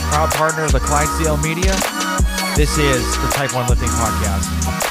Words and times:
proud 0.00 0.30
partner 0.32 0.64
of 0.64 0.72
the 0.72 0.80
Clydesdale 0.80 1.36
Media. 1.38 1.72
This 2.56 2.78
is 2.78 3.04
the 3.18 3.28
Type 3.32 3.54
1 3.54 3.68
Lifting 3.68 3.88
Podcast. 3.88 4.88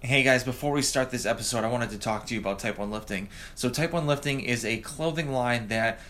Hey 0.00 0.22
guys, 0.24 0.44
before 0.44 0.72
we 0.72 0.82
start 0.82 1.10
this 1.10 1.24
episode, 1.24 1.64
I 1.64 1.68
wanted 1.68 1.88
to 1.90 1.98
talk 1.98 2.26
to 2.26 2.34
you 2.34 2.40
about 2.40 2.58
Type 2.58 2.76
1 2.76 2.90
Lifting. 2.90 3.28
So, 3.54 3.70
Type 3.70 3.92
1 3.92 4.06
Lifting 4.06 4.40
is 4.40 4.64
a 4.64 4.76
clothing 4.78 5.32
line 5.32 5.68
that 5.68 6.00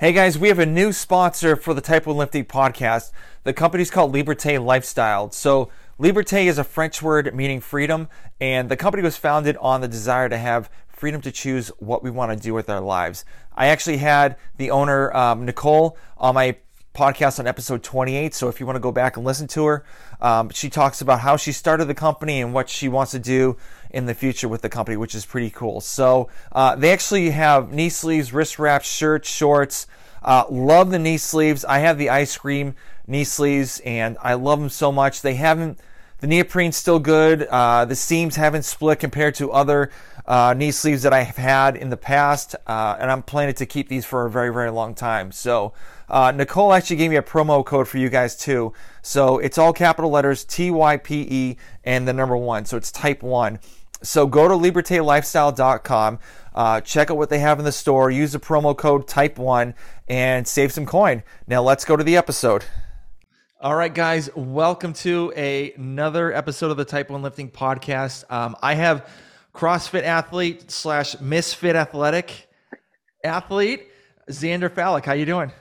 Hey 0.00 0.14
guys, 0.14 0.38
we 0.38 0.48
have 0.48 0.58
a 0.58 0.64
new 0.64 0.94
sponsor 0.94 1.56
for 1.56 1.74
the 1.74 1.82
Type 1.82 2.06
1 2.06 2.16
Lifting 2.16 2.46
podcast. 2.46 3.12
The 3.44 3.52
company's 3.52 3.90
called 3.90 4.14
Liberté 4.14 4.58
Lifestyle. 4.58 5.30
So, 5.30 5.68
Liberté 5.98 6.46
is 6.46 6.56
a 6.56 6.64
French 6.64 7.02
word 7.02 7.34
meaning 7.34 7.60
freedom, 7.60 8.08
and 8.40 8.70
the 8.70 8.78
company 8.78 9.02
was 9.02 9.18
founded 9.18 9.58
on 9.58 9.82
the 9.82 9.88
desire 9.88 10.30
to 10.30 10.38
have 10.38 10.70
freedom 10.88 11.20
to 11.20 11.30
choose 11.30 11.68
what 11.80 12.02
we 12.02 12.10
want 12.10 12.32
to 12.32 12.42
do 12.42 12.54
with 12.54 12.70
our 12.70 12.80
lives. 12.80 13.26
I 13.54 13.66
actually 13.66 13.98
had 13.98 14.36
the 14.56 14.70
owner, 14.70 15.14
um, 15.14 15.44
Nicole, 15.44 15.98
on 16.16 16.34
my 16.34 16.56
podcast 16.94 17.38
on 17.38 17.46
episode 17.46 17.82
28. 17.82 18.34
So 18.34 18.48
if 18.48 18.58
you 18.58 18.64
want 18.64 18.76
to 18.76 18.80
go 18.80 18.92
back 18.92 19.18
and 19.18 19.26
listen 19.26 19.48
to 19.48 19.66
her, 19.66 19.84
um, 20.22 20.48
she 20.48 20.70
talks 20.70 21.02
about 21.02 21.20
how 21.20 21.36
she 21.36 21.52
started 21.52 21.84
the 21.84 21.94
company 21.94 22.40
and 22.40 22.54
what 22.54 22.70
she 22.70 22.88
wants 22.88 23.12
to 23.12 23.18
do 23.18 23.58
in 23.90 24.06
the 24.06 24.14
future 24.14 24.48
with 24.48 24.62
the 24.62 24.68
company, 24.68 24.96
which 24.96 25.14
is 25.14 25.26
pretty 25.26 25.50
cool. 25.50 25.80
So 25.80 26.28
uh, 26.52 26.76
they 26.76 26.92
actually 26.92 27.30
have 27.30 27.72
knee 27.72 27.88
sleeves, 27.88 28.32
wrist 28.32 28.58
wraps, 28.58 28.88
shirts, 28.88 29.28
shorts. 29.28 29.86
Uh, 30.22 30.44
love 30.50 30.90
the 30.90 30.98
knee 30.98 31.18
sleeves. 31.18 31.64
I 31.64 31.78
have 31.78 31.98
the 31.98 32.10
ice 32.10 32.36
cream 32.36 32.74
knee 33.06 33.24
sleeves 33.24 33.80
and 33.80 34.16
I 34.22 34.34
love 34.34 34.60
them 34.60 34.68
so 34.68 34.92
much. 34.92 35.22
They 35.22 35.34
haven't, 35.34 35.80
the 36.18 36.26
neoprene's 36.26 36.76
still 36.76 36.98
good. 36.98 37.44
Uh, 37.44 37.84
the 37.86 37.96
seams 37.96 38.36
haven't 38.36 38.64
split 38.64 39.00
compared 39.00 39.34
to 39.36 39.50
other 39.50 39.90
uh, 40.26 40.54
knee 40.54 40.70
sleeves 40.70 41.02
that 41.02 41.12
I 41.12 41.22
have 41.22 41.36
had 41.36 41.76
in 41.76 41.90
the 41.90 41.96
past, 41.96 42.54
uh, 42.66 42.96
and 43.00 43.10
I'm 43.10 43.22
planning 43.22 43.54
to 43.54 43.66
keep 43.66 43.88
these 43.88 44.04
for 44.04 44.26
a 44.26 44.30
very, 44.30 44.52
very 44.52 44.70
long 44.70 44.94
time. 44.94 45.32
So, 45.32 45.72
uh, 46.08 46.30
Nicole 46.30 46.72
actually 46.72 46.96
gave 46.96 47.10
me 47.10 47.16
a 47.16 47.22
promo 47.22 47.64
code 47.64 47.88
for 47.88 47.98
you 47.98 48.10
guys 48.10 48.36
too. 48.36 48.72
So 49.02 49.38
it's 49.38 49.58
all 49.58 49.72
capital 49.72 50.10
letters 50.10 50.44
T 50.44 50.70
Y 50.70 50.98
P 50.98 51.26
E 51.28 51.56
and 51.84 52.06
the 52.06 52.12
number 52.12 52.36
one. 52.36 52.64
So 52.64 52.76
it's 52.76 52.92
type 52.92 53.22
one. 53.22 53.58
So 54.02 54.26
go 54.26 54.48
to 54.48 54.54
libertelifestyle.com, 54.54 56.18
uh, 56.54 56.80
check 56.80 57.10
out 57.10 57.16
what 57.16 57.28
they 57.28 57.38
have 57.38 57.58
in 57.58 57.64
the 57.64 57.72
store, 57.72 58.10
use 58.10 58.32
the 58.32 58.38
promo 58.38 58.76
code 58.76 59.06
type 59.06 59.38
one, 59.38 59.74
and 60.08 60.48
save 60.48 60.72
some 60.72 60.86
coin. 60.86 61.22
Now 61.46 61.62
let's 61.62 61.84
go 61.84 61.96
to 61.96 62.04
the 62.04 62.16
episode. 62.16 62.64
All 63.60 63.74
right, 63.74 63.92
guys, 63.92 64.30
welcome 64.34 64.94
to 64.94 65.34
a, 65.36 65.72
another 65.74 66.32
episode 66.32 66.70
of 66.70 66.78
the 66.78 66.84
Type 66.86 67.10
One 67.10 67.20
Lifting 67.20 67.50
Podcast. 67.50 68.24
Um, 68.32 68.56
I 68.62 68.72
have 68.72 69.06
CrossFit 69.54 70.02
athlete 70.02 70.70
slash 70.70 71.20
misfit 71.20 71.76
athletic 71.76 72.48
athlete, 73.22 73.86
Xander 74.30 74.70
Fallek. 74.70 75.04
How 75.04 75.12
you 75.12 75.26
doing? 75.26 75.52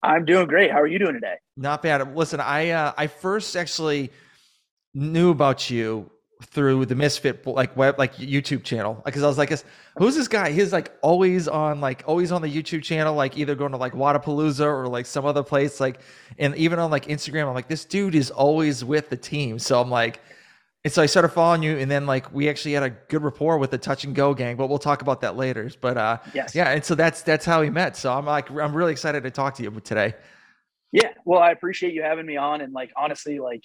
I'm 0.00 0.24
doing 0.24 0.46
great. 0.46 0.70
How 0.70 0.80
are 0.80 0.86
you 0.86 1.00
doing 1.00 1.14
today? 1.14 1.34
Not 1.56 1.82
bad. 1.82 2.14
Listen, 2.14 2.38
I 2.38 2.70
uh, 2.70 2.92
I 2.96 3.08
first 3.08 3.56
actually 3.56 4.12
knew 4.94 5.30
about 5.30 5.70
you 5.70 6.10
through 6.46 6.86
the 6.86 6.94
Misfit 6.94 7.46
like 7.46 7.76
web 7.76 7.98
like 7.98 8.14
YouTube 8.16 8.62
channel 8.62 9.00
because 9.04 9.22
I 9.22 9.26
was 9.26 9.38
like, 9.38 9.52
who's 9.96 10.14
this 10.14 10.28
guy? 10.28 10.50
He's 10.50 10.72
like 10.72 10.92
always 11.02 11.48
on 11.48 11.80
like 11.80 12.04
always 12.06 12.32
on 12.32 12.42
the 12.42 12.48
YouTube 12.48 12.82
channel, 12.82 13.14
like 13.14 13.36
either 13.36 13.54
going 13.54 13.72
to 13.72 13.78
like 13.78 13.92
Wodapalooza 13.92 14.64
or 14.64 14.86
like 14.86 15.06
some 15.06 15.24
other 15.24 15.42
place, 15.42 15.80
like 15.80 16.00
and 16.38 16.54
even 16.56 16.78
on 16.78 16.90
like 16.90 17.06
Instagram, 17.06 17.48
I'm 17.48 17.54
like, 17.54 17.68
this 17.68 17.84
dude 17.84 18.14
is 18.14 18.30
always 18.30 18.84
with 18.84 19.10
the 19.10 19.16
team. 19.16 19.58
So 19.58 19.80
I'm 19.80 19.90
like, 19.90 20.20
and 20.84 20.92
so 20.92 21.02
I 21.02 21.06
started 21.06 21.30
following 21.30 21.62
you, 21.62 21.78
and 21.78 21.90
then 21.90 22.04
like 22.04 22.32
we 22.32 22.48
actually 22.48 22.74
had 22.74 22.82
a 22.82 22.90
good 22.90 23.22
rapport 23.22 23.56
with 23.56 23.70
the 23.70 23.78
Touch 23.78 24.04
and 24.04 24.14
Go 24.14 24.34
gang, 24.34 24.56
but 24.56 24.68
we'll 24.68 24.78
talk 24.78 25.00
about 25.00 25.22
that 25.22 25.34
later. 25.34 25.70
But 25.80 25.96
uh, 25.96 26.18
yes, 26.34 26.54
yeah, 26.54 26.70
and 26.72 26.84
so 26.84 26.94
that's 26.94 27.22
that's 27.22 27.46
how 27.46 27.62
we 27.62 27.70
met. 27.70 27.96
So 27.96 28.12
I'm 28.12 28.26
like 28.26 28.50
I'm 28.50 28.76
really 28.76 28.92
excited 28.92 29.22
to 29.22 29.30
talk 29.30 29.54
to 29.54 29.62
you 29.62 29.70
today. 29.80 30.14
Yeah, 30.92 31.08
well, 31.24 31.40
I 31.40 31.52
appreciate 31.52 31.94
you 31.94 32.02
having 32.02 32.26
me 32.26 32.36
on, 32.36 32.60
and 32.60 32.74
like 32.74 32.92
honestly, 32.96 33.38
like 33.38 33.64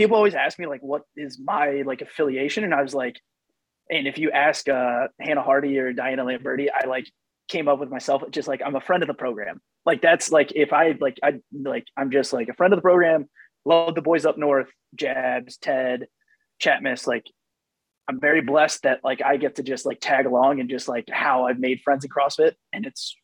people 0.00 0.16
always 0.16 0.34
ask 0.34 0.58
me 0.58 0.66
like 0.66 0.82
what 0.82 1.02
is 1.16 1.38
my 1.38 1.82
like 1.86 2.02
affiliation, 2.02 2.64
and 2.64 2.74
I 2.74 2.82
was 2.82 2.94
like, 2.94 3.20
and 3.88 4.06
if 4.06 4.18
you 4.18 4.30
ask 4.30 4.68
uh, 4.68 5.08
Hannah 5.20 5.42
Hardy 5.42 5.78
or 5.78 5.92
Diana 5.92 6.24
Lamberti, 6.24 6.68
I 6.74 6.86
like 6.86 7.10
came 7.48 7.68
up 7.68 7.78
with 7.78 7.90
myself 7.90 8.22
just 8.30 8.48
like 8.48 8.62
I'm 8.64 8.76
a 8.76 8.80
friend 8.80 9.02
of 9.02 9.06
the 9.06 9.14
program. 9.14 9.60
Like 9.84 10.02
that's 10.02 10.30
like 10.30 10.52
if 10.54 10.72
I 10.72 10.96
like 11.00 11.18
I 11.22 11.40
like 11.52 11.86
I'm 11.96 12.10
just 12.10 12.32
like 12.32 12.48
a 12.48 12.54
friend 12.54 12.72
of 12.72 12.78
the 12.78 12.82
program. 12.82 13.28
Love 13.66 13.94
the 13.94 14.00
boys 14.00 14.24
up 14.24 14.38
north, 14.38 14.68
Jabs, 14.94 15.58
Ted 15.58 16.06
Chatmas, 16.60 17.06
like 17.06 17.26
I'm 18.08 18.18
very 18.18 18.40
blessed 18.40 18.82
that 18.82 19.00
like 19.04 19.22
I 19.22 19.36
get 19.36 19.56
to 19.56 19.62
just 19.62 19.86
like 19.86 19.98
tag 20.00 20.26
along 20.26 20.60
and 20.60 20.68
just 20.68 20.88
like 20.88 21.08
how 21.10 21.46
I've 21.46 21.60
made 21.60 21.80
friends 21.82 22.04
in 22.04 22.10
CrossFit. 22.10 22.54
And 22.72 22.86
it's 22.86 23.14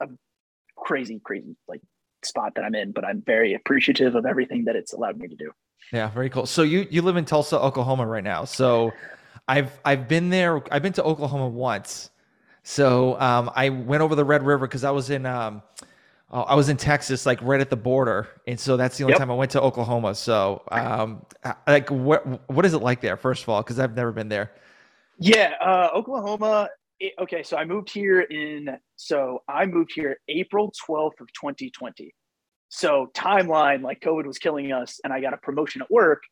a 0.00 0.06
crazy, 0.76 1.20
crazy 1.24 1.56
like 1.66 1.80
spot 2.24 2.52
that 2.54 2.64
I'm 2.64 2.74
in, 2.74 2.92
but 2.92 3.04
I'm 3.04 3.20
very 3.20 3.54
appreciative 3.54 4.14
of 4.14 4.26
everything 4.26 4.66
that 4.66 4.76
it's 4.76 4.92
allowed 4.92 5.18
me 5.18 5.28
to 5.28 5.34
do. 5.34 5.50
Yeah, 5.92 6.10
very 6.10 6.30
cool. 6.30 6.46
So 6.46 6.62
you 6.62 6.86
you 6.90 7.02
live 7.02 7.16
in 7.16 7.24
Tulsa, 7.24 7.58
Oklahoma 7.58 8.06
right 8.06 8.24
now. 8.24 8.44
So 8.44 8.92
I've 9.46 9.78
I've 9.84 10.08
been 10.08 10.28
there. 10.28 10.62
I've 10.72 10.82
been 10.82 10.92
to 10.94 11.02
Oklahoma 11.02 11.48
once. 11.48 12.10
So 12.62 13.18
um, 13.18 13.50
I 13.54 13.70
went 13.70 14.02
over 14.02 14.14
the 14.14 14.24
Red 14.24 14.42
River 14.42 14.66
because 14.66 14.84
I 14.84 14.90
was 14.90 15.08
in 15.08 15.24
um, 15.24 15.62
I 16.30 16.54
was 16.54 16.68
in 16.68 16.76
Texas, 16.76 17.24
like 17.24 17.40
right 17.40 17.60
at 17.60 17.70
the 17.70 17.76
border, 17.76 18.28
and 18.46 18.60
so 18.60 18.76
that's 18.76 18.98
the 18.98 19.04
only 19.04 19.12
yep. 19.12 19.18
time 19.18 19.30
I 19.30 19.34
went 19.34 19.50
to 19.52 19.62
Oklahoma. 19.62 20.14
So, 20.14 20.62
um, 20.70 21.24
like, 21.66 21.90
what 21.90 22.50
what 22.50 22.66
is 22.66 22.74
it 22.74 22.82
like 22.82 23.00
there? 23.00 23.16
First 23.16 23.44
of 23.44 23.48
all, 23.48 23.62
because 23.62 23.78
I've 23.78 23.96
never 23.96 24.12
been 24.12 24.28
there. 24.28 24.52
Yeah, 25.18 25.54
uh, 25.64 25.88
Oklahoma. 25.94 26.68
It, 27.00 27.14
okay, 27.18 27.42
so 27.42 27.56
I 27.56 27.64
moved 27.64 27.90
here 27.90 28.20
in. 28.20 28.76
So 28.96 29.42
I 29.48 29.64
moved 29.64 29.92
here 29.94 30.18
April 30.28 30.70
twelfth 30.84 31.20
of 31.20 31.32
twenty 31.32 31.70
twenty. 31.70 32.14
So 32.68 33.10
timeline, 33.14 33.82
like 33.82 34.00
COVID 34.00 34.26
was 34.26 34.38
killing 34.38 34.72
us, 34.72 35.00
and 35.02 35.12
I 35.12 35.20
got 35.20 35.34
a 35.34 35.38
promotion 35.38 35.82
at 35.82 35.90
work, 35.90 36.22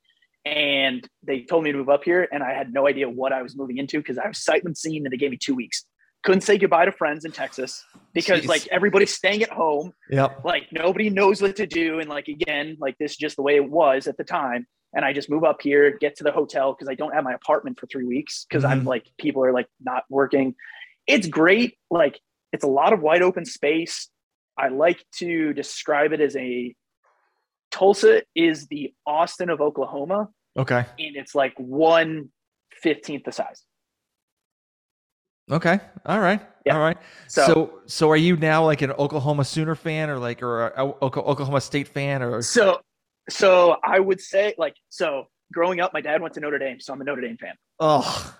and 0.44 1.06
they 1.22 1.42
told 1.42 1.64
me 1.64 1.72
to 1.72 1.78
move 1.78 1.88
up 1.88 2.04
here, 2.04 2.28
and 2.30 2.42
I 2.42 2.52
had 2.52 2.72
no 2.72 2.86
idea 2.86 3.08
what 3.08 3.32
I 3.32 3.42
was 3.42 3.56
moving 3.56 3.78
into 3.78 3.98
because 3.98 4.18
I 4.18 4.28
was 4.28 4.42
sight 4.42 4.64
unseen, 4.64 5.04
and 5.04 5.12
they 5.12 5.16
gave 5.16 5.30
me 5.30 5.38
two 5.38 5.54
weeks 5.54 5.84
couldn't 6.26 6.40
say 6.40 6.58
goodbye 6.58 6.84
to 6.84 6.92
friends 6.92 7.24
in 7.24 7.30
Texas 7.30 7.84
because 8.12 8.40
Jeez. 8.40 8.48
like 8.48 8.66
everybody's 8.72 9.14
staying 9.14 9.44
at 9.44 9.50
home. 9.50 9.92
Yep. 10.10 10.44
Like 10.44 10.66
nobody 10.72 11.08
knows 11.08 11.40
what 11.40 11.54
to 11.56 11.66
do. 11.66 12.00
And 12.00 12.10
like 12.10 12.26
again, 12.26 12.76
like 12.80 12.98
this 12.98 13.12
is 13.12 13.16
just 13.16 13.36
the 13.36 13.42
way 13.42 13.54
it 13.54 13.70
was 13.70 14.08
at 14.08 14.16
the 14.16 14.24
time. 14.24 14.66
And 14.92 15.04
I 15.04 15.12
just 15.12 15.30
move 15.30 15.44
up 15.44 15.62
here, 15.62 15.96
get 15.98 16.16
to 16.16 16.24
the 16.24 16.32
hotel 16.32 16.72
because 16.72 16.88
I 16.88 16.94
don't 16.94 17.14
have 17.14 17.22
my 17.22 17.32
apartment 17.32 17.78
for 17.78 17.86
three 17.86 18.04
weeks 18.04 18.44
because 18.48 18.64
mm-hmm. 18.64 18.72
I'm 18.72 18.84
like 18.84 19.06
people 19.18 19.44
are 19.44 19.52
like 19.52 19.68
not 19.80 20.02
working. 20.10 20.56
It's 21.06 21.28
great. 21.28 21.78
Like 21.90 22.18
it's 22.52 22.64
a 22.64 22.68
lot 22.68 22.92
of 22.92 23.00
wide 23.00 23.22
open 23.22 23.44
space. 23.44 24.08
I 24.58 24.68
like 24.68 25.04
to 25.18 25.52
describe 25.52 26.12
it 26.12 26.20
as 26.20 26.36
a 26.36 26.74
Tulsa 27.70 28.22
is 28.34 28.66
the 28.68 28.94
Austin 29.06 29.50
of 29.50 29.60
Oklahoma. 29.60 30.28
Okay. 30.56 30.84
And 30.98 31.16
it's 31.16 31.34
like 31.34 31.54
one 31.58 32.30
fifteenth 32.72 33.24
the 33.24 33.32
size. 33.32 33.62
Okay. 35.50 35.78
All 36.04 36.20
right. 36.20 36.40
Yeah. 36.64 36.74
All 36.74 36.80
right. 36.80 36.96
So, 37.28 37.46
so, 37.46 37.80
so 37.86 38.10
are 38.10 38.16
you 38.16 38.36
now 38.36 38.64
like 38.64 38.82
an 38.82 38.92
Oklahoma 38.92 39.44
Sooner 39.44 39.74
fan 39.74 40.10
or 40.10 40.18
like 40.18 40.42
or 40.42 40.68
a 40.68 40.84
Oklahoma 40.84 41.60
State 41.60 41.88
fan 41.88 42.22
or 42.22 42.42
so 42.42 42.80
so 43.28 43.76
I 43.84 44.00
would 44.00 44.20
say 44.20 44.54
like 44.58 44.74
so 44.88 45.26
growing 45.52 45.80
up 45.80 45.92
my 45.92 46.00
dad 46.00 46.20
went 46.20 46.34
to 46.34 46.40
Notre 46.40 46.58
Dame 46.58 46.80
so 46.80 46.92
I'm 46.92 47.00
a 47.00 47.04
Notre 47.04 47.20
Dame 47.20 47.36
fan. 47.36 47.54
Oh. 47.78 48.34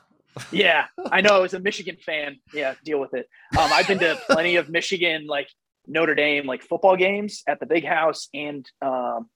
yeah, 0.52 0.86
I 1.10 1.22
know. 1.22 1.36
I 1.36 1.38
was 1.38 1.54
a 1.54 1.60
Michigan 1.60 1.96
fan. 2.04 2.38
Yeah, 2.52 2.74
deal 2.84 3.00
with 3.00 3.14
it. 3.14 3.26
Um, 3.58 3.70
I've 3.72 3.86
been 3.86 3.98
to 4.00 4.20
plenty 4.28 4.56
of 4.56 4.68
Michigan 4.68 5.26
like 5.26 5.48
Notre 5.86 6.14
Dame 6.14 6.46
like 6.46 6.62
football 6.62 6.96
games 6.96 7.42
at 7.48 7.60
the 7.60 7.66
Big 7.66 7.84
House 7.84 8.28
and 8.34 8.68
um, 8.82 9.28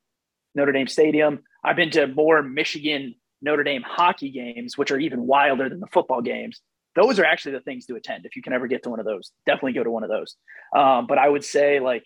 Notre 0.55 0.73
Dame 0.73 0.89
Stadium. 0.89 1.41
I've 1.65 1.77
been 1.77 1.91
to 1.93 2.07
more 2.07 2.43
Michigan 2.43 3.15
Notre 3.43 3.65
Dame 3.65 3.83
hockey 3.83 4.31
games, 4.31 4.77
which 4.77 4.91
are 4.91 4.99
even 4.99 5.27
wilder 5.27 5.69
than 5.69 5.81
the 5.81 5.87
football 5.87 6.23
games 6.23 6.61
those 6.97 7.19
are 7.19 7.25
actually 7.25 7.53
the 7.53 7.61
things 7.61 7.87
to 7.87 7.95
attend 7.95 8.27
if 8.27 8.37
you 8.37 8.43
can 8.43 8.53
ever 8.53 8.67
get 8.67 8.83
to 8.83 8.91
one 8.91 8.99
of 8.99 9.07
those. 9.07 9.31
Definitely 9.47 9.75
go 9.75 9.85
to 9.85 9.91
one 9.91 10.03
of 10.03 10.11
those. 10.11 10.35
Um, 10.75 11.07
but 11.07 11.19
I 11.19 11.29
would 11.29 11.45
say 11.45 11.81
like 11.81 12.05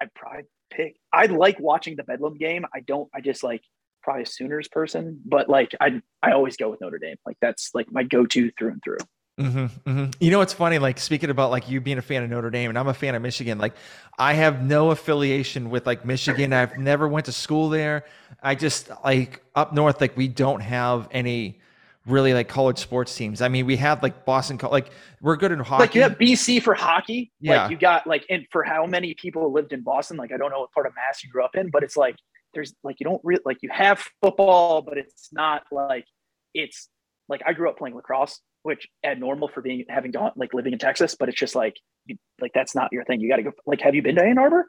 I'd 0.00 0.12
probably 0.14 0.44
pick. 0.70 0.96
I 1.12 1.26
like 1.26 1.60
watching 1.60 1.96
the 1.96 2.02
Bedlam 2.02 2.36
game. 2.36 2.64
I 2.74 2.80
don't. 2.80 3.08
I 3.14 3.20
just 3.20 3.44
like 3.44 3.62
probably 4.02 4.22
a 4.22 4.26
Sooners 4.26 4.68
person, 4.68 5.20
but 5.24 5.48
like 5.48 5.74
I 5.80 6.00
I 6.22 6.32
always 6.32 6.56
go 6.56 6.70
with 6.70 6.80
Notre 6.80 6.98
Dame. 6.98 7.16
Like 7.26 7.36
that's 7.40 7.70
like 7.74 7.92
my 7.92 8.02
go 8.02 8.26
to 8.26 8.50
through 8.58 8.72
and 8.72 8.82
through. 8.82 8.98
Mm-hmm, 9.40 9.90
mm-hmm. 9.90 10.10
You 10.20 10.30
know 10.30 10.38
what's 10.38 10.52
funny? 10.52 10.78
Like 10.78 10.98
speaking 10.98 11.30
about 11.30 11.50
like 11.50 11.68
you 11.68 11.80
being 11.80 11.98
a 11.98 12.02
fan 12.02 12.22
of 12.22 12.30
Notre 12.30 12.50
Dame, 12.50 12.68
and 12.68 12.78
I'm 12.78 12.88
a 12.88 12.94
fan 12.94 13.14
of 13.14 13.22
Michigan. 13.22 13.58
Like 13.58 13.74
I 14.18 14.34
have 14.34 14.62
no 14.62 14.90
affiliation 14.90 15.70
with 15.70 15.86
like 15.86 16.04
Michigan. 16.04 16.52
I've 16.52 16.76
never 16.78 17.08
went 17.08 17.26
to 17.26 17.32
school 17.32 17.70
there. 17.70 18.04
I 18.42 18.54
just 18.54 18.90
like 19.04 19.42
up 19.54 19.72
north, 19.72 20.00
like 20.00 20.16
we 20.16 20.28
don't 20.28 20.60
have 20.60 21.08
any 21.10 21.60
really 22.06 22.34
like 22.34 22.48
college 22.48 22.78
sports 22.78 23.14
teams. 23.16 23.40
I 23.40 23.48
mean, 23.48 23.64
we 23.64 23.76
have 23.76 24.02
like 24.02 24.26
Boston, 24.26 24.58
like 24.70 24.90
we're 25.22 25.36
good 25.36 25.52
in 25.52 25.60
hockey. 25.60 25.82
Like 25.82 25.94
you 25.94 26.02
have 26.02 26.18
BC 26.18 26.62
for 26.62 26.74
hockey. 26.74 27.32
Yeah. 27.40 27.62
Like 27.62 27.70
you 27.70 27.78
got 27.78 28.06
like, 28.06 28.26
and 28.28 28.46
for 28.50 28.62
how 28.62 28.84
many 28.86 29.14
people 29.14 29.50
lived 29.50 29.72
in 29.72 29.82
Boston? 29.82 30.18
Like 30.18 30.32
I 30.32 30.36
don't 30.36 30.50
know 30.50 30.60
what 30.60 30.72
part 30.72 30.86
of 30.86 30.94
Mass 30.94 31.24
you 31.24 31.30
grew 31.30 31.42
up 31.44 31.54
in, 31.54 31.70
but 31.70 31.82
it's 31.82 31.96
like 31.96 32.16
there's 32.52 32.74
like 32.84 32.96
you 33.00 33.04
don't 33.04 33.20
really 33.24 33.42
like 33.46 33.58
you 33.62 33.70
have 33.70 34.04
football, 34.20 34.82
but 34.82 34.98
it's 34.98 35.30
not 35.32 35.62
like 35.72 36.04
it's 36.52 36.88
like 37.28 37.42
I 37.46 37.54
grew 37.54 37.70
up 37.70 37.78
playing 37.78 37.96
lacrosse 37.96 38.40
which 38.62 38.88
abnormal 39.04 39.48
for 39.48 39.60
being 39.60 39.84
having 39.88 40.10
gone 40.10 40.32
like 40.36 40.54
living 40.54 40.72
in 40.72 40.78
Texas, 40.78 41.14
but 41.18 41.28
it's 41.28 41.38
just 41.38 41.54
like 41.54 41.76
you, 42.06 42.16
like 42.40 42.52
that's 42.54 42.74
not 42.74 42.92
your 42.92 43.04
thing. 43.04 43.20
You 43.20 43.28
got 43.28 43.36
to 43.36 43.42
go. 43.42 43.52
Like, 43.66 43.80
have 43.80 43.94
you 43.94 44.02
been 44.02 44.16
to 44.16 44.22
Ann 44.22 44.38
Arbor? 44.38 44.66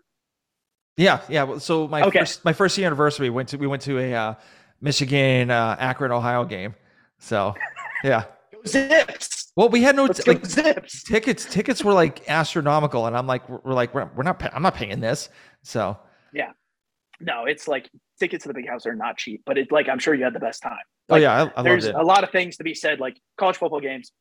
Yeah, 0.97 1.21
yeah. 1.29 1.57
So 1.57 1.87
my 1.87 2.03
okay. 2.03 2.19
first 2.19 2.45
my 2.45 2.53
first 2.53 2.77
year 2.77 2.87
anniversary 2.87 3.29
went 3.29 3.49
to 3.49 3.57
we 3.57 3.67
went 3.67 3.81
to 3.83 3.99
a 3.99 4.13
uh, 4.13 4.33
Michigan 4.81 5.49
uh, 5.49 5.75
Akron 5.79 6.11
Ohio 6.11 6.45
game. 6.45 6.75
So 7.19 7.55
yeah, 8.03 8.25
zips. 8.67 9.51
Well, 9.55 9.69
we 9.69 9.83
had 9.83 9.95
no 9.95 10.07
t- 10.07 10.23
like 10.25 10.45
zips 10.45 11.03
tickets. 11.03 11.45
Tickets 11.45 11.83
were 11.83 11.93
like 11.93 12.27
astronomical, 12.29 13.05
and 13.05 13.15
I'm 13.15 13.27
like, 13.27 13.47
we're, 13.47 13.59
we're 13.63 13.73
like, 13.73 13.93
we're, 13.93 14.09
we're 14.15 14.23
not. 14.23 14.39
Pay- 14.39 14.49
I'm 14.53 14.63
not 14.63 14.75
paying 14.75 14.99
this. 14.99 15.29
So 15.63 15.97
yeah, 16.33 16.51
no, 17.19 17.45
it's 17.45 17.67
like 17.67 17.89
tickets 18.23 18.43
to 18.43 18.47
the 18.47 18.53
big 18.53 18.69
house 18.69 18.85
are 18.85 18.95
not 18.95 19.17
cheap, 19.17 19.41
but 19.45 19.57
it's 19.57 19.71
like 19.71 19.89
I'm 19.89 19.99
sure 19.99 20.13
you 20.13 20.23
had 20.23 20.33
the 20.33 20.39
best 20.39 20.63
time. 20.63 20.77
Oh, 21.09 21.15
like, 21.15 21.19
oh 21.19 21.23
yeah, 21.23 21.49
I, 21.55 21.59
I 21.59 21.63
there's 21.63 21.85
a 21.85 21.91
lot 21.91 22.23
of 22.23 22.31
things 22.31 22.57
to 22.57 22.63
be 22.63 22.73
said. 22.73 22.99
Like 22.99 23.19
college 23.37 23.57
football 23.57 23.81
games, 23.81 24.11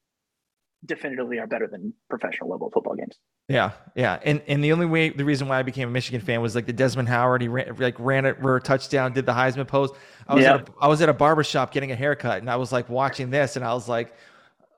definitively 0.85 1.39
are 1.39 1.47
better 1.47 1.69
than 1.69 1.95
professional 2.11 2.51
level 2.51 2.71
football 2.71 2.97
games. 2.97 3.17
Yeah, 3.49 3.73
yeah, 3.95 4.19
and 4.25 4.43
and 4.49 4.63
the 4.63 4.73
only 4.73 4.87
way, 4.87 5.11
the 5.11 5.25
reason 5.25 5.47
why 5.47 5.59
I 5.59 5.63
became 5.63 5.89
a 5.89 5.93
Michigan 5.93 6.21
fan 6.21 6.41
was 6.41 6.55
like 6.55 6.67
the 6.67 6.73
Desmond 6.73 7.09
Howard. 7.09 7.43
He 7.43 7.49
ran, 7.49 7.77
like 7.79 7.95
ran 7.99 8.25
it 8.25 8.41
for 8.41 8.57
a 8.57 8.61
touchdown, 8.61 9.13
did 9.13 9.27
the 9.27 9.33
Heisman 9.33 9.69
pose. 9.69 9.91
I 10.27 10.35
was 10.35 10.45
at 10.45 10.69
a, 10.69 10.73
I 10.81 10.89
was 10.89 11.01
at 11.01 11.09
a 11.09 11.15
barbershop 11.15 11.73
getting 11.73 11.93
a 11.93 11.97
haircut, 11.97 12.39
and 12.39 12.51
I 12.51 12.57
was 12.57 12.73
like 12.73 12.89
watching 12.89 13.31
this, 13.31 13.57
and 13.57 13.65
I 13.65 13.73
was 13.75 13.89
like, 13.89 14.15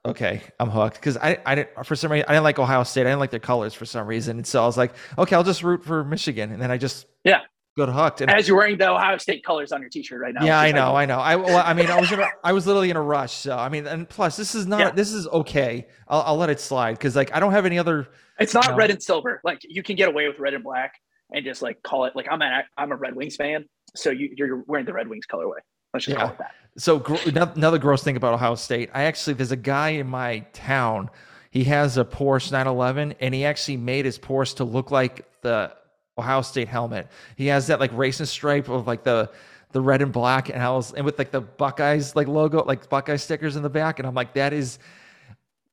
okay, 0.05 0.43
I'm 0.61 0.69
hooked 0.69 0.97
because 0.97 1.17
I 1.17 1.39
I 1.47 1.55
didn't 1.55 1.87
for 1.87 1.97
some 1.97 2.13
reason 2.13 2.27
I 2.29 2.33
didn't 2.33 2.45
like 2.45 2.59
Ohio 2.59 2.83
State. 2.83 3.03
I 3.03 3.05
didn't 3.05 3.21
like 3.21 3.31
their 3.31 3.41
colors 3.41 3.75
for 3.75 3.87
some 3.87 4.07
reason, 4.07 4.39
and 4.39 4.47
so 4.47 4.63
I 4.63 4.67
was 4.67 4.77
like, 4.77 4.93
okay, 5.17 5.37
I'll 5.37 5.45
just 5.45 5.63
root 5.63 5.85
for 5.85 6.05
Michigan, 6.05 6.53
and 6.53 6.61
then 6.61 6.71
I 6.71 6.77
just 6.77 7.07
yeah 7.25 7.41
got 7.77 7.89
hooked. 7.89 8.21
And 8.21 8.31
as 8.31 8.47
you're 8.47 8.57
wearing 8.57 8.79
the 8.79 8.91
Ohio 8.91 9.19
State 9.19 9.45
colors 9.45 9.73
on 9.73 9.81
your 9.81 9.91
T-shirt 9.91 10.21
right 10.21 10.35
now. 10.35 10.45
Yeah, 10.45 10.59
I 10.59 10.73
know, 10.73 10.95
I 10.95 11.07
know. 11.07 11.19
I 11.19 11.37
well, 11.37 11.63
I 11.65 11.75
mean, 11.75 11.91
I 11.91 12.01
was 12.01 12.11
in 12.13 12.21
a, 12.21 12.29
I 12.43 12.53
was 12.53 12.67
literally 12.67 12.91
in 12.91 12.97
a 12.97 13.03
rush. 13.03 13.33
So 13.33 13.57
I 13.57 13.69
mean, 13.69 13.87
and 13.87 14.09
plus, 14.09 14.37
this 14.37 14.55
is 14.55 14.67
not 14.67 14.81
yeah. 14.81 14.91
this 14.91 15.13
is 15.13 15.27
okay. 15.29 15.87
I'll, 16.09 16.23
I'll 16.23 16.37
let 16.37 16.51
it 16.51 16.61
slide 16.61 16.93
because 16.93 17.17
like 17.17 17.35
I 17.35 17.41
don't 17.41 17.53
have 17.53 17.67
any 17.67 17.79
other. 17.79 18.09
It's 18.39 18.55
not 18.55 18.71
know, 18.71 18.77
red 18.77 18.91
and 18.91 19.03
silver. 19.03 19.41
Like 19.45 19.61
you 19.63 19.83
can 19.83 19.97
get 19.97 20.09
away 20.09 20.29
with 20.29 20.39
red 20.39 20.55
and 20.55 20.65
black 20.65 20.95
and 21.33 21.45
just 21.45 21.63
like 21.63 21.83
call 21.83 22.05
it 22.05 22.15
like 22.17 22.27
I'm 22.31 22.43
a 22.43 22.65
I'm 22.77 22.93
a 22.93 22.97
Red 22.97 23.15
Wings 23.15 23.37
fan, 23.37 23.67
so 23.95 24.11
you, 24.11 24.33
you're 24.37 24.65
wearing 24.67 24.87
the 24.87 24.93
Red 24.93 25.09
Wings 25.09 25.27
colorway. 25.27 25.59
Let's 25.93 26.07
just 26.07 26.17
yeah. 26.17 26.25
call 26.25 26.33
it 26.33 26.39
that. 26.39 26.53
So 26.77 26.99
gr- 26.99 27.17
another 27.57 27.79
gross 27.79 28.03
thing 28.03 28.17
about 28.17 28.35
Ohio 28.35 28.57
State, 28.57 28.91
I 28.93 29.05
actually 29.05 29.35
there's 29.35 29.53
a 29.53 29.57
guy 29.57 29.91
in 29.91 30.07
my 30.07 30.41
town. 30.53 31.11
He 31.51 31.65
has 31.65 31.97
a 31.99 32.05
Porsche 32.05 32.51
911, 32.51 33.15
and 33.21 33.33
he 33.33 33.45
actually 33.45 33.77
made 33.77 34.05
his 34.05 34.19
Porsche 34.19 34.57
to 34.57 34.65
look 34.65 34.91
like 34.91 35.25
the 35.43 35.73
Ohio 36.19 36.43
State 36.43 36.69
helmet. 36.69 37.09
He 37.37 37.47
has 37.47 37.67
that 37.67 37.81
like 37.81 37.91
racing 37.93 38.27
stripe 38.27 38.69
of 38.69 38.87
like 38.87 39.03
the 39.03 39.31
the 39.73 39.81
red 39.81 40.01
and 40.03 40.13
black 40.13 40.49
and 40.49 40.63
I 40.63 40.71
was 40.71 40.95
and 40.95 41.05
with 41.05 41.19
like 41.19 41.33
the 41.33 41.41
Buckeyes 41.41 42.15
like 42.15 42.29
logo, 42.29 42.63
like 42.65 42.89
Buckeye 42.89 43.17
stickers 43.17 43.57
in 43.57 43.63
the 43.63 43.71
back. 43.71 43.99
And 43.99 44.07
I'm 44.07 44.15
like, 44.15 44.35
that 44.35 44.53
is 44.53 44.79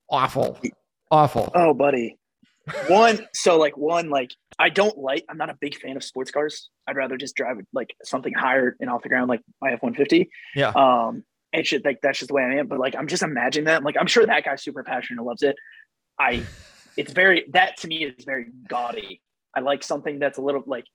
awful. 0.10 0.60
Awful. 1.12 1.52
Oh, 1.54 1.74
buddy. 1.74 2.18
One, 2.88 3.28
so 3.34 3.60
like 3.60 3.78
one, 3.78 4.10
like 4.10 4.32
I 4.58 4.70
don't 4.70 4.98
like 4.98 5.24
I'm 5.30 5.38
not 5.38 5.52
a 5.52 5.58
big 5.60 5.76
fan 5.76 5.98
of 5.98 6.04
sports 6.04 6.32
cars. 6.32 6.70
I'd 6.88 6.96
rather 6.96 7.16
just 7.16 7.36
drive 7.36 7.58
like 7.74 7.96
something 8.04 8.34
higher 8.34 8.76
and 8.80 8.90
off 8.90 9.04
the 9.04 9.10
ground, 9.10 9.30
like 9.30 9.42
my 9.62 9.74
F 9.74 9.84
one 9.84 9.94
fifty. 9.94 10.30
Yeah. 10.56 10.70
Um 10.70 11.24
and 11.54 11.66
shit 11.66 11.86
like 11.86 12.00
that's 12.02 12.20
just 12.20 12.30
the 12.30 12.34
way 12.34 12.44
I 12.44 12.56
am. 12.56 12.68
But 12.68 12.80
like 12.80 12.96
I'm 12.96 13.08
just 13.08 13.22
imagining 13.22 13.66
that. 13.66 13.84
Like 13.84 13.98
I'm 14.00 14.08
sure 14.08 14.26
that 14.26 14.44
guy's 14.44 14.64
super 14.64 14.84
passionate 14.84 15.20
and 15.20 15.28
loves 15.28 15.44
it. 15.44 15.56
I 16.20 16.44
it's 16.98 17.14
very 17.14 17.46
that 17.52 17.78
to 17.78 17.88
me 17.88 18.06
is 18.06 18.26
very 18.26 18.48
gaudy 18.68 19.22
I 19.56 19.60
like 19.62 19.84
something 19.84 20.20
that's 20.20 20.38
a 20.38 20.42
little 20.42 20.64
like 20.66 20.86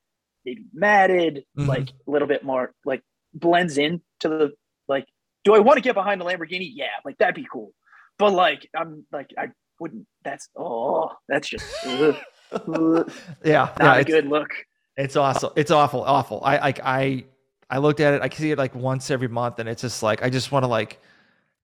maybe 0.45 0.65
matted, 0.73 1.45
mm-hmm. 1.59 1.69
like 1.69 1.91
a 2.07 2.11
little 2.11 2.29
bit 2.29 2.45
more 2.45 2.73
like 2.85 3.03
blends 3.35 3.79
in 3.79 4.01
to 4.21 4.29
the 4.29 4.53
like. 4.89 5.07
Do 5.45 5.55
I 5.55 5.61
want 5.61 5.77
to 5.77 5.83
get 5.83 5.95
behind 5.95 6.21
a 6.21 6.25
Lamborghini? 6.25 6.71
Yeah, 6.73 6.87
like 7.05 7.19
that'd 7.19 7.35
be 7.35 7.47
cool. 7.51 7.73
But 8.19 8.33
like, 8.33 8.69
I'm 8.75 9.05
like, 9.13 9.31
I 9.39 9.49
wouldn't. 9.79 10.07
That's 10.25 10.49
oh, 10.57 11.13
that's 11.29 11.49
just 11.49 11.65
ugh, 11.87 12.17
ugh. 12.53 13.13
yeah, 13.45 13.73
not 13.79 13.97
yeah, 13.97 13.97
a 13.97 14.05
good 14.05 14.27
look. 14.27 14.51
It's 14.97 15.17
awesome. 15.17 15.51
It's 15.57 15.71
awful, 15.71 16.03
awful. 16.03 16.41
I 16.43 16.59
like 16.59 16.81
I 16.83 17.25
I 17.69 17.79
looked 17.79 18.01
at 18.01 18.15
it. 18.15 18.23
I 18.23 18.35
see 18.35 18.51
it 18.53 18.59
like 18.59 18.75
once 18.75 19.11
every 19.11 19.29
month, 19.29 19.59
and 19.59 19.69
it's 19.69 19.83
just 19.83 20.03
like 20.03 20.23
I 20.23 20.31
just 20.31 20.51
want 20.51 20.63
to 20.63 20.69
like 20.69 21.01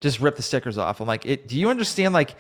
just 0.00 0.21
rip 0.21 0.37
the 0.37 0.43
stickers 0.43 0.79
off. 0.79 1.00
I'm 1.00 1.06
like, 1.06 1.25
it. 1.25 1.49
Do 1.49 1.59
you 1.59 1.71
understand? 1.71 2.12
Like 2.12 2.37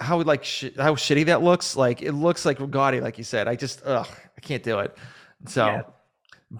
how 0.00 0.22
like 0.22 0.44
sh- 0.44 0.76
how 0.76 0.94
shitty 0.94 1.26
that 1.26 1.42
looks. 1.42 1.76
Like 1.76 2.02
it 2.02 2.12
looks 2.12 2.44
like 2.44 2.58
Bugatti, 2.58 3.02
like 3.02 3.18
you 3.18 3.24
said. 3.24 3.48
I 3.48 3.56
just 3.56 3.82
ugh, 3.84 4.06
I 4.36 4.40
can't 4.40 4.62
do 4.62 4.78
it. 4.78 4.96
So, 5.46 5.66
yeah. 5.66 5.82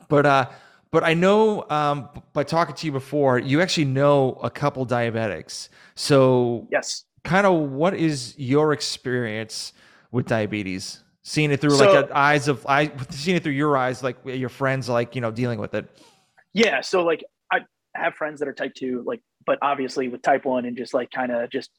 but 0.09 0.27
uh, 0.27 0.51
but 0.91 1.05
I 1.05 1.15
know 1.15 1.69
um, 1.71 2.09
by 2.33 2.45
talking 2.45 2.75
to 2.75 2.87
you 2.87 2.93
before, 2.93 3.39
you 3.39 3.61
actually 3.61 3.87
know 3.87 4.39
a 4.43 4.51
couple 4.51 4.87
diabetics. 4.87 5.69
So 5.95 6.67
yes, 6.71 7.05
kind 7.25 7.47
of 7.47 7.71
what 7.71 7.95
is 7.95 8.35
your 8.39 8.73
experience 8.73 9.73
with 10.11 10.27
diabetes? 10.27 11.03
Seeing 11.23 11.51
it 11.53 11.61
through 11.61 11.71
so, 11.73 11.93
like 11.93 12.11
eyes 12.13 12.49
of 12.49 12.67
I 12.67 12.91
seeing 13.11 13.37
it 13.37 13.43
through 13.43 13.53
your 13.53 13.77
eyes, 13.77 14.03
like 14.03 14.17
your 14.25 14.49
friends, 14.49 14.89
like 14.89 15.15
you 15.15 15.21
know, 15.21 15.31
dealing 15.31 15.59
with 15.59 15.75
it. 15.75 15.87
Yeah. 16.55 16.81
So 16.81 17.05
like 17.05 17.23
I 17.53 17.61
have 17.95 18.15
friends 18.15 18.41
that 18.41 18.49
are 18.49 18.55
type 18.55 18.75
two, 18.75 19.03
like, 19.07 19.21
but 19.45 19.59
obviously 19.61 20.09
with 20.09 20.23
type 20.23 20.47
one 20.47 20.65
and 20.65 20.77
just 20.77 20.95
like 20.95 21.11
kind 21.11 21.31
of 21.31 21.51
just 21.51 21.71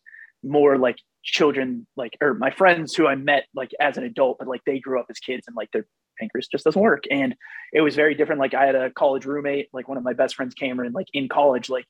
more 0.43 0.77
like 0.77 0.97
children 1.23 1.85
like 1.95 2.17
or 2.21 2.33
my 2.33 2.51
friends 2.51 2.95
who 2.95 3.07
I 3.07 3.15
met 3.15 3.45
like 3.53 3.71
as 3.79 3.97
an 3.97 4.03
adult, 4.03 4.39
but 4.39 4.47
like 4.47 4.61
they 4.65 4.79
grew 4.79 4.99
up 4.99 5.07
as 5.09 5.19
kids 5.19 5.47
and 5.47 5.55
like 5.55 5.71
their 5.71 5.85
pancreas 6.19 6.47
just 6.47 6.63
doesn't 6.63 6.81
work. 6.81 7.03
And 7.09 7.35
it 7.73 7.81
was 7.81 7.95
very 7.95 8.15
different. 8.15 8.39
Like 8.39 8.53
I 8.53 8.65
had 8.65 8.75
a 8.75 8.91
college 8.91 9.25
roommate, 9.25 9.69
like 9.73 9.87
one 9.87 9.97
of 9.97 10.03
my 10.03 10.13
best 10.13 10.35
friends 10.35 10.53
Cameron, 10.53 10.93
like 10.93 11.07
in 11.13 11.29
college, 11.29 11.69
like 11.69 11.85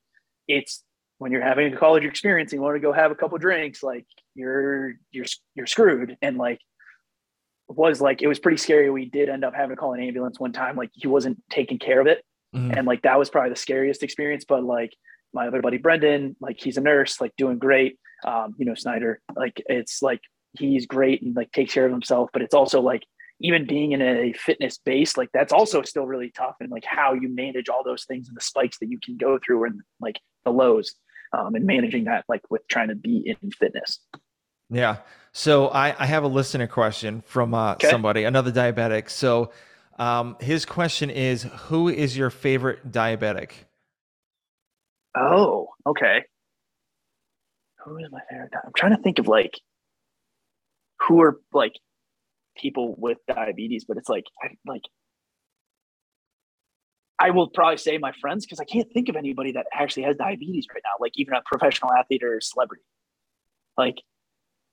it's 0.47 0.83
when 1.19 1.31
you're 1.31 1.41
having 1.41 1.73
a 1.73 1.77
college 1.77 2.05
experience 2.05 2.51
and 2.51 2.59
you 2.59 2.63
want 2.63 2.75
to 2.75 2.79
go 2.79 2.93
have 2.93 3.11
a 3.11 3.15
couple 3.15 3.37
drinks, 3.37 3.83
like 3.83 4.05
you're 4.35 4.93
you're 5.11 5.25
you're 5.55 5.67
screwed. 5.67 6.17
And 6.21 6.37
like 6.37 6.59
was 7.67 8.01
like 8.01 8.21
it 8.21 8.27
was 8.27 8.39
pretty 8.39 8.57
scary. 8.57 8.89
We 8.89 9.05
did 9.05 9.29
end 9.29 9.43
up 9.43 9.53
having 9.53 9.75
to 9.75 9.79
call 9.79 9.93
an 9.93 10.01
ambulance 10.01 10.39
one 10.39 10.53
time. 10.53 10.75
Like 10.75 10.89
he 10.93 11.07
wasn't 11.07 11.41
taking 11.51 11.77
care 11.77 12.01
of 12.01 12.07
it. 12.07 12.23
Mm-hmm. 12.55 12.77
And 12.77 12.87
like 12.87 13.03
that 13.03 13.19
was 13.19 13.29
probably 13.29 13.51
the 13.51 13.55
scariest 13.55 14.01
experience. 14.01 14.45
But 14.47 14.63
like 14.63 14.93
my 15.33 15.47
other 15.47 15.61
buddy 15.61 15.77
Brendan, 15.77 16.35
like 16.39 16.59
he's 16.59 16.77
a 16.77 16.81
nurse, 16.81 17.21
like 17.21 17.35
doing 17.37 17.59
great 17.59 17.99
um, 18.25 18.55
you 18.57 18.65
know, 18.65 18.75
Snyder. 18.75 19.21
Like 19.35 19.61
it's 19.67 20.01
like 20.01 20.21
he's 20.57 20.85
great 20.85 21.21
and 21.21 21.35
like 21.35 21.51
takes 21.51 21.73
care 21.73 21.85
of 21.85 21.91
himself, 21.91 22.29
but 22.33 22.41
it's 22.41 22.53
also 22.53 22.81
like 22.81 23.03
even 23.41 23.65
being 23.65 23.93
in 23.93 24.01
a 24.01 24.33
fitness 24.33 24.77
base, 24.77 25.15
like 25.15 25.29
that's 25.33 25.53
also 25.53 25.81
still 25.81 26.05
really 26.05 26.31
tough 26.31 26.55
and 26.59 26.69
like 26.69 26.83
how 26.85 27.13
you 27.13 27.33
manage 27.33 27.69
all 27.69 27.83
those 27.83 28.05
things 28.05 28.27
and 28.27 28.35
the 28.35 28.41
spikes 28.41 28.77
that 28.79 28.89
you 28.89 28.99
can 29.03 29.17
go 29.17 29.39
through 29.43 29.65
and 29.65 29.81
like 30.01 30.19
the 30.43 30.51
lows 30.51 30.95
um, 31.37 31.55
and 31.55 31.65
managing 31.65 32.05
that 32.05 32.25
like 32.27 32.41
with 32.49 32.67
trying 32.67 32.89
to 32.89 32.95
be 32.95 33.35
in 33.41 33.51
fitness. 33.51 33.99
Yeah. 34.69 34.97
So 35.31 35.67
I, 35.69 35.95
I 35.97 36.05
have 36.05 36.23
a 36.23 36.27
listener 36.27 36.67
question 36.67 37.23
from 37.25 37.53
uh, 37.53 37.73
okay. 37.73 37.89
somebody, 37.89 38.23
another 38.25 38.51
diabetic. 38.51 39.09
So 39.09 39.51
um, 39.97 40.35
his 40.39 40.65
question 40.65 41.09
is, 41.09 41.43
who 41.43 41.87
is 41.87 42.17
your 42.17 42.29
favorite 42.29 42.91
diabetic? 42.91 43.51
Oh, 45.15 45.69
okay 45.85 46.23
who 47.89 47.97
is 47.97 48.11
my 48.11 48.21
favorite? 48.29 48.51
I'm 48.53 48.71
trying 48.75 48.95
to 48.95 49.01
think 49.01 49.19
of 49.19 49.27
like 49.27 49.59
who 51.01 51.21
are 51.21 51.39
like 51.53 51.73
people 52.57 52.95
with 52.97 53.17
diabetes, 53.27 53.85
but 53.85 53.97
it's 53.97 54.09
like 54.09 54.25
I 54.41 54.49
like 54.65 54.83
I 57.19 57.31
will 57.31 57.49
probably 57.49 57.77
say 57.77 57.97
my 57.97 58.13
friends 58.21 58.45
because 58.45 58.59
I 58.59 58.65
can't 58.65 58.87
think 58.93 59.09
of 59.09 59.15
anybody 59.15 59.51
that 59.53 59.65
actually 59.73 60.03
has 60.03 60.15
diabetes 60.15 60.67
right 60.73 60.81
now, 60.85 61.03
like 61.03 61.13
even 61.15 61.33
a 61.33 61.41
professional 61.45 61.91
athlete 61.91 62.23
or 62.23 62.37
a 62.37 62.41
celebrity. 62.41 62.83
Like, 63.77 63.95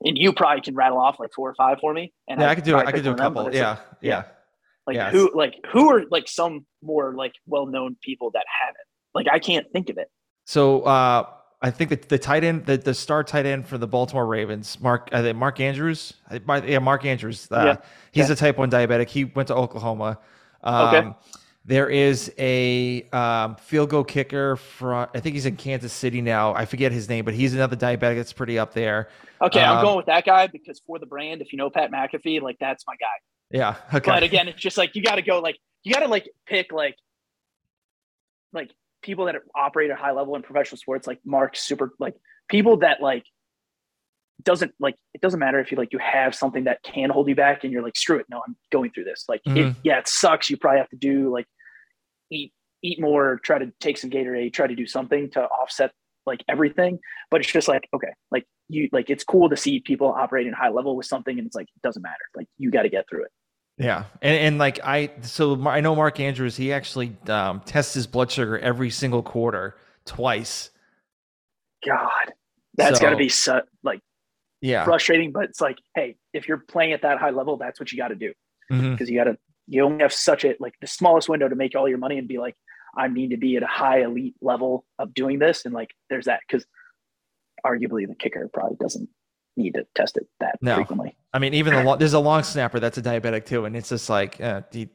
and 0.04 0.16
you 0.16 0.32
probably 0.32 0.60
can 0.60 0.74
rattle 0.74 0.98
off 0.98 1.18
like 1.18 1.30
four 1.34 1.50
or 1.50 1.54
five 1.54 1.78
for 1.80 1.92
me. 1.92 2.12
And 2.28 2.40
yeah, 2.40 2.48
I, 2.48 2.50
I 2.50 2.54
could 2.54 2.64
do 2.64 2.76
I 2.76 2.92
could 2.92 3.02
do 3.02 3.12
a 3.12 3.16
couple. 3.16 3.44
Them, 3.44 3.54
yeah, 3.54 3.70
like, 3.70 3.78
yeah, 4.00 4.24
Like 4.86 4.96
yeah. 4.96 5.10
who 5.10 5.32
like 5.34 5.54
who 5.72 5.90
are 5.90 6.04
like 6.10 6.28
some 6.28 6.66
more 6.82 7.14
like 7.14 7.32
well 7.46 7.66
known 7.66 7.96
people 8.02 8.30
that 8.32 8.44
have 8.62 8.74
it? 8.74 8.86
Like 9.14 9.26
I 9.32 9.38
can't 9.38 9.66
think 9.72 9.88
of 9.88 9.96
it. 9.96 10.08
So 10.44 10.82
uh 10.82 11.26
I 11.62 11.70
think 11.70 11.90
the, 11.90 11.96
the 11.96 12.18
tight 12.18 12.44
end, 12.44 12.66
the, 12.66 12.76
the 12.76 12.94
star 12.94 13.24
tight 13.24 13.46
end 13.46 13.66
for 13.66 13.78
the 13.78 13.86
Baltimore 13.86 14.26
Ravens, 14.26 14.78
Mark, 14.80 15.08
uh, 15.12 15.32
Mark 15.32 15.58
Andrews. 15.58 16.12
Yeah, 16.30 16.78
Mark 16.78 17.04
Andrews. 17.04 17.48
Uh, 17.50 17.64
yeah. 17.64 17.76
He's 18.12 18.28
yeah. 18.28 18.34
a 18.34 18.36
type 18.36 18.58
one 18.58 18.70
diabetic. 18.70 19.08
He 19.08 19.24
went 19.24 19.48
to 19.48 19.54
Oklahoma. 19.54 20.18
Um, 20.62 20.94
okay. 20.94 21.16
There 21.64 21.88
is 21.88 22.32
a 22.38 23.02
um, 23.10 23.56
field 23.56 23.90
goal 23.90 24.04
kicker 24.04 24.54
from 24.54 25.08
I 25.12 25.18
think 25.18 25.34
he's 25.34 25.46
in 25.46 25.56
Kansas 25.56 25.92
City 25.92 26.20
now. 26.20 26.54
I 26.54 26.64
forget 26.64 26.92
his 26.92 27.08
name, 27.08 27.24
but 27.24 27.34
he's 27.34 27.54
another 27.54 27.74
diabetic 27.74 28.16
that's 28.16 28.32
pretty 28.32 28.56
up 28.56 28.72
there. 28.72 29.08
Okay, 29.42 29.62
um, 29.62 29.78
I'm 29.78 29.84
going 29.84 29.96
with 29.96 30.06
that 30.06 30.24
guy 30.24 30.46
because 30.46 30.80
for 30.86 31.00
the 31.00 31.06
brand, 31.06 31.42
if 31.42 31.52
you 31.52 31.58
know 31.58 31.68
Pat 31.68 31.90
McAfee, 31.90 32.40
like 32.40 32.58
that's 32.60 32.84
my 32.86 32.94
guy. 32.94 33.06
Yeah. 33.50 33.76
Okay. 33.92 34.10
But 34.10 34.22
again, 34.22 34.46
it's 34.46 34.60
just 34.60 34.76
like 34.78 34.94
you 34.94 35.02
got 35.02 35.16
to 35.16 35.22
go 35.22 35.40
like 35.40 35.58
you 35.82 35.92
got 35.92 36.00
to 36.00 36.08
like 36.08 36.28
pick 36.46 36.70
like 36.72 36.96
like 38.52 38.70
people 39.06 39.24
that 39.26 39.36
operate 39.54 39.90
at 39.90 39.98
high 39.98 40.12
level 40.12 40.36
in 40.36 40.42
professional 40.42 40.78
sports, 40.78 41.06
like 41.06 41.20
Mark, 41.24 41.56
super 41.56 41.92
like 41.98 42.14
people 42.48 42.78
that 42.78 43.00
like 43.00 43.24
doesn't 44.42 44.74
like 44.78 44.96
it 45.14 45.22
doesn't 45.22 45.40
matter 45.40 45.58
if 45.58 45.72
you 45.72 45.78
like 45.78 45.92
you 45.92 45.98
have 45.98 46.34
something 46.34 46.64
that 46.64 46.82
can 46.82 47.08
hold 47.08 47.26
you 47.26 47.34
back 47.34 47.64
and 47.64 47.72
you're 47.72 47.82
like 47.82 47.96
screw 47.96 48.18
it 48.18 48.26
no 48.28 48.42
i'm 48.46 48.54
going 48.70 48.90
through 48.90 49.02
this 49.02 49.24
like 49.30 49.40
mm-hmm. 49.44 49.56
it, 49.56 49.76
yeah 49.82 49.98
it 49.98 50.06
sucks 50.06 50.50
you 50.50 50.58
probably 50.58 50.78
have 50.78 50.90
to 50.90 50.96
do 50.96 51.32
like 51.32 51.46
eat 52.30 52.52
eat 52.82 53.00
more, 53.00 53.40
try 53.42 53.58
to 53.58 53.72
take 53.80 53.98
some 53.98 54.10
Gatorade, 54.10 54.52
try 54.52 54.66
to 54.66 54.74
do 54.74 54.86
something 54.86 55.30
to 55.30 55.42
offset 55.42 55.92
like 56.24 56.42
everything. 56.48 56.98
But 57.30 57.40
it's 57.40 57.52
just 57.52 57.68
like, 57.68 57.88
okay, 57.94 58.12
like 58.30 58.44
you 58.68 58.88
like 58.92 59.10
it's 59.10 59.24
cool 59.24 59.48
to 59.48 59.56
see 59.56 59.80
people 59.80 60.08
operating 60.08 60.52
high 60.52 60.70
level 60.70 60.96
with 60.96 61.06
something 61.06 61.38
and 61.38 61.46
it's 61.46 61.56
like 61.56 61.68
it 61.74 61.82
doesn't 61.82 62.02
matter. 62.02 62.14
Like 62.34 62.46
you 62.58 62.70
got 62.70 62.82
to 62.82 62.88
get 62.88 63.08
through 63.08 63.24
it. 63.24 63.30
Yeah. 63.78 64.04
And, 64.22 64.36
and 64.36 64.58
like 64.58 64.80
I 64.82 65.10
so 65.22 65.68
I 65.68 65.80
know 65.80 65.94
Mark 65.94 66.20
Andrews, 66.20 66.56
he 66.56 66.72
actually 66.72 67.16
um, 67.28 67.60
tests 67.60 67.94
his 67.94 68.06
blood 68.06 68.30
sugar 68.30 68.58
every 68.58 68.90
single 68.90 69.22
quarter 69.22 69.76
twice. 70.04 70.70
God. 71.86 72.10
That's 72.74 72.98
so, 72.98 73.04
gotta 73.04 73.16
be 73.16 73.28
so 73.28 73.62
like 73.82 74.00
yeah 74.60 74.84
frustrating, 74.84 75.32
but 75.32 75.44
it's 75.44 75.60
like, 75.60 75.78
hey, 75.94 76.16
if 76.32 76.48
you're 76.48 76.58
playing 76.58 76.92
at 76.92 77.02
that 77.02 77.18
high 77.18 77.30
level, 77.30 77.56
that's 77.56 77.78
what 77.78 77.92
you 77.92 77.98
got 77.98 78.08
to 78.08 78.14
do 78.14 78.32
because 78.68 78.82
mm-hmm. 78.82 79.04
you 79.04 79.14
got 79.16 79.24
to 79.24 79.38
you 79.66 79.82
only 79.82 80.02
have 80.02 80.12
such 80.12 80.44
a 80.44 80.54
like 80.60 80.74
the 80.80 80.86
smallest 80.86 81.28
window 81.28 81.48
to 81.48 81.54
make 81.54 81.74
all 81.74 81.88
your 81.88 81.98
money 81.98 82.18
and 82.18 82.28
be 82.28 82.38
like 82.38 82.56
i 82.96 83.08
need 83.08 83.30
to 83.30 83.36
be 83.36 83.56
at 83.56 83.62
a 83.62 83.68
high 83.68 84.02
elite 84.02 84.34
level 84.40 84.84
of 84.98 85.12
doing 85.14 85.38
this 85.38 85.64
and 85.64 85.74
like 85.74 85.90
there's 86.10 86.26
that 86.26 86.40
because 86.46 86.64
arguably 87.64 88.06
the 88.06 88.14
kicker 88.18 88.48
probably 88.52 88.76
doesn't 88.80 89.08
need 89.56 89.74
to 89.74 89.86
test 89.94 90.16
it 90.16 90.26
that 90.40 90.56
no. 90.60 90.74
frequently 90.76 91.16
i 91.32 91.38
mean 91.38 91.54
even 91.54 91.74
the 91.74 91.82
long, 91.84 91.98
there's 91.98 92.12
a 92.12 92.18
long 92.18 92.42
snapper 92.42 92.80
that's 92.80 92.98
a 92.98 93.02
diabetic 93.02 93.46
too 93.46 93.64
and 93.64 93.76
it's 93.76 93.88
just 93.88 94.08
like 94.08 94.40
uh, 94.40 94.62
you, 94.72 94.88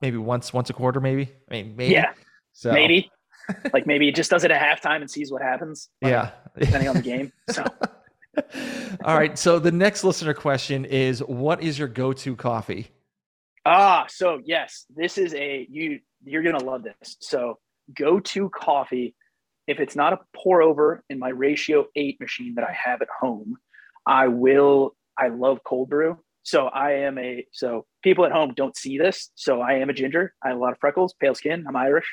maybe 0.00 0.16
once 0.16 0.52
once 0.52 0.70
a 0.70 0.72
quarter 0.72 1.00
maybe 1.00 1.30
i 1.50 1.54
mean 1.54 1.74
maybe 1.76 1.92
yeah 1.92 2.12
so. 2.52 2.72
maybe 2.72 3.10
like 3.72 3.86
maybe 3.86 4.08
it 4.08 4.14
just 4.14 4.30
does 4.30 4.44
it 4.44 4.50
at 4.50 4.60
halftime 4.60 5.00
and 5.00 5.10
sees 5.10 5.32
what 5.32 5.42
happens 5.42 5.88
yeah 6.00 6.30
depending 6.58 6.88
on 6.88 6.96
the 6.96 7.02
game 7.02 7.32
so 7.50 7.64
all 9.04 9.16
right 9.16 9.38
so 9.38 9.58
the 9.58 9.72
next 9.72 10.04
listener 10.04 10.34
question 10.34 10.84
is 10.84 11.20
what 11.20 11.62
is 11.62 11.78
your 11.78 11.88
go-to 11.88 12.36
coffee 12.36 12.90
Ah, 13.66 14.06
so 14.08 14.40
yes, 14.44 14.86
this 14.94 15.18
is 15.18 15.34
a 15.34 15.66
you 15.70 16.00
you're 16.24 16.42
gonna 16.42 16.64
love 16.64 16.82
this. 16.82 17.16
So 17.20 17.58
go 17.94 18.20
to 18.20 18.48
coffee. 18.50 19.14
If 19.66 19.80
it's 19.80 19.94
not 19.94 20.12
a 20.12 20.18
pour 20.34 20.62
over 20.62 21.04
in 21.10 21.18
my 21.18 21.28
ratio 21.28 21.86
eight 21.94 22.18
machine 22.20 22.54
that 22.54 22.64
I 22.64 22.72
have 22.72 23.02
at 23.02 23.08
home, 23.20 23.56
I 24.10 24.26
will 24.26 24.96
I 25.16 25.28
love 25.28 25.60
cold 25.64 25.88
brew. 25.88 26.18
So 26.42 26.66
I 26.66 26.92
am 26.92 27.16
a 27.16 27.46
so 27.52 27.86
people 28.02 28.26
at 28.26 28.32
home 28.32 28.54
don't 28.56 28.76
see 28.76 28.98
this. 28.98 29.30
So 29.36 29.60
I 29.60 29.74
am 29.74 29.88
a 29.88 29.92
ginger. 29.92 30.34
I 30.42 30.48
have 30.48 30.56
a 30.56 30.60
lot 30.60 30.72
of 30.72 30.78
freckles, 30.80 31.14
pale 31.14 31.34
skin. 31.34 31.64
I'm 31.68 31.76
Irish. 31.76 32.10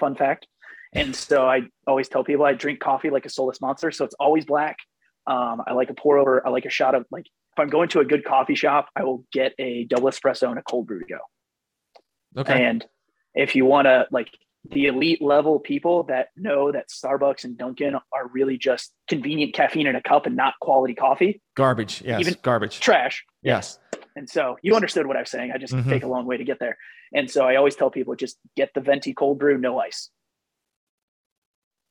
Fun 0.00 0.16
fact. 0.16 0.46
And 0.94 1.14
so 1.14 1.46
I 1.46 1.62
always 1.86 2.08
tell 2.08 2.24
people 2.24 2.46
I 2.46 2.54
drink 2.54 2.80
coffee 2.80 3.10
like 3.10 3.26
a 3.26 3.28
soulless 3.28 3.60
monster. 3.60 3.90
So 3.90 4.04
it's 4.04 4.14
always 4.18 4.46
black. 4.46 4.78
Um, 5.26 5.62
I 5.66 5.74
like 5.74 5.90
a 5.90 5.94
pour 5.94 6.18
over. 6.18 6.46
I 6.46 6.50
like 6.50 6.64
a 6.64 6.70
shot 6.70 6.94
of 6.94 7.04
like 7.10 7.26
if 7.26 7.58
I'm 7.58 7.68
going 7.68 7.90
to 7.90 8.00
a 8.00 8.04
good 8.04 8.24
coffee 8.24 8.54
shop, 8.54 8.88
I 8.96 9.04
will 9.04 9.24
get 9.30 9.52
a 9.58 9.84
double 9.84 10.08
espresso 10.08 10.48
and 10.48 10.58
a 10.58 10.62
cold 10.62 10.86
brew 10.86 11.00
to 11.00 11.06
go. 11.06 12.40
Okay. 12.40 12.64
And 12.64 12.84
if 13.34 13.54
you 13.54 13.66
want 13.66 13.84
to 13.86 14.06
like 14.10 14.30
the 14.70 14.86
elite 14.86 15.20
level 15.20 15.58
people 15.58 16.04
that 16.04 16.28
know 16.36 16.72
that 16.72 16.88
Starbucks 16.88 17.44
and 17.44 17.56
Dunkin' 17.56 17.94
are 17.94 18.28
really 18.32 18.56
just 18.56 18.92
convenient 19.08 19.54
caffeine 19.54 19.86
in 19.86 19.94
a 19.94 20.02
cup 20.02 20.26
and 20.26 20.36
not 20.36 20.54
quality 20.60 20.94
coffee. 20.94 21.42
Garbage. 21.54 22.02
Yes. 22.02 22.20
Even 22.20 22.36
garbage. 22.42 22.80
Trash. 22.80 23.24
Yes. 23.42 23.78
And 24.16 24.28
so 24.28 24.56
you 24.62 24.74
understood 24.74 25.06
what 25.06 25.16
I 25.16 25.20
was 25.20 25.30
saying. 25.30 25.52
I 25.54 25.58
just 25.58 25.74
mm-hmm. 25.74 25.90
take 25.90 26.02
a 26.02 26.06
long 26.06 26.24
way 26.24 26.36
to 26.36 26.44
get 26.44 26.58
there. 26.60 26.78
And 27.12 27.30
so 27.30 27.44
I 27.44 27.56
always 27.56 27.76
tell 27.76 27.90
people 27.90 28.14
just 28.16 28.38
get 28.56 28.70
the 28.74 28.80
venti 28.80 29.12
cold 29.12 29.38
brew, 29.38 29.58
no 29.58 29.78
ice. 29.78 30.10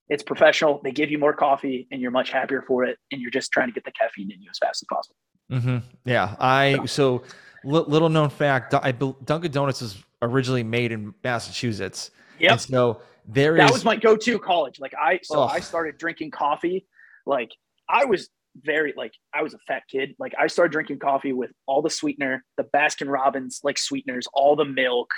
It's 0.09 0.23
professional. 0.23 0.81
They 0.83 0.91
give 0.91 1.11
you 1.11 1.17
more 1.17 1.33
coffee 1.33 1.87
and 1.91 2.01
you're 2.01 2.11
much 2.11 2.31
happier 2.31 2.61
for 2.61 2.83
it. 2.85 2.97
And 3.11 3.21
you're 3.21 3.31
just 3.31 3.51
trying 3.51 3.67
to 3.67 3.73
get 3.73 3.85
the 3.85 3.91
caffeine 3.91 4.31
in 4.31 4.41
you 4.41 4.49
as 4.49 4.57
fast 4.57 4.83
as 4.83 4.87
possible. 4.89 5.15
Mm-hmm. 5.51 5.77
Yeah, 6.05 6.35
I 6.39 6.85
so 6.85 7.23
little 7.63 8.09
known 8.09 8.29
fact. 8.29 8.73
I 8.73 8.91
Dunkin' 8.91 9.51
Donuts 9.51 9.81
was 9.81 10.03
originally 10.21 10.63
made 10.63 10.91
in 10.91 11.13
Massachusetts. 11.23 12.11
Yeah. 12.43 12.57
So 12.57 13.01
there 13.27 13.55
that 13.57 13.69
is, 13.69 13.71
was 13.71 13.85
my 13.85 13.95
go-to 13.95 14.37
college. 14.39 14.79
Like 14.79 14.93
I, 14.99 15.19
so 15.23 15.39
oh. 15.39 15.43
I 15.43 15.59
started 15.59 15.97
drinking 15.97 16.31
coffee. 16.31 16.85
Like 17.25 17.51
I 17.89 18.05
was 18.05 18.29
very 18.61 18.93
like 18.95 19.13
I 19.33 19.41
was 19.41 19.53
a 19.53 19.59
fat 19.67 19.83
kid. 19.89 20.15
Like 20.19 20.33
I 20.39 20.47
started 20.47 20.71
drinking 20.71 20.99
coffee 20.99 21.33
with 21.33 21.51
all 21.65 21.81
the 21.81 21.89
sweetener, 21.89 22.43
the 22.57 22.63
Baskin 22.63 23.11
Robbins 23.11 23.61
like 23.63 23.77
sweeteners, 23.77 24.27
all 24.33 24.55
the 24.55 24.65
milk, 24.65 25.09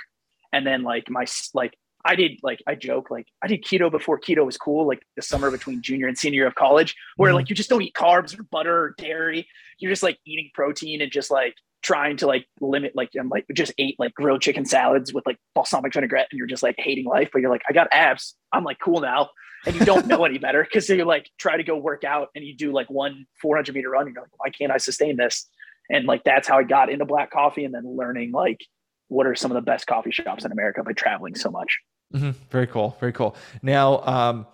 and 0.53 0.65
then 0.65 0.83
like 0.83 1.09
my 1.09 1.25
like 1.53 1.73
I 2.05 2.15
did 2.15 2.39
like 2.43 2.61
I 2.67 2.75
joke 2.75 3.09
like 3.09 3.27
I 3.43 3.47
did 3.47 3.63
keto 3.63 3.91
before 3.91 4.19
keto 4.19 4.45
was 4.45 4.57
cool, 4.57 4.87
like 4.87 5.01
the 5.15 5.21
summer 5.21 5.51
between 5.51 5.81
junior 5.81 6.07
and 6.07 6.17
senior 6.17 6.45
of 6.45 6.55
college, 6.55 6.95
where 7.17 7.29
mm-hmm. 7.29 7.37
like 7.37 7.49
you 7.49 7.55
just 7.55 7.69
don't 7.69 7.81
eat 7.81 7.95
carbs 7.95 8.37
or 8.37 8.43
butter 8.43 8.83
or 8.83 8.95
dairy. 8.97 9.47
You're 9.79 9.91
just 9.91 10.03
like 10.03 10.19
eating 10.25 10.51
protein 10.53 11.01
and 11.01 11.11
just 11.11 11.31
like 11.31 11.55
trying 11.85 12.17
to 12.17 12.25
like 12.25 12.47
limit 12.59 12.93
like 12.95 13.11
I'm 13.17 13.29
like 13.29 13.45
just 13.53 13.71
ate 13.77 13.95
like 13.99 14.15
grilled 14.15 14.41
chicken 14.41 14.65
salads 14.65 15.13
with 15.13 15.23
like 15.27 15.37
balsamic 15.53 15.93
vinaigrette 15.93 16.27
and 16.31 16.37
you're 16.39 16.47
just 16.47 16.63
like 16.63 16.75
hating 16.79 17.05
life, 17.05 17.29
but 17.31 17.41
you're 17.41 17.51
like, 17.51 17.61
I 17.69 17.73
got 17.73 17.87
abs. 17.91 18.33
I'm 18.51 18.63
like 18.63 18.79
cool 18.79 19.01
now. 19.01 19.29
And 19.67 19.75
you 19.75 19.85
don't 19.85 20.07
know 20.07 20.25
any 20.25 20.39
better 20.39 20.63
because 20.63 20.89
you 20.89 21.05
like 21.05 21.29
try 21.37 21.57
to 21.57 21.63
go 21.63 21.77
work 21.77 22.03
out 22.03 22.29
and 22.35 22.43
you 22.43 22.55
do 22.55 22.71
like 22.71 22.89
one 22.89 23.27
400 23.39 23.75
meter 23.75 23.91
run. 23.91 24.07
And 24.07 24.15
you're 24.15 24.23
like, 24.23 24.31
why 24.39 24.49
can't 24.49 24.71
I 24.71 24.77
sustain 24.77 25.15
this? 25.15 25.47
And 25.91 26.07
like 26.07 26.23
that's 26.23 26.47
how 26.47 26.57
I 26.57 26.63
got 26.63 26.89
into 26.89 27.05
black 27.05 27.29
coffee 27.29 27.65
and 27.65 27.73
then 27.73 27.83
learning 27.85 28.31
like 28.31 28.61
what 29.07 29.27
are 29.27 29.35
some 29.35 29.51
of 29.51 29.55
the 29.55 29.61
best 29.61 29.85
coffee 29.85 30.11
shops 30.11 30.43
in 30.43 30.51
America 30.51 30.81
by 30.83 30.93
traveling 30.93 31.35
so 31.35 31.51
much. 31.51 31.79
Mm-hmm. 32.15 32.31
Very 32.49 32.65
cool. 32.65 32.97
Very 32.99 33.13
cool. 33.13 33.35
Now, 33.61 34.01
um, 34.01 34.47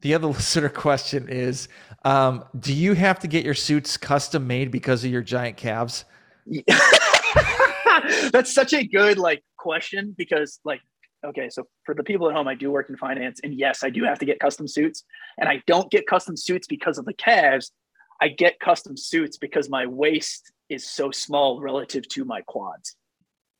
the 0.00 0.14
other 0.14 0.26
listener 0.28 0.70
question 0.70 1.28
is 1.28 1.68
um, 2.02 2.44
Do 2.58 2.72
you 2.72 2.94
have 2.94 3.18
to 3.18 3.28
get 3.28 3.44
your 3.44 3.54
suits 3.54 3.98
custom 3.98 4.46
made 4.46 4.70
because 4.70 5.04
of 5.04 5.10
your 5.10 5.22
giant 5.22 5.58
calves? 5.58 6.06
That's 8.32 8.52
such 8.54 8.72
a 8.72 8.86
good 8.86 9.18
like 9.18 9.42
question 9.56 10.14
because 10.16 10.60
like 10.64 10.80
okay 11.24 11.48
so 11.48 11.66
for 11.84 11.94
the 11.94 12.04
people 12.04 12.28
at 12.28 12.36
home 12.36 12.46
i 12.46 12.54
do 12.54 12.70
work 12.70 12.88
in 12.88 12.96
finance 12.96 13.40
and 13.42 13.54
yes 13.54 13.82
i 13.82 13.90
do 13.90 14.04
have 14.04 14.18
to 14.18 14.24
get 14.24 14.38
custom 14.38 14.68
suits 14.68 15.02
and 15.38 15.48
i 15.48 15.60
don't 15.66 15.90
get 15.90 16.06
custom 16.06 16.36
suits 16.36 16.68
because 16.68 16.98
of 16.98 17.04
the 17.06 17.14
calves 17.14 17.72
i 18.20 18.28
get 18.28 18.60
custom 18.60 18.96
suits 18.96 19.38
because 19.38 19.68
my 19.68 19.86
waist 19.86 20.52
is 20.68 20.88
so 20.88 21.10
small 21.10 21.60
relative 21.60 22.06
to 22.06 22.24
my 22.24 22.42
quads 22.42 22.96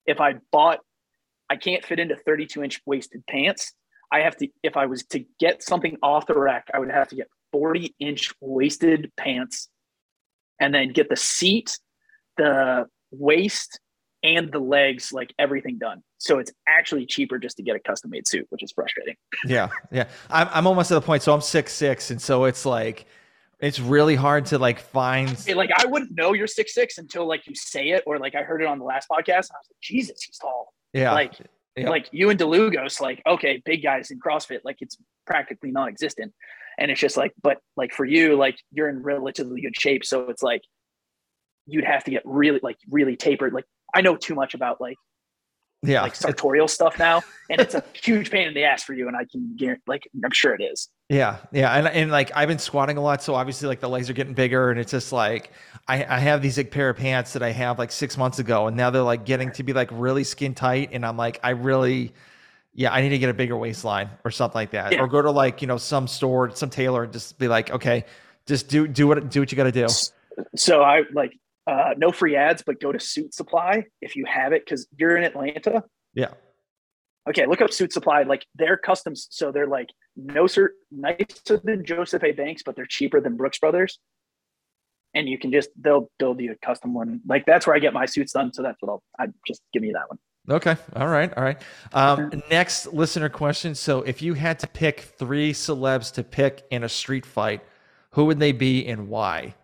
if 0.07 0.21
i 0.21 0.35
bought 0.53 0.81
I 1.49 1.57
can't 1.57 1.85
fit 1.85 2.01
into 2.01 2.17
32 2.17 2.63
inch 2.63 2.81
waisted 2.87 3.27
pants. 3.27 3.73
I 4.13 4.21
have 4.21 4.37
to, 4.37 4.49
if 4.63 4.77
I 4.77 4.87
was 4.87 5.05
to 5.07 5.25
get 5.41 5.63
something 5.63 5.97
off 6.03 6.27
the 6.27 6.39
rack, 6.39 6.69
I 6.73 6.79
would 6.79 6.91
have 6.91 7.09
to 7.09 7.17
get 7.17 7.29
40 7.53 7.95
inch 7.99 8.33
waisted 8.41 9.13
pants 9.17 9.69
and 10.61 10.75
then 10.75 10.93
get 10.93 11.09
the 11.09 11.17
seat, 11.17 11.79
the 12.37 12.87
waist, 13.11 13.81
and 14.27 14.51
the 14.51 14.59
legs, 14.59 15.13
like 15.13 15.33
everything 15.39 15.79
done. 15.79 16.03
So 16.19 16.39
it's 16.39 16.53
actually 16.67 17.07
cheaper 17.07 17.39
just 17.39 17.57
to 17.59 17.63
get 17.63 17.77
a 17.77 17.79
custom 17.79 18.11
made 18.11 18.27
suit, 18.27 18.47
which 18.51 18.63
is 18.63 18.73
frustrating. 18.73 19.15
yeah. 19.45 19.69
Yeah. 19.93 20.09
I'm, 20.31 20.49
I'm 20.53 20.67
almost 20.67 20.91
at 20.91 20.97
the 20.97 21.01
point. 21.01 21.23
So 21.23 21.33
I'm 21.33 21.41
six, 21.41 21.73
six. 21.73 22.11
And 22.11 22.21
so 22.21 22.45
it's 22.45 22.67
like, 22.67 23.07
it's 23.61 23.81
really 23.81 24.17
hard 24.17 24.47
to 24.47 24.59
like 24.59 24.81
find 24.81 25.29
like 25.57 25.71
I 25.75 25.87
wouldn't 25.87 26.15
know 26.15 26.35
you're 26.35 26.47
six 26.47 26.75
six 26.75 26.99
until 26.99 27.27
like 27.27 27.47
you 27.47 27.55
say 27.55 27.91
it 27.91 28.03
or 28.07 28.19
like 28.19 28.35
I 28.35 28.43
heard 28.43 28.61
it 28.61 28.67
on 28.67 28.79
the 28.79 28.85
last 28.85 29.09
podcast. 29.09 29.27
and 29.27 29.53
I 29.55 29.61
was 29.61 29.69
like, 29.71 29.81
Jesus, 29.81 30.23
he's 30.23 30.37
tall. 30.37 30.75
Yeah. 30.93 31.13
Like, 31.13 31.35
yeah. 31.75 31.89
like 31.89 32.09
you 32.11 32.29
and 32.31 32.39
DeLugos, 32.39 33.01
like, 33.01 33.23
okay, 33.27 33.63
big 33.65 33.83
guys 33.83 34.11
in 34.11 34.21
CrossFit, 34.21 34.61
like 34.65 34.79
it's 34.81 34.99
practically 35.27 35.71
non-existent. 35.71 36.35
And 36.79 36.91
it's 36.91 37.01
just 37.01 37.17
like, 37.17 37.33
but 37.43 37.59
like 37.77 37.95
for 37.95 38.05
you, 38.05 38.37
like 38.37 38.59
you're 38.73 38.91
in 38.91 39.03
relatively 39.03 39.63
good 39.63 39.79
shape. 39.79 40.05
So 40.05 40.29
it's 40.29 40.43
like 40.43 40.63
you'd 41.67 41.85
have 41.85 42.05
to 42.05 42.11
get 42.11 42.23
really 42.25 42.61
like 42.63 42.79
really 42.91 43.17
tapered. 43.17 43.53
Like 43.53 43.65
I 43.95 44.01
know 44.01 44.17
too 44.17 44.35
much 44.35 44.55
about 44.55 44.81
like 44.81 44.97
yeah 45.83 46.03
like 46.03 46.15
sartorial 46.15 46.67
stuff 46.67 46.99
now 46.99 47.23
and 47.51 47.61
it's 47.61 47.75
a 47.75 47.85
huge 47.93 48.31
pain 48.31 48.49
in 48.49 48.55
the 48.55 48.65
ass 48.65 48.83
for 48.83 48.95
you 48.95 49.09
and 49.09 49.17
i 49.17 49.27
can 49.31 49.55
guarantee 49.57 49.83
like 49.87 50.09
i'm 50.25 50.31
sure 50.31 50.55
it 50.55 50.63
is 50.63 50.89
yeah 51.11 51.37
yeah 51.53 51.71
and, 51.75 51.87
and 51.89 52.11
like 52.11 52.33
i've 52.35 52.49
been 52.49 52.59
squatting 52.59 52.97
a 52.97 53.01
lot 53.01 53.23
so 53.23 53.35
obviously 53.35 53.69
like 53.69 53.79
the 53.79 53.89
legs 53.89 54.09
are 54.09 54.15
getting 54.15 54.33
bigger 54.33 54.71
and 54.71 54.81
it's 54.81 54.91
just 54.91 55.13
like 55.13 55.53
i 55.87 55.97
i 55.97 56.19
have 56.19 56.41
these 56.41 56.57
like 56.57 56.71
pair 56.71 56.89
of 56.89 56.97
pants 56.97 57.35
that 57.35 57.43
i 57.43 57.53
have 57.53 57.79
like 57.79 57.93
six 57.93 58.17
months 58.17 58.39
ago 58.39 58.67
and 58.69 58.77
now 58.77 58.89
they're 58.89 59.03
like 59.03 59.27
getting 59.27 59.53
to 59.53 59.63
be 59.63 59.75
like 59.75 59.91
really 59.93 60.25
skin 60.25 60.55
tight 60.55 60.89
and 60.93 61.05
i'm 61.05 61.19
like 61.19 61.39
i 61.45 61.51
really 61.51 62.15
yeah, 62.77 62.93
I 62.93 63.01
need 63.01 63.09
to 63.09 63.19
get 63.19 63.31
a 63.31 63.35
bigger 63.35 63.57
waistline 63.57 64.11
or 64.23 64.31
something 64.31 64.55
like 64.55 64.73
that, 64.73 64.93
Yeah. 64.93 65.01
or 65.01 65.09
go 65.09 65.23
to 65.23 65.31
like 65.31 65.63
you 65.63 65.67
know 65.67 65.79
some 65.79 66.07
store, 66.07 66.55
some 66.55 66.69
tailor, 66.69 67.05
and 67.05 67.13
just 67.13 67.39
be 67.39 67.49
like, 67.49 67.71
okay, 67.71 68.05
just 68.45 68.69
do 68.69 68.87
do 68.87 69.09
what 69.09 69.31
do 69.31 69.41
what 69.41 69.51
you 69.51 69.57
got 69.57 69.65
to 69.65 69.73
do. 69.73 69.87
So 70.55 70.83
I 70.83 71.05
like 71.15 71.33
uh, 71.67 71.95
no 71.97 72.13
free 72.13 72.37
ads, 72.37 72.63
but 72.65 72.81
go 72.81 72.93
to 72.93 73.01
Suit 73.01 73.35
Supply 73.35 73.85
if 74.01 74.17
you 74.17 74.25
have 74.25 74.53
it 74.53 74.65
because 74.65 74.87
you're 74.97 75.17
in 75.17 75.25
Atlanta. 75.25 75.83
Yeah. 76.15 76.31
Okay, 77.29 77.47
look 77.47 77.61
up 77.61 77.73
Suit 77.73 77.93
Supply. 77.93 78.23
Like 78.23 78.47
they're 78.55 78.77
customs, 78.77 79.27
so 79.31 79.51
they're 79.51 79.67
like 79.67 79.89
no 80.17 80.47
sir 80.47 80.73
nicer 80.91 81.61
than 81.63 81.85
Joseph 81.85 82.23
A. 82.23 82.33
Banks, 82.33 82.63
but 82.63 82.77
they're 82.77 82.87
cheaper 82.87 83.21
than 83.21 83.37
Brooks 83.37 83.59
Brothers. 83.59 83.99
And 85.15 85.29
you 85.29 85.39
can 85.39 85.51
just 85.51 85.71
they'll 85.81 86.11
build 86.19 86.41
you 86.41 86.53
a 86.53 86.67
custom 86.67 86.95
one. 86.95 87.21
Like 87.27 87.45
that's 87.47 87.67
where 87.67 87.75
I 87.75 87.81
get 87.81 87.93
my 87.93 88.07
suits 88.07 88.33
done. 88.33 88.53
So 88.53 88.63
that's 88.63 88.77
what 88.81 88.91
I'll 88.91 89.03
I 89.19 89.27
just 89.47 89.63
give 89.73 89.83
me 89.83 89.93
that 89.93 90.09
one. 90.09 90.19
Okay. 90.49 90.77
All 90.95 91.09
right. 91.09 91.37
All 91.37 91.43
right. 91.43 91.61
Um, 91.93 92.43
next 92.49 92.87
listener 92.93 93.29
question. 93.29 93.75
So, 93.75 94.03
if 94.03 94.23
you 94.23 94.35
had 94.35 94.61
to 94.61 94.69
pick 94.69 95.01
three 95.01 95.53
celebs 95.53 96.13
to 96.15 96.23
pick 96.23 96.65
in 96.71 96.85
a 96.85 96.89
street 96.89 97.27
fight, 97.27 97.63
who 98.11 98.27
would 98.27 98.39
they 98.39 98.53
be 98.53 98.87
and 98.87 99.09
why? 99.09 99.55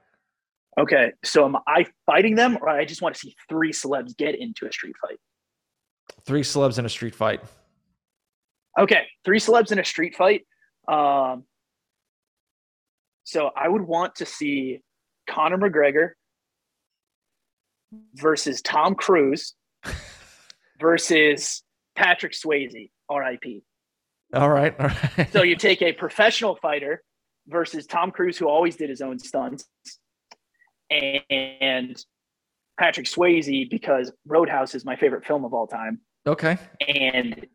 Okay, 0.78 1.12
so 1.22 1.44
am 1.44 1.56
I 1.66 1.86
fighting 2.06 2.34
them, 2.34 2.56
or 2.60 2.68
I 2.68 2.84
just 2.84 3.02
want 3.02 3.14
to 3.14 3.20
see 3.20 3.34
three 3.48 3.72
celebs 3.72 4.16
get 4.16 4.34
into 4.34 4.66
a 4.66 4.72
street 4.72 4.94
fight? 5.06 5.18
Three 6.24 6.42
celebs 6.42 6.78
in 6.78 6.86
a 6.86 6.88
street 6.88 7.14
fight. 7.14 7.40
Okay, 8.78 9.06
three 9.24 9.38
celebs 9.38 9.70
in 9.70 9.78
a 9.78 9.84
street 9.84 10.16
fight. 10.16 10.46
Um, 10.88 11.44
so 13.24 13.50
I 13.54 13.68
would 13.68 13.82
want 13.82 14.16
to 14.16 14.26
see 14.26 14.80
Conor 15.28 15.58
McGregor 15.58 16.10
versus 18.14 18.62
Tom 18.62 18.94
Cruise 18.94 19.54
versus 20.80 21.62
Patrick 21.94 22.32
Swayze, 22.32 22.90
RIP. 23.10 23.62
All 24.34 24.48
right. 24.48 24.74
All 24.80 24.86
right. 24.86 25.30
So 25.32 25.42
you 25.42 25.56
take 25.56 25.82
a 25.82 25.92
professional 25.92 26.56
fighter 26.56 27.02
versus 27.46 27.86
Tom 27.86 28.10
Cruise, 28.10 28.38
who 28.38 28.48
always 28.48 28.76
did 28.76 28.88
his 28.88 29.02
own 29.02 29.18
stunts, 29.18 29.66
and 31.30 32.04
Patrick 32.78 33.06
Swayze 33.06 33.68
because 33.70 34.12
Roadhouse 34.26 34.74
is 34.74 34.84
my 34.84 34.96
favorite 34.96 35.24
film 35.24 35.44
of 35.44 35.54
all 35.54 35.66
time. 35.66 36.00
okay. 36.26 36.58
and 36.86 37.46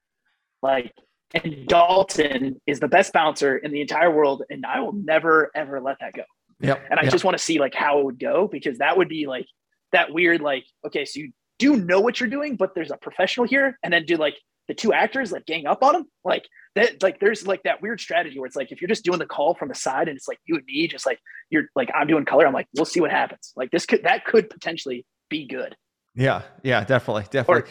like 0.62 0.92
and 1.34 1.68
Dalton 1.68 2.62
is 2.66 2.80
the 2.80 2.88
best 2.88 3.14
bouncer 3.14 3.58
in 3.58 3.72
the 3.72 3.82
entire 3.82 4.12
world, 4.12 4.44
and 4.50 4.66
I 4.66 4.80
will 4.80 4.94
never 4.94 5.52
ever 5.56 5.82
let 5.82 5.98
that 6.00 6.14
go. 6.14 6.24
Yep. 6.62 6.86
And 6.90 7.00
I 7.00 7.04
yep. 7.04 7.12
just 7.12 7.24
want 7.24 7.38
to 7.38 7.44
see 7.44 7.60
like 7.60 7.76
how 7.76 8.00
it 8.00 8.06
would 8.06 8.20
go 8.20 8.48
because 8.48 8.80
that 8.80 8.98
would 8.98 9.10
be 9.10 9.28
like 9.28 9.46
that 9.92 10.12
weird 10.14 10.42
like 10.42 10.66
okay, 10.86 11.06
so 11.06 11.20
you 11.20 11.32
do 11.60 11.76
know 11.76 12.00
what 12.00 12.20
you're 12.20 12.30
doing, 12.30 12.56
but 12.56 12.76
there's 12.76 12.92
a 12.92 12.98
professional 12.98 13.46
here, 13.46 13.78
and 13.84 13.92
then 13.92 14.06
do 14.06 14.16
like 14.16 14.36
the 14.68 14.74
two 14.74 14.94
actors 14.94 15.32
like 15.32 15.46
gang 15.46 15.66
up 15.66 15.84
on 15.84 15.96
him, 15.96 16.06
like 16.26 16.46
that. 16.76 17.02
Like 17.02 17.20
there's 17.20 17.46
like 17.48 17.64
that 17.64 17.82
weird 17.82 18.00
strategy 18.00 18.40
where 18.40 18.48
it's 18.48 18.56
like 18.56 18.72
if 18.72 18.82
you're 18.82 18.90
just 18.90 19.04
doing 19.06 19.20
the 19.20 19.26
call 19.26 19.56
from 19.56 19.70
the 19.70 19.76
side 19.76 20.08
and 20.08 20.18
it's 20.18 20.28
like 20.28 20.40
you 20.46 20.56
and 20.56 20.66
me, 20.66 20.88
just 20.88 21.06
like 21.06 21.20
you're 21.50 21.64
like 21.76 21.90
I'm 21.96 22.08
doing 22.08 22.26
color, 22.26 22.46
I'm 22.46 22.54
like 22.54 22.68
we'll 22.76 22.86
see 22.86 23.00
what 23.02 23.12
happens. 23.12 23.54
Like 23.56 23.72
this 23.72 23.86
could 23.86 24.04
that 24.04 24.26
could 24.26 24.50
potentially 24.50 25.06
be 25.30 25.48
good. 25.48 25.76
Yeah. 26.16 26.42
Yeah. 26.64 26.84
Definitely. 26.84 27.26
Definitely. 27.30 27.70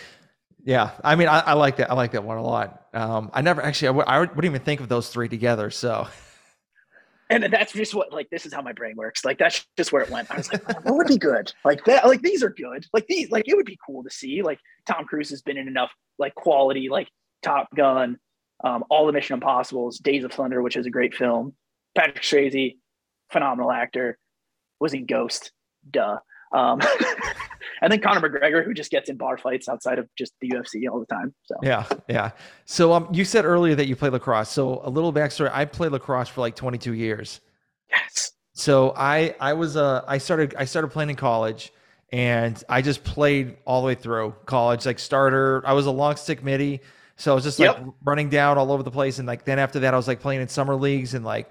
yeah. 0.64 0.92
I 1.02 1.16
mean, 1.16 1.28
I, 1.28 1.40
I 1.40 1.52
like 1.54 1.76
that. 1.76 1.90
I 1.90 1.94
like 1.94 2.12
that 2.12 2.24
one 2.24 2.38
a 2.38 2.42
lot. 2.42 2.86
Um, 2.94 3.30
I 3.34 3.42
never 3.42 3.60
actually, 3.62 3.88
I 3.88 3.92
w- 3.92 4.04
I 4.06 4.20
wouldn't 4.20 4.44
even 4.44 4.60
think 4.60 4.80
of 4.80 4.88
those 4.88 5.08
three 5.08 5.28
together. 5.28 5.70
So, 5.70 6.06
and 7.28 7.44
that's 7.44 7.72
just 7.72 7.94
what 7.94 8.12
like 8.12 8.30
this 8.30 8.46
is 8.46 8.52
how 8.52 8.62
my 8.62 8.72
brain 8.72 8.94
works. 8.96 9.24
Like 9.24 9.38
that's 9.38 9.66
just 9.76 9.92
where 9.92 10.02
it 10.02 10.10
went. 10.10 10.30
I 10.30 10.36
was 10.36 10.52
like 10.52 10.62
oh, 10.68 10.80
what 10.84 10.96
would 10.96 11.06
be 11.08 11.18
good. 11.18 11.52
Like 11.64 11.84
that 11.84 12.06
like 12.06 12.22
these 12.22 12.42
are 12.42 12.50
good. 12.50 12.86
Like 12.92 13.06
these 13.08 13.30
like 13.30 13.48
it 13.48 13.56
would 13.56 13.66
be 13.66 13.78
cool 13.84 14.02
to 14.04 14.10
see 14.10 14.42
like 14.42 14.58
tom 14.86 15.04
cruise 15.04 15.30
has 15.30 15.42
been 15.42 15.56
in 15.56 15.68
enough 15.68 15.90
like 16.18 16.34
quality 16.34 16.88
like 16.88 17.08
top 17.42 17.68
gun 17.74 18.18
um, 18.64 18.84
all 18.88 19.06
the 19.06 19.12
mission 19.12 19.34
impossibles 19.34 19.98
days 19.98 20.24
of 20.24 20.32
thunder 20.32 20.62
which 20.62 20.76
is 20.76 20.86
a 20.86 20.90
great 20.90 21.14
film 21.14 21.52
patrick 21.94 22.22
swayze 22.22 22.76
phenomenal 23.30 23.70
actor 23.70 24.18
was 24.80 24.94
in 24.94 25.04
ghost 25.06 25.52
duh 25.90 26.18
um, 26.52 26.80
and 27.82 27.92
then 27.92 28.00
conor 28.00 28.20
mcgregor 28.26 28.64
who 28.64 28.72
just 28.74 28.90
gets 28.90 29.08
in 29.08 29.16
bar 29.16 29.36
fights 29.38 29.68
outside 29.68 29.98
of 29.98 30.08
just 30.16 30.32
the 30.40 30.48
ufc 30.50 30.88
all 30.90 30.98
the 31.00 31.06
time 31.06 31.34
so 31.44 31.54
yeah. 31.62 31.84
Yeah. 32.08 32.30
So, 32.66 32.92
um, 32.92 33.08
you 33.12 33.24
said 33.24 33.44
earlier 33.44 33.74
that 33.74 33.86
you 33.86 33.96
play 33.96 34.10
lacrosse. 34.10 34.50
So, 34.50 34.80
a 34.84 34.90
little 34.90 35.12
backstory 35.12 35.50
I 35.52 35.64
played 35.64 35.92
lacrosse 35.92 36.28
for 36.28 36.40
like 36.42 36.54
22 36.54 36.92
years. 36.92 37.40
yes 37.90 38.32
So 38.54 38.92
I 38.96 39.34
I 39.40 39.52
was 39.52 39.76
uh 39.76 40.02
I 40.08 40.18
started 40.18 40.54
I 40.58 40.64
started 40.64 40.88
playing 40.88 41.10
in 41.10 41.16
college 41.16 41.72
and 42.12 42.62
I 42.68 42.82
just 42.82 43.04
played 43.04 43.56
all 43.66 43.82
the 43.82 43.86
way 43.86 43.94
through 43.94 44.34
college 44.46 44.86
like 44.86 44.98
starter. 44.98 45.62
I 45.66 45.72
was 45.74 45.86
a 45.86 45.90
long 45.90 46.16
stick 46.16 46.42
midi, 46.42 46.80
so 47.16 47.32
I 47.32 47.34
was 47.34 47.44
just 47.44 47.58
like 47.58 47.76
Yep. 47.76 47.86
running 48.04 48.28
down 48.30 48.56
all 48.58 48.72
over 48.72 48.82
the 48.82 48.90
place 48.90 49.18
and 49.18 49.26
like 49.28 49.44
then 49.44 49.58
after 49.58 49.80
that 49.80 49.92
I 49.94 49.96
was 49.96 50.08
like 50.08 50.20
playing 50.20 50.40
in 50.40 50.48
summer 50.48 50.74
leagues 50.76 51.14
and 51.14 51.24
like 51.24 51.50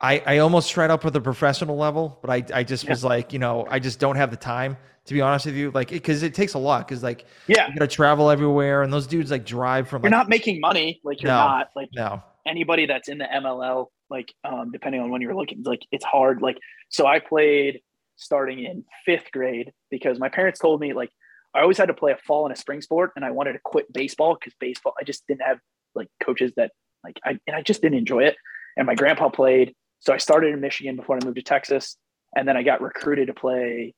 I 0.00 0.22
I 0.26 0.38
almost 0.38 0.70
tried 0.70 0.90
up 0.90 1.04
with 1.04 1.14
the 1.14 1.20
professional 1.20 1.76
level, 1.76 2.18
but 2.22 2.30
I 2.30 2.58
I 2.60 2.62
just 2.64 2.84
Yeah. 2.84 2.90
was 2.90 3.02
like, 3.04 3.32
you 3.32 3.38
know, 3.38 3.66
I 3.70 3.78
just 3.78 3.98
don't 3.98 4.16
have 4.16 4.30
the 4.30 4.36
time 4.36 4.76
to 5.06 5.14
be 5.14 5.20
honest 5.20 5.46
with 5.46 5.54
you 5.56 5.70
like 5.72 5.88
cuz 6.02 6.22
it 6.22 6.34
takes 6.34 6.54
a 6.54 6.58
lot 6.58 6.86
cuz 6.88 7.02
like 7.02 7.24
yeah 7.46 7.68
you 7.68 7.74
got 7.74 7.88
to 7.88 7.94
travel 7.96 8.30
everywhere 8.30 8.82
and 8.82 8.92
those 8.92 9.06
dudes 9.06 9.30
like 9.30 9.44
drive 9.44 9.88
from 9.88 10.02
you're 10.02 10.10
like 10.10 10.18
not 10.18 10.28
making 10.28 10.60
money 10.60 11.00
like 11.04 11.22
you're 11.22 11.32
No. 11.32 11.38
not 11.38 11.68
like 11.74 11.88
no. 11.94 12.22
anybody 12.46 12.86
that's 12.86 13.08
in 13.08 13.18
the 13.18 13.24
MLL, 13.24 13.86
like 14.10 14.32
um, 14.44 14.70
depending 14.72 15.00
on 15.00 15.10
when 15.10 15.20
you're 15.20 15.34
looking, 15.34 15.62
like 15.64 15.82
it's 15.90 16.04
hard. 16.04 16.42
Like 16.42 16.58
so, 16.90 17.06
I 17.06 17.18
played 17.18 17.80
starting 18.16 18.60
in 18.64 18.84
fifth 19.04 19.30
grade 19.32 19.72
because 19.90 20.18
my 20.18 20.28
parents 20.28 20.58
told 20.60 20.80
me 20.80 20.92
like 20.92 21.10
I 21.54 21.60
always 21.62 21.76
had 21.78 21.88
to 21.88 21.94
play 21.94 22.12
a 22.12 22.16
fall 22.18 22.46
and 22.46 22.52
a 22.54 22.56
spring 22.58 22.80
sport, 22.82 23.10
and 23.16 23.24
I 23.24 23.30
wanted 23.32 23.54
to 23.54 23.58
quit 23.64 23.92
baseball 23.92 24.34
because 24.38 24.54
baseball 24.60 24.94
I 25.00 25.04
just 25.04 25.26
didn't 25.26 25.42
have 25.42 25.58
like 25.94 26.08
coaches 26.22 26.52
that 26.56 26.70
like 27.02 27.18
I 27.24 27.38
and 27.46 27.56
I 27.56 27.62
just 27.62 27.82
didn't 27.82 27.98
enjoy 27.98 28.22
it. 28.24 28.36
And 28.76 28.86
my 28.86 28.94
grandpa 28.94 29.28
played, 29.28 29.74
so 30.00 30.12
I 30.12 30.18
started 30.18 30.52
in 30.52 30.60
Michigan 30.60 30.94
before 30.96 31.16
I 31.20 31.24
moved 31.24 31.36
to 31.36 31.42
Texas, 31.42 31.96
and 32.36 32.46
then 32.46 32.56
I 32.56 32.62
got 32.62 32.80
recruited 32.80 33.26
to 33.28 33.34
play 33.34 33.94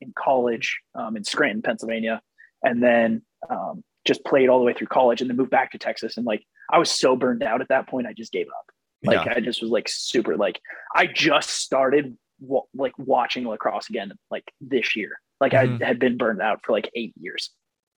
in 0.00 0.12
college 0.16 0.78
um, 0.94 1.16
in 1.16 1.24
Scranton, 1.24 1.62
Pennsylvania, 1.62 2.20
and 2.62 2.82
then 2.82 3.22
um, 3.50 3.82
just 4.06 4.24
played 4.24 4.48
all 4.48 4.58
the 4.58 4.64
way 4.64 4.72
through 4.74 4.86
college, 4.88 5.20
and 5.20 5.28
then 5.30 5.36
moved 5.36 5.50
back 5.50 5.72
to 5.72 5.78
Texas. 5.78 6.16
And 6.16 6.26
like 6.26 6.44
I 6.72 6.78
was 6.78 6.90
so 6.90 7.16
burned 7.16 7.42
out 7.42 7.60
at 7.60 7.68
that 7.68 7.88
point, 7.88 8.06
I 8.06 8.12
just 8.12 8.32
gave 8.32 8.46
up. 8.48 8.66
Like 9.04 9.26
yeah. 9.26 9.34
I 9.36 9.40
just 9.40 9.60
was 9.62 9.70
like 9.70 9.88
super 9.88 10.36
like 10.36 10.58
I 10.94 11.06
just 11.06 11.50
started 11.50 12.16
wa- 12.40 12.62
like 12.74 12.92
watching 12.98 13.46
lacrosse 13.46 13.88
again 13.90 14.12
like 14.30 14.44
this 14.60 14.96
year. 14.96 15.20
Like 15.40 15.52
Mhm. 15.52 15.82
I 15.82 15.86
had 15.86 15.98
been 15.98 16.16
burned 16.16 16.40
out 16.40 16.60
for 16.64 16.72
like 16.72 16.90
eight 16.94 17.12
years. 17.20 17.50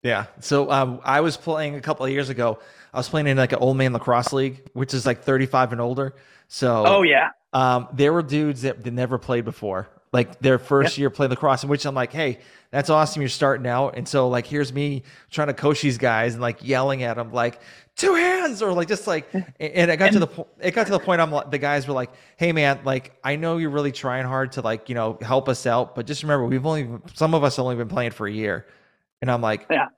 Yeah. 0.02 0.26
So 0.40 0.70
um, 0.70 1.00
I 1.04 1.20
was 1.20 1.36
playing 1.36 1.76
a 1.76 1.80
couple 1.80 2.04
of 2.04 2.12
years 2.12 2.28
ago. 2.28 2.58
I 2.92 2.98
was 2.98 3.08
playing 3.08 3.26
in 3.26 3.36
like 3.36 3.52
an 3.52 3.58
old 3.58 3.76
man 3.76 3.92
lacrosse 3.92 4.32
league, 4.32 4.68
which 4.72 4.92
is 4.92 5.06
like 5.06 5.22
35 5.22 5.72
and 5.72 5.80
older. 5.80 6.14
So 6.48 6.84
Oh 6.86 7.02
yeah, 7.02 7.30
um, 7.52 7.88
there 7.92 8.12
were 8.12 8.22
dudes 8.22 8.62
that, 8.62 8.82
that 8.82 8.90
never 8.92 9.18
played 9.18 9.44
before, 9.44 9.88
like 10.12 10.38
their 10.40 10.58
first 10.58 10.96
year 10.98 11.10
playing 11.10 11.30
lacrosse, 11.30 11.62
in 11.62 11.68
which 11.68 11.84
I'm 11.84 11.94
like, 11.94 12.12
hey, 12.12 12.38
that's 12.70 12.90
awesome. 12.90 13.22
You're 13.22 13.28
starting 13.28 13.66
out. 13.66 13.96
And 13.96 14.06
so 14.08 14.28
like, 14.28 14.46
here's 14.46 14.72
me 14.72 15.02
trying 15.30 15.48
to 15.48 15.54
coach 15.54 15.80
these 15.82 15.98
guys 15.98 16.34
and 16.34 16.42
like 16.42 16.58
yelling 16.66 17.02
at 17.02 17.16
them, 17.16 17.32
like 17.32 17.60
two 17.96 18.14
hands 18.14 18.62
or 18.62 18.72
like, 18.72 18.88
just 18.88 19.06
like, 19.06 19.32
and- 19.34 19.44
and 19.60 19.90
it 19.90 19.96
got 19.98 20.12
to 20.12 20.18
the 20.18 20.26
point, 20.26 20.48
it 20.60 20.70
got 20.72 20.86
to 20.86 20.92
the 20.92 20.98
point 20.98 21.20
I'm 21.20 21.30
like, 21.30 21.50
the 21.50 21.58
guys 21.58 21.86
were 21.88 21.94
like, 21.94 22.10
hey 22.36 22.52
man, 22.52 22.80
like, 22.84 23.12
I 23.24 23.36
know 23.36 23.56
you're 23.58 23.70
really 23.70 23.92
trying 23.92 24.24
hard 24.26 24.52
to 24.52 24.60
like, 24.62 24.88
you 24.88 24.94
know, 24.94 25.18
help 25.20 25.48
us 25.48 25.66
out, 25.66 25.94
but 25.94 26.06
just 26.06 26.22
remember, 26.22 26.46
we've 26.46 26.64
only, 26.64 26.88
some 27.14 27.34
of 27.34 27.42
us 27.44 27.56
have 27.56 27.64
only 27.64 27.76
been 27.76 27.88
playing 27.88 28.10
for 28.12 28.26
a 28.26 28.32
year. 28.32 28.66
And 29.20 29.30
I'm 29.30 29.40
like, 29.42 29.66
Yeah. 29.70 29.88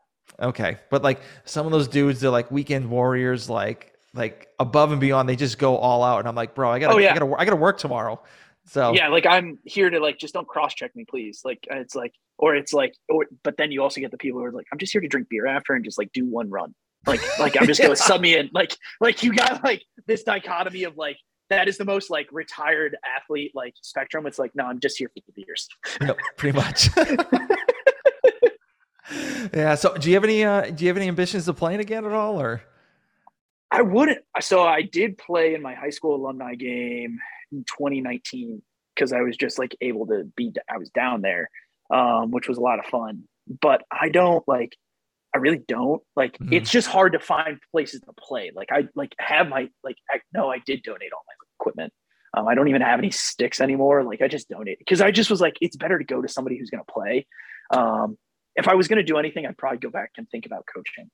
okay. 0.41 0.79
But 0.91 1.03
like 1.03 1.21
some 1.45 1.67
of 1.67 1.73
those 1.73 1.89
dudes, 1.89 2.21
they're 2.21 2.31
like 2.31 2.51
weekend 2.51 2.89
warriors, 2.91 3.51
like, 3.51 3.95
like 4.15 4.49
above 4.59 4.91
and 4.93 5.01
beyond, 5.01 5.29
they 5.29 5.37
just 5.37 5.59
go 5.59 5.77
all 5.77 6.03
out. 6.03 6.19
And 6.21 6.27
I'm 6.29 6.35
like, 6.35 6.55
bro, 6.55 6.71
I 6.71 6.79
gotta, 6.81 6.95
Oh, 6.95 6.99
yeah. 6.99 7.11
I 7.15 7.19
gotta, 7.19 7.35
I 7.37 7.45
gotta 7.45 7.57
work 7.57 7.79
tomorrow. 7.79 8.21
So 8.67 8.95
yeah. 8.95 9.09
Like 9.09 9.27
I'm 9.27 9.59
here 9.65 9.91
to 9.91 10.01
like 10.01 10.19
just 10.19 10.35
don't 10.35 10.47
cross 10.47 10.75
check 10.75 10.95
me, 10.95 11.05
please. 11.09 11.41
Like 11.45 11.67
it's 11.71 11.95
like 11.95 12.13
or 12.39 12.55
it's 12.55 12.73
like 12.73 12.95
or 13.09 13.27
but 13.43 13.57
then 13.57 13.73
you 13.73 13.83
also 13.83 14.01
get 14.01 14.11
the 14.11 14.19
people 14.19 14.41
who 14.41 14.47
are 14.47 14.53
like 14.53 14.67
I'm 14.73 14.79
just 14.79 14.93
here 14.93 15.01
to 15.01 15.09
drink 15.09 15.29
beer 15.29 15.47
after 15.47 15.75
and 15.75 15.85
just 15.85 15.99
like 15.99 16.13
do 16.13 16.27
one 16.27 16.51
run. 16.51 16.75
Like 17.07 17.21
like 17.39 17.61
I'm 17.61 17.67
just 17.67 17.81
gonna 17.81 17.97
sub 18.11 18.21
me 18.21 18.37
in. 18.37 18.51
Like 18.53 18.77
like 19.01 19.23
you 19.23 19.35
got 19.35 19.65
like 19.65 19.83
this 20.07 20.23
dichotomy 20.23 20.85
of 20.85 20.97
like 20.97 21.17
that 21.51 21.69
is 21.69 21.77
the 21.77 21.85
most 21.85 22.11
like 22.11 22.29
retired 22.33 22.97
athlete 23.17 23.53
like 23.55 23.75
spectrum. 23.83 24.27
It's 24.27 24.39
like 24.39 24.53
no, 24.55 24.65
I'm 24.65 24.81
just 24.81 24.99
here 24.99 25.09
for 25.09 25.21
the 25.27 25.33
beers. 25.33 25.69
Yep, 26.01 26.19
pretty 26.37 26.57
much. 26.57 26.89
yeah. 29.53 29.75
So, 29.75 29.97
do 29.97 30.09
you 30.09 30.15
have 30.15 30.25
any? 30.25 30.45
Uh, 30.45 30.71
do 30.71 30.85
you 30.85 30.89
have 30.89 30.97
any 30.97 31.09
ambitions 31.09 31.49
of 31.49 31.57
playing 31.57 31.81
again 31.81 32.07
at 32.07 32.13
all, 32.13 32.41
or? 32.41 32.63
I 33.71 33.83
wouldn't. 33.83 34.19
So 34.41 34.63
I 34.63 34.83
did 34.83 35.19
play 35.19 35.55
in 35.55 35.63
my 35.63 35.75
high 35.75 35.91
school 35.91 36.17
alumni 36.17 36.55
game 36.55 37.19
in 37.53 37.65
2019 37.65 38.63
because 38.95 39.13
I 39.13 39.21
was 39.21 39.37
just 39.37 39.59
like 39.59 39.77
able 39.81 40.07
to 40.09 40.25
be. 40.37 40.53
I 40.69 40.79
was 40.79 40.91
down 40.91 41.23
there, 41.23 41.51
um, 41.93 42.31
which 42.31 42.49
was 42.49 42.59
a 42.59 42.63
lot 42.63 42.79
of 42.79 42.87
fun. 42.87 43.25
But 43.61 43.83
I 43.91 44.09
don't 44.09 44.47
like. 44.49 44.77
I 45.35 45.39
really 45.39 45.63
don't 45.69 46.03
like. 46.17 46.39
Mhm. 46.39 46.53
It's 46.53 46.71
just 46.71 46.89
hard 46.89 47.13
to 47.13 47.21
find 47.21 47.61
places 47.71 48.01
to 48.01 48.13
play. 48.19 48.51
Like 48.55 48.73
I 48.73 48.89
like 48.95 49.15
have 49.19 49.49
my 49.49 49.69
like. 49.85 49.97
I 50.11 50.21
no, 50.35 50.51
I 50.51 50.59
did 50.59 50.83
donate 50.83 51.13
all 51.13 51.25
my 51.27 51.35
equipment. 51.61 51.93
Um, 52.37 52.47
I 52.47 52.55
don't 52.55 52.69
even 52.69 52.83
have 52.83 52.99
any 52.99 53.11
sticks 53.11 53.61
anymore. 53.61 54.05
Like 54.05 54.23
I 54.23 54.29
just 54.29 54.49
donate 54.49 54.79
because 54.79 55.01
I 55.01 55.11
just 55.11 55.31
was 55.31 55.41
like, 55.41 55.57
it's 55.61 55.77
better 55.77 55.99
to 55.99 56.05
go 56.05 56.23
to 56.23 56.29
somebody 56.29 56.59
who's 56.59 56.71
going 56.71 56.83
to 56.85 56.93
play. 56.93 57.27
Um, 57.73 58.19
if 58.55 58.69
I 58.69 58.75
was 58.75 58.89
going 58.89 58.99
to 58.99 59.03
do 59.03 59.19
anything, 59.19 59.47
I'd 59.47 59.59
probably 59.59 59.79
go 59.79 59.91
back 59.91 60.13
and 60.17 60.29
think 60.31 60.47
about 60.47 60.65
coaching. 60.73 61.11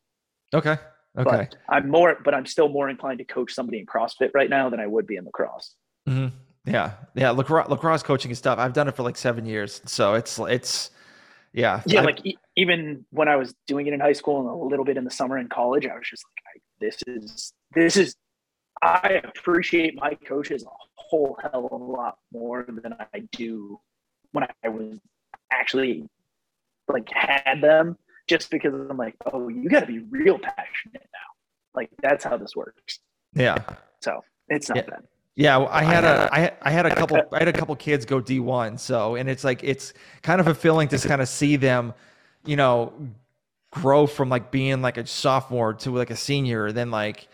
Okay. 0.53 0.77
Okay. 1.16 1.48
But 1.50 1.57
I'm 1.68 1.88
more, 1.88 2.18
but 2.24 2.35
I'm 2.35 2.46
still 2.46 2.68
more 2.68 2.88
inclined 2.88 3.18
to 3.18 3.24
coach 3.24 3.52
somebody 3.52 3.79
in 3.79 3.87
CrossFit 3.87 4.31
right 4.35 4.50
now 4.50 4.68
than 4.68 4.81
I 4.81 4.87
would 4.87 5.07
be 5.07 5.16
in 5.16 5.24
lacrosse. 5.24 5.74
Mm-hmm. 6.09 6.37
Yeah, 6.70 6.92
yeah. 7.14 7.31
Lacrosse, 7.31 7.68
lacrosse 7.68 8.02
coaching 8.02 8.31
and 8.31 8.38
stuff. 8.38 8.59
I've 8.59 8.72
done 8.72 8.88
it 8.88 8.96
for 8.96 9.02
like 9.02 9.16
seven 9.16 9.46
years, 9.46 9.81
so 9.87 10.14
it's 10.14 10.38
it's 10.38 10.90
yeah. 11.52 11.81
Yeah, 11.87 12.02
I, 12.02 12.05
like 12.05 12.26
e- 12.26 12.37
even 12.57 13.05
when 13.11 13.29
I 13.29 13.37
was 13.37 13.55
doing 13.66 13.87
it 13.87 13.94
in 13.94 14.00
high 14.00 14.12
school 14.12 14.40
and 14.40 14.48
a 14.48 14.55
little 14.55 14.85
bit 14.85 14.96
in 14.96 15.05
the 15.05 15.11
summer 15.11 15.38
in 15.38 15.48
college, 15.48 15.87
I 15.87 15.94
was 15.94 16.07
just 16.09 16.24
like, 16.24 16.55
I, 16.55 16.61
this 16.81 17.02
is 17.07 17.52
this 17.74 17.96
is. 17.96 18.16
I 18.83 19.22
appreciate 19.24 19.94
my 19.96 20.14
coaches 20.26 20.62
a 20.62 20.68
whole 20.96 21.38
hell 21.40 21.66
of 21.72 21.81
a 21.81 21.83
lot 21.83 22.18
more 22.31 22.66
than 22.68 22.94
I 23.14 23.20
do 23.33 23.81
when 24.33 24.44
I 24.62 24.68
was 24.68 24.98
actually 25.50 26.07
like 26.87 27.09
had 27.11 27.62
them. 27.62 27.96
Just 28.26 28.50
because 28.50 28.74
I'm 28.74 28.96
like, 28.96 29.14
oh, 29.32 29.48
you 29.48 29.68
got 29.68 29.80
to 29.80 29.86
be 29.86 30.00
real 30.00 30.38
passionate 30.38 30.94
now. 31.12 31.34
Like 31.74 31.90
that's 32.02 32.24
how 32.24 32.36
this 32.36 32.56
works. 32.56 33.00
yeah. 33.34 33.58
So 34.00 34.24
it's 34.48 34.68
not 34.68 34.76
Yeah. 34.78 34.82
bad. 34.82 35.02
Yeah, 35.38 35.56
well, 35.58 35.68
I 35.70 35.82
had 35.84 36.04
a 36.04 36.28
I 36.62 36.70
had- 36.70 36.86
a 36.86 36.94
couple 36.94 37.20
I 37.32 37.38
had 37.40 37.48
a 37.48 37.52
couple 37.52 37.76
kids 37.76 38.06
go 38.06 38.22
D1, 38.22 38.78
so 38.80 39.16
and 39.16 39.28
it's 39.28 39.44
like 39.44 39.62
it's 39.62 39.92
kind 40.22 40.40
of 40.40 40.46
fulfilling 40.46 40.88
to 40.88 40.98
kind 40.98 41.20
of 41.20 41.28
see 41.28 41.56
them, 41.56 41.92
you 42.46 42.56
know, 42.56 42.94
grow 43.70 44.06
from 44.06 44.30
like 44.30 44.50
being 44.50 44.80
like 44.80 44.96
a 44.96 45.06
sophomore 45.06 45.74
to 45.74 45.90
like 45.90 46.08
a 46.10 46.16
senior, 46.16 46.72
then 46.72 46.90
like 46.90 47.28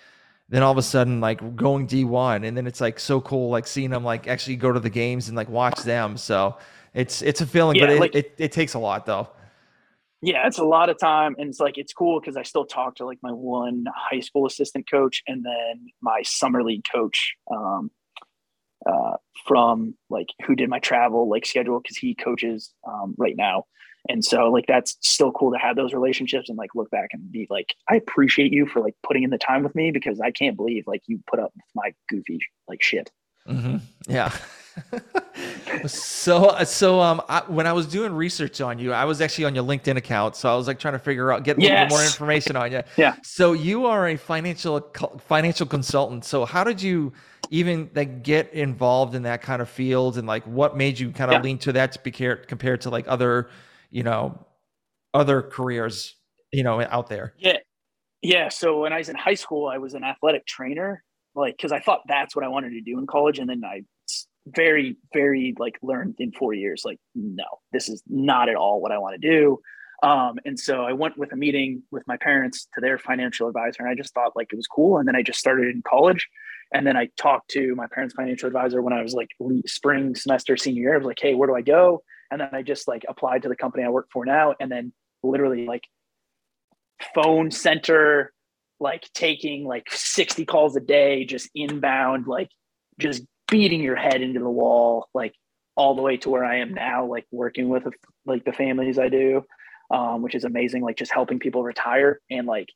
then 0.48 0.62
all 0.64 0.72
of 0.72 0.78
a 0.78 0.82
sudden 0.82 1.20
like 1.20 1.54
going 1.54 1.86
D1 1.86 2.44
and 2.46 2.56
then 2.56 2.66
it's 2.66 2.80
like 2.80 2.98
so 2.98 3.20
cool 3.20 3.50
like 3.50 3.66
seeing 3.68 3.90
them 3.90 4.02
like 4.04 4.26
actually 4.26 4.56
go 4.56 4.72
to 4.72 4.80
the 4.80 4.90
games 4.90 5.28
and 5.28 5.36
like 5.36 5.48
watch 5.48 5.80
them. 5.82 6.16
So 6.16 6.58
it's 6.94 7.22
it's 7.22 7.40
a 7.40 7.46
feeling, 7.46 7.78
but 7.78 7.88
it, 7.90 8.00
like- 8.00 8.14
it, 8.16 8.34
it 8.36 8.50
takes 8.52 8.74
a 8.74 8.78
lot 8.80 9.06
though. 9.06 9.28
Yeah 10.22 10.46
it's 10.46 10.58
a 10.58 10.64
lot 10.64 10.88
of 10.88 10.98
time 10.98 11.34
and 11.38 11.48
it's 11.48 11.60
like 11.60 11.76
it's 11.76 11.92
cool 11.92 12.20
because 12.20 12.36
i 12.36 12.42
still 12.42 12.64
talk 12.64 12.94
to 12.96 13.04
like 13.04 13.18
my 13.22 13.32
one 13.32 13.84
high 13.94 14.20
school 14.20 14.46
assistant 14.46 14.88
coach 14.90 15.22
and 15.26 15.44
then 15.44 15.86
my 16.00 16.22
summer 16.22 16.62
league 16.62 16.84
coach 16.90 17.34
um, 17.50 17.90
uh, 18.86 19.16
from 19.46 19.94
like 20.10 20.28
who 20.46 20.54
did 20.54 20.68
my 20.68 20.78
travel 20.78 21.28
like 21.28 21.46
schedule 21.46 21.80
because 21.80 21.96
he 21.96 22.14
coaches 22.14 22.72
um, 22.86 23.14
right 23.18 23.36
now. 23.36 23.64
And 24.08 24.24
so 24.24 24.50
like 24.50 24.66
that's 24.66 24.96
still 25.00 25.30
cool 25.30 25.52
to 25.52 25.58
have 25.58 25.76
those 25.76 25.94
relationships 25.94 26.48
and 26.48 26.58
like 26.58 26.74
look 26.74 26.90
back 26.90 27.10
and 27.12 27.30
be 27.30 27.46
like 27.48 27.76
i 27.88 27.94
appreciate 27.94 28.52
you 28.52 28.66
for 28.66 28.80
like 28.80 28.96
putting 29.04 29.22
in 29.22 29.30
the 29.30 29.38
time 29.38 29.62
with 29.62 29.76
me 29.76 29.92
because 29.92 30.20
i 30.20 30.32
can't 30.32 30.56
believe 30.56 30.88
like 30.88 31.02
you 31.06 31.20
put 31.30 31.38
up 31.38 31.52
with 31.54 31.64
my 31.76 31.94
goofy 32.08 32.40
like 32.66 32.82
shit. 32.82 33.12
Hmm 33.46 33.76
Yeah. 34.08 34.34
so 35.86 36.56
so 36.64 37.00
um 37.00 37.22
I, 37.28 37.40
when 37.48 37.66
I 37.66 37.72
was 37.72 37.86
doing 37.86 38.12
research 38.12 38.60
on 38.60 38.78
you, 38.78 38.92
I 38.92 39.04
was 39.04 39.20
actually 39.20 39.44
on 39.46 39.54
your 39.54 39.64
LinkedIn 39.64 39.96
account, 39.96 40.36
so 40.36 40.52
I 40.52 40.56
was 40.56 40.66
like 40.66 40.78
trying 40.78 40.94
to 40.94 40.98
figure 40.98 41.32
out 41.32 41.44
get 41.44 41.58
a 41.58 41.60
little 41.60 41.76
bit 41.76 41.88
more 41.90 42.02
information 42.04 42.56
on 42.56 42.72
you. 42.72 42.82
Yeah. 42.96 43.16
So 43.22 43.52
you 43.52 43.86
are 43.86 44.08
a 44.08 44.16
financial 44.16 44.80
financial 45.26 45.66
consultant. 45.66 46.24
So 46.24 46.44
how 46.44 46.64
did 46.64 46.80
you 46.82 47.12
even 47.50 47.90
like 47.94 48.22
get 48.22 48.52
involved 48.54 49.14
in 49.14 49.22
that 49.24 49.42
kind 49.42 49.60
of 49.60 49.68
field, 49.68 50.16
and 50.18 50.26
like 50.26 50.44
what 50.44 50.76
made 50.76 50.98
you 50.98 51.10
kind 51.10 51.30
of 51.30 51.38
Yeah. 51.38 51.42
lean 51.42 51.58
to 51.58 51.72
that 51.72 51.92
to 51.92 51.98
be 52.00 52.10
compared 52.10 52.48
compared 52.48 52.80
to 52.82 52.90
like 52.90 53.06
other, 53.08 53.48
you 53.90 54.02
know, 54.02 54.38
other 55.14 55.42
careers, 55.42 56.14
you 56.52 56.62
know, 56.62 56.80
out 56.82 57.08
there? 57.08 57.34
Yeah. 57.38 57.58
Yeah. 58.22 58.48
So 58.48 58.80
when 58.80 58.92
I 58.92 58.98
was 58.98 59.08
in 59.08 59.16
high 59.16 59.34
school, 59.34 59.68
I 59.68 59.78
was 59.78 59.94
an 59.94 60.04
athletic 60.04 60.46
trainer, 60.46 61.02
like, 61.34 61.58
cause 61.60 61.72
I 61.72 61.80
thought 61.80 62.02
that's 62.06 62.36
what 62.36 62.44
I 62.44 62.48
wanted 62.48 62.70
to 62.70 62.80
do 62.80 62.98
in 62.98 63.06
college. 63.06 63.38
And 63.38 63.48
then 63.50 63.62
I 63.64 63.82
very, 64.46 64.96
very 65.12 65.54
like 65.58 65.78
learned 65.82 66.16
in 66.18 66.32
four 66.32 66.52
years, 66.52 66.82
like, 66.84 66.98
no, 67.14 67.44
this 67.72 67.88
is 67.88 68.02
not 68.08 68.48
at 68.48 68.56
all 68.56 68.80
what 68.80 68.92
I 68.92 68.98
want 68.98 69.20
to 69.20 69.28
do. 69.28 69.60
Um, 70.02 70.38
and 70.44 70.58
so 70.58 70.82
I 70.82 70.92
went 70.92 71.16
with 71.16 71.32
a 71.32 71.36
meeting 71.36 71.82
with 71.92 72.02
my 72.08 72.16
parents 72.16 72.66
to 72.74 72.80
their 72.80 72.98
financial 72.98 73.46
advisor, 73.46 73.82
and 73.82 73.88
I 73.88 73.94
just 73.94 74.12
thought 74.14 74.32
like 74.34 74.52
it 74.52 74.56
was 74.56 74.66
cool. 74.66 74.98
And 74.98 75.06
then 75.06 75.14
I 75.14 75.22
just 75.22 75.38
started 75.38 75.68
in 75.68 75.82
college. 75.82 76.28
And 76.74 76.86
then 76.86 76.96
I 76.96 77.08
talked 77.16 77.50
to 77.50 77.74
my 77.76 77.86
parents' 77.86 78.14
financial 78.14 78.46
advisor 78.46 78.80
when 78.80 78.94
I 78.94 79.02
was 79.02 79.12
like 79.12 79.28
spring 79.66 80.14
semester, 80.14 80.56
senior 80.56 80.82
year. 80.82 80.94
I 80.94 80.98
was 80.98 81.06
like, 81.06 81.20
hey, 81.20 81.34
where 81.34 81.46
do 81.46 81.54
I 81.54 81.60
go? 81.60 82.02
And 82.30 82.40
then 82.40 82.48
I 82.52 82.62
just 82.62 82.88
like 82.88 83.04
applied 83.08 83.42
to 83.42 83.48
the 83.48 83.56
company 83.56 83.84
I 83.84 83.90
work 83.90 84.08
for 84.10 84.24
now. 84.24 84.54
And 84.58 84.72
then 84.72 84.92
literally 85.22 85.66
like 85.66 85.84
phone 87.14 87.50
center, 87.50 88.32
like 88.80 89.04
taking 89.14 89.64
like 89.64 89.84
60 89.90 90.46
calls 90.46 90.74
a 90.74 90.80
day, 90.80 91.24
just 91.24 91.50
inbound, 91.54 92.26
like 92.26 92.48
just 92.98 93.22
beating 93.52 93.82
your 93.82 93.96
head 93.96 94.22
into 94.22 94.40
the 94.40 94.48
wall, 94.48 95.08
like 95.12 95.34
all 95.76 95.94
the 95.94 96.00
way 96.00 96.16
to 96.16 96.30
where 96.30 96.42
I 96.42 96.60
am 96.60 96.72
now, 96.72 97.04
like 97.04 97.26
working 97.30 97.68
with 97.68 97.84
like 98.24 98.46
the 98.46 98.52
families 98.52 98.98
I 98.98 99.10
do, 99.10 99.44
um, 99.90 100.22
which 100.22 100.34
is 100.34 100.44
amazing. 100.44 100.82
Like 100.82 100.96
just 100.96 101.12
helping 101.12 101.38
people 101.38 101.62
retire 101.62 102.18
and 102.30 102.46
like 102.46 102.70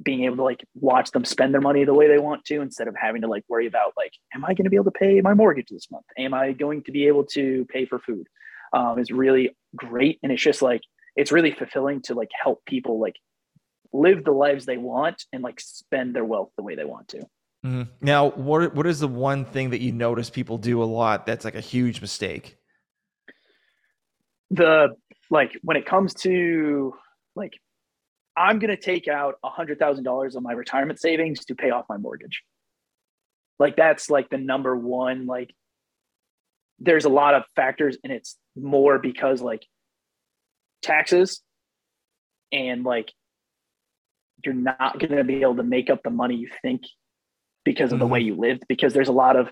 being 0.00 0.22
able 0.22 0.36
to 0.36 0.44
like 0.44 0.64
watch 0.76 1.10
them 1.10 1.24
spend 1.24 1.52
their 1.52 1.60
money 1.60 1.84
the 1.84 1.92
way 1.92 2.06
they 2.06 2.18
want 2.18 2.44
to 2.44 2.60
instead 2.60 2.86
of 2.86 2.94
having 2.94 3.22
to 3.22 3.26
like 3.26 3.42
worry 3.48 3.66
about 3.66 3.94
like, 3.96 4.12
am 4.32 4.44
I 4.44 4.54
going 4.54 4.62
to 4.62 4.70
be 4.70 4.76
able 4.76 4.92
to 4.92 4.98
pay 4.98 5.20
my 5.20 5.34
mortgage 5.34 5.70
this 5.70 5.90
month? 5.90 6.06
Am 6.16 6.34
I 6.34 6.52
going 6.52 6.84
to 6.84 6.92
be 6.92 7.08
able 7.08 7.24
to 7.32 7.66
pay 7.68 7.84
for 7.84 7.98
food? 7.98 8.28
Um, 8.72 9.00
is 9.00 9.10
really 9.10 9.56
great. 9.74 10.20
And 10.22 10.30
it's 10.30 10.42
just 10.42 10.62
like, 10.62 10.82
it's 11.16 11.32
really 11.32 11.50
fulfilling 11.50 12.00
to 12.02 12.14
like 12.14 12.30
help 12.40 12.64
people 12.64 13.00
like 13.00 13.16
live 13.92 14.22
the 14.22 14.30
lives 14.30 14.66
they 14.66 14.76
want 14.76 15.24
and 15.32 15.42
like 15.42 15.58
spend 15.58 16.14
their 16.14 16.24
wealth 16.24 16.50
the 16.56 16.62
way 16.62 16.76
they 16.76 16.84
want 16.84 17.08
to. 17.08 17.26
Mhm. 17.64 17.88
Now, 18.00 18.30
what 18.30 18.74
what 18.74 18.86
is 18.86 19.00
the 19.00 19.08
one 19.08 19.44
thing 19.44 19.70
that 19.70 19.80
you 19.80 19.92
notice 19.92 20.30
people 20.30 20.58
do 20.58 20.82
a 20.82 20.84
lot 20.84 21.26
that's 21.26 21.44
like 21.44 21.54
a 21.54 21.60
huge 21.60 22.00
mistake? 22.00 22.56
The 24.50 24.96
like 25.30 25.58
when 25.62 25.76
it 25.76 25.86
comes 25.86 26.12
to 26.14 26.94
like 27.36 27.52
I'm 28.36 28.58
gonna 28.58 28.76
take 28.76 29.06
out 29.06 29.36
a 29.44 29.48
hundred 29.48 29.78
thousand 29.78 30.04
dollars 30.04 30.34
of 30.34 30.42
my 30.42 30.52
retirement 30.52 31.00
savings 31.00 31.44
to 31.46 31.54
pay 31.54 31.70
off 31.70 31.86
my 31.88 31.98
mortgage. 31.98 32.42
Like 33.58 33.76
that's 33.76 34.10
like 34.10 34.28
the 34.28 34.38
number 34.38 34.76
one, 34.76 35.26
like 35.26 35.54
there's 36.80 37.04
a 37.04 37.08
lot 37.08 37.34
of 37.34 37.44
factors 37.54 37.96
and 38.02 38.12
it's 38.12 38.36
more 38.56 38.98
because 38.98 39.40
like 39.40 39.64
taxes 40.82 41.42
and 42.50 42.82
like 42.82 43.12
you're 44.44 44.54
not 44.54 44.98
going 44.98 45.16
to 45.16 45.22
be 45.22 45.42
able 45.42 45.54
to 45.54 45.62
make 45.62 45.90
up 45.90 46.02
the 46.02 46.10
money 46.10 46.34
you 46.34 46.50
think 46.60 46.82
because 47.64 47.92
of 47.92 47.98
the 47.98 48.06
way 48.06 48.20
you 48.20 48.34
lived 48.34 48.64
because 48.68 48.92
there's 48.92 49.08
a 49.08 49.12
lot 49.12 49.36
of 49.36 49.48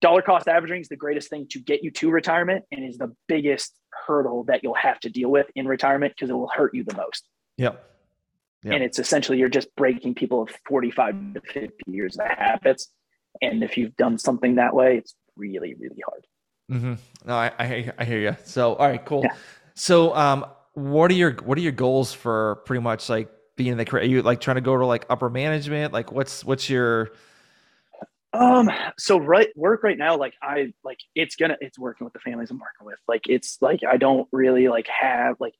dollar 0.00 0.22
cost 0.22 0.48
averaging 0.48 0.80
is 0.80 0.88
the 0.88 0.96
greatest 0.96 1.30
thing 1.30 1.46
to 1.50 1.58
get 1.58 1.82
you 1.82 1.90
to 1.90 2.10
retirement 2.10 2.64
and 2.72 2.84
is 2.84 2.98
the 2.98 3.14
biggest 3.28 3.74
hurdle 4.06 4.44
that 4.44 4.62
you'll 4.62 4.74
have 4.74 5.00
to 5.00 5.08
deal 5.08 5.30
with 5.30 5.46
in 5.54 5.66
retirement 5.66 6.12
because 6.14 6.30
it 6.30 6.34
will 6.34 6.50
hurt 6.54 6.74
you 6.74 6.84
the 6.84 6.96
most 6.96 7.28
Yep. 7.58 7.82
Yeah. 8.62 8.74
and 8.74 8.82
it's 8.82 8.98
essentially 8.98 9.38
you're 9.38 9.48
just 9.48 9.74
breaking 9.76 10.14
people 10.14 10.42
of 10.42 10.50
45 10.68 11.34
to 11.34 11.40
50 11.40 11.72
years 11.86 12.16
of 12.18 12.26
habits 12.26 12.88
and 13.40 13.62
if 13.62 13.76
you've 13.76 13.96
done 13.96 14.18
something 14.18 14.56
that 14.56 14.74
way 14.74 14.98
it's 14.98 15.14
really 15.36 15.74
really 15.78 16.02
hard 16.04 16.26
Mm-hmm. 16.70 16.94
No, 17.24 17.34
I, 17.36 17.52
I 17.58 17.92
I 17.98 18.04
hear 18.04 18.18
you. 18.18 18.36
So, 18.44 18.74
all 18.74 18.88
right, 18.88 19.04
cool. 19.04 19.22
Yeah. 19.22 19.34
So, 19.74 20.14
um, 20.16 20.46
what 20.72 21.10
are 21.10 21.14
your 21.14 21.32
what 21.44 21.56
are 21.58 21.60
your 21.60 21.72
goals 21.72 22.12
for 22.12 22.56
pretty 22.66 22.82
much 22.82 23.08
like 23.08 23.30
being 23.56 23.72
in 23.72 23.78
the 23.78 23.84
career? 23.84 24.02
Are 24.02 24.06
you 24.06 24.22
like 24.22 24.40
trying 24.40 24.56
to 24.56 24.60
go 24.60 24.76
to 24.76 24.84
like 24.84 25.06
upper 25.08 25.30
management? 25.30 25.92
Like, 25.92 26.10
what's 26.10 26.44
what's 26.44 26.68
your 26.68 27.10
Um, 28.32 28.70
so 28.98 29.18
right 29.18 29.48
work 29.56 29.82
right 29.82 29.96
now, 29.96 30.16
like 30.16 30.34
I 30.42 30.72
like 30.84 30.98
it's 31.14 31.36
gonna 31.36 31.56
it's 31.60 31.78
working 31.78 32.04
with 32.04 32.12
the 32.12 32.20
families 32.20 32.50
I'm 32.50 32.58
working 32.58 32.86
with. 32.86 32.98
Like 33.08 33.22
it's 33.28 33.58
like 33.60 33.80
I 33.88 33.96
don't 33.96 34.28
really 34.32 34.68
like 34.68 34.88
have 34.88 35.36
like 35.40 35.54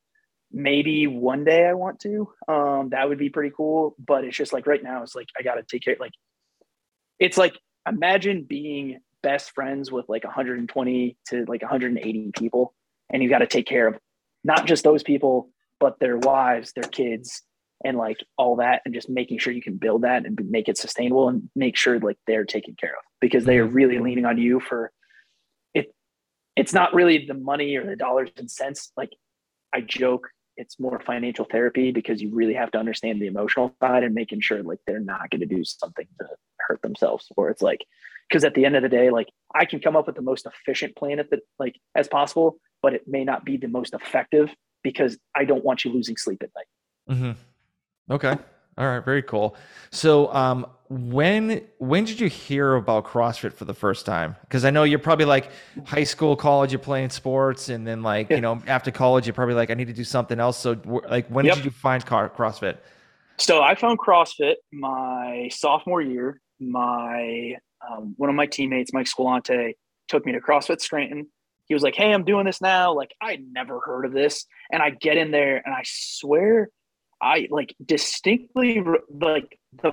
maybe 0.53 1.07
one 1.07 1.45
day 1.45 1.67
I 1.67 1.75
want 1.75 2.01
to. 2.01 2.29
Um, 2.49 2.91
that 2.91 3.09
would 3.09 3.19
be 3.19 3.31
pretty 3.31 3.53
cool. 3.57 3.95
But 3.99 4.25
it's 4.25 4.37
just 4.37 4.53
like 4.53 4.67
right 4.67 4.83
now, 4.83 5.03
it's 5.03 5.15
like 5.15 5.29
I 5.39 5.43
gotta 5.43 5.63
take 5.63 5.83
care 5.83 5.97
like 5.99 6.13
it's 7.19 7.39
like 7.39 7.59
imagine 7.89 8.45
being 8.45 8.99
best 9.23 9.53
friends 9.53 9.91
with 9.91 10.07
like 10.09 10.25
120 10.25 11.17
to 11.29 11.45
like 11.49 11.63
180 11.63 12.31
people, 12.39 12.75
and 13.11 13.23
you 13.23 13.29
gotta 13.29 13.47
take 13.47 13.67
care 13.67 13.89
of 13.89 13.99
not 14.45 14.67
just 14.67 14.85
those 14.85 15.03
people, 15.03 15.51
but 15.81 15.99
their 15.99 16.19
wives, 16.19 16.73
their 16.73 16.89
kids, 16.89 17.43
and 17.85 17.99
like 17.99 18.19
all 18.39 18.57
that 18.57 18.83
and 18.85 18.95
just 18.95 19.09
making 19.09 19.39
sure 19.39 19.53
you 19.53 19.62
can 19.62 19.77
build 19.77 20.03
that 20.03 20.25
and 20.25 20.39
make 20.51 20.69
it 20.69 20.79
sustainable 20.79 21.29
and 21.29 21.49
make 21.55 21.77
sure 21.77 21.99
like 22.01 22.19
they're 22.27 22.45
taken 22.45 22.75
care 22.75 22.93
of 22.93 23.05
because 23.21 23.45
they 23.45 23.59
are 23.59 23.67
really 23.67 23.99
leaning 23.99 24.25
on 24.25 24.39
you 24.39 24.61
for 24.61 24.93
it. 25.75 25.95
It's 26.57 26.73
not 26.73 26.95
really 26.95 27.27
the 27.27 27.35
money 27.35 27.77
or 27.77 27.85
the 27.85 27.97
dollars 27.97 28.31
and 28.37 28.51
cents. 28.51 28.93
Like 28.97 29.11
i 29.73 29.81
joke 29.81 30.29
it's 30.57 30.81
more 30.81 31.01
financial 31.01 31.45
therapy 31.45 31.93
because 31.93 32.23
you 32.23 32.31
really 32.33 32.55
have 32.55 32.71
to 32.71 32.79
understand 32.79 33.21
the 33.21 33.27
emotional 33.27 33.75
side 33.81 34.03
and 34.03 34.15
making 34.15 34.41
sure 34.41 34.62
like 34.62 34.79
they're 34.87 35.01
not 35.01 35.29
going 35.31 35.41
to 35.41 35.47
do 35.47 35.62
something 35.65 36.07
to 36.19 36.27
hurt 36.61 36.81
themselves 36.83 37.27
or 37.37 37.51
it's 37.51 37.62
like 37.62 37.85
because 38.29 38.45
at 38.45 38.55
the 38.55 38.65
end 38.65 38.75
of 38.75 38.83
the 38.83 38.89
day 38.89 39.11
like 39.11 39.29
i 39.55 39.65
can 39.65 39.81
come 39.81 39.97
up 39.97 40.07
with 40.07 40.17
the 40.17 40.23
most 40.23 40.47
efficient 40.47 40.97
plan 40.97 41.19
at 41.19 41.31
the 41.31 41.41
like 41.59 41.77
as 41.95 42.09
possible 42.09 42.59
but 42.83 42.95
it 42.95 43.03
may 43.07 43.25
not 43.25 43.45
be 43.45 43.57
the 43.57 43.69
most 43.69 43.93
effective 43.95 44.51
because 44.83 45.19
i 45.35 45.45
don't 45.45 45.65
want 45.65 45.85
you 45.85 45.93
losing 45.93 46.17
sleep 46.17 46.43
at 46.43 46.51
night. 46.57 47.17
Hmm 47.17 47.33
Okay. 48.11 48.37
All 48.79 48.87
right. 48.87 49.05
Very 49.05 49.23
cool. 49.23 49.57
So, 49.90 50.33
um, 50.35 50.66
when 50.88 51.62
when 51.79 52.05
did 52.05 52.21
you 52.21 52.29
hear 52.29 52.75
about 52.77 53.05
CrossFit 53.07 53.53
for 53.55 53.64
the 53.64 53.75
first 53.75 54.07
time? 54.07 54.37
Because 54.42 54.64
I 54.64 54.71
know 54.71 54.85
you're 54.85 55.01
probably 55.01 55.25
like 55.25 55.51
high 55.85 56.05
school, 56.05 56.37
college, 56.37 56.71
you're 56.71 56.79
playing 56.79 57.11
sports, 57.11 57.69
and 57.71 57.85
then 57.87 58.03
like 58.03 58.31
Yeah. 58.31 58.37
you 58.37 58.42
know 58.42 58.62
after 58.69 58.90
college, 58.92 59.27
you're 59.27 59.35
probably 59.35 59.55
like 59.55 59.71
I 59.71 59.75
need 59.75 59.88
to 59.88 59.92
do 59.92 60.05
something 60.05 60.38
else. 60.38 60.57
So, 60.59 60.77
like, 61.09 61.27
when 61.29 61.45
Yep. 61.47 61.55
did 61.57 61.64
you 61.64 61.71
find 61.73 62.05
car- 62.07 62.29
CrossFit? 62.31 62.77
So 63.38 63.62
I 63.62 63.75
found 63.75 63.99
CrossFit 63.99 64.55
my 64.73 65.49
sophomore 65.53 66.01
year. 66.03 66.40
My 66.61 67.57
um, 67.90 68.14
one 68.16 68.31
of 68.31 68.37
my 68.37 68.47
teammates, 68.47 68.92
Mike 68.92 69.07
Squilante, 69.07 69.73
took 70.09 70.25
me 70.25 70.33
to 70.33 70.40
CrossFit 70.40 70.81
Scranton. 70.81 71.27
He 71.66 71.75
was 71.75 71.83
like, 71.83 71.97
"Hey, 71.97 72.12
I'm 72.12 72.25
doing 72.25 72.47
this 72.47 72.61
now." 72.61 72.92
Like 72.95 73.12
I 73.21 73.38
never 73.51 73.81
heard 73.81 74.05
of 74.05 74.12
this, 74.12 74.47
and 74.71 74.83
I 74.83 74.90
get 74.90 75.16
in 75.16 75.33
there, 75.33 75.61
and 75.64 75.75
I 75.75 75.83
swear, 75.85 76.69
I 77.21 77.49
like 77.51 77.75
distinctly 77.85 78.83
like 79.11 79.59
the 79.83 79.93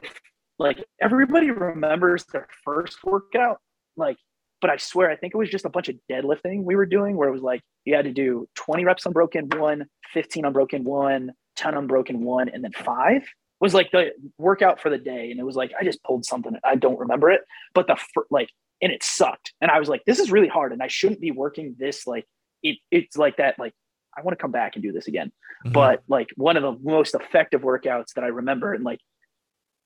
like 0.59 0.83
everybody 1.01 1.51
remembers 1.51 2.25
their 2.25 2.47
first 2.63 3.03
workout, 3.03 3.59
like, 3.97 4.17
but 4.61 4.69
I 4.69 4.77
swear 4.77 5.09
I 5.09 5.15
think 5.15 5.33
it 5.33 5.37
was 5.37 5.49
just 5.49 5.65
a 5.65 5.69
bunch 5.69 5.89
of 5.89 5.95
deadlifting 6.09 6.63
we 6.63 6.75
were 6.75 6.85
doing, 6.85 7.15
where 7.15 7.27
it 7.27 7.33
was 7.33 7.41
like 7.41 7.61
you 7.85 7.95
had 7.95 8.05
to 8.05 8.11
do 8.11 8.47
20 8.55 8.85
reps 8.85 9.05
unbroken 9.05 9.49
one, 9.49 9.85
15 10.13 10.45
unbroken 10.45 10.83
one, 10.83 11.31
10 11.55 11.75
unbroken 11.75 12.21
one, 12.23 12.49
and 12.49 12.63
then 12.63 12.71
five 12.71 13.23
was 13.63 13.73
like 13.73 13.91
the 13.91 14.11
workout 14.37 14.81
for 14.81 14.89
the 14.89 14.97
day. 14.97 15.31
And 15.31 15.39
it 15.39 15.43
was 15.43 15.55
like, 15.55 15.71
I 15.79 15.85
just 15.85 16.03
pulled 16.03 16.25
something. 16.25 16.53
I 16.65 16.75
don't 16.75 16.99
remember 16.99 17.31
it, 17.31 17.41
but 17.73 17.87
the 17.87 17.97
like, 18.29 18.49
and 18.81 18.91
it 18.91 19.01
sucked. 19.03 19.53
And 19.61 19.71
I 19.71 19.79
was 19.79 19.87
like, 19.87 20.03
this 20.05 20.19
is 20.19 20.31
really 20.31 20.49
hard. 20.49 20.73
And 20.73 20.83
I 20.83 20.87
shouldn't 20.87 21.21
be 21.21 21.31
working 21.31 21.75
this. 21.79 22.05
Like 22.05 22.25
it, 22.61 22.77
it's 22.91 23.15
like 23.15 23.37
that. 23.37 23.57
Like, 23.57 23.73
I 24.17 24.21
want 24.21 24.37
to 24.37 24.41
come 24.41 24.51
back 24.51 24.75
and 24.75 24.83
do 24.83 24.91
this 24.91 25.07
again. 25.07 25.31
Mm-hmm. 25.65 25.73
But 25.73 26.03
like 26.07 26.29
one 26.35 26.57
of 26.57 26.63
the 26.63 26.77
most 26.83 27.15
effective 27.15 27.61
workouts 27.61 28.13
that 28.15 28.23
I 28.23 28.27
remember 28.27 28.73
and 28.73 28.83
like 28.83 28.99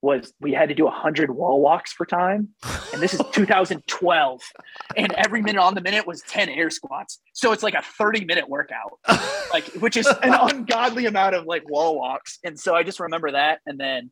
was 0.02 0.34
we 0.40 0.54
had 0.54 0.70
to 0.70 0.76
do 0.76 0.86
100 0.86 1.32
wall 1.32 1.62
walks 1.62 1.92
for 1.92 2.06
time 2.06 2.50
and 2.94 3.02
this 3.02 3.14
is 3.14 3.22
2012 3.32 4.42
and 4.96 5.12
every 5.14 5.42
minute 5.42 5.60
on 5.60 5.74
the 5.74 5.82
minute 5.82 6.06
was 6.06 6.22
10 6.24 6.50
air 6.50 6.70
squats 6.70 7.20
so 7.34 7.52
it's 7.52 7.64
like 7.64 7.74
a 7.74 7.82
30 7.82 8.26
minute 8.26 8.48
workout 8.48 9.00
like 9.52 9.66
which 9.80 9.98
is 9.98 10.08
an 10.08 10.34
ungodly 10.42 11.06
amount 11.06 11.36
of 11.36 11.46
like 11.46 11.68
wall 11.70 11.98
walks 11.98 12.38
and 12.44 12.60
so 12.60 12.76
i 12.76 12.84
just 12.84 13.00
remember 13.00 13.32
that 13.32 13.60
and 13.66 13.80
then 13.80 14.12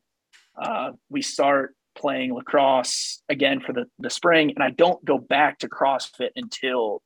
uh, 0.60 0.90
we 1.08 1.22
start 1.22 1.74
playing 1.96 2.34
lacrosse 2.34 3.22
again 3.28 3.60
for 3.60 3.72
the, 3.72 3.84
the 3.98 4.10
spring 4.10 4.50
and 4.50 4.62
i 4.62 4.70
don't 4.70 5.04
go 5.04 5.18
back 5.18 5.58
to 5.58 5.68
crossfit 5.68 6.30
until 6.34 7.00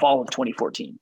fall 0.00 0.20
of 0.20 0.30
2014 0.30 0.98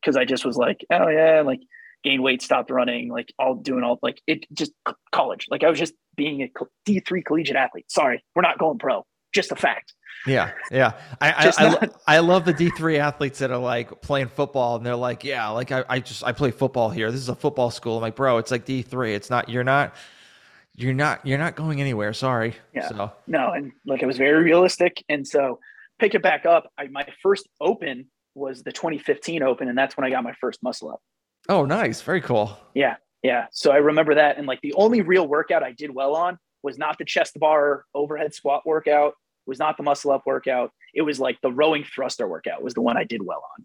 because 0.00 0.16
i 0.16 0.24
just 0.24 0.44
was 0.44 0.56
like 0.56 0.84
oh 0.90 1.08
yeah 1.08 1.42
like 1.42 1.60
gained 2.02 2.22
weight, 2.22 2.42
stopped 2.42 2.70
running, 2.70 3.08
like 3.08 3.32
all 3.38 3.54
doing 3.54 3.84
all 3.84 3.98
like 4.02 4.20
it 4.26 4.46
just 4.52 4.72
college. 5.12 5.46
Like 5.50 5.64
I 5.64 5.70
was 5.70 5.78
just 5.78 5.94
being 6.16 6.42
a 6.42 6.50
D3 6.86 7.24
collegiate 7.24 7.56
athlete. 7.56 7.90
Sorry, 7.90 8.24
we're 8.34 8.42
not 8.42 8.58
going 8.58 8.78
pro. 8.78 9.04
Just 9.32 9.52
a 9.52 9.56
fact. 9.56 9.94
Yeah, 10.26 10.50
yeah. 10.70 10.92
I 11.20 11.32
I, 11.32 11.68
not- 11.68 11.84
I, 12.06 12.16
I, 12.16 12.18
love 12.18 12.44
the 12.44 12.52
D 12.52 12.70
three 12.70 12.98
athletes 12.98 13.38
that 13.38 13.50
are 13.50 13.58
like 13.58 14.02
playing 14.02 14.28
football 14.28 14.76
and 14.76 14.84
they're 14.84 14.96
like, 14.96 15.24
yeah, 15.24 15.48
like 15.48 15.72
I, 15.72 15.84
I 15.88 16.00
just 16.00 16.24
I 16.24 16.32
play 16.32 16.50
football 16.50 16.90
here. 16.90 17.10
This 17.10 17.20
is 17.20 17.28
a 17.28 17.34
football 17.34 17.70
school. 17.70 17.96
I'm 17.96 18.02
like, 18.02 18.16
bro, 18.16 18.38
it's 18.38 18.50
like 18.50 18.64
D 18.64 18.82
three. 18.82 19.14
It's 19.14 19.30
not. 19.30 19.48
You're 19.48 19.64
not. 19.64 19.94
You're 20.74 20.94
not. 20.94 21.24
You're 21.26 21.38
not 21.38 21.56
going 21.56 21.80
anywhere. 21.80 22.12
Sorry. 22.12 22.54
Yeah. 22.74 22.88
So. 22.88 23.12
No, 23.26 23.52
and 23.52 23.72
like 23.86 24.02
it 24.02 24.06
was 24.06 24.18
very 24.18 24.42
realistic, 24.42 25.02
and 25.08 25.26
so 25.26 25.58
pick 25.98 26.14
it 26.14 26.22
back 26.22 26.44
up. 26.44 26.70
I, 26.76 26.88
my 26.88 27.06
first 27.22 27.48
open 27.60 28.06
was 28.34 28.62
the 28.62 28.72
2015 28.72 29.42
Open, 29.42 29.68
and 29.68 29.76
that's 29.76 29.96
when 29.96 30.06
I 30.06 30.10
got 30.10 30.22
my 30.24 30.32
first 30.40 30.62
muscle 30.62 30.90
up. 30.90 31.00
Oh, 31.48 31.64
nice. 31.64 32.02
Very 32.02 32.20
cool. 32.20 32.56
Yeah. 32.74 32.96
Yeah. 33.22 33.46
So 33.52 33.70
I 33.70 33.76
remember 33.76 34.14
that. 34.14 34.38
And 34.38 34.46
like 34.46 34.60
the 34.62 34.72
only 34.74 35.02
real 35.02 35.26
workout 35.26 35.62
I 35.62 35.72
did 35.72 35.94
well 35.94 36.14
on 36.14 36.38
was 36.62 36.78
not 36.78 36.98
the 36.98 37.04
chest 37.04 37.38
bar 37.38 37.84
overhead 37.94 38.34
squat 38.34 38.66
workout, 38.66 39.14
was 39.46 39.58
not 39.58 39.76
the 39.76 39.82
muscle 39.82 40.10
up 40.10 40.22
workout. 40.26 40.70
It 40.94 41.02
was 41.02 41.18
like 41.18 41.38
the 41.42 41.50
rowing 41.50 41.84
thruster 41.84 42.28
workout 42.28 42.62
was 42.62 42.74
the 42.74 42.80
one 42.80 42.96
I 42.96 43.04
did 43.04 43.22
well 43.22 43.42
on. 43.58 43.64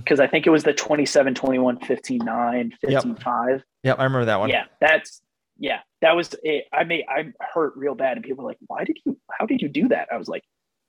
Because 0.00 0.18
mm-hmm. 0.18 0.22
I 0.22 0.26
think 0.26 0.46
it 0.46 0.50
was 0.50 0.64
the 0.64 0.72
27, 0.72 1.34
21, 1.34 1.80
15, 1.80 2.20
9, 2.24 2.72
15, 2.80 2.90
yep. 2.90 3.22
5. 3.22 3.62
Yep. 3.84 3.98
I 3.98 4.04
remember 4.04 4.24
that 4.24 4.40
one. 4.40 4.48
Yeah. 4.48 4.64
That's, 4.80 5.22
yeah, 5.58 5.80
that 6.00 6.16
was 6.16 6.34
it. 6.42 6.64
I 6.72 6.84
may, 6.84 7.04
I 7.08 7.32
hurt 7.52 7.74
real 7.76 7.94
bad. 7.94 8.16
And 8.16 8.24
people 8.24 8.44
were 8.44 8.50
like, 8.50 8.58
why 8.66 8.84
did 8.84 8.98
you, 9.04 9.16
how 9.30 9.46
did 9.46 9.62
you 9.62 9.68
do 9.68 9.88
that? 9.88 10.08
I 10.12 10.16
was 10.16 10.26
like, 10.26 10.42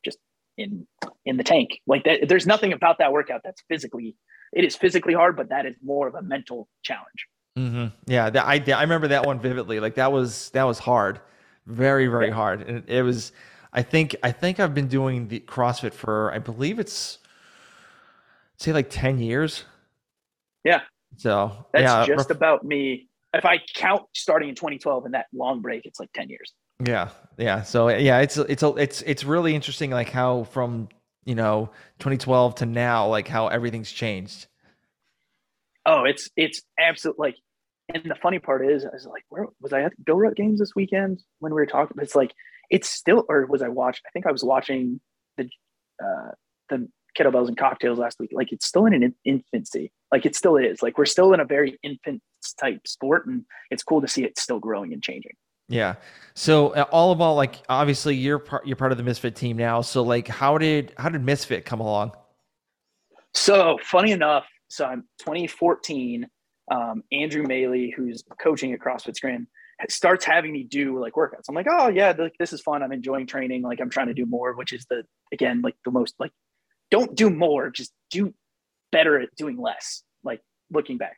just 0.04 0.18
in, 0.62 0.88
in 1.26 1.38
the 1.38 1.44
tank. 1.44 1.82
Like 1.88 2.04
that, 2.06 2.30
there's 2.30 2.48
nothing 2.48 2.74
about 2.74 3.00
that 3.00 3.12
workout 3.12 3.42
that's 3.44 3.62
physically 3.68 4.16
it 4.54 4.66
is 4.66 4.76
physically 4.76 5.14
hard, 5.14 5.36
but 5.36 5.50
that 5.50 5.66
is 5.66 5.76
more 5.82 6.08
of 6.08 6.16
a 6.16 6.22
mental 6.22 6.68
challenge. 6.84 7.28
Mm-hmm. 7.58 7.88
Yeah, 8.08 8.30
I 8.36 8.64
I 8.66 8.82
remember 8.82 9.10
that 9.10 9.26
one 9.26 9.40
vividly. 9.40 9.80
Like 9.80 9.96
that 9.96 10.12
was 10.12 10.50
that 10.52 10.64
was 10.64 10.80
hard, 10.80 11.20
very 11.66 12.08
very 12.08 12.28
yeah. 12.28 12.34
hard. 12.34 12.62
And 12.68 12.90
it, 12.90 13.02
was. 13.02 13.32
I 13.74 13.82
think 13.82 14.16
I 14.24 14.32
think 14.32 14.60
I've 14.60 14.74
been 14.74 14.88
doing 14.88 15.28
the 15.28 15.40
CrossFit 15.42 15.94
for 15.94 16.34
I 16.34 16.40
believe 16.40 16.80
it's 16.80 17.20
say 18.58 18.74
like 18.74 18.90
ten 18.90 19.20
years. 19.20 19.66
Yeah. 20.64 20.82
So 21.18 21.66
that's 21.74 21.84
yeah, 21.84 22.06
just 22.06 22.30
rough. 22.30 22.38
about 22.38 22.64
me. 22.66 23.08
If 23.34 23.46
I 23.46 23.60
count 23.74 24.04
starting 24.14 24.50
in 24.50 24.56
2012 24.56 25.06
and 25.06 25.14
that 25.14 25.28
long 25.34 25.62
break, 25.62 25.86
it's 25.86 26.00
like 26.00 26.12
10 26.14 26.30
years. 26.30 26.54
Yeah, 26.84 27.10
yeah. 27.38 27.64
So 27.64 27.90
yeah, 27.90 28.20
it's 28.20 28.38
it's 28.38 28.64
it's 28.64 29.02
it's 29.02 29.24
really 29.24 29.56
interesting, 29.56 29.92
like 29.92 30.10
how 30.10 30.44
from 30.46 30.90
you 31.26 31.36
know 31.36 31.70
2012 32.00 32.56
to 32.56 32.66
now 32.66 33.08
like 33.08 33.28
how 33.28 33.48
everything's 33.48 33.92
changed. 33.92 34.48
Oh 35.86 36.04
it's 36.04 36.30
it's 36.36 36.62
absolutely 36.80 37.28
like 37.28 37.36
and 37.94 38.06
the 38.06 38.16
funny 38.16 38.38
part 38.38 38.66
is 38.66 38.86
i 38.86 38.90
was 38.94 39.06
like 39.08 39.24
where 39.30 39.48
was 39.60 39.74
i 39.74 39.82
at 39.82 39.92
the 39.98 40.04
GoRuck 40.04 40.36
games 40.36 40.60
this 40.60 40.76
weekend 40.76 41.22
when 41.40 41.52
we 41.52 41.60
were 41.60 41.66
talking 41.66 41.94
but 41.96 42.04
it's 42.04 42.16
like 42.16 42.34
it's 42.70 42.88
still 42.88 43.26
or 43.28 43.48
was 43.48 43.64
i 43.64 43.68
watching 43.68 44.02
i 44.08 44.12
think 44.12 44.28
i 44.28 44.32
was 44.32 44.44
watching 44.44 45.02
the 45.38 45.50
uh 46.02 46.32
the 46.70 46.88
kettlebells 47.18 47.48
and 47.48 47.58
cocktails 47.58 48.00
last 48.00 48.20
week. 48.20 48.32
Like 48.34 48.52
it's 48.52 48.66
still 48.66 48.86
in 48.86 48.94
an 48.94 49.14
infancy. 49.26 49.92
Like 50.12 50.26
it 50.26 50.36
still 50.36 50.58
is. 50.58 50.82
Like 50.82 50.98
we're 50.98 51.06
still 51.06 51.34
in 51.34 51.40
a 51.40 51.46
very 51.46 51.78
infant 51.84 52.22
type 52.60 52.88
sport 52.88 53.28
and 53.28 53.46
it's 53.70 53.84
cool 53.84 54.02
to 54.02 54.08
see 54.08 54.24
it 54.24 54.38
still 54.38 54.60
growing 54.60 54.94
and 54.94 55.04
changing 55.04 55.34
yeah. 55.72 55.96
So 56.34 56.70
uh, 56.70 56.86
all 56.92 57.12
of 57.12 57.22
all, 57.22 57.36
like 57.36 57.64
obviously 57.70 58.16
you're 58.16 58.40
part 58.40 58.66
you're 58.66 58.76
part 58.76 58.92
of 58.92 58.98
the 58.98 59.04
Misfit 59.04 59.36
team 59.36 59.58
now. 59.58 59.82
So 59.82 60.04
like, 60.04 60.28
how 60.28 60.58
did 60.58 60.94
how 60.98 61.10
did 61.10 61.24
Misfit 61.24 61.66
come 61.66 61.80
along? 61.80 62.12
So 63.34 63.78
funny 63.84 64.12
enough, 64.12 64.46
so 64.70 64.86
I'm 64.86 65.04
2014. 65.20 66.28
Um, 66.70 67.04
Andrew 67.12 67.44
Maley, 67.44 67.94
who's 67.94 68.24
coaching 68.42 68.72
at 68.72 68.80
CrossFit 68.80 69.16
Scranton, 69.16 69.48
starts 69.90 70.24
having 70.24 70.54
me 70.54 70.64
do 70.64 71.00
like 71.00 71.14
workouts. 71.14 71.50
I'm 71.50 71.56
like, 71.56 71.68
oh 71.70 71.90
yeah, 71.90 72.14
this 72.40 72.54
is 72.54 72.62
fun. 72.62 72.84
I'm 72.84 72.92
enjoying 72.92 73.28
training. 73.28 73.62
Like 73.62 73.82
I'm 73.82 73.90
trying 73.90 74.08
to 74.08 74.14
do 74.14 74.26
more, 74.26 74.54
which 74.54 74.74
is 74.74 74.86
the 74.90 75.04
again 75.34 75.62
like 75.62 75.76
the 75.86 75.92
most 75.92 76.16
like 76.20 76.32
don't 76.90 77.16
do 77.16 77.30
more, 77.30 77.70
just 77.70 77.92
do 78.10 78.34
better 78.92 79.20
at 79.20 79.30
doing 79.36 79.58
less. 79.58 80.04
Like 80.24 80.42
looking 80.72 80.98
back, 80.98 81.18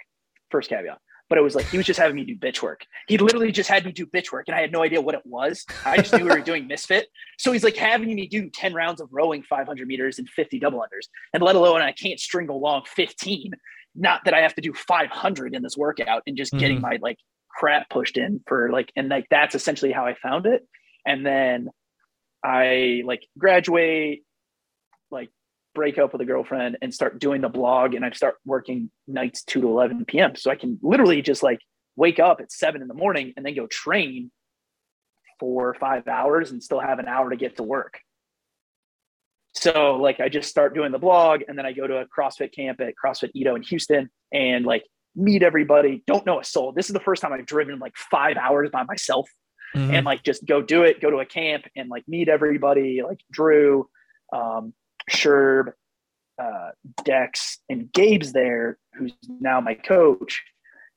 first 0.49 0.69
caveat 0.69 0.99
but 1.33 1.39
it 1.39 1.41
was 1.41 1.55
like 1.55 1.65
he 1.65 1.77
was 1.77 1.87
just 1.87 1.99
having 1.99 2.15
me 2.15 2.23
do 2.23 2.35
bitch 2.35 2.61
work. 2.61 2.85
He 3.07 3.17
literally 3.17 3.51
just 3.51 3.67
had 3.67 3.83
me 3.83 3.91
do 3.91 4.05
bitch 4.05 4.31
work, 4.31 4.47
and 4.47 4.53
I 4.55 4.61
had 4.61 4.71
no 4.71 4.83
idea 4.83 5.01
what 5.01 5.15
it 5.15 5.25
was. 5.25 5.65
I 5.83 5.97
just 5.97 6.13
knew 6.13 6.25
we 6.25 6.29
were 6.29 6.41
doing 6.41 6.67
misfit. 6.67 7.07
So 7.39 7.51
he's 7.51 7.63
like 7.63 7.75
having 7.75 8.13
me 8.13 8.27
do 8.27 8.51
10 8.51 8.71
rounds 8.75 9.01
of 9.01 9.09
rowing 9.11 9.41
500 9.41 9.87
meters 9.87 10.19
and 10.19 10.29
50 10.29 10.59
double 10.59 10.77
unders, 10.77 11.07
and 11.33 11.41
let 11.41 11.55
alone 11.55 11.81
I 11.81 11.91
can't 11.91 12.19
string 12.19 12.49
along 12.49 12.83
15. 12.85 13.51
Not 13.95 14.21
that 14.25 14.35
I 14.35 14.41
have 14.41 14.53
to 14.53 14.61
do 14.61 14.73
500 14.73 15.55
in 15.55 15.63
this 15.63 15.75
workout 15.75 16.21
and 16.27 16.37
just 16.37 16.51
mm-hmm. 16.51 16.59
getting 16.59 16.81
my 16.81 16.99
like 17.01 17.17
crap 17.49 17.89
pushed 17.89 18.17
in 18.17 18.41
for 18.45 18.71
like, 18.71 18.91
and 18.95 19.09
like 19.09 19.25
that's 19.31 19.55
essentially 19.55 19.91
how 19.91 20.05
I 20.05 20.13
found 20.13 20.45
it. 20.45 20.67
And 21.03 21.25
then 21.25 21.69
I 22.43 23.01
like 23.05 23.25
graduate, 23.39 24.21
break 25.73 25.97
up 25.97 26.13
with 26.13 26.21
a 26.21 26.25
girlfriend 26.25 26.77
and 26.81 26.93
start 26.93 27.19
doing 27.19 27.41
the 27.41 27.49
blog 27.49 27.93
and 27.93 28.05
I 28.05 28.11
start 28.11 28.35
working 28.45 28.89
nights 29.07 29.43
2 29.43 29.61
to 29.61 29.67
11 29.67 30.05
p.m. 30.05 30.35
So 30.35 30.51
I 30.51 30.55
can 30.55 30.79
literally 30.81 31.21
just 31.21 31.43
like 31.43 31.59
wake 31.95 32.19
up 32.19 32.41
at 32.41 32.51
7 32.51 32.81
in 32.81 32.87
the 32.87 32.93
morning 32.93 33.33
and 33.35 33.45
then 33.45 33.55
go 33.55 33.67
train 33.67 34.31
four 35.39 35.69
or 35.69 35.73
five 35.73 36.07
hours 36.07 36.51
and 36.51 36.63
still 36.63 36.79
have 36.79 36.99
an 36.99 37.07
hour 37.07 37.29
to 37.29 37.35
get 37.35 37.57
to 37.57 37.63
work. 37.63 37.99
So 39.55 39.97
like 39.97 40.19
I 40.19 40.29
just 40.29 40.49
start 40.49 40.73
doing 40.73 40.91
the 40.91 40.99
blog 40.99 41.41
and 41.47 41.57
then 41.57 41.65
I 41.65 41.73
go 41.73 41.85
to 41.85 41.97
a 41.97 42.05
CrossFit 42.05 42.53
camp 42.53 42.81
at 42.81 42.93
CrossFit 43.03 43.31
EaDo 43.35 43.55
in 43.55 43.61
Houston 43.63 44.09
and 44.31 44.65
like 44.65 44.83
meet 45.15 45.43
everybody, 45.43 46.03
don't 46.07 46.25
know 46.25 46.39
a 46.39 46.43
soul. 46.43 46.71
This 46.71 46.89
is 46.89 46.93
the 46.93 46.99
first 46.99 47.21
time 47.21 47.33
I've 47.33 47.45
driven 47.45 47.77
like 47.79 47.95
5 47.95 48.37
hours 48.37 48.69
by 48.71 48.83
myself 48.83 49.29
mm-hmm. 49.75 49.93
and 49.93 50.05
like 50.05 50.23
just 50.23 50.45
go 50.45 50.61
do 50.61 50.83
it, 50.83 51.01
go 51.01 51.09
to 51.09 51.17
a 51.17 51.25
camp 51.25 51.65
and 51.75 51.89
like 51.89 52.03
meet 52.07 52.29
everybody, 52.29 53.01
like 53.03 53.19
Drew, 53.31 53.89
um, 54.31 54.73
Sherb, 55.09 55.73
uh, 56.41 56.71
Dex, 57.03 57.59
and 57.69 57.91
Gabe's 57.91 58.33
there, 58.33 58.77
who's 58.95 59.13
now 59.27 59.61
my 59.61 59.75
coach. 59.75 60.43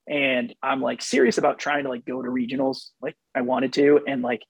And 0.08 0.54
I'm 0.62 0.80
like 0.80 1.02
serious 1.02 1.38
about 1.38 1.58
trying 1.58 1.84
to 1.84 1.90
like 1.90 2.04
go 2.04 2.22
to 2.22 2.28
regionals, 2.28 2.90
like 3.00 3.16
I 3.34 3.40
wanted 3.42 3.72
to. 3.74 4.00
And 4.06 4.22
like 4.22 4.42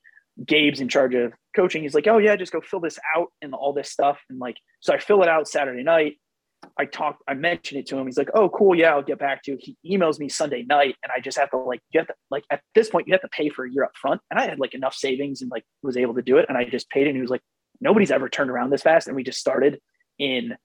Gabe's 0.44 0.80
in 0.80 0.88
charge 0.88 1.14
of 1.14 1.32
coaching. 1.54 1.82
He's 1.82 1.94
like, 1.94 2.06
oh 2.06 2.18
yeah, 2.18 2.36
just 2.36 2.52
go 2.52 2.60
fill 2.60 2.80
this 2.80 2.98
out 3.16 3.28
and 3.40 3.54
all 3.54 3.72
this 3.72 3.90
stuff. 3.90 4.20
And 4.28 4.38
like, 4.38 4.56
so 4.80 4.92
I 4.92 4.98
fill 4.98 5.22
it 5.22 5.28
out 5.28 5.48
Saturday 5.48 5.82
night. 5.82 6.18
I 6.78 6.84
talk, 6.84 7.18
I 7.28 7.34
mentioned 7.34 7.80
it 7.80 7.86
to 7.86 7.96
him. 7.96 8.06
He's 8.06 8.18
like, 8.18 8.30
oh, 8.34 8.48
cool. 8.48 8.74
Yeah, 8.74 8.90
I'll 8.90 9.02
get 9.02 9.18
back 9.18 9.42
to 9.44 9.52
you. 9.52 9.58
He 9.60 9.96
emails 9.96 10.18
me 10.18 10.28
Sunday 10.28 10.62
night 10.62 10.96
and 11.02 11.12
I 11.14 11.20
just 11.20 11.38
have 11.38 11.50
to 11.50 11.58
like 11.58 11.80
get 11.92 12.08
like 12.30 12.44
at 12.50 12.60
this 12.74 12.90
point 12.90 13.06
you 13.06 13.14
have 13.14 13.22
to 13.22 13.28
pay 13.28 13.48
for 13.48 13.64
a 13.64 13.70
year 13.70 13.84
up 13.84 13.92
front. 13.94 14.20
And 14.30 14.38
I 14.38 14.46
had 14.46 14.58
like 14.58 14.74
enough 14.74 14.94
savings 14.94 15.42
and 15.42 15.50
like 15.50 15.64
was 15.82 15.96
able 15.96 16.14
to 16.14 16.22
do 16.22 16.38
it. 16.38 16.46
And 16.48 16.58
I 16.58 16.64
just 16.64 16.90
paid 16.90 17.06
it. 17.06 17.10
And 17.10 17.16
he 17.16 17.22
was 17.22 17.30
like, 17.30 17.42
nobody's 17.80 18.10
ever 18.10 18.28
turned 18.28 18.50
around 18.50 18.70
this 18.70 18.82
fast. 18.82 19.06
And 19.06 19.16
we 19.16 19.24
just 19.24 19.38
started 19.38 19.80
in 20.18 20.56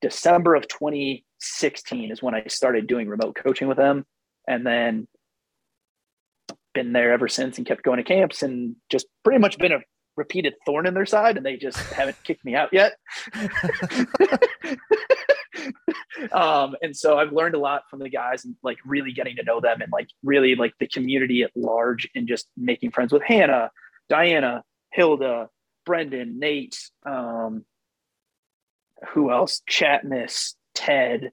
December 0.00 0.54
of 0.54 0.68
2016 0.68 2.10
is 2.10 2.22
when 2.22 2.34
I 2.34 2.44
started 2.48 2.86
doing 2.86 3.08
remote 3.08 3.36
coaching 3.36 3.68
with 3.68 3.76
them. 3.76 4.06
And 4.48 4.66
then 4.66 5.06
been 6.74 6.92
there 6.92 7.12
ever 7.12 7.28
since 7.28 7.58
and 7.58 7.66
kept 7.66 7.82
going 7.82 7.98
to 7.98 8.04
camps 8.04 8.42
and 8.42 8.76
just 8.90 9.06
pretty 9.24 9.38
much 9.38 9.58
been 9.58 9.72
a 9.72 9.80
repeated 10.16 10.54
thorn 10.66 10.86
in 10.86 10.94
their 10.94 11.06
side 11.06 11.36
and 11.36 11.44
they 11.44 11.56
just 11.56 11.78
haven't 11.92 12.16
kicked 12.24 12.44
me 12.44 12.54
out 12.54 12.70
yet. 12.72 12.92
um, 16.32 16.76
and 16.82 16.96
so 16.96 17.18
I've 17.18 17.32
learned 17.32 17.54
a 17.54 17.58
lot 17.58 17.82
from 17.90 18.00
the 18.00 18.08
guys 18.08 18.44
and 18.44 18.54
like 18.62 18.78
really 18.84 19.12
getting 19.12 19.36
to 19.36 19.42
know 19.42 19.60
them 19.60 19.80
and 19.80 19.90
like 19.92 20.08
really 20.22 20.54
like 20.54 20.74
the 20.78 20.86
community 20.86 21.42
at 21.42 21.50
large 21.56 22.08
and 22.14 22.28
just 22.28 22.48
making 22.56 22.90
friends 22.92 23.12
with 23.12 23.22
Hannah, 23.22 23.70
Diana, 24.08 24.62
Hilda, 24.92 25.48
Brendan, 25.90 26.38
Nate, 26.38 26.78
um, 27.04 27.64
who 29.08 29.32
else? 29.32 29.60
Chatness, 29.68 30.54
Ted, 30.72 31.32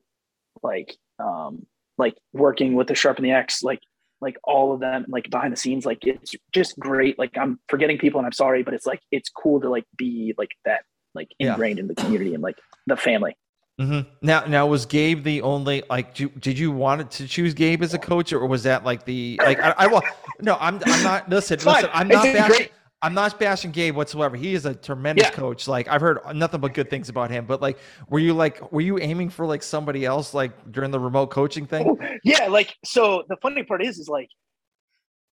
like 0.63 0.97
um, 1.19 1.67
like 1.99 2.15
working 2.33 2.73
with 2.73 2.87
the 2.87 2.95
Sharpen 2.95 3.23
the 3.23 3.33
X, 3.33 3.61
like 3.61 3.81
like 4.19 4.35
all 4.43 4.73
of 4.73 4.79
them, 4.79 5.05
like 5.09 5.29
behind 5.29 5.53
the 5.53 5.57
scenes, 5.57 5.85
like 5.85 5.99
it's 6.07 6.33
just 6.55 6.79
great. 6.79 7.19
Like 7.19 7.37
I'm 7.37 7.59
forgetting 7.69 7.99
people 7.99 8.19
and 8.19 8.25
I'm 8.25 8.31
sorry, 8.31 8.63
but 8.63 8.73
it's 8.73 8.87
like 8.87 8.99
it's 9.11 9.29
cool 9.29 9.61
to 9.61 9.69
like 9.69 9.85
be 9.95 10.33
like 10.39 10.49
that, 10.65 10.85
like 11.13 11.27
ingrained 11.37 11.77
yeah. 11.77 11.83
in 11.83 11.87
the 11.87 11.93
community 11.93 12.33
and 12.33 12.41
like 12.41 12.57
the 12.87 12.97
family. 12.97 13.37
Mm-hmm. 13.79 14.09
Now, 14.23 14.43
now 14.45 14.65
was 14.65 14.87
Gabe 14.87 15.23
the 15.23 15.43
only 15.43 15.83
like? 15.87 16.15
Did 16.15 16.57
you 16.57 16.71
want 16.71 17.11
to 17.11 17.27
choose 17.27 17.53
Gabe 17.53 17.83
as 17.83 17.93
a 17.93 17.99
coach, 17.99 18.33
or 18.33 18.47
was 18.47 18.63
that 18.63 18.83
like 18.83 19.05
the 19.05 19.39
like? 19.45 19.59
I, 19.59 19.75
I 19.77 19.85
well, 19.85 20.01
no, 20.41 20.57
I'm 20.59 20.81
I'm 20.83 21.03
not. 21.03 21.29
Listen, 21.29 21.59
listen, 21.63 21.89
I'm 21.93 22.07
not 22.07 22.23
bashing. 22.23 22.69
I'm 23.01 23.13
not 23.13 23.39
bashing 23.39 23.71
Gabe 23.71 23.95
whatsoever. 23.95 24.35
He 24.35 24.53
is 24.53 24.65
a 24.65 24.73
tremendous 24.73 25.25
yeah. 25.25 25.31
coach. 25.31 25.67
Like 25.67 25.87
I've 25.87 26.01
heard 26.01 26.19
nothing 26.33 26.61
but 26.61 26.73
good 26.73 26.89
things 26.89 27.09
about 27.09 27.29
him. 27.29 27.45
But 27.45 27.61
like, 27.61 27.77
were 28.09 28.19
you 28.19 28.33
like, 28.33 28.71
were 28.71 28.81
you 28.81 28.97
aiming 28.99 29.29
for 29.29 29.45
like 29.45 29.61
somebody 29.61 30.05
else 30.05 30.33
like 30.33 30.71
during 30.71 30.91
the 30.91 30.99
remote 30.99 31.27
coaching 31.27 31.65
thing? 31.65 31.97
Yeah, 32.23 32.47
like 32.47 32.75
so. 32.83 33.23
The 33.29 33.37
funny 33.37 33.63
part 33.63 33.83
is, 33.83 33.99
is 33.99 34.09
like, 34.09 34.27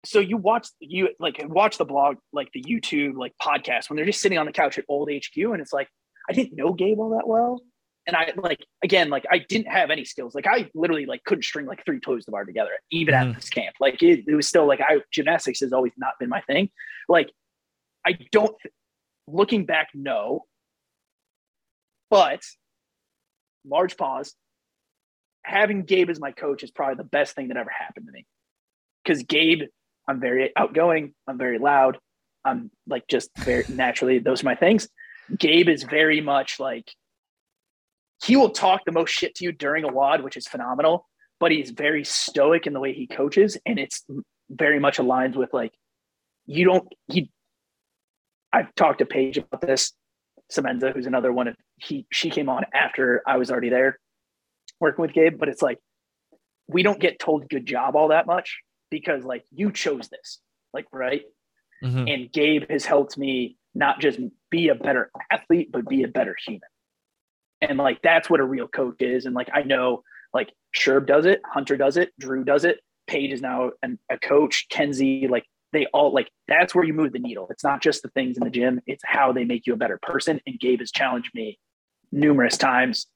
so 0.04 0.20
you 0.20 0.36
watch 0.36 0.68
you 0.80 1.08
like 1.18 1.42
watch 1.48 1.78
the 1.78 1.86
blog, 1.86 2.16
like 2.32 2.48
the 2.52 2.62
YouTube, 2.62 3.14
like 3.16 3.32
podcast 3.40 3.88
when 3.88 3.96
they're 3.96 4.04
just 4.04 4.20
sitting 4.20 4.38
on 4.38 4.44
the 4.44 4.52
couch 4.52 4.78
at 4.78 4.84
old 4.88 5.10
HQ, 5.10 5.36
and 5.36 5.60
it's 5.60 5.72
like 5.72 5.88
I 6.28 6.34
didn't 6.34 6.56
know 6.56 6.74
Gabe 6.74 7.00
all 7.00 7.10
that 7.10 7.26
well 7.26 7.62
and 8.06 8.16
I 8.16 8.32
like 8.36 8.64
again, 8.82 9.08
like 9.08 9.24
I 9.30 9.38
didn't 9.38 9.68
have 9.68 9.90
any 9.90 10.04
skills. 10.04 10.34
Like 10.34 10.46
I 10.46 10.68
literally 10.74 11.06
like 11.06 11.24
couldn't 11.24 11.42
string 11.42 11.66
like 11.66 11.84
three 11.84 12.00
toes 12.00 12.24
to 12.26 12.30
bar 12.30 12.44
together, 12.44 12.70
even 12.90 13.14
mm-hmm. 13.14 13.30
at 13.30 13.36
this 13.36 13.48
camp. 13.48 13.74
Like 13.80 14.02
it, 14.02 14.24
it, 14.26 14.34
was 14.34 14.46
still 14.46 14.66
like 14.66 14.80
I 14.80 15.00
gymnastics 15.12 15.60
has 15.60 15.72
always 15.72 15.92
not 15.96 16.12
been 16.20 16.28
my 16.28 16.40
thing. 16.42 16.70
Like 17.08 17.30
I 18.06 18.18
don't 18.32 18.54
looking 19.26 19.66
back, 19.66 19.88
no. 19.94 20.44
But 22.10 22.42
large 23.64 23.96
pause. 23.96 24.34
Having 25.44 25.84
Gabe 25.84 26.10
as 26.10 26.20
my 26.20 26.32
coach 26.32 26.62
is 26.62 26.70
probably 26.70 26.96
the 26.96 27.04
best 27.04 27.34
thing 27.34 27.48
that 27.48 27.56
ever 27.56 27.70
happened 27.70 28.06
to 28.06 28.12
me. 28.12 28.26
Because 29.02 29.22
Gabe, 29.22 29.62
I'm 30.08 30.20
very 30.20 30.52
outgoing, 30.56 31.14
I'm 31.26 31.38
very 31.38 31.58
loud, 31.58 31.98
I'm 32.44 32.70
like 32.86 33.06
just 33.08 33.30
very 33.38 33.64
naturally, 33.68 34.18
those 34.18 34.42
are 34.42 34.46
my 34.46 34.54
things. 34.54 34.88
Gabe 35.38 35.68
is 35.68 35.82
very 35.82 36.20
much 36.20 36.60
like 36.60 36.90
he 38.24 38.36
will 38.36 38.50
talk 38.50 38.82
the 38.84 38.92
most 38.92 39.10
shit 39.10 39.34
to 39.36 39.44
you 39.44 39.52
during 39.52 39.84
a 39.84 39.92
WOD, 39.92 40.22
which 40.22 40.36
is 40.36 40.46
phenomenal, 40.46 41.06
but 41.40 41.50
he's 41.50 41.70
very 41.70 42.04
stoic 42.04 42.66
in 42.66 42.72
the 42.72 42.80
way 42.80 42.92
he 42.92 43.06
coaches. 43.06 43.58
And 43.66 43.78
it's 43.78 44.04
very 44.50 44.78
much 44.78 44.98
aligns 44.98 45.36
with 45.36 45.52
like, 45.52 45.72
you 46.46 46.64
don't, 46.64 46.88
he, 47.08 47.30
I've 48.54 48.72
talked 48.76 49.00
to 49.00 49.06
Paige 49.06 49.38
about 49.38 49.62
this, 49.62 49.92
Semenza, 50.50 50.94
who's 50.94 51.06
another 51.06 51.32
one 51.32 51.48
of 51.48 51.56
he, 51.76 52.06
she 52.12 52.30
came 52.30 52.48
on 52.48 52.64
after 52.72 53.20
I 53.26 53.36
was 53.36 53.50
already 53.50 53.68
there 53.68 53.98
working 54.80 55.02
with 55.02 55.12
Gabe, 55.12 55.38
but 55.38 55.48
it's 55.48 55.60
like, 55.60 55.78
we 56.68 56.84
don't 56.84 57.00
get 57.00 57.18
told 57.18 57.48
good 57.48 57.66
job 57.66 57.96
all 57.96 58.08
that 58.08 58.26
much 58.26 58.60
because 58.90 59.24
like 59.24 59.44
you 59.50 59.72
chose 59.72 60.08
this, 60.08 60.40
like, 60.72 60.86
right. 60.92 61.22
Mm-hmm. 61.82 62.08
And 62.08 62.32
Gabe 62.32 62.70
has 62.70 62.84
helped 62.84 63.18
me 63.18 63.58
not 63.74 64.00
just 64.00 64.20
be 64.50 64.68
a 64.68 64.74
better 64.76 65.10
athlete, 65.32 65.70
but 65.72 65.88
be 65.88 66.04
a 66.04 66.08
better 66.08 66.36
human. 66.46 66.60
And 67.60 67.76
like 67.76 68.02
that's 68.02 68.30
what 68.30 68.40
a 68.40 68.44
real 68.44 68.68
coach 68.68 69.00
is. 69.00 69.26
And 69.26 69.34
like 69.34 69.50
I 69.52 69.62
know 69.62 70.04
like 70.32 70.52
Sherb 70.78 71.06
does 71.06 71.26
it, 71.26 71.42
Hunter 71.44 71.76
does 71.76 71.96
it, 71.96 72.12
Drew 72.20 72.44
does 72.44 72.64
it, 72.64 72.80
Paige 73.08 73.32
is 73.32 73.42
now 73.42 73.72
an, 73.82 73.98
a 74.10 74.16
coach, 74.16 74.66
Kenzie, 74.70 75.26
like 75.28 75.44
they 75.74 75.86
all 75.92 76.12
like 76.12 76.30
that's 76.48 76.74
where 76.74 76.84
you 76.84 76.94
move 76.94 77.12
the 77.12 77.18
needle. 77.18 77.46
It's 77.50 77.64
not 77.64 77.82
just 77.82 78.02
the 78.02 78.08
things 78.10 78.36
in 78.36 78.44
the 78.44 78.50
gym, 78.50 78.80
it's 78.86 79.02
how 79.04 79.32
they 79.32 79.44
make 79.44 79.66
you 79.66 79.74
a 79.74 79.76
better 79.76 79.98
person. 80.00 80.40
And 80.46 80.58
Gabe 80.58 80.80
has 80.80 80.90
challenged 80.90 81.30
me 81.34 81.58
numerous 82.12 82.56
times 82.56 83.06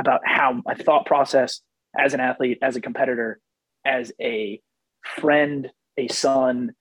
about 0.00 0.20
how 0.24 0.62
my 0.64 0.74
thought 0.74 1.06
process 1.06 1.60
as 1.98 2.14
an 2.14 2.20
athlete, 2.20 2.58
as 2.62 2.76
a 2.76 2.80
competitor, 2.80 3.38
as 3.84 4.12
a 4.20 4.60
friend, 5.04 5.70
a 5.98 6.08
son, 6.08 6.72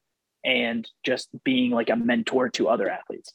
and 0.45 0.89
just 1.03 1.29
being 1.43 1.71
like 1.71 1.89
a 1.89 1.95
mentor 1.95 2.49
to 2.49 2.69
other 2.69 2.89
athletes. 2.89 3.34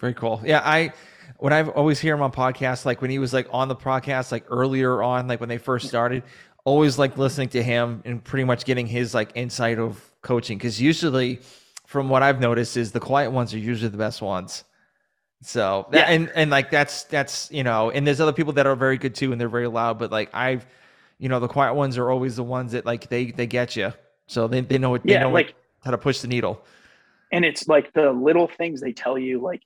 Very 0.00 0.14
cool. 0.14 0.40
Yeah, 0.44 0.60
I 0.64 0.92
when 1.38 1.52
I've 1.52 1.68
always 1.70 1.98
hear 1.98 2.14
him 2.14 2.22
on 2.22 2.32
podcasts, 2.32 2.84
like 2.84 3.02
when 3.02 3.10
he 3.10 3.18
was 3.18 3.32
like 3.32 3.48
on 3.50 3.68
the 3.68 3.76
podcast, 3.76 4.32
like 4.32 4.44
earlier 4.48 5.02
on, 5.02 5.26
like 5.26 5.40
when 5.40 5.48
they 5.48 5.58
first 5.58 5.88
started, 5.88 6.22
always 6.64 6.98
like 6.98 7.18
listening 7.18 7.48
to 7.48 7.62
him 7.62 8.02
and 8.04 8.22
pretty 8.22 8.44
much 8.44 8.64
getting 8.64 8.86
his 8.86 9.14
like 9.14 9.32
insight 9.34 9.78
of 9.78 10.07
coaching. 10.22 10.58
Cause 10.58 10.80
usually 10.80 11.40
from 11.86 12.08
what 12.08 12.22
I've 12.22 12.40
noticed 12.40 12.76
is 12.76 12.92
the 12.92 13.00
quiet 13.00 13.30
ones 13.30 13.54
are 13.54 13.58
usually 13.58 13.90
the 13.90 13.98
best 13.98 14.20
ones. 14.20 14.64
So 15.42 15.88
yeah. 15.92 16.00
and 16.08 16.30
and 16.34 16.50
like 16.50 16.70
that's 16.70 17.04
that's 17.04 17.50
you 17.52 17.62
know, 17.62 17.90
and 17.90 18.06
there's 18.06 18.20
other 18.20 18.32
people 18.32 18.54
that 18.54 18.66
are 18.66 18.74
very 18.74 18.98
good 18.98 19.14
too 19.14 19.32
and 19.32 19.40
they're 19.40 19.48
very 19.48 19.68
loud, 19.68 19.98
but 19.98 20.10
like 20.10 20.30
I've 20.34 20.66
you 21.18 21.28
know, 21.28 21.40
the 21.40 21.48
quiet 21.48 21.74
ones 21.74 21.98
are 21.98 22.10
always 22.10 22.36
the 22.36 22.44
ones 22.44 22.72
that 22.72 22.86
like 22.86 23.08
they 23.08 23.30
they 23.30 23.46
get 23.46 23.76
you. 23.76 23.92
So 24.26 24.46
they, 24.46 24.60
they 24.60 24.78
know 24.78 24.90
what 24.90 25.02
they 25.02 25.12
yeah, 25.12 25.20
know 25.20 25.30
like, 25.30 25.54
how 25.82 25.90
to 25.90 25.98
push 25.98 26.20
the 26.20 26.28
needle. 26.28 26.62
And 27.32 27.44
it's 27.44 27.66
like 27.66 27.92
the 27.92 28.10
little 28.10 28.48
things 28.48 28.80
they 28.80 28.92
tell 28.92 29.18
you, 29.18 29.40
like 29.40 29.62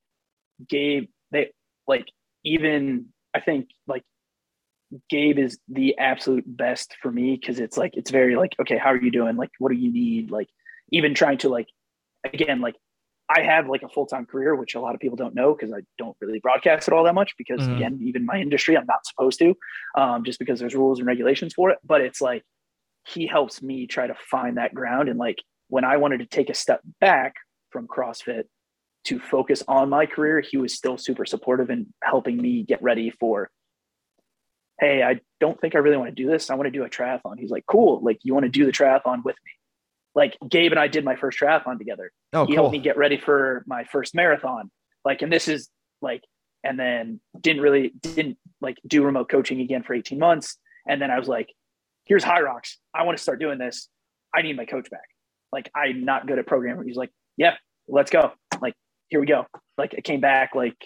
Gabe, 0.68 1.08
they 1.30 1.50
like 1.86 2.06
even 2.44 3.06
I 3.34 3.40
think 3.40 3.68
like 3.86 4.02
Gabe 5.08 5.38
is 5.38 5.58
the 5.68 5.96
absolute 5.98 6.44
best 6.46 6.96
for 7.00 7.10
me 7.10 7.38
because 7.40 7.58
it's 7.58 7.76
like 7.76 7.96
it's 7.96 8.10
very 8.10 8.36
like 8.36 8.54
okay, 8.60 8.78
how 8.78 8.90
are 8.90 9.00
you 9.00 9.10
doing? 9.10 9.36
Like, 9.36 9.50
what 9.58 9.70
do 9.70 9.78
you 9.78 9.92
need? 9.92 10.30
Like, 10.30 10.48
even 10.90 11.14
trying 11.14 11.38
to 11.38 11.48
like 11.48 11.68
again 12.24 12.60
like 12.60 12.76
I 13.28 13.42
have 13.42 13.68
like 13.68 13.82
a 13.82 13.88
full 13.88 14.06
time 14.06 14.26
career, 14.26 14.54
which 14.54 14.74
a 14.74 14.80
lot 14.80 14.94
of 14.94 15.00
people 15.00 15.16
don't 15.16 15.34
know 15.34 15.54
because 15.54 15.72
I 15.72 15.80
don't 15.98 16.16
really 16.20 16.40
broadcast 16.40 16.88
it 16.88 16.94
all 16.94 17.04
that 17.04 17.14
much 17.14 17.34
because 17.38 17.60
mm-hmm. 17.60 17.76
again, 17.76 17.98
even 18.02 18.26
my 18.26 18.38
industry, 18.38 18.76
I'm 18.76 18.86
not 18.86 19.06
supposed 19.06 19.38
to, 19.38 19.54
um, 19.96 20.24
just 20.24 20.38
because 20.38 20.60
there's 20.60 20.74
rules 20.74 20.98
and 20.98 21.06
regulations 21.06 21.54
for 21.54 21.70
it. 21.70 21.78
But 21.84 22.00
it's 22.00 22.20
like 22.20 22.42
he 23.06 23.26
helps 23.26 23.62
me 23.62 23.86
try 23.86 24.06
to 24.06 24.14
find 24.30 24.58
that 24.58 24.74
ground 24.74 25.08
and 25.08 25.18
like 25.18 25.38
when 25.68 25.84
I 25.84 25.96
wanted 25.96 26.18
to 26.18 26.26
take 26.26 26.50
a 26.50 26.54
step 26.54 26.82
back 27.00 27.34
from 27.70 27.88
CrossFit 27.88 28.42
to 29.04 29.18
focus 29.18 29.62
on 29.66 29.88
my 29.88 30.04
career, 30.04 30.40
he 30.40 30.58
was 30.58 30.74
still 30.74 30.98
super 30.98 31.24
supportive 31.24 31.70
and 31.70 31.86
helping 32.04 32.36
me 32.36 32.62
get 32.62 32.82
ready 32.82 33.10
for, 33.10 33.50
hey, 34.82 35.00
I 35.04 35.20
don't 35.38 35.60
think 35.60 35.76
I 35.76 35.78
really 35.78 35.96
want 35.96 36.10
to 36.10 36.22
do 36.22 36.28
this. 36.28 36.50
I 36.50 36.56
want 36.56 36.66
to 36.66 36.72
do 36.72 36.82
a 36.82 36.90
triathlon. 36.90 37.38
He's 37.38 37.52
like, 37.52 37.64
cool. 37.66 38.00
Like, 38.02 38.18
you 38.24 38.34
want 38.34 38.46
to 38.46 38.50
do 38.50 38.66
the 38.66 38.72
triathlon 38.72 39.22
with 39.24 39.36
me? 39.44 39.52
Like, 40.16 40.36
Gabe 40.48 40.72
and 40.72 40.80
I 40.80 40.88
did 40.88 41.04
my 41.04 41.14
first 41.14 41.38
triathlon 41.38 41.78
together. 41.78 42.10
Oh, 42.32 42.46
he 42.46 42.48
cool. 42.48 42.64
helped 42.64 42.72
me 42.72 42.80
get 42.80 42.96
ready 42.96 43.16
for 43.16 43.62
my 43.64 43.84
first 43.84 44.12
marathon. 44.12 44.72
Like, 45.04 45.22
and 45.22 45.32
this 45.32 45.46
is 45.46 45.68
like, 46.00 46.24
and 46.64 46.76
then 46.80 47.20
didn't 47.40 47.62
really, 47.62 47.92
didn't 48.02 48.38
like 48.60 48.76
do 48.84 49.04
remote 49.04 49.28
coaching 49.28 49.60
again 49.60 49.84
for 49.84 49.94
18 49.94 50.18
months. 50.18 50.58
And 50.88 51.00
then 51.00 51.12
I 51.12 51.18
was 51.18 51.28
like, 51.28 51.48
here's 52.06 52.24
Hyrox. 52.24 52.74
I 52.92 53.04
want 53.04 53.16
to 53.16 53.22
start 53.22 53.38
doing 53.38 53.58
this. 53.58 53.88
I 54.34 54.42
need 54.42 54.56
my 54.56 54.64
coach 54.64 54.90
back. 54.90 55.08
Like, 55.52 55.70
I'm 55.76 56.04
not 56.04 56.26
good 56.26 56.40
at 56.40 56.46
programming. 56.48 56.88
He's 56.88 56.96
like, 56.96 57.10
yeah, 57.36 57.54
let's 57.86 58.10
go. 58.10 58.32
Like, 58.60 58.74
here 59.06 59.20
we 59.20 59.26
go. 59.26 59.46
Like 59.78 59.94
it 59.94 60.02
came 60.02 60.20
back 60.20 60.54
like 60.54 60.76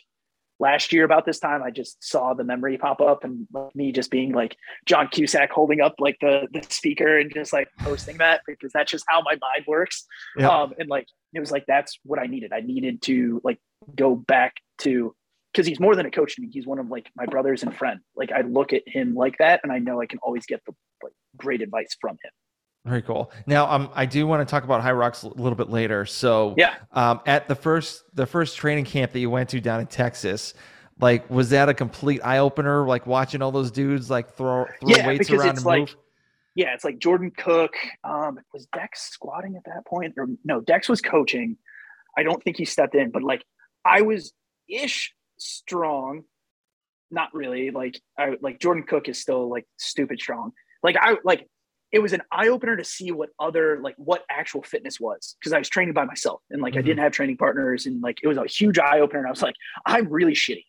last 0.58 0.92
year 0.92 1.04
about 1.04 1.26
this 1.26 1.38
time. 1.38 1.62
I 1.62 1.70
just 1.70 2.02
saw 2.02 2.34
the 2.34 2.44
memory 2.44 2.78
pop 2.78 3.00
up 3.00 3.24
and 3.24 3.46
me 3.74 3.92
just 3.92 4.10
being 4.10 4.32
like 4.32 4.56
John 4.86 5.08
Cusack 5.08 5.50
holding 5.50 5.80
up 5.80 5.94
like 5.98 6.16
the 6.20 6.48
the 6.52 6.62
speaker 6.68 7.18
and 7.18 7.32
just 7.32 7.52
like 7.52 7.68
posting 7.80 8.18
that 8.18 8.42
because 8.46 8.72
that's 8.72 8.90
just 8.90 9.04
how 9.08 9.20
my 9.22 9.32
mind 9.32 9.64
works. 9.66 10.06
Yeah. 10.36 10.48
Um, 10.48 10.74
and 10.78 10.88
like 10.88 11.06
it 11.34 11.40
was 11.40 11.50
like 11.50 11.64
that's 11.66 11.98
what 12.04 12.18
I 12.18 12.26
needed. 12.26 12.52
I 12.52 12.60
needed 12.60 13.02
to 13.02 13.40
like 13.44 13.58
go 13.94 14.16
back 14.16 14.54
to 14.78 15.14
because 15.52 15.66
he's 15.66 15.80
more 15.80 15.96
than 15.96 16.06
a 16.06 16.10
coach 16.10 16.36
to 16.36 16.42
me. 16.42 16.48
He's 16.52 16.66
one 16.66 16.78
of 16.78 16.88
like 16.88 17.10
my 17.16 17.26
brothers 17.26 17.62
and 17.62 17.74
friend. 17.74 18.00
Like 18.14 18.32
I 18.32 18.42
look 18.42 18.72
at 18.72 18.82
him 18.86 19.14
like 19.14 19.38
that, 19.38 19.60
and 19.62 19.72
I 19.72 19.78
know 19.78 20.00
I 20.00 20.06
can 20.06 20.18
always 20.22 20.46
get 20.46 20.62
the 20.66 20.72
like 21.02 21.14
great 21.36 21.62
advice 21.62 21.96
from 22.00 22.12
him. 22.12 22.30
Very 22.86 23.02
cool. 23.02 23.32
Now, 23.46 23.68
um, 23.68 23.90
I 23.94 24.06
do 24.06 24.28
want 24.28 24.46
to 24.46 24.50
talk 24.50 24.62
about 24.62 24.80
Hyrox 24.80 25.24
a 25.24 25.42
little 25.42 25.56
bit 25.56 25.68
later. 25.68 26.06
So, 26.06 26.54
yeah, 26.56 26.76
um, 26.92 27.20
at 27.26 27.48
the 27.48 27.56
first 27.56 28.04
the 28.14 28.26
first 28.26 28.56
training 28.56 28.84
camp 28.84 29.10
that 29.10 29.18
you 29.18 29.28
went 29.28 29.48
to 29.48 29.60
down 29.60 29.80
in 29.80 29.88
Texas, 29.88 30.54
like, 31.00 31.28
was 31.28 31.50
that 31.50 31.68
a 31.68 31.74
complete 31.74 32.20
eye 32.22 32.38
opener? 32.38 32.86
Like 32.86 33.04
watching 33.04 33.42
all 33.42 33.50
those 33.50 33.72
dudes 33.72 34.08
like 34.08 34.34
throw 34.34 34.66
throw 34.66 34.88
yeah, 34.88 35.04
weights 35.04 35.28
around 35.30 35.56
and 35.56 35.64
like, 35.64 35.80
move. 35.80 35.96
Yeah, 36.54 36.74
it's 36.74 36.84
like 36.84 36.98
Jordan 36.98 37.32
Cook. 37.36 37.74
Um, 38.04 38.38
was 38.54 38.66
Dex 38.66 39.02
squatting 39.10 39.56
at 39.56 39.64
that 39.64 39.84
point, 39.84 40.14
or 40.16 40.28
no? 40.44 40.60
Dex 40.60 40.88
was 40.88 41.00
coaching. 41.00 41.56
I 42.16 42.22
don't 42.22 42.40
think 42.44 42.56
he 42.56 42.64
stepped 42.64 42.94
in, 42.94 43.10
but 43.10 43.24
like 43.24 43.42
I 43.84 44.02
was 44.02 44.32
ish 44.68 45.12
strong. 45.38 46.22
Not 47.10 47.34
really. 47.34 47.72
Like 47.72 48.00
I 48.16 48.36
like 48.40 48.60
Jordan 48.60 48.84
Cook 48.84 49.08
is 49.08 49.20
still 49.20 49.50
like 49.50 49.66
stupid 49.76 50.20
strong. 50.20 50.52
Like 50.84 50.96
I 51.00 51.16
like 51.24 51.48
it 51.92 52.00
was 52.00 52.12
an 52.12 52.22
eye 52.32 52.48
opener 52.48 52.76
to 52.76 52.84
see 52.84 53.12
what 53.12 53.30
other 53.38 53.80
like 53.80 53.94
what 53.96 54.24
actual 54.30 54.62
fitness 54.62 54.98
was 54.98 55.36
because 55.38 55.52
I 55.52 55.58
was 55.58 55.68
training 55.68 55.94
by 55.94 56.04
myself 56.04 56.42
and 56.50 56.60
like 56.60 56.72
mm-hmm. 56.72 56.80
I 56.80 56.82
didn't 56.82 57.00
have 57.00 57.12
training 57.12 57.36
partners 57.36 57.86
and 57.86 58.02
like 58.02 58.18
it 58.22 58.28
was 58.28 58.38
a 58.38 58.46
huge 58.46 58.78
eye 58.78 59.00
opener 59.00 59.20
and 59.20 59.28
I 59.28 59.30
was 59.30 59.42
like 59.42 59.54
I'm 59.86 60.08
really 60.08 60.34
shitty. 60.34 60.64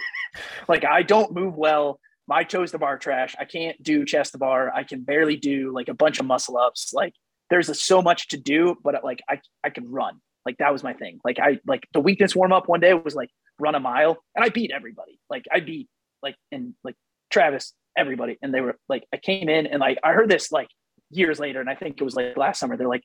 like 0.68 0.84
I 0.84 1.02
don't 1.02 1.32
move 1.32 1.56
well. 1.56 1.98
My 2.28 2.44
toes 2.44 2.70
to 2.70 2.78
bar 2.78 2.98
trash. 2.98 3.34
I 3.38 3.44
can't 3.44 3.82
do 3.82 4.04
chest 4.04 4.32
to 4.32 4.38
bar. 4.38 4.72
I 4.72 4.84
can 4.84 5.02
barely 5.02 5.36
do 5.36 5.72
like 5.74 5.88
a 5.88 5.94
bunch 5.94 6.20
of 6.20 6.26
muscle 6.26 6.56
ups. 6.56 6.92
Like 6.94 7.14
there's 7.50 7.68
a, 7.68 7.74
so 7.74 8.00
much 8.00 8.28
to 8.28 8.36
do, 8.36 8.76
but 8.82 9.02
like 9.02 9.20
I 9.28 9.40
I 9.64 9.70
can 9.70 9.90
run. 9.90 10.20
Like 10.46 10.58
that 10.58 10.72
was 10.72 10.82
my 10.82 10.92
thing. 10.92 11.18
Like 11.24 11.38
I 11.38 11.58
like 11.66 11.86
the 11.92 12.00
weakness 12.00 12.36
warm 12.36 12.52
up 12.52 12.68
one 12.68 12.80
day 12.80 12.94
was 12.94 13.14
like 13.14 13.30
run 13.58 13.74
a 13.74 13.80
mile 13.80 14.18
and 14.36 14.44
I 14.44 14.48
beat 14.48 14.70
everybody. 14.74 15.18
Like 15.28 15.44
I 15.52 15.60
beat 15.60 15.88
like 16.22 16.36
and 16.52 16.74
like 16.84 16.94
Travis 17.30 17.72
everybody. 17.96 18.38
And 18.42 18.52
they 18.52 18.60
were 18.60 18.76
like, 18.88 19.04
I 19.12 19.16
came 19.16 19.48
in 19.48 19.66
and 19.66 19.80
like, 19.80 19.98
I 20.02 20.12
heard 20.12 20.28
this 20.28 20.52
like 20.52 20.68
years 21.10 21.38
later, 21.38 21.60
and 21.60 21.68
I 21.68 21.74
think 21.74 22.00
it 22.00 22.04
was 22.04 22.14
like 22.14 22.36
last 22.36 22.60
summer. 22.60 22.76
They're 22.76 22.88
like, 22.88 23.04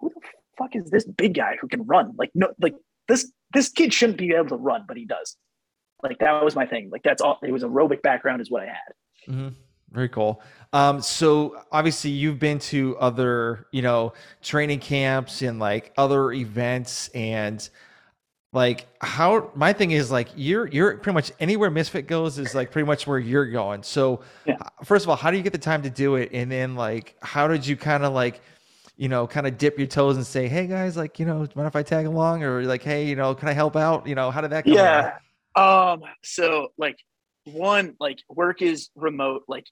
who 0.00 0.10
the 0.10 0.20
fuck 0.58 0.74
is 0.74 0.90
this 0.90 1.04
big 1.04 1.34
guy 1.34 1.56
who 1.60 1.68
can 1.68 1.84
run? 1.86 2.14
Like, 2.18 2.30
no, 2.34 2.48
like 2.60 2.74
this, 3.08 3.30
this 3.52 3.68
kid 3.68 3.92
shouldn't 3.92 4.18
be 4.18 4.32
able 4.32 4.48
to 4.48 4.56
run, 4.56 4.84
but 4.86 4.96
he 4.96 5.04
does. 5.04 5.36
Like, 6.02 6.18
that 6.18 6.44
was 6.44 6.54
my 6.54 6.66
thing. 6.66 6.90
Like, 6.90 7.02
that's 7.02 7.22
all, 7.22 7.38
it 7.42 7.52
was 7.52 7.62
aerobic 7.62 8.02
background 8.02 8.42
is 8.42 8.50
what 8.50 8.62
I 8.62 8.66
had. 8.66 9.32
Mm-hmm. 9.32 9.48
Very 9.90 10.08
cool. 10.08 10.42
Um, 10.72 11.00
so 11.00 11.56
obviously 11.70 12.10
you've 12.10 12.40
been 12.40 12.58
to 12.58 12.96
other, 12.98 13.68
you 13.70 13.80
know, 13.80 14.12
training 14.42 14.80
camps 14.80 15.40
and 15.40 15.60
like 15.60 15.92
other 15.96 16.32
events 16.32 17.08
and 17.14 17.68
like 18.54 18.86
how 19.00 19.50
my 19.56 19.72
thing 19.72 19.90
is 19.90 20.12
like 20.12 20.28
you're 20.36 20.68
you're 20.68 20.96
pretty 20.98 21.14
much 21.14 21.32
anywhere 21.40 21.70
misfit 21.70 22.06
goes 22.06 22.38
is 22.38 22.54
like 22.54 22.70
pretty 22.70 22.86
much 22.86 23.04
where 23.04 23.18
you're 23.18 23.46
going. 23.46 23.82
So 23.82 24.20
yeah. 24.46 24.56
first 24.84 25.04
of 25.04 25.10
all 25.10 25.16
how 25.16 25.32
do 25.32 25.36
you 25.36 25.42
get 25.42 25.52
the 25.52 25.58
time 25.58 25.82
to 25.82 25.90
do 25.90 26.14
it? 26.14 26.30
And 26.32 26.50
then 26.50 26.76
like 26.76 27.16
how 27.20 27.48
did 27.48 27.66
you 27.66 27.76
kind 27.76 28.04
of 28.04 28.12
like 28.12 28.40
you 28.96 29.08
know 29.08 29.26
kind 29.26 29.48
of 29.48 29.58
dip 29.58 29.76
your 29.76 29.88
toes 29.88 30.16
and 30.16 30.24
say 30.24 30.46
hey 30.46 30.68
guys 30.68 30.96
like 30.96 31.18
you 31.18 31.26
know 31.26 31.38
mind 31.56 31.66
if 31.66 31.74
i 31.74 31.82
tag 31.82 32.06
along? 32.06 32.44
Or 32.44 32.62
like 32.62 32.84
hey 32.84 33.06
you 33.06 33.16
know 33.16 33.34
can 33.34 33.48
i 33.48 33.52
help 33.52 33.74
out? 33.74 34.06
You 34.06 34.14
know 34.14 34.30
how 34.30 34.40
did 34.40 34.52
that 34.52 34.64
go 34.64 34.72
yeah. 34.72 35.18
um 35.56 36.02
so 36.22 36.68
like 36.78 36.96
one 37.44 37.96
like 37.98 38.20
work 38.28 38.62
is 38.62 38.88
remote. 38.94 39.42
Like 39.48 39.66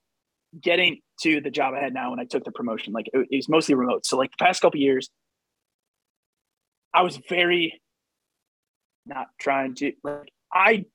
getting 0.61 0.99
to 1.21 1.41
the 1.41 1.51
job 1.51 1.73
i 1.73 1.81
had 1.81 1.95
now 1.95 2.11
when 2.11 2.21
i 2.21 2.25
took 2.25 2.45
the 2.45 2.53
promotion 2.53 2.93
like 2.93 3.07
it, 3.15 3.29
it 3.31 3.37
was 3.37 3.49
mostly 3.49 3.77
remote. 3.77 4.05
So 4.05 4.19
like 4.19 4.33
the 4.33 4.45
past 4.45 4.61
couple 4.61 4.81
years 4.81 5.09
i 6.93 7.03
was 7.03 7.19
very 7.29 7.81
not 9.07 9.29
trying 9.39 9.75
to 9.77 9.93
like 10.03 10.33
I 10.53 10.87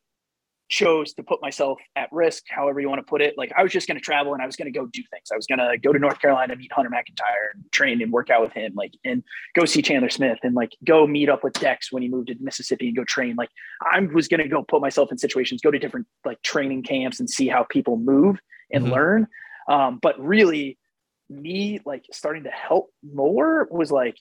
chose 0.70 1.14
to 1.14 1.24
put 1.24 1.41
myself 1.41 1.80
at 1.95 2.10
risk, 2.12 2.43
however 2.49 2.80
you 2.80 2.89
want 2.89 2.99
to 2.99 3.10
put 3.10 3.22
it. 3.22 3.36
Like 3.38 3.51
I 3.58 3.64
was 3.64 3.72
just 3.72 3.88
going 3.88 3.97
to 3.97 4.03
travel 4.03 4.34
and 4.34 4.41
I 4.41 4.45
was 4.45 4.55
going 4.55 4.72
to 4.72 4.78
go 4.78 4.86
do 4.88 5.01
things. 5.12 5.30
I 5.32 5.36
was 5.36 5.47
going 5.47 5.60
to 5.60 5.78
go 5.78 5.93
to 5.93 5.99
North 5.99 6.20
Carolina, 6.20 6.55
meet 6.55 6.72
Hunter 6.72 6.89
McIntyre 6.89 7.53
and 7.53 7.64
train 7.72 8.01
and 8.01 8.12
work 8.12 8.30
out 8.30 8.41
with 8.41 8.51
him, 8.53 8.74
like, 8.76 8.93
and 9.05 9.24
go 9.55 9.66
see 9.66 9.82
Chandler 9.82 10.10
Smith 10.10 10.39
and 10.43 10.55
like 10.55 10.72
go 10.84 11.08
meet 11.08 11.30
up 11.30 11.43
with 11.43 11.53
Dex 11.53 11.91
when 11.91 12.03
he 12.03 12.10
moved 12.10 12.28
to 12.28 12.36
Mississippi 12.39 12.88
and 12.88 12.95
go 12.95 13.03
train. 13.05 13.36
Like 13.36 13.49
I 13.82 13.99
was 13.99 14.28
going 14.28 14.41
to 14.41 14.47
go 14.47 14.64
put 14.64 14.82
myself 14.82 15.12
in 15.12 15.18
situations, 15.18 15.62
go 15.62 15.72
to 15.72 15.80
different 15.80 16.08
like 16.26 16.41
training 16.41 16.84
camps 16.84 17.20
and 17.20 17.30
see 17.30 17.47
how 17.47 17.64
people 17.64 17.97
move 17.97 18.38
and 18.72 18.86
mm-hmm. 18.86 18.93
learn. 18.93 19.28
Um, 19.70 19.99
but 20.01 20.20
really 20.20 20.78
me 21.30 21.80
like 21.86 22.05
starting 22.12 22.43
to 22.43 22.51
help 22.51 22.89
more 23.03 23.68
was 23.72 23.91
like, 23.91 24.18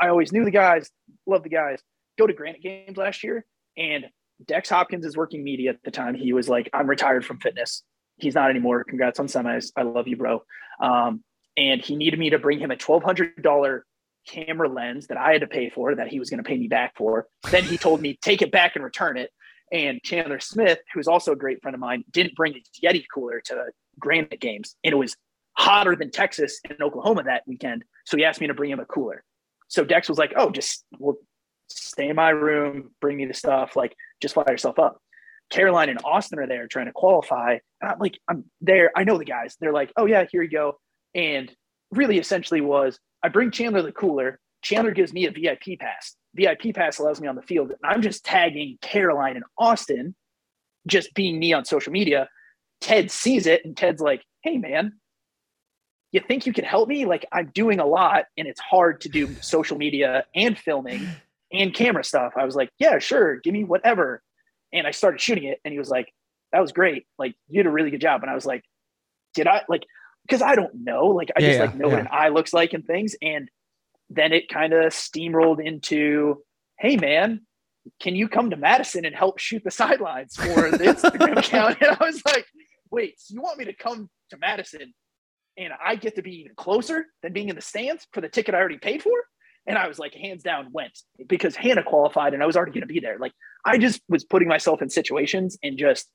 I 0.00 0.08
always 0.08 0.32
knew 0.32 0.44
the 0.44 0.50
guys, 0.50 0.90
love 1.26 1.44
the 1.44 1.48
guys, 1.48 1.80
go 2.18 2.26
to 2.26 2.32
Granite 2.32 2.62
Games 2.62 2.96
last 2.96 3.22
year, 3.22 3.44
and 3.76 4.06
Dex 4.46 4.68
Hopkins 4.68 5.04
is 5.06 5.16
working 5.16 5.44
media 5.44 5.70
at 5.70 5.82
the 5.84 5.90
time. 5.90 6.14
He 6.14 6.32
was 6.32 6.48
like, 6.48 6.70
"I'm 6.72 6.88
retired 6.88 7.24
from 7.24 7.38
fitness." 7.38 7.82
He's 8.16 8.34
not 8.34 8.50
anymore. 8.50 8.84
Congrats 8.84 9.18
on 9.18 9.26
semis. 9.26 9.72
I 9.76 9.82
love 9.82 10.06
you, 10.06 10.16
bro. 10.16 10.42
Um, 10.80 11.24
and 11.56 11.80
he 11.80 11.96
needed 11.96 12.18
me 12.18 12.30
to 12.30 12.38
bring 12.38 12.58
him 12.58 12.70
a 12.70 12.76
twelve 12.76 13.02
hundred 13.02 13.42
dollar 13.42 13.84
camera 14.26 14.68
lens 14.68 15.08
that 15.08 15.18
I 15.18 15.32
had 15.32 15.42
to 15.42 15.46
pay 15.46 15.70
for 15.70 15.94
that 15.94 16.08
he 16.08 16.18
was 16.18 16.30
going 16.30 16.42
to 16.42 16.48
pay 16.48 16.56
me 16.56 16.68
back 16.68 16.96
for. 16.96 17.26
Then 17.50 17.64
he 17.64 17.76
told 17.76 18.00
me 18.00 18.18
take 18.22 18.42
it 18.42 18.50
back 18.50 18.74
and 18.74 18.84
return 18.84 19.16
it. 19.16 19.30
And 19.72 20.00
Chandler 20.02 20.40
Smith, 20.40 20.78
who's 20.92 21.08
also 21.08 21.32
a 21.32 21.36
great 21.36 21.60
friend 21.62 21.74
of 21.74 21.80
mine, 21.80 22.04
didn't 22.10 22.34
bring 22.34 22.54
his 22.54 22.64
Yeti 22.82 23.04
cooler 23.12 23.40
to 23.46 23.66
Granite 23.98 24.40
Games, 24.40 24.76
and 24.84 24.92
it 24.92 24.96
was 24.96 25.16
hotter 25.56 25.96
than 25.96 26.10
Texas 26.10 26.60
and 26.68 26.80
Oklahoma 26.80 27.24
that 27.24 27.42
weekend. 27.46 27.84
So 28.04 28.16
he 28.16 28.24
asked 28.24 28.40
me 28.40 28.46
to 28.46 28.54
bring 28.54 28.70
him 28.70 28.80
a 28.80 28.84
cooler. 28.84 29.24
So 29.68 29.84
Dex 29.84 30.08
was 30.08 30.18
like, 30.18 30.32
"Oh, 30.36 30.50
just 30.50 30.84
well, 30.98 31.16
stay 31.68 32.08
in 32.08 32.16
my 32.16 32.30
room, 32.30 32.90
bring 33.00 33.16
me 33.16 33.26
the 33.26 33.34
stuff, 33.34 33.76
like 33.76 33.94
just 34.20 34.34
fire 34.34 34.44
yourself 34.48 34.78
up. 34.78 34.98
Caroline 35.50 35.88
and 35.88 36.00
Austin 36.04 36.38
are 36.38 36.46
there 36.46 36.66
trying 36.66 36.86
to 36.86 36.92
qualify. 36.92 37.58
And 37.80 37.90
I'm 37.90 37.98
like, 37.98 38.18
I'm 38.28 38.44
there. 38.60 38.90
I 38.96 39.04
know 39.04 39.18
the 39.18 39.24
guys. 39.24 39.56
They're 39.60 39.72
like, 39.72 39.92
oh 39.96 40.06
yeah, 40.06 40.24
here 40.30 40.42
you 40.42 40.50
go. 40.50 40.78
And 41.14 41.54
really 41.90 42.18
essentially 42.18 42.60
was 42.60 42.98
I 43.22 43.28
bring 43.28 43.50
Chandler 43.50 43.82
the 43.82 43.92
cooler. 43.92 44.40
Chandler 44.62 44.92
gives 44.92 45.12
me 45.12 45.26
a 45.26 45.30
VIP 45.30 45.78
pass. 45.78 46.16
VIP 46.34 46.74
pass 46.74 46.98
allows 46.98 47.20
me 47.20 47.28
on 47.28 47.36
the 47.36 47.42
field. 47.42 47.70
And 47.70 47.78
I'm 47.84 48.02
just 48.02 48.24
tagging 48.24 48.78
Caroline 48.80 49.36
and 49.36 49.44
Austin, 49.58 50.14
just 50.86 51.14
being 51.14 51.38
me 51.38 51.52
on 51.52 51.64
social 51.64 51.92
media. 51.92 52.28
Ted 52.80 53.10
sees 53.10 53.46
it 53.46 53.64
and 53.64 53.76
Ted's 53.76 54.00
like, 54.00 54.22
hey 54.42 54.58
man, 54.58 54.94
you 56.12 56.20
think 56.20 56.46
you 56.46 56.52
can 56.52 56.64
help 56.64 56.88
me? 56.88 57.06
Like 57.06 57.26
I'm 57.32 57.50
doing 57.54 57.80
a 57.80 57.86
lot 57.86 58.24
and 58.36 58.46
it's 58.46 58.60
hard 58.60 59.00
to 59.02 59.08
do 59.08 59.34
social 59.40 59.76
media 59.76 60.24
and 60.34 60.58
filming 60.58 61.06
and 61.54 61.74
camera 61.74 62.04
stuff. 62.04 62.32
I 62.36 62.44
was 62.44 62.56
like, 62.56 62.70
yeah, 62.78 62.98
sure, 62.98 63.40
give 63.40 63.52
me 63.52 63.64
whatever. 63.64 64.22
And 64.72 64.86
I 64.86 64.90
started 64.90 65.20
shooting 65.20 65.44
it, 65.44 65.60
and 65.64 65.72
he 65.72 65.78
was 65.78 65.88
like, 65.88 66.12
that 66.52 66.60
was 66.60 66.72
great. 66.72 67.04
Like 67.18 67.34
you 67.48 67.62
did 67.62 67.68
a 67.68 67.72
really 67.72 67.90
good 67.90 68.00
job. 68.00 68.22
And 68.22 68.30
I 68.30 68.34
was 68.34 68.46
like, 68.46 68.62
did 69.34 69.48
I 69.48 69.62
like? 69.68 69.84
Because 70.22 70.40
I 70.40 70.54
don't 70.54 70.84
know. 70.84 71.06
Like 71.06 71.30
I 71.36 71.40
yeah, 71.40 71.48
just 71.48 71.60
like 71.60 71.74
know 71.74 71.88
yeah. 71.88 71.94
what 71.94 72.00
an 72.02 72.08
eye 72.10 72.28
looks 72.28 72.52
like 72.52 72.72
and 72.72 72.84
things. 72.84 73.16
And 73.20 73.50
then 74.08 74.32
it 74.32 74.48
kind 74.48 74.72
of 74.72 74.92
steamrolled 74.92 75.64
into, 75.64 76.42
hey 76.78 76.96
man, 76.96 77.40
can 78.00 78.14
you 78.14 78.28
come 78.28 78.50
to 78.50 78.56
Madison 78.56 79.04
and 79.04 79.14
help 79.14 79.38
shoot 79.38 79.62
the 79.64 79.70
sidelines 79.70 80.36
for 80.36 80.70
the 80.70 80.78
Instagram 80.78 81.38
account? 81.38 81.78
And 81.80 81.96
I 82.00 82.04
was 82.04 82.22
like, 82.24 82.46
wait, 82.90 83.18
so 83.18 83.34
you 83.34 83.42
want 83.42 83.58
me 83.58 83.64
to 83.64 83.74
come 83.74 84.08
to 84.30 84.38
Madison 84.38 84.94
and 85.56 85.72
I 85.84 85.96
get 85.96 86.14
to 86.16 86.22
be 86.22 86.40
even 86.40 86.52
closer 86.56 87.06
than 87.22 87.32
being 87.32 87.48
in 87.48 87.56
the 87.56 87.62
stands 87.62 88.06
for 88.12 88.20
the 88.20 88.28
ticket 88.28 88.54
I 88.54 88.58
already 88.58 88.78
paid 88.78 89.02
for? 89.02 89.12
And 89.66 89.78
I 89.78 89.88
was 89.88 89.98
like, 89.98 90.14
hands 90.14 90.42
down, 90.42 90.68
went 90.72 90.98
because 91.26 91.56
Hannah 91.56 91.82
qualified 91.82 92.34
and 92.34 92.42
I 92.42 92.46
was 92.46 92.56
already 92.56 92.72
going 92.72 92.82
to 92.82 92.86
be 92.86 93.00
there. 93.00 93.18
Like, 93.18 93.32
I 93.64 93.78
just 93.78 94.02
was 94.08 94.24
putting 94.24 94.48
myself 94.48 94.82
in 94.82 94.90
situations 94.90 95.56
and 95.62 95.78
just 95.78 96.06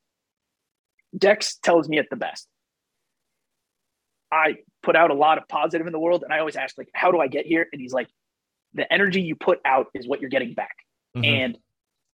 Dex 1.16 1.56
tells 1.56 1.88
me 1.88 1.98
it 1.98 2.06
the 2.10 2.16
best. 2.16 2.46
I 4.32 4.58
put 4.82 4.94
out 4.94 5.10
a 5.10 5.14
lot 5.14 5.38
of 5.38 5.48
positive 5.48 5.86
in 5.86 5.92
the 5.92 5.98
world 5.98 6.22
and 6.22 6.32
I 6.32 6.38
always 6.38 6.54
ask, 6.54 6.78
like, 6.78 6.90
how 6.94 7.10
do 7.10 7.18
I 7.18 7.26
get 7.26 7.46
here? 7.46 7.66
And 7.72 7.80
he's 7.80 7.92
like, 7.92 8.08
the 8.74 8.90
energy 8.92 9.22
you 9.22 9.34
put 9.34 9.58
out 9.64 9.88
is 9.94 10.06
what 10.06 10.20
you're 10.20 10.30
getting 10.30 10.54
back. 10.54 10.76
Mm-hmm. 11.16 11.24
And 11.24 11.58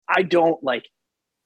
I 0.09 0.23
don't 0.23 0.63
like 0.63 0.87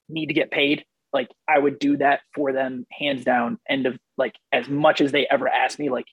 need 0.07 0.27
to 0.27 0.33
get 0.33 0.51
paid. 0.51 0.85
Like, 1.11 1.29
I 1.49 1.59
would 1.59 1.79
do 1.79 1.97
that 1.97 2.21
for 2.33 2.53
them 2.53 2.85
hands 2.89 3.25
down. 3.25 3.59
End 3.67 3.85
of 3.85 3.99
like, 4.17 4.35
as 4.53 4.69
much 4.69 5.01
as 5.01 5.11
they 5.11 5.27
ever 5.29 5.49
ask 5.49 5.77
me, 5.77 5.89
like, 5.89 6.05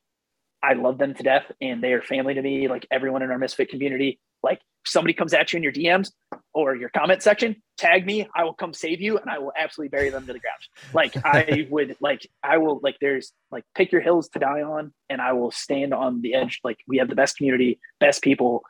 I 0.62 0.74
love 0.74 0.98
them 0.98 1.14
to 1.14 1.22
death 1.22 1.50
and 1.60 1.82
they 1.82 1.92
are 1.92 2.02
family 2.02 2.34
to 2.34 2.42
me, 2.42 2.68
like 2.68 2.86
everyone 2.90 3.22
in 3.22 3.30
our 3.30 3.38
Misfit 3.38 3.68
community. 3.68 4.18
Like 4.42 4.60
somebody 4.84 5.14
comes 5.14 5.34
at 5.34 5.52
you 5.52 5.56
in 5.58 5.62
your 5.62 5.72
DMs 5.72 6.10
or 6.52 6.74
your 6.74 6.88
comment 6.88 7.22
section, 7.22 7.56
tag 7.76 8.04
me, 8.06 8.28
I 8.34 8.44
will 8.44 8.54
come 8.54 8.72
save 8.74 9.00
you 9.00 9.18
and 9.18 9.30
I 9.30 9.38
will 9.38 9.52
absolutely 9.56 9.90
bury 9.90 10.10
them 10.10 10.26
to 10.26 10.32
the 10.32 10.40
ground. 10.40 10.60
Like 10.92 11.16
I 11.24 11.66
would 11.70 11.96
like 12.00 12.28
I 12.42 12.58
will 12.58 12.80
like 12.82 12.96
there's 13.00 13.32
like 13.50 13.64
pick 13.74 13.92
your 13.92 14.00
hills 14.00 14.28
to 14.30 14.38
die 14.38 14.62
on 14.62 14.92
and 15.08 15.20
I 15.20 15.32
will 15.32 15.50
stand 15.50 15.94
on 15.94 16.22
the 16.22 16.34
edge. 16.34 16.60
Like 16.64 16.78
we 16.86 16.98
have 16.98 17.08
the 17.08 17.14
best 17.14 17.36
community, 17.36 17.78
best 18.00 18.22
people 18.22 18.62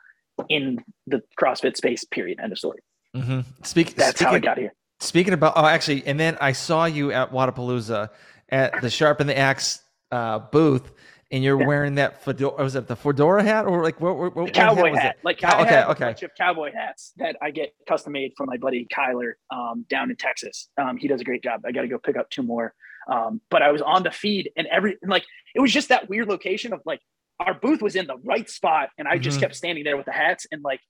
in 0.47 0.83
the 1.07 1.21
CrossFit 1.39 1.75
space, 1.75 2.03
period. 2.05 2.39
End 2.39 2.51
of 2.51 2.57
story. 2.57 2.79
Mm-hmm. 3.15 3.41
Speak, 3.63 3.95
That's 3.95 4.19
speaking, 4.19 4.27
how 4.27 4.35
I 4.35 4.39
got 4.39 4.57
here. 4.57 4.73
Speaking 4.99 5.33
about 5.33 5.53
oh 5.55 5.65
actually, 5.65 6.05
and 6.05 6.19
then 6.19 6.37
I 6.39 6.51
saw 6.51 6.85
you 6.85 7.11
at 7.11 7.31
Wodapalooza 7.31 8.09
at 8.49 8.81
the 8.81 8.89
Sharp 8.89 9.19
and 9.19 9.29
the 9.29 9.37
Axe 9.37 9.81
uh, 10.11 10.39
booth 10.39 10.91
and 11.31 11.43
you're 11.43 11.59
yeah. 11.59 11.67
wearing 11.67 11.95
that 11.95 12.23
fedora. 12.23 12.63
Was 12.63 12.75
it 12.75 12.87
the 12.87 12.95
fedora 12.95 13.43
hat 13.43 13.65
or 13.65 13.83
like 13.83 13.99
what? 14.01 14.17
what, 14.17 14.35
what 14.35 14.53
cowboy 14.53 14.93
hat? 14.93 15.01
hat. 15.01 15.17
Like 15.23 15.43
okay, 15.43 15.47
have 15.47 15.89
okay. 15.91 16.05
a 16.05 16.07
bunch 16.07 16.23
of 16.23 16.31
cowboy 16.35 16.71
hats 16.73 17.13
that 17.17 17.35
I 17.41 17.51
get 17.51 17.73
custom 17.87 18.13
made 18.13 18.33
from 18.35 18.47
my 18.47 18.57
buddy 18.57 18.87
Kyler 18.93 19.33
um, 19.51 19.85
down 19.89 20.09
in 20.09 20.15
Texas. 20.15 20.69
Um, 20.77 20.97
he 20.97 21.07
does 21.07 21.21
a 21.21 21.23
great 21.23 21.43
job. 21.43 21.61
I 21.65 21.71
got 21.71 21.81
to 21.81 21.87
go 21.87 21.97
pick 21.97 22.17
up 22.17 22.29
two 22.29 22.43
more. 22.43 22.73
Um, 23.11 23.41
but 23.49 23.61
I 23.61 23.71
was 23.71 23.81
on 23.81 24.03
the 24.03 24.11
feed 24.11 24.51
and 24.57 24.67
every 24.67 24.97
and 25.01 25.09
like 25.09 25.25
it 25.55 25.61
was 25.61 25.71
just 25.71 25.89
that 25.89 26.09
weird 26.09 26.27
location 26.27 26.73
of 26.73 26.81
like 26.85 27.01
our 27.39 27.53
booth 27.53 27.81
was 27.81 27.95
in 27.95 28.07
the 28.07 28.17
right 28.23 28.49
spot 28.49 28.89
and 28.97 29.07
I 29.07 29.17
just 29.17 29.35
mm-hmm. 29.37 29.45
kept 29.45 29.55
standing 29.55 29.83
there 29.83 29.97
with 29.97 30.05
the 30.05 30.11
hats 30.11 30.45
and 30.51 30.63
like 30.63 30.81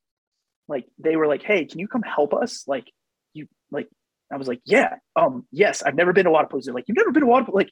like 0.67 0.85
they 0.97 1.15
were 1.15 1.27
like, 1.27 1.43
hey, 1.43 1.65
can 1.65 1.79
you 1.79 1.87
come 1.87 2.01
help 2.01 2.33
us? 2.33 2.63
Like 2.67 2.85
you 3.33 3.47
like 3.71 3.87
I 4.31 4.37
was 4.37 4.47
like, 4.47 4.61
yeah, 4.65 4.95
um, 5.15 5.45
yes, 5.51 5.81
I've 5.81 5.95
never 5.95 6.13
been 6.13 6.25
to 6.25 6.31
Wodapalooza. 6.31 6.73
Like, 6.73 6.85
you've 6.87 6.97
never 6.97 7.11
been 7.11 7.23
to 7.23 7.27
Wodapalooza? 7.27 7.53
Like, 7.53 7.71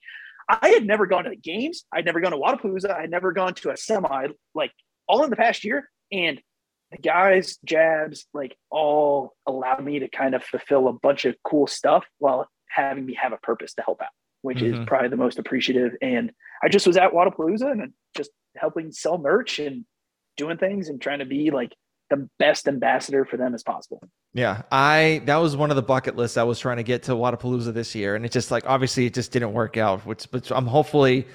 I 0.49 0.69
had 0.69 0.85
never 0.85 1.05
gone 1.05 1.25
to 1.25 1.29
the 1.29 1.35
games. 1.35 1.85
I'd 1.93 2.05
never 2.05 2.19
gone 2.21 2.31
to 2.31 2.37
Wodapalooza. 2.37 2.89
I 2.89 3.01
had 3.01 3.11
never 3.11 3.33
gone 3.33 3.53
to 3.55 3.71
a 3.71 3.77
semi, 3.77 4.27
like 4.55 4.71
all 5.07 5.23
in 5.23 5.29
the 5.29 5.35
past 5.35 5.63
year. 5.63 5.89
And 6.11 6.41
the 6.91 6.97
guys, 6.97 7.57
jabs, 7.65 8.25
like 8.33 8.55
all 8.69 9.33
allowed 9.45 9.83
me 9.83 9.99
to 9.99 10.07
kind 10.07 10.35
of 10.35 10.43
fulfill 10.43 10.87
a 10.87 10.93
bunch 10.93 11.25
of 11.25 11.35
cool 11.43 11.67
stuff 11.67 12.05
while 12.17 12.47
having 12.69 13.05
me 13.05 13.15
have 13.15 13.33
a 13.33 13.37
purpose 13.37 13.73
to 13.73 13.81
help 13.81 14.01
out. 14.01 14.07
which 14.41 14.59
mm-hmm. 14.59 14.81
is 14.81 14.87
probably 14.87 15.09
the 15.09 15.17
most 15.17 15.39
appreciative. 15.39 15.93
And 16.01 16.31
I 16.63 16.69
just 16.69 16.87
was 16.87 16.97
at 16.97 17.11
Wodapalooza 17.11 17.71
and 17.71 17.93
just 18.15 18.31
helping 18.55 18.91
sell 18.91 19.17
merch 19.17 19.59
and 19.59 19.85
doing 20.37 20.57
things 20.57 20.89
and 20.89 21.01
trying 21.01 21.19
to 21.19 21.25
be 21.25 21.51
like 21.51 21.73
the 22.09 22.29
best 22.39 22.67
ambassador 22.67 23.25
for 23.25 23.37
them 23.37 23.53
as 23.53 23.63
possible. 23.63 24.01
Yeah, 24.37 24.61
I 24.71 25.23
that 25.25 25.37
was 25.37 25.57
one 25.57 25.71
of 25.71 25.75
the 25.75 25.81
bucket 25.81 26.15
lists 26.15 26.37
I 26.37 26.43
was 26.43 26.59
trying 26.59 26.77
to 26.77 26.83
get 26.83 27.01
to 27.03 27.13
Wodapalooza 27.13 27.73
this 27.73 27.95
year, 27.95 28.15
and 28.15 28.23
it 28.23 28.31
just 28.31 28.51
like 28.51 28.67
obviously 28.67 29.07
it 29.07 29.15
just 29.15 29.31
didn't 29.31 29.51
work 29.51 29.77
out. 29.77 30.05
Which, 30.05 30.29
but 30.29 30.51
I'm 30.51 30.67
hopefully, 30.67 31.25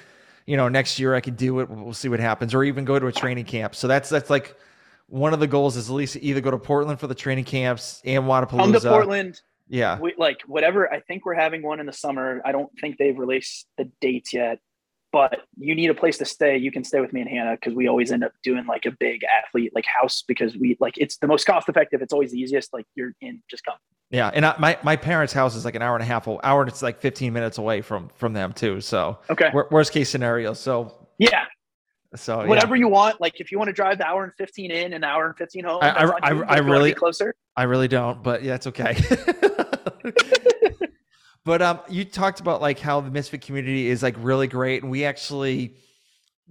you 0.46 0.56
know, 0.56 0.68
next 0.68 1.00
year 1.00 1.12
I 1.12 1.20
can 1.20 1.34
do 1.34 1.58
it. 1.58 1.68
We'll 1.68 1.94
see 1.94 2.08
what 2.08 2.20
happens, 2.20 2.54
or 2.54 2.62
even 2.62 2.84
go 2.84 3.00
to 3.00 3.08
a 3.08 3.12
training 3.12 3.46
camp. 3.46 3.74
So 3.74 3.88
that's 3.88 4.08
that's 4.08 4.30
like 4.30 4.56
one 5.08 5.34
of 5.34 5.40
the 5.40 5.48
goals 5.48 5.76
is 5.76 5.90
at 5.90 5.94
least 5.94 6.16
either 6.20 6.40
go 6.40 6.52
to 6.52 6.58
Portland 6.58 7.00
for 7.00 7.08
the 7.08 7.14
training 7.16 7.42
camps 7.42 8.00
and 8.04 8.22
Wodapalooza. 8.22 8.58
Come 8.58 8.72
to 8.72 8.80
Portland. 8.80 9.40
Yeah, 9.66 9.98
we, 9.98 10.14
like 10.16 10.42
whatever. 10.46 10.88
I 10.92 11.00
think 11.00 11.26
we're 11.26 11.34
having 11.34 11.64
one 11.64 11.80
in 11.80 11.86
the 11.86 11.92
summer. 11.92 12.40
I 12.44 12.52
don't 12.52 12.70
think 12.80 12.98
they've 12.98 13.18
released 13.18 13.66
the 13.78 13.90
dates 14.00 14.32
yet 14.32 14.60
but 15.12 15.42
you 15.58 15.74
need 15.74 15.90
a 15.90 15.94
place 15.94 16.16
to 16.18 16.24
stay. 16.24 16.56
You 16.56 16.72
can 16.72 16.82
stay 16.82 17.00
with 17.00 17.12
me 17.12 17.20
and 17.20 17.28
Hannah 17.28 17.52
because 17.52 17.74
we 17.74 17.86
always 17.86 18.10
end 18.10 18.24
up 18.24 18.32
doing 18.42 18.66
like 18.66 18.86
a 18.86 18.90
big 18.90 19.22
athlete 19.24 19.72
like 19.74 19.84
house 19.84 20.24
because 20.26 20.56
we 20.56 20.76
like 20.80 20.96
it's 20.96 21.18
the 21.18 21.26
most 21.26 21.44
cost 21.44 21.68
effective. 21.68 22.00
It's 22.00 22.12
always 22.12 22.32
the 22.32 22.38
easiest. 22.38 22.72
Like 22.72 22.86
you're 22.94 23.12
in, 23.20 23.42
just 23.50 23.64
come. 23.64 23.76
Yeah, 24.10 24.30
and 24.34 24.44
I, 24.44 24.54
my 24.58 24.78
my 24.82 24.96
parents' 24.96 25.32
house 25.32 25.54
is 25.54 25.64
like 25.64 25.74
an 25.74 25.82
hour 25.82 25.94
and 25.94 26.02
a 26.02 26.06
half, 26.06 26.26
hour. 26.26 26.62
And 26.62 26.70
it's 26.70 26.82
like 26.82 27.00
15 27.00 27.32
minutes 27.32 27.58
away 27.58 27.82
from 27.82 28.08
from 28.14 28.32
them 28.32 28.52
too. 28.52 28.80
So 28.80 29.18
okay, 29.30 29.50
worst 29.70 29.92
case 29.92 30.08
scenario. 30.08 30.54
So 30.54 31.06
yeah. 31.18 31.44
So 32.14 32.46
whatever 32.46 32.76
yeah. 32.76 32.80
you 32.80 32.88
want, 32.88 33.20
like 33.22 33.40
if 33.40 33.50
you 33.50 33.58
want 33.58 33.68
to 33.68 33.72
drive 33.72 33.96
the 33.96 34.06
hour 34.06 34.24
and 34.24 34.32
15 34.36 34.70
in, 34.70 34.92
an 34.92 35.02
hour 35.02 35.26
and 35.26 35.36
15 35.36 35.64
home, 35.64 35.78
I 35.82 35.88
I, 35.90 36.04
I, 36.04 36.42
I 36.42 36.58
really 36.58 36.92
closer. 36.92 37.34
I 37.56 37.62
really 37.64 37.88
don't, 37.88 38.22
but 38.22 38.42
yeah, 38.42 38.54
it's 38.54 38.66
okay. 38.66 38.96
But 41.44 41.62
um, 41.62 41.80
you 41.88 42.04
talked 42.04 42.40
about 42.40 42.60
like 42.60 42.78
how 42.78 43.00
the 43.00 43.10
Misfit 43.10 43.42
community 43.42 43.88
is 43.88 44.02
like 44.02 44.14
really 44.18 44.46
great, 44.46 44.82
and 44.82 44.90
we 44.90 45.04
actually 45.04 45.74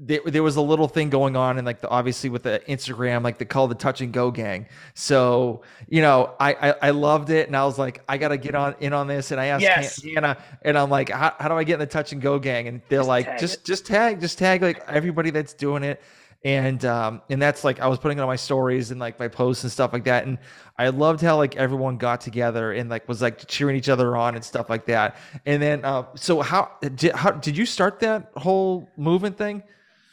there, 0.03 0.21
there 0.25 0.41
was 0.41 0.55
a 0.55 0.61
little 0.61 0.87
thing 0.87 1.09
going 1.09 1.35
on 1.35 1.57
and 1.57 1.65
like 1.65 1.81
the 1.81 1.89
obviously 1.89 2.29
with 2.29 2.43
the 2.43 2.61
Instagram, 2.67 3.23
like 3.23 3.37
the 3.37 3.45
call 3.45 3.67
the 3.67 3.75
touch 3.75 4.01
and 4.01 4.11
go 4.11 4.31
gang. 4.31 4.67
So, 4.95 5.61
you 5.87 6.01
know, 6.01 6.33
I, 6.39 6.53
I, 6.53 6.75
I 6.81 6.89
loved 6.89 7.29
it 7.29 7.47
and 7.47 7.55
I 7.55 7.65
was 7.65 7.77
like, 7.77 8.01
I 8.09 8.17
gotta 8.17 8.37
get 8.37 8.55
on 8.55 8.75
in 8.79 8.93
on 8.93 9.07
this. 9.07 9.31
And 9.31 9.39
I 9.39 9.47
asked 9.47 9.61
yes. 9.61 10.01
Hannah 10.01 10.37
and 10.63 10.77
I'm 10.77 10.89
like, 10.89 11.09
how, 11.09 11.35
how 11.39 11.49
do 11.49 11.55
I 11.55 11.63
get 11.63 11.75
in 11.75 11.79
the 11.81 11.85
touch 11.85 12.13
and 12.13 12.21
go 12.21 12.39
gang? 12.39 12.67
And 12.67 12.81
they're 12.89 12.99
just 12.99 13.09
like, 13.09 13.39
just 13.39 13.55
it. 13.55 13.65
just 13.65 13.85
tag, 13.85 14.21
just 14.21 14.39
tag 14.39 14.61
like 14.63 14.81
everybody 14.87 15.29
that's 15.29 15.53
doing 15.53 15.83
it 15.83 16.01
and 16.43 16.83
um 16.85 17.21
and 17.29 17.41
that's 17.41 17.63
like 17.63 17.79
I 17.79 17.87
was 17.87 17.99
putting 17.99 18.19
on 18.19 18.27
my 18.27 18.35
stories 18.35 18.91
and 18.91 18.99
like 18.99 19.19
my 19.19 19.27
posts 19.27 19.63
and 19.63 19.71
stuff 19.71 19.93
like 19.93 20.05
that. 20.05 20.25
And 20.25 20.37
I 20.77 20.89
loved 20.89 21.21
how 21.21 21.37
like 21.37 21.55
everyone 21.55 21.97
got 21.97 22.21
together 22.21 22.71
and 22.71 22.89
like 22.89 23.07
was 23.07 23.21
like 23.21 23.47
cheering 23.47 23.75
each 23.75 23.89
other 23.89 24.15
on 24.15 24.35
and 24.35 24.43
stuff 24.43 24.69
like 24.69 24.85
that. 24.87 25.17
And 25.45 25.61
then 25.61 25.85
uh 25.85 26.05
so 26.15 26.41
how 26.41 26.71
did 26.81 27.11
how 27.13 27.31
did 27.31 27.57
you 27.57 27.65
start 27.65 27.99
that 27.99 28.31
whole 28.35 28.89
movement 28.97 29.37
thing? 29.37 29.63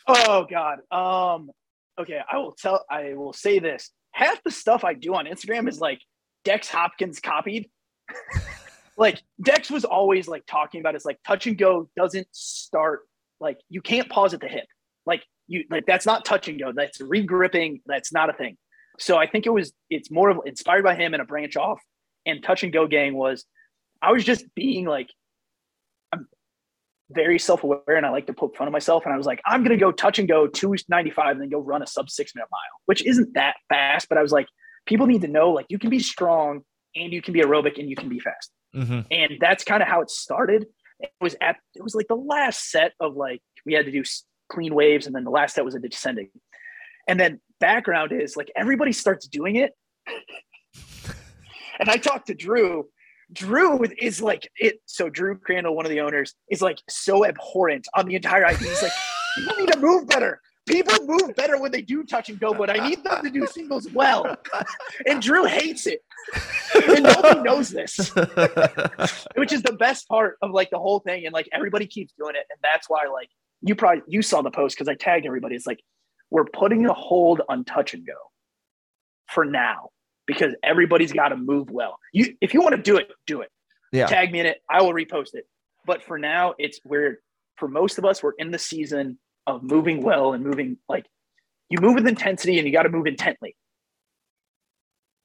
Oh 0.07 0.47
god. 0.51 0.81
Um 0.91 1.51
okay 1.99 2.21
I 2.31 2.37
will 2.39 2.53
tell 2.53 2.85
I 2.91 3.15
will 3.15 3.33
say 3.33 3.59
this. 3.59 3.91
Half 4.13 4.43
the 4.43 4.51
stuff 4.51 4.85
I 4.85 4.95
do 4.95 5.15
on 5.15 5.27
Instagram 5.27 5.69
is 5.69 5.81
like 5.81 6.01
Dex 6.45 6.69
Hopkins 6.69 7.21
copied. 7.21 7.71
Like 8.99 9.23
Dex 9.41 9.71
was 9.71 9.85
always 9.85 10.27
like 10.27 10.45
talking 10.47 10.81
about 10.81 10.97
it's 10.97 11.05
like 11.05 11.21
touch 11.25 11.47
and 11.47 11.57
go 11.57 11.89
doesn't 11.97 12.27
start 12.33 13.03
like 13.41 13.59
you 13.71 13.81
can't 13.81 14.09
pause 14.11 14.35
at 14.35 14.41
the 14.41 14.49
hip. 14.49 14.67
Like 15.07 15.23
you 15.49 15.65
like 15.71 15.87
that's 15.87 16.07
not 16.07 16.25
touch 16.25 16.49
and 16.49 16.61
go. 16.61 16.73
That's 16.73 16.99
regripping. 16.99 17.81
That's 17.87 18.13
not 18.13 18.31
a 18.31 18.33
thing. 18.33 18.57
So 18.99 19.17
I 19.17 19.27
think 19.27 19.47
it 19.47 19.51
was 19.51 19.73
it's 19.91 20.11
more 20.11 20.31
of 20.31 20.39
inspired 20.47 20.85
by 20.85 20.95
him 20.95 21.15
and 21.15 21.23
a 21.23 21.27
branch 21.27 21.57
off. 21.57 21.81
And 22.27 22.43
touch 22.43 22.63
and 22.63 22.73
go 22.73 22.87
gang 22.87 23.15
was 23.15 23.45
I 24.03 24.13
was 24.13 24.25
just 24.25 24.45
being 24.55 24.85
like 24.85 25.09
I'm 26.13 26.29
very 27.11 27.39
self-aware 27.39 27.97
and 27.97 28.05
I 28.05 28.11
like 28.11 28.27
to 28.27 28.35
poke 28.35 28.57
fun 28.57 28.69
of 28.69 28.73
myself. 28.73 29.05
And 29.05 29.15
I 29.15 29.17
was 29.17 29.27
like, 29.27 29.41
I'm 29.47 29.63
gonna 29.63 29.79
go 29.79 29.91
touch 29.91 30.19
and 30.19 30.29
go 30.29 30.47
295 30.47 31.33
and 31.33 31.41
then 31.41 31.49
go 31.49 31.59
run 31.59 31.83
a 31.83 31.87
sub 31.87 32.11
six 32.11 32.35
minute 32.35 32.49
mile, 32.51 32.81
which 32.87 33.05
isn't 33.05 33.35
that 33.35 33.57
fast, 33.69 34.09
but 34.09 34.19
I 34.19 34.23
was 34.23 34.33
like, 34.33 34.47
people 34.87 35.07
need 35.07 35.23
to 35.23 35.29
know 35.29 35.51
like 35.51 35.67
you 35.71 35.79
can 35.79 35.91
be 35.91 36.01
strong 36.01 36.63
and 36.95 37.13
you 37.13 37.23
can 37.23 37.33
be 37.33 37.41
aerobic 37.41 37.79
and 37.79 37.89
you 37.89 37.97
can 37.97 38.09
be 38.09 38.21
fast. 38.21 38.51
Mm-hmm. 38.75 39.01
And 39.11 39.39
that's 39.41 39.65
kind 39.65 39.83
of 39.83 39.89
how 39.89 40.03
it 40.03 40.11
started. 40.11 40.67
It 41.01 41.13
was 41.21 41.37
at 41.41 41.57
it 41.75 41.83
was 41.83 41.95
like 41.95 42.09
the 42.09 42.17
last 42.17 42.71
set 42.71 42.93
of 43.01 43.15
like 43.17 43.41
we 43.65 43.75
had 43.75 43.87
to 43.87 43.93
do 43.93 44.03
clean 44.49 44.75
waves, 44.75 45.07
and 45.07 45.15
then 45.15 45.25
the 45.25 45.31
last 45.31 45.55
set 45.55 45.65
was 45.65 45.75
a 45.75 45.79
descending. 45.79 46.31
And 47.07 47.19
then 47.19 47.41
background 47.61 48.13
is 48.13 48.37
like 48.37 48.51
everybody 48.55 48.93
starts 48.93 49.27
doing 49.27 49.57
it. 49.57 49.73
and 51.81 51.89
I 51.89 51.97
talked 51.97 52.27
to 52.29 52.35
Drew. 52.35 52.89
Drew 53.33 53.85
is 53.99 54.23
like 54.23 54.49
it. 54.57 54.81
So 54.87 55.09
Drew 55.09 55.39
Crandall, 55.39 55.77
one 55.77 55.85
of 55.85 55.91
the 55.91 56.01
owners, 56.01 56.35
is 56.51 56.63
like 56.63 56.79
so 56.89 57.27
abhorrent 57.27 57.87
on 57.95 58.07
the 58.07 58.15
entire 58.15 58.47
idea. 58.47 58.69
He's 58.69 58.83
like, 58.83 58.93
people 59.37 59.57
need 59.59 59.73
to 59.73 59.79
move 59.79 60.07
better. 60.07 60.41
People 60.67 61.07
move 61.07 61.35
better 61.35 61.59
when 61.59 61.73
they 61.73 61.81
do 61.81 62.05
touch 62.05 62.29
and 62.29 62.39
go, 62.39 62.53
but 62.53 62.69
I 62.69 62.89
need 62.89 63.03
them 63.03 63.23
to 63.23 63.31
do 63.31 63.47
singles 63.47 63.89
well. 63.91 64.37
And 65.07 65.23
Drew 65.23 65.45
hates 65.45 65.87
it. 65.87 66.01
and 66.75 67.05
nobody 67.05 67.41
knows 67.41 67.71
this. 67.71 68.09
Which 69.35 69.53
is 69.53 69.63
the 69.63 69.77
best 69.79 70.07
part 70.09 70.37
of 70.43 70.51
like 70.51 70.69
the 70.71 70.79
whole 70.79 71.01
thing. 71.01 71.25
And 71.25 71.33
like 71.33 71.49
everybody 71.53 71.87
keeps 71.87 72.13
doing 72.19 72.35
it. 72.35 72.45
And 72.51 72.59
that's 72.63 72.89
why 72.89 73.07
like 73.07 73.31
you 73.63 73.75
probably 73.75 74.03
you 74.07 74.23
saw 74.23 74.43
the 74.43 74.51
post 74.51 74.77
because 74.77 74.89
I 74.89 74.95
tagged 74.95 75.27
everybody. 75.27 75.57
It's 75.57 75.67
like 75.67 75.81
we're 76.31 76.45
putting 76.45 76.87
a 76.87 76.93
hold 76.93 77.43
on 77.49 77.65
touch 77.65 77.95
and 77.95 78.07
go 78.07 78.15
for 79.29 79.45
now 79.45 79.91
because 80.27 80.55
everybody's 80.63 81.13
got 81.13 81.29
to 81.29 81.37
move 81.37 81.71
well. 81.71 81.99
You 82.13 82.35
if 82.41 82.55
you 82.55 82.61
want 82.61 82.77
to 82.77 82.83
do 82.83 82.97
it, 82.97 83.11
do 83.27 83.41
it. 83.41 83.51
Yeah. 83.93 84.07
Tag 84.07 84.31
me 84.33 84.41
in 84.41 84.47
it. 84.47 84.59
I 84.71 84.83
will 84.83 84.93
repost 84.93 85.35
it. 85.35 85.45
But 85.87 86.03
for 86.03 86.19
now, 86.19 86.55
it's 86.59 86.81
we're 86.85 87.21
for 87.57 87.69
most 87.69 87.99
of 87.99 88.05
us, 88.05 88.23
we're 88.23 88.35
in 88.39 88.51
the 88.51 88.59
season 88.59 89.19
of 89.47 89.63
moving 89.63 90.03
well 90.03 90.35
and 90.35 90.45
moving 90.45 90.77
like 90.89 91.07
you 91.71 91.81
move 91.81 91.95
with 91.95 92.07
intensity 92.07 92.59
and 92.59 92.67
you 92.67 92.73
got 92.73 92.85
to 92.85 92.89
move 92.89 93.07
intently. 93.07 93.57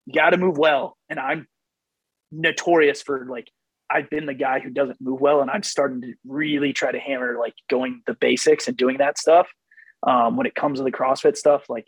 You 0.06 0.14
got 0.14 0.32
to 0.32 0.38
move 0.38 0.58
well. 0.58 0.98
And 1.10 1.20
I'm 1.20 1.48
notorious 2.32 3.02
for 3.02 3.26
like 3.30 3.50
I've 3.90 4.10
been 4.10 4.26
the 4.26 4.34
guy 4.34 4.60
who 4.60 4.70
doesn't 4.70 5.00
move 5.02 5.22
well, 5.22 5.42
and 5.42 5.52
I'm 5.52 5.64
starting 5.64 6.02
to 6.02 6.14
really 6.28 6.74
try 6.74 6.92
to 6.92 7.00
hammer 7.00 7.38
like 7.40 7.54
going 7.70 8.02
the 8.08 8.14
basics 8.14 8.68
and 8.68 8.76
doing 8.76 8.98
that 8.98 9.18
stuff. 9.18 9.48
Um, 10.06 10.36
when 10.36 10.48
it 10.48 10.56
comes 10.56 10.80
to 10.80 10.84
the 10.84 10.92
CrossFit 10.92 11.38
stuff, 11.38 11.70
like 11.70 11.88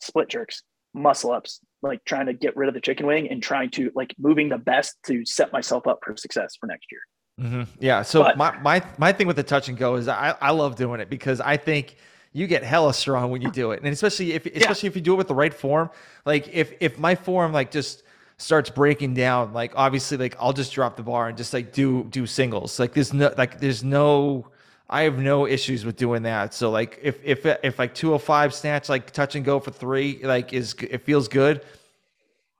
split 0.00 0.28
jerks, 0.28 0.62
muscle 0.94 1.30
ups, 1.30 1.60
like 1.80 2.04
trying 2.04 2.26
to 2.26 2.32
get 2.32 2.56
rid 2.56 2.68
of 2.68 2.74
the 2.74 2.80
chicken 2.80 3.06
wing 3.06 3.28
and 3.30 3.42
trying 3.42 3.70
to 3.70 3.92
like 3.94 4.14
moving 4.18 4.48
the 4.48 4.58
best 4.58 4.96
to 5.06 5.24
set 5.24 5.52
myself 5.52 5.86
up 5.86 6.00
for 6.02 6.16
success 6.16 6.56
for 6.58 6.66
next 6.66 6.86
year. 6.90 7.00
Mm-hmm. 7.40 7.62
Yeah. 7.80 8.02
So 8.02 8.22
but, 8.22 8.36
my, 8.36 8.58
my, 8.58 8.82
my 8.98 9.12
thing 9.12 9.26
with 9.26 9.36
the 9.36 9.42
touch 9.42 9.68
and 9.68 9.78
go 9.78 9.94
is 9.96 10.08
I, 10.08 10.34
I 10.40 10.50
love 10.50 10.76
doing 10.76 11.00
it 11.00 11.08
because 11.08 11.40
I 11.40 11.56
think 11.56 11.96
you 12.32 12.46
get 12.46 12.62
hella 12.62 12.94
strong 12.94 13.30
when 13.30 13.42
you 13.42 13.50
do 13.50 13.72
it. 13.72 13.80
And 13.80 13.88
especially 13.88 14.32
if, 14.32 14.46
especially 14.46 14.86
yeah. 14.86 14.90
if 14.90 14.96
you 14.96 15.02
do 15.02 15.14
it 15.14 15.16
with 15.16 15.28
the 15.28 15.34
right 15.34 15.54
form, 15.54 15.90
like 16.24 16.48
if, 16.52 16.72
if 16.80 16.98
my 16.98 17.14
form, 17.14 17.52
like 17.52 17.70
just, 17.70 18.02
starts 18.42 18.70
breaking 18.70 19.14
down, 19.14 19.52
like 19.52 19.72
obviously, 19.76 20.16
like 20.16 20.36
I'll 20.38 20.52
just 20.52 20.72
drop 20.72 20.96
the 20.96 21.02
bar 21.02 21.28
and 21.28 21.36
just 21.36 21.52
like 21.52 21.72
do 21.72 22.04
do 22.04 22.26
singles. 22.26 22.78
Like 22.78 22.92
there's 22.92 23.12
no 23.12 23.32
like 23.38 23.60
there's 23.60 23.84
no 23.84 24.48
I 24.90 25.02
have 25.02 25.18
no 25.18 25.46
issues 25.46 25.84
with 25.84 25.96
doing 25.96 26.22
that. 26.24 26.52
So 26.52 26.70
like 26.70 26.98
if 27.02 27.18
if 27.24 27.46
if 27.46 27.78
like 27.78 27.94
205 27.94 28.52
snatch 28.52 28.88
like 28.88 29.10
touch 29.12 29.36
and 29.36 29.44
go 29.44 29.60
for 29.60 29.70
three 29.70 30.20
like 30.24 30.52
is 30.52 30.74
it 30.80 30.98
feels 30.98 31.28
good, 31.28 31.64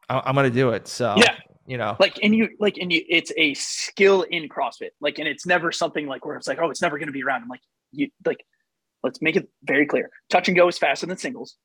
I'm 0.08 0.34
gonna 0.34 0.50
do 0.50 0.70
it. 0.70 0.86
So 0.86 1.14
yeah, 1.18 1.36
you 1.66 1.76
know, 1.76 1.96
like 1.98 2.18
and 2.22 2.34
you 2.34 2.48
like 2.60 2.78
and 2.78 2.92
you 2.92 3.04
it's 3.08 3.32
a 3.36 3.52
skill 3.54 4.22
in 4.22 4.48
CrossFit. 4.48 4.90
Like 5.00 5.18
and 5.18 5.26
it's 5.26 5.46
never 5.46 5.72
something 5.72 6.06
like 6.06 6.24
where 6.24 6.36
it's 6.36 6.46
like 6.46 6.58
oh 6.60 6.70
it's 6.70 6.82
never 6.82 6.98
gonna 6.98 7.12
be 7.12 7.24
around. 7.24 7.42
I'm 7.42 7.48
like 7.48 7.62
you 7.90 8.08
like 8.24 8.44
let's 9.02 9.20
make 9.20 9.34
it 9.34 9.48
very 9.64 9.86
clear. 9.86 10.10
Touch 10.30 10.46
and 10.46 10.56
go 10.56 10.68
is 10.68 10.78
faster 10.78 11.06
than 11.06 11.18
singles, 11.18 11.56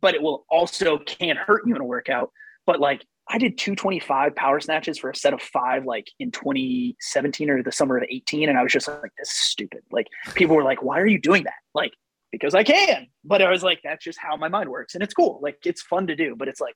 but 0.00 0.14
it 0.14 0.22
will 0.22 0.44
also 0.50 0.98
can 0.98 1.36
hurt 1.36 1.62
you 1.66 1.76
in 1.76 1.80
a 1.80 1.84
workout 1.84 2.32
but 2.66 2.80
like 2.80 3.04
I 3.28 3.38
did 3.38 3.58
225 3.58 4.36
power 4.36 4.60
snatches 4.60 4.98
for 4.98 5.10
a 5.10 5.16
set 5.16 5.32
of 5.32 5.42
five, 5.42 5.84
like 5.84 6.06
in 6.20 6.30
2017 6.30 7.50
or 7.50 7.62
the 7.62 7.72
summer 7.72 7.96
of 7.98 8.04
18. 8.08 8.48
And 8.48 8.56
I 8.56 8.62
was 8.62 8.72
just 8.72 8.86
like, 8.86 9.12
this 9.18 9.28
is 9.28 9.36
stupid. 9.36 9.80
Like 9.90 10.06
people 10.34 10.54
were 10.54 10.62
like, 10.62 10.82
why 10.82 11.00
are 11.00 11.06
you 11.06 11.20
doing 11.20 11.44
that? 11.44 11.54
Like, 11.74 11.92
because 12.30 12.54
I 12.54 12.62
can. 12.62 13.08
But 13.24 13.42
I 13.42 13.50
was 13.50 13.64
like, 13.64 13.80
that's 13.82 14.04
just 14.04 14.18
how 14.20 14.36
my 14.36 14.48
mind 14.48 14.68
works. 14.68 14.94
And 14.94 15.02
it's 15.02 15.14
cool. 15.14 15.40
Like 15.42 15.58
it's 15.64 15.82
fun 15.82 16.06
to 16.06 16.14
do, 16.14 16.36
but 16.36 16.46
it's 16.48 16.60
like, 16.60 16.74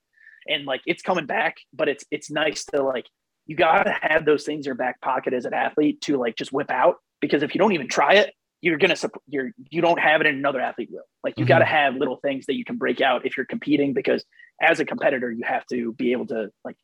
and 0.49 0.64
like 0.64 0.80
it's 0.86 1.03
coming 1.03 1.26
back, 1.26 1.57
but 1.72 1.88
it's 1.88 2.05
it's 2.11 2.30
nice 2.30 2.64
to 2.66 2.82
like 2.82 3.07
you 3.47 3.57
gotta 3.57 3.95
have 4.01 4.24
those 4.24 4.45
things 4.45 4.64
in 4.64 4.70
your 4.70 4.74
back 4.74 5.01
pocket 5.03 5.34
as 5.34 5.45
an 5.45 5.55
athlete 5.55 6.01
to 6.03 6.16
like 6.16 6.34
just 6.36 6.53
whip 6.53 6.70
out. 6.70 6.97
Because 7.20 7.43
if 7.43 7.55
you 7.55 7.59
don't 7.59 7.72
even 7.72 7.88
try 7.88 8.14
it, 8.14 8.32
you're 8.62 8.78
gonna 8.78 8.97
you're 9.28 9.51
you 9.70 9.80
don't 9.80 10.01
have 10.01 10.20
it 10.20 10.26
in 10.26 10.34
another 10.34 10.61
athlete 10.61 10.88
will. 10.91 11.03
Like 11.22 11.34
you 11.36 11.45
mm-hmm. 11.45 11.49
got 11.49 11.59
to 11.61 11.64
have 11.64 11.95
little 11.95 12.16
things 12.16 12.47
that 12.47 12.57
you 12.57 12.64
can 12.64 12.76
break 12.76 13.01
out 13.01 13.26
if 13.26 13.36
you're 13.36 13.47
competing 13.47 13.93
because 13.93 14.24
as 14.61 14.80
a 14.80 14.84
competitor 14.84 15.30
you 15.30 15.42
have 15.44 15.64
to 15.66 15.92
be 15.94 16.12
able 16.12 16.26
to 16.26 16.50
like 16.64 16.76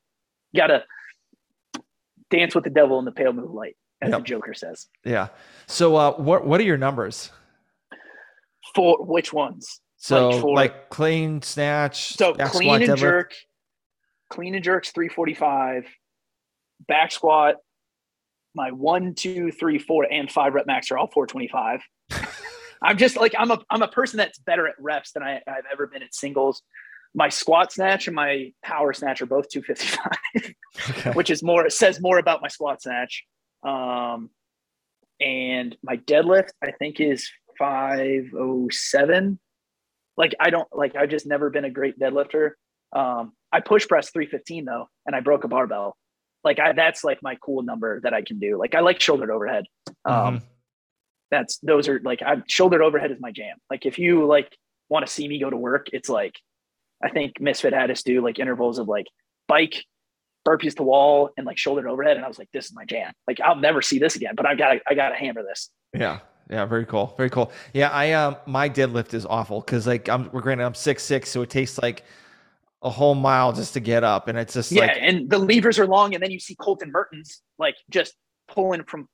you 0.53 0.61
got 0.61 0.69
to 0.69 0.85
dance 2.31 2.55
with 2.55 2.65
the 2.65 2.71
devil 2.71 2.99
in 2.99 3.05
the 3.05 3.13
pale 3.13 3.33
moonlight 3.33 3.77
as 4.03 4.11
yep. 4.11 4.21
the 4.21 4.25
Joker 4.25 4.55
says. 4.55 4.89
Yeah. 5.05 5.29
So 5.67 5.97
uh, 5.97 6.13
what 6.13 6.47
what 6.47 6.61
are 6.61 6.65
your 6.65 6.79
numbers? 6.79 7.31
For 8.75 9.05
which 9.05 9.33
ones? 9.33 9.81
So 9.97 10.29
like, 10.29 10.41
for, 10.41 10.55
like 10.55 10.91
clean 10.91 11.43
snatch. 11.43 12.15
So 12.17 12.35
clean 12.35 12.83
and 12.83 12.97
jerk. 12.97 13.33
Clean 14.29 14.55
and 14.55 14.65
jerks 14.65 14.91
345. 14.91 15.87
Back 16.89 17.13
squat 17.13 17.57
my 18.55 18.73
one, 18.73 19.15
two, 19.15 19.53
three, 19.53 19.79
four, 19.79 20.07
and 20.11 20.31
five 20.33 20.55
rep 20.55 20.67
max 20.67 20.91
are 20.91 20.99
all 20.99 21.09
425. 21.13 21.83
I'm 22.83 22.97
just 22.99 23.17
like 23.17 23.35
I'm 23.39 23.51
a 23.51 23.59
I'm 23.71 23.83
a 23.83 23.89
person 23.89 24.17
that's 24.17 24.39
better 24.39 24.67
at 24.67 24.75
reps 24.79 25.13
than 25.13 25.23
I, 25.23 25.37
I've 25.47 25.65
ever 25.73 25.87
been 25.87 26.03
at 26.03 26.15
singles. 26.15 26.63
My 27.17 27.31
squat 27.31 27.73
snatch 27.73 28.07
and 28.07 28.15
my 28.15 28.53
power 28.63 28.93
snatch 28.93 29.23
are 29.23 29.27
both 29.27 29.49
255, 29.49 30.55
okay. 30.91 31.11
which 31.13 31.31
is 31.31 31.43
more 31.43 31.67
it 31.67 31.73
says 31.73 32.01
more 32.01 32.19
about 32.19 32.43
my 32.43 32.49
squat 32.49 32.83
snatch. 32.83 33.25
Um, 33.65 34.31
and 35.19 35.77
my 35.83 35.97
deadlift 35.97 36.51
I 36.63 36.73
think 36.73 37.01
is 37.01 37.29
507. 37.59 39.39
Like 40.17 40.35
I 40.39 40.51
don't 40.51 40.69
like 40.73 40.95
I've 40.95 41.09
just 41.09 41.27
never 41.27 41.51
been 41.51 41.65
a 41.65 41.71
great 41.71 41.99
deadlifter. 41.99 42.53
Um, 42.95 43.33
I 43.53 43.61
push 43.61 43.89
press 43.89 44.11
315 44.11 44.65
though, 44.65 44.89
and 45.07 45.17
I 45.17 45.21
broke 45.21 45.45
a 45.45 45.49
barbell. 45.49 45.97
Like 46.45 46.59
I, 46.61 46.73
that's 46.73 47.03
like 47.03 47.23
my 47.23 47.37
cool 47.37 47.63
number 47.63 48.01
that 48.03 48.15
I 48.15 48.23
can 48.23 48.39
do. 48.39 48.59
Like 48.59 48.75
I 48.75 48.81
like 48.81 49.01
shouldered 49.01 49.31
overhead. 49.31 49.65
Um, 50.05 50.15
mm-hmm. 50.15 50.45
That's 51.31 51.59
those 51.59 51.89
are 51.89 52.01
like 52.05 52.23
I've 52.23 52.45
shouldered 52.47 52.83
overhead 52.83 53.11
is 53.11 53.21
my 53.21 53.33
jam. 53.33 53.57
Like 53.71 53.85
if 53.85 53.99
you 53.99 54.27
like 54.27 54.57
want 54.89 55.07
to 55.07 55.13
see 55.13 55.27
me 55.27 55.41
go 55.41 55.51
to 55.51 55.57
work, 55.57 55.89
it's 55.93 56.09
like 56.09 56.35
I 57.03 57.11
think 57.11 57.41
Misfit 57.41 57.73
had 57.73 57.91
us 57.91 58.03
do 58.03 58.23
like 58.23 58.39
intervals 58.39 58.79
of 58.79 58.89
like 58.89 59.07
bike, 59.49 59.85
burpees 60.47 60.75
to 60.77 60.83
wall, 60.83 61.31
and 61.37 61.47
like 61.47 61.59
shouldered 61.59 61.87
overhead, 61.87 62.17
and 62.17 62.25
I 62.25 62.29
was 62.29 62.39
like, 62.39 62.49
this 62.53 62.67
is 62.67 62.75
my 62.75 62.85
jam. 62.85 63.13
Like 63.27 63.41
I'll 63.41 63.57
never 63.57 63.83
see 63.83 63.99
this 63.99 64.17
again, 64.17 64.35
but 64.37 64.47
I've 64.47 64.59
got 64.59 64.79
I 64.89 64.95
got 64.95 65.11
to 65.11 65.15
hammer 65.15 65.43
this. 65.43 65.71
Yeah, 65.95 66.21
yeah, 66.51 66.65
very 66.67 66.87
cool, 66.87 67.15
very 67.17 67.31
cool. 67.31 67.53
Yeah, 67.75 67.91
I 67.91 68.13
um 68.13 68.37
my 68.47 68.69
deadlift 68.69 69.15
is 69.15 69.27
awful 69.27 69.61
because 69.61 69.87
like 69.87 70.09
I'm 70.09 70.31
we're 70.33 70.41
granted 70.41 70.65
I'm 70.65 70.75
six 70.75 71.03
six, 71.03 71.31
so 71.31 71.43
it 71.43 71.51
takes 71.51 71.79
like 71.83 72.05
a 72.83 72.91
whole 72.91 73.15
mile 73.15 73.53
just 73.53 73.75
to 73.75 73.81
get 73.81 74.05
up, 74.05 74.29
and 74.29 74.39
it's 74.39 74.55
just 74.55 74.73
yeah, 74.73 74.87
like, 74.87 74.97
and 75.01 75.29
the 75.29 75.39
levers 75.39 75.79
are 75.79 75.87
long, 75.87 76.15
and 76.15 76.23
then 76.23 76.31
you 76.31 76.41
see 76.41 76.55
Colten 76.57 76.91
Mertens 76.91 77.43
like 77.59 77.77
just 77.91 78.15
pulling 78.49 78.85
from 78.85 79.09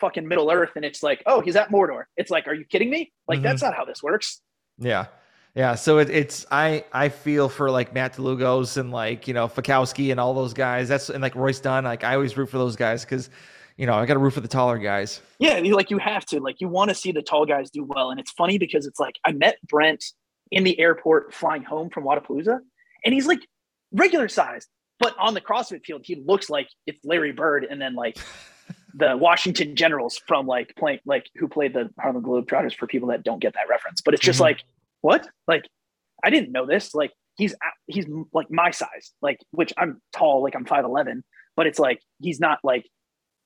fucking 0.00 0.26
Middle 0.26 0.50
Earth, 0.50 0.70
and 0.76 0.84
it's 0.84 1.02
like, 1.02 1.22
oh, 1.26 1.40
he's 1.40 1.56
at 1.56 1.70
Mordor. 1.70 2.04
It's 2.16 2.30
like, 2.30 2.46
are 2.46 2.54
you 2.54 2.64
kidding 2.64 2.90
me? 2.90 3.12
Like 3.28 3.38
mm-hmm. 3.38 3.44
that's 3.44 3.62
not 3.62 3.74
how 3.74 3.84
this 3.84 4.02
works. 4.02 4.40
Yeah. 4.78 5.06
Yeah, 5.54 5.76
so 5.76 5.98
it, 5.98 6.10
it's 6.10 6.44
I 6.50 6.84
I 6.92 7.08
feel 7.08 7.48
for 7.48 7.70
like 7.70 7.94
Matt 7.94 8.16
DeLugos 8.16 8.76
and 8.76 8.90
like 8.90 9.28
you 9.28 9.34
know 9.34 9.46
Fikowski 9.46 10.10
and 10.10 10.18
all 10.18 10.34
those 10.34 10.52
guys. 10.52 10.88
That's 10.88 11.10
and 11.10 11.22
like 11.22 11.36
Royce 11.36 11.60
Dunne. 11.60 11.84
Like 11.84 12.02
I 12.02 12.14
always 12.14 12.36
root 12.36 12.48
for 12.50 12.58
those 12.58 12.74
guys 12.74 13.04
because 13.04 13.30
you 13.76 13.86
know 13.86 13.94
I 13.94 14.04
got 14.04 14.14
to 14.14 14.20
root 14.20 14.32
for 14.32 14.40
the 14.40 14.48
taller 14.48 14.78
guys. 14.78 15.20
Yeah, 15.38 15.58
you 15.58 15.76
like 15.76 15.90
you 15.90 15.98
have 15.98 16.26
to 16.26 16.40
like 16.40 16.60
you 16.60 16.68
want 16.68 16.88
to 16.88 16.94
see 16.94 17.12
the 17.12 17.22
tall 17.22 17.46
guys 17.46 17.70
do 17.70 17.84
well, 17.84 18.10
and 18.10 18.18
it's 18.18 18.32
funny 18.32 18.58
because 18.58 18.84
it's 18.84 18.98
like 18.98 19.14
I 19.24 19.30
met 19.30 19.58
Brent 19.68 20.04
in 20.50 20.64
the 20.64 20.78
airport 20.80 21.32
flying 21.32 21.62
home 21.62 21.88
from 21.88 22.02
Wodapalooza, 22.02 22.58
and 23.04 23.14
he's 23.14 23.28
like 23.28 23.46
regular 23.92 24.28
sized, 24.28 24.68
but 24.98 25.16
on 25.18 25.34
the 25.34 25.40
CrossFit 25.40 25.84
field, 25.84 26.02
he 26.04 26.20
looks 26.26 26.50
like 26.50 26.66
it's 26.88 26.98
Larry 27.04 27.30
Bird, 27.30 27.64
and 27.70 27.80
then 27.80 27.94
like 27.94 28.18
the 28.94 29.16
Washington 29.16 29.76
Generals 29.76 30.20
from 30.26 30.48
like 30.48 30.74
playing 30.76 30.98
like 31.06 31.26
who 31.36 31.46
played 31.46 31.74
the 31.74 31.90
Harlem 32.00 32.24
Globetrotters 32.24 32.74
for 32.74 32.88
people 32.88 33.08
that 33.10 33.22
don't 33.22 33.40
get 33.40 33.54
that 33.54 33.68
reference. 33.68 34.00
But 34.00 34.14
it's 34.14 34.22
just 34.24 34.38
mm-hmm. 34.38 34.44
like 34.44 34.64
what? 35.04 35.28
Like 35.46 35.68
I 36.24 36.30
didn't 36.30 36.50
know 36.50 36.66
this. 36.66 36.94
Like 36.94 37.12
he's 37.36 37.54
he's 37.86 38.06
like 38.32 38.50
my 38.50 38.70
size, 38.70 39.12
like 39.20 39.38
which 39.50 39.72
I'm 39.76 40.00
tall, 40.14 40.42
like 40.42 40.56
I'm 40.56 40.64
five 40.64 40.86
eleven, 40.86 41.22
but 41.56 41.66
it's 41.66 41.78
like 41.78 42.00
he's 42.20 42.40
not 42.40 42.58
like 42.64 42.86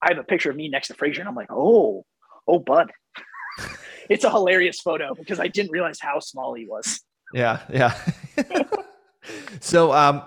I 0.00 0.10
have 0.10 0.18
a 0.18 0.24
picture 0.24 0.50
of 0.50 0.56
me 0.56 0.68
next 0.68 0.86
to 0.88 0.94
Fraser, 0.94 1.20
and 1.20 1.28
I'm 1.28 1.34
like, 1.34 1.50
oh, 1.50 2.04
oh, 2.46 2.60
bud. 2.60 2.92
it's 4.08 4.22
a 4.22 4.30
hilarious 4.30 4.80
photo 4.80 5.14
because 5.14 5.40
I 5.40 5.48
didn't 5.48 5.72
realize 5.72 5.98
how 6.00 6.20
small 6.20 6.54
he 6.54 6.64
was. 6.64 7.00
Yeah, 7.34 7.58
yeah. 7.68 7.98
so 9.60 9.92
um 9.92 10.22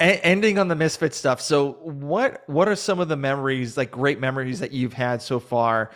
a- 0.00 0.26
ending 0.26 0.58
on 0.58 0.68
the 0.68 0.74
misfit 0.74 1.14
stuff 1.14 1.40
so 1.40 1.72
what 1.84 2.42
what 2.48 2.68
are 2.68 2.76
some 2.76 3.00
of 3.00 3.08
the 3.08 3.16
memories 3.16 3.78
like 3.78 3.90
great 3.90 4.20
memories 4.20 4.58
that 4.60 4.72
you've 4.72 4.92
had 4.92 5.22
so 5.22 5.40
far 5.40 5.90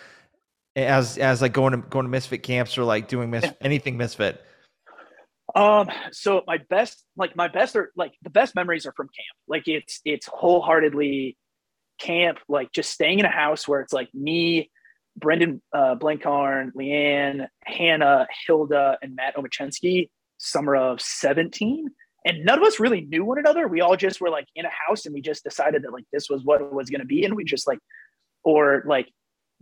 as 0.76 1.18
as 1.18 1.42
like 1.42 1.52
going 1.52 1.72
to 1.72 1.86
going 1.88 2.06
to 2.06 2.08
misfit 2.08 2.42
camps 2.42 2.78
or 2.78 2.84
like 2.84 3.08
doing 3.08 3.30
mis- 3.30 3.52
anything 3.60 3.98
misfit 3.98 4.42
um 5.54 5.88
so 6.12 6.42
my 6.46 6.58
best 6.68 7.04
like 7.16 7.34
my 7.36 7.48
best 7.48 7.76
are 7.76 7.90
like 7.96 8.12
the 8.22 8.30
best 8.30 8.54
memories 8.54 8.86
are 8.86 8.92
from 8.92 9.06
camp 9.06 9.36
like 9.48 9.66
it's 9.66 10.00
it's 10.04 10.26
wholeheartedly 10.26 11.36
camp 11.98 12.38
like 12.48 12.70
just 12.72 12.90
staying 12.90 13.18
in 13.18 13.24
a 13.24 13.30
house 13.30 13.66
where 13.66 13.80
it's 13.80 13.92
like 13.92 14.08
me 14.14 14.70
brendan 15.16 15.60
uh 15.72 15.94
blankarn 15.96 16.70
leanne 16.72 17.46
hannah 17.64 18.26
hilda 18.46 18.96
and 19.02 19.14
matt 19.14 19.36
omachensky 19.36 20.08
summer 20.38 20.76
of 20.76 21.00
17 21.00 21.88
and 22.24 22.44
none 22.44 22.58
of 22.58 22.64
us 22.64 22.78
really 22.78 23.00
knew 23.00 23.24
one 23.24 23.38
another. 23.38 23.66
We 23.66 23.80
all 23.80 23.96
just 23.96 24.20
were 24.20 24.30
like 24.30 24.46
in 24.54 24.66
a 24.66 24.70
house 24.70 25.06
and 25.06 25.14
we 25.14 25.22
just 25.22 25.42
decided 25.42 25.84
that 25.84 25.92
like 25.92 26.04
this 26.12 26.28
was 26.28 26.42
what 26.44 26.60
it 26.60 26.72
was 26.72 26.90
going 26.90 27.00
to 27.00 27.06
be. 27.06 27.24
And 27.24 27.34
we 27.34 27.44
just 27.44 27.66
like, 27.66 27.78
or 28.44 28.82
like 28.86 29.08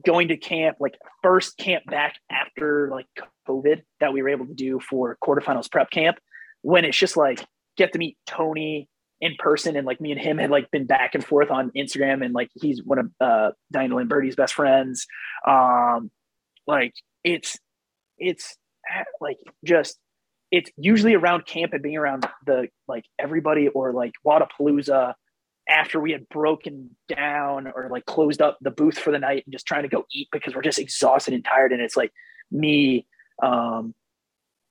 going 0.04 0.28
to 0.28 0.36
camp, 0.36 0.76
like 0.80 0.96
first 1.22 1.56
camp 1.58 1.84
back 1.86 2.16
after 2.30 2.88
like 2.90 3.06
COVID 3.48 3.82
that 4.00 4.12
we 4.12 4.22
were 4.22 4.28
able 4.28 4.46
to 4.46 4.54
do 4.54 4.80
for 4.80 5.16
quarterfinals 5.22 5.70
prep 5.70 5.90
camp 5.90 6.18
when 6.62 6.84
it's 6.84 6.98
just 6.98 7.16
like 7.16 7.44
get 7.76 7.92
to 7.92 7.98
meet 7.98 8.16
Tony 8.26 8.88
in 9.20 9.34
person. 9.38 9.76
And 9.76 9.86
like 9.86 10.00
me 10.00 10.12
and 10.12 10.20
him 10.20 10.38
had 10.38 10.50
like 10.50 10.70
been 10.70 10.86
back 10.86 11.14
and 11.14 11.24
forth 11.24 11.50
on 11.50 11.70
Instagram 11.76 12.24
and 12.24 12.34
like 12.34 12.50
he's 12.54 12.82
one 12.82 12.98
of 12.98 13.10
uh, 13.20 13.50
and 13.74 13.92
Lamberti's 13.92 14.36
best 14.36 14.54
friends. 14.54 15.06
Um, 15.46 16.10
like 16.66 16.94
it's, 17.24 17.58
it's 18.18 18.56
like 19.20 19.38
just 19.64 19.98
it's 20.50 20.70
usually 20.76 21.14
around 21.14 21.46
camp 21.46 21.72
and 21.72 21.82
being 21.82 21.96
around 21.96 22.26
the 22.46 22.68
like 22.86 23.04
everybody 23.18 23.68
or 23.68 23.92
like 23.92 24.12
Wodapalooza 24.26 25.14
after 25.68 26.00
we 26.00 26.12
had 26.12 26.28
broken 26.28 26.90
down 27.08 27.66
or 27.66 27.88
like 27.90 28.06
closed 28.06 28.40
up 28.40 28.58
the 28.60 28.70
booth 28.70 28.98
for 28.98 29.10
the 29.10 29.18
night 29.18 29.44
and 29.46 29.52
just 29.52 29.66
trying 29.66 29.82
to 29.82 29.88
go 29.88 30.04
eat 30.12 30.28
because 30.32 30.54
we're 30.54 30.62
just 30.62 30.78
exhausted 30.78 31.34
and 31.34 31.44
tired. 31.44 31.72
And 31.72 31.82
it's 31.82 31.96
like 31.96 32.12
me, 32.50 33.06
um, 33.42 33.94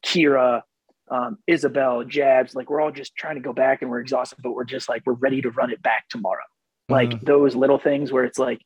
Kira, 0.05 0.61
um, 1.09 1.37
Isabel, 1.47 2.03
Jabs, 2.03 2.55
like 2.55 2.69
we're 2.69 2.81
all 2.81 2.91
just 2.91 3.15
trying 3.15 3.35
to 3.35 3.41
go 3.41 3.53
back 3.53 3.81
and 3.81 3.91
we're 3.91 3.99
exhausted, 3.99 4.39
but 4.41 4.53
we're 4.53 4.65
just 4.65 4.89
like, 4.89 5.03
we're 5.05 5.13
ready 5.13 5.41
to 5.41 5.51
run 5.51 5.71
it 5.71 5.81
back 5.81 6.09
tomorrow. 6.09 6.43
Mm-hmm. 6.89 6.93
Like 6.93 7.21
those 7.21 7.55
little 7.55 7.79
things 7.79 8.11
where 8.11 8.23
it's 8.23 8.39
like, 8.39 8.61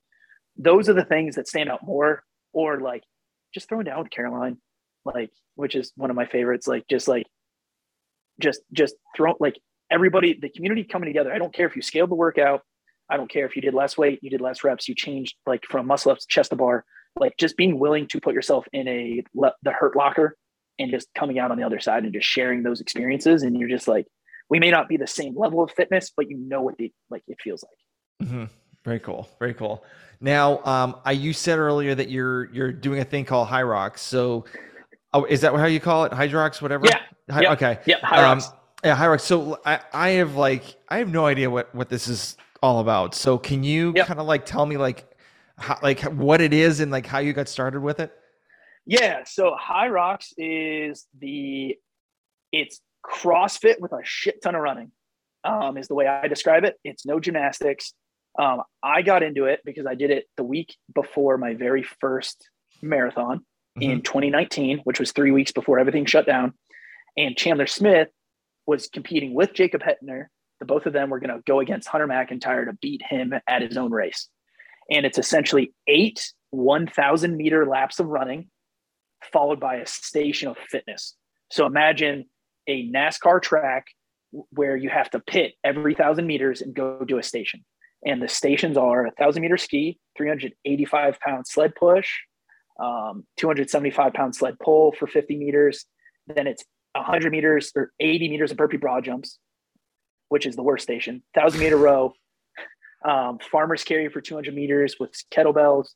those 0.57 0.89
are 0.89 0.93
the 0.93 1.05
things 1.05 1.35
that 1.35 1.47
stand 1.47 1.69
out 1.69 1.85
more 1.85 2.23
or 2.53 2.79
like 2.79 3.03
just 3.53 3.67
throwing 3.67 3.85
down 3.85 3.99
with 3.99 4.11
Caroline 4.11 4.57
like 5.05 5.31
which 5.55 5.75
is 5.75 5.91
one 5.95 6.09
of 6.09 6.15
my 6.15 6.25
favorites 6.25 6.67
like 6.67 6.85
just 6.87 7.07
like 7.07 7.25
just 8.39 8.61
just 8.71 8.95
throw 9.15 9.35
like 9.39 9.59
everybody 9.91 10.37
the 10.39 10.49
community 10.49 10.83
coming 10.83 11.07
together 11.07 11.33
i 11.33 11.37
don't 11.37 11.53
care 11.53 11.67
if 11.67 11.75
you 11.75 11.81
scaled 11.81 12.09
the 12.09 12.15
workout 12.15 12.61
i 13.09 13.17
don't 13.17 13.29
care 13.29 13.45
if 13.45 13.55
you 13.55 13.61
did 13.61 13.73
less 13.73 13.97
weight 13.97 14.19
you 14.21 14.29
did 14.29 14.41
less 14.41 14.63
reps 14.63 14.87
you 14.87 14.95
changed 14.95 15.35
like 15.45 15.63
from 15.69 15.85
muscle 15.85 16.11
ups 16.11 16.25
chest 16.25 16.49
to 16.49 16.55
bar 16.55 16.85
like 17.19 17.33
just 17.37 17.57
being 17.57 17.77
willing 17.77 18.07
to 18.07 18.19
put 18.21 18.33
yourself 18.33 18.65
in 18.73 18.87
a 18.87 19.23
the 19.33 19.71
hurt 19.71 19.95
locker 19.95 20.37
and 20.79 20.89
just 20.89 21.07
coming 21.13 21.37
out 21.37 21.51
on 21.51 21.57
the 21.57 21.63
other 21.63 21.79
side 21.79 22.03
and 22.03 22.13
just 22.13 22.27
sharing 22.27 22.63
those 22.63 22.81
experiences 22.81 23.43
and 23.43 23.57
you're 23.57 23.69
just 23.69 23.87
like 23.87 24.07
we 24.49 24.59
may 24.59 24.71
not 24.71 24.87
be 24.87 24.97
the 24.97 25.07
same 25.07 25.37
level 25.37 25.63
of 25.63 25.71
fitness 25.71 26.11
but 26.15 26.29
you 26.29 26.37
know 26.37 26.61
what 26.61 26.77
the 26.77 26.91
like 27.09 27.23
it 27.27 27.37
feels 27.43 27.63
like 27.63 28.27
mm-hmm. 28.27 28.45
very 28.85 28.99
cool 28.99 29.29
very 29.39 29.53
cool 29.53 29.83
now 30.21 30.63
um 30.63 30.95
I, 31.03 31.11
you 31.11 31.33
said 31.33 31.59
earlier 31.59 31.93
that 31.95 32.09
you're 32.09 32.45
you're 32.53 32.71
doing 32.71 32.99
a 33.01 33.05
thing 33.05 33.25
called 33.25 33.49
Hyrox 33.49 33.99
so 33.99 34.45
Oh, 35.13 35.25
is 35.25 35.41
that 35.41 35.53
how 35.53 35.65
you 35.65 35.79
call 35.79 36.05
it? 36.05 36.11
Hydrox, 36.11 36.61
whatever. 36.61 36.85
Yeah. 36.85 36.99
Hi- 37.29 37.41
yep. 37.41 37.51
Okay. 37.53 37.79
Yeah. 37.85 37.99
Hyrox. 37.99 38.47
Um, 38.47 38.57
yeah, 38.83 38.97
Hyrox. 38.97 39.21
So 39.21 39.59
I, 39.65 39.79
I 39.93 40.09
have 40.11 40.35
like 40.35 40.75
I 40.89 40.97
have 40.97 41.09
no 41.09 41.25
idea 41.25 41.49
what 41.49 41.73
what 41.75 41.89
this 41.89 42.07
is 42.07 42.37
all 42.61 42.79
about. 42.79 43.15
So 43.15 43.37
can 43.37 43.63
you 43.63 43.93
yep. 43.95 44.07
kind 44.07 44.19
of 44.19 44.25
like 44.25 44.45
tell 44.45 44.65
me 44.65 44.77
like 44.77 45.05
how, 45.57 45.77
like 45.81 46.01
what 46.01 46.41
it 46.41 46.53
is 46.53 46.79
and 46.79 46.91
like 46.91 47.05
how 47.05 47.19
you 47.19 47.33
got 47.33 47.47
started 47.47 47.81
with 47.81 47.99
it? 47.99 48.11
Yeah. 48.85 49.23
So 49.25 49.55
Hyrox 49.59 50.33
is 50.37 51.05
the 51.19 51.77
it's 52.51 52.81
CrossFit 53.05 53.79
with 53.79 53.91
a 53.93 54.01
shit 54.03 54.41
ton 54.41 54.55
of 54.55 54.61
running. 54.61 54.91
Um, 55.43 55.77
is 55.77 55.87
the 55.87 55.95
way 55.95 56.05
I 56.05 56.27
describe 56.27 56.65
it. 56.65 56.77
It's 56.83 57.03
no 57.03 57.19
gymnastics. 57.19 57.93
Um, 58.37 58.61
I 58.83 59.01
got 59.01 59.23
into 59.23 59.45
it 59.45 59.61
because 59.65 59.87
I 59.87 59.95
did 59.95 60.11
it 60.11 60.25
the 60.37 60.43
week 60.43 60.75
before 60.93 61.37
my 61.37 61.55
very 61.55 61.81
first 61.81 62.47
marathon 62.81 63.39
mm-hmm. 63.77 63.81
in 63.81 64.01
2019, 64.01 64.79
which 64.83 64.99
was 64.99 65.11
three 65.11 65.31
weeks 65.31 65.51
before 65.51 65.79
everything 65.79 66.05
shut 66.05 66.27
down. 66.27 66.53
And 67.17 67.35
Chandler 67.35 67.65
Smith 67.65 68.09
was 68.71 68.87
competing 68.87 69.33
with 69.33 69.53
Jacob 69.53 69.81
Heppner. 69.81 70.27
The 70.61 70.65
both 70.65 70.85
of 70.85 70.93
them 70.93 71.09
were 71.09 71.19
going 71.19 71.35
to 71.35 71.43
go 71.45 71.59
against 71.59 71.89
Hunter 71.89 72.07
McIntyre 72.07 72.65
to 72.65 72.77
beat 72.81 73.01
him 73.03 73.33
at 73.45 73.61
his 73.61 73.75
own 73.75 73.91
race. 73.91 74.29
And 74.89 75.05
it's 75.05 75.17
essentially 75.17 75.73
eight 75.87 76.31
1,000 76.51 77.35
meter 77.35 77.65
laps 77.65 77.99
of 77.99 78.07
running, 78.07 78.49
followed 79.33 79.59
by 79.59 79.75
a 79.75 79.85
station 79.85 80.47
of 80.47 80.57
fitness. 80.57 81.17
So 81.51 81.65
imagine 81.65 82.25
a 82.67 82.89
NASCAR 82.89 83.41
track 83.41 83.87
where 84.51 84.77
you 84.77 84.89
have 84.89 85.09
to 85.09 85.19
pit 85.19 85.53
every 85.65 85.93
thousand 85.93 86.25
meters 86.25 86.61
and 86.61 86.73
go 86.73 87.03
do 87.05 87.17
a 87.17 87.23
station. 87.23 87.65
And 88.05 88.21
the 88.21 88.29
stations 88.29 88.77
are 88.77 89.05
a 89.05 89.11
thousand 89.11 89.41
meter 89.41 89.57
ski, 89.57 89.99
385 90.17 91.19
pound 91.19 91.45
sled 91.45 91.75
push, 91.75 92.09
um, 92.79 93.25
275 93.35 94.13
pound 94.13 94.33
sled 94.33 94.55
pull 94.63 94.93
for 94.93 95.07
50 95.07 95.35
meters. 95.35 95.85
Then 96.27 96.47
it's 96.47 96.63
100 96.95 97.31
meters 97.31 97.71
or 97.75 97.91
80 97.99 98.29
meters 98.29 98.51
of 98.51 98.57
burpee 98.57 98.77
broad 98.77 99.03
jumps, 99.05 99.39
which 100.29 100.45
is 100.45 100.55
the 100.55 100.63
worst 100.63 100.83
station, 100.83 101.23
1,000 101.33 101.59
meter 101.59 101.77
row, 101.77 102.13
um, 103.05 103.39
farmers 103.51 103.83
carry 103.83 104.09
for 104.09 104.21
200 104.21 104.53
meters 104.53 104.95
with 104.99 105.11
kettlebells, 105.31 105.89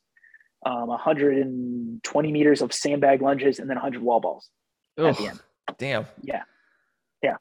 um, 0.64 0.88
120 0.88 2.32
meters 2.32 2.62
of 2.62 2.72
sandbag 2.72 3.22
lunges, 3.22 3.58
and 3.58 3.68
then 3.70 3.76
100 3.76 4.02
wall 4.02 4.20
balls 4.20 4.48
Ugh, 4.98 5.06
at 5.06 5.16
the 5.18 5.28
end. 5.28 5.40
damn. 5.78 6.06
Yeah. 6.22 6.42
Yeah. 7.22 7.36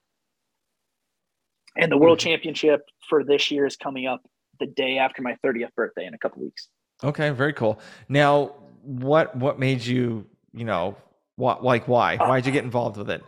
And 1.78 1.92
the 1.92 1.98
world 1.98 2.20
Mhm. 2.20 2.24
championship 2.24 2.82
for 3.10 3.24
this 3.24 3.52
year 3.52 3.66
is 3.66 3.76
coming 3.76 4.06
up 4.06 4.22
the 4.60 4.68
day 4.68 4.98
after 4.98 5.22
my 5.22 5.36
30th 5.44 5.74
birthday 5.76 6.06
in 6.06 6.14
a 6.14 6.18
couple 6.18 6.42
weeks. 6.44 6.70
Okay, 7.04 7.30
very 7.32 7.52
cool. 7.54 7.80
Now, 8.08 8.54
what 8.84 9.36
what 9.36 9.60
made 9.60 9.84
you, 9.86 10.30
you 10.54 10.64
know, 10.64 10.96
what 11.36 11.64
like 11.64 11.88
why? 11.88 12.16
Why 12.18 12.38
did 12.40 12.46
you 12.46 12.52
get 12.54 12.64
involved 12.64 12.96
with 12.98 13.10
it? 13.10 13.22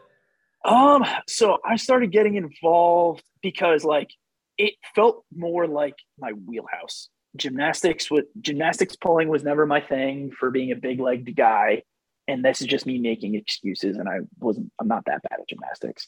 Um, 0.67 1.05
so 1.27 1.57
I 1.65 1.77
started 1.77 2.11
getting 2.11 2.35
involved 2.35 3.23
because 3.41 3.83
like 3.85 4.09
it 4.57 4.73
felt 4.93 5.23
more 5.33 5.65
like 5.65 5.95
my 6.19 6.33
wheelhouse. 6.33 7.09
Gymnastics 7.35 8.11
with 8.11 8.25
gymnastics 8.41 8.95
pulling 8.95 9.29
was 9.29 9.43
never 9.43 9.65
my 9.65 9.79
thing 9.79 10.31
for 10.37 10.51
being 10.51 10.71
a 10.71 10.75
big 10.75 10.99
legged 10.99 11.35
guy. 11.35 11.83
And 12.27 12.43
this 12.43 12.61
is 12.61 12.67
just 12.67 12.85
me 12.85 12.97
making 12.97 13.35
excuses. 13.35 13.95
And 13.97 14.09
I 14.09 14.17
wasn't, 14.39 14.71
I'm 14.81 14.87
not 14.87 15.05
that 15.05 15.21
bad 15.23 15.39
at 15.39 15.47
gymnastics. 15.47 16.07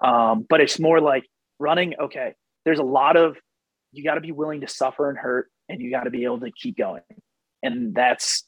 Um, 0.00 0.46
but 0.48 0.60
it's 0.60 0.78
more 0.78 1.00
like 1.00 1.24
running. 1.58 1.94
Okay. 2.00 2.34
There's 2.64 2.78
a 2.78 2.84
lot 2.84 3.16
of, 3.16 3.36
you 3.90 4.04
got 4.04 4.14
to 4.14 4.20
be 4.20 4.30
willing 4.30 4.60
to 4.60 4.68
suffer 4.68 5.08
and 5.08 5.18
hurt 5.18 5.48
and 5.68 5.80
you 5.80 5.90
got 5.90 6.04
to 6.04 6.10
be 6.10 6.24
able 6.24 6.40
to 6.40 6.52
keep 6.52 6.76
going. 6.76 7.02
And 7.62 7.92
that's 7.94 8.46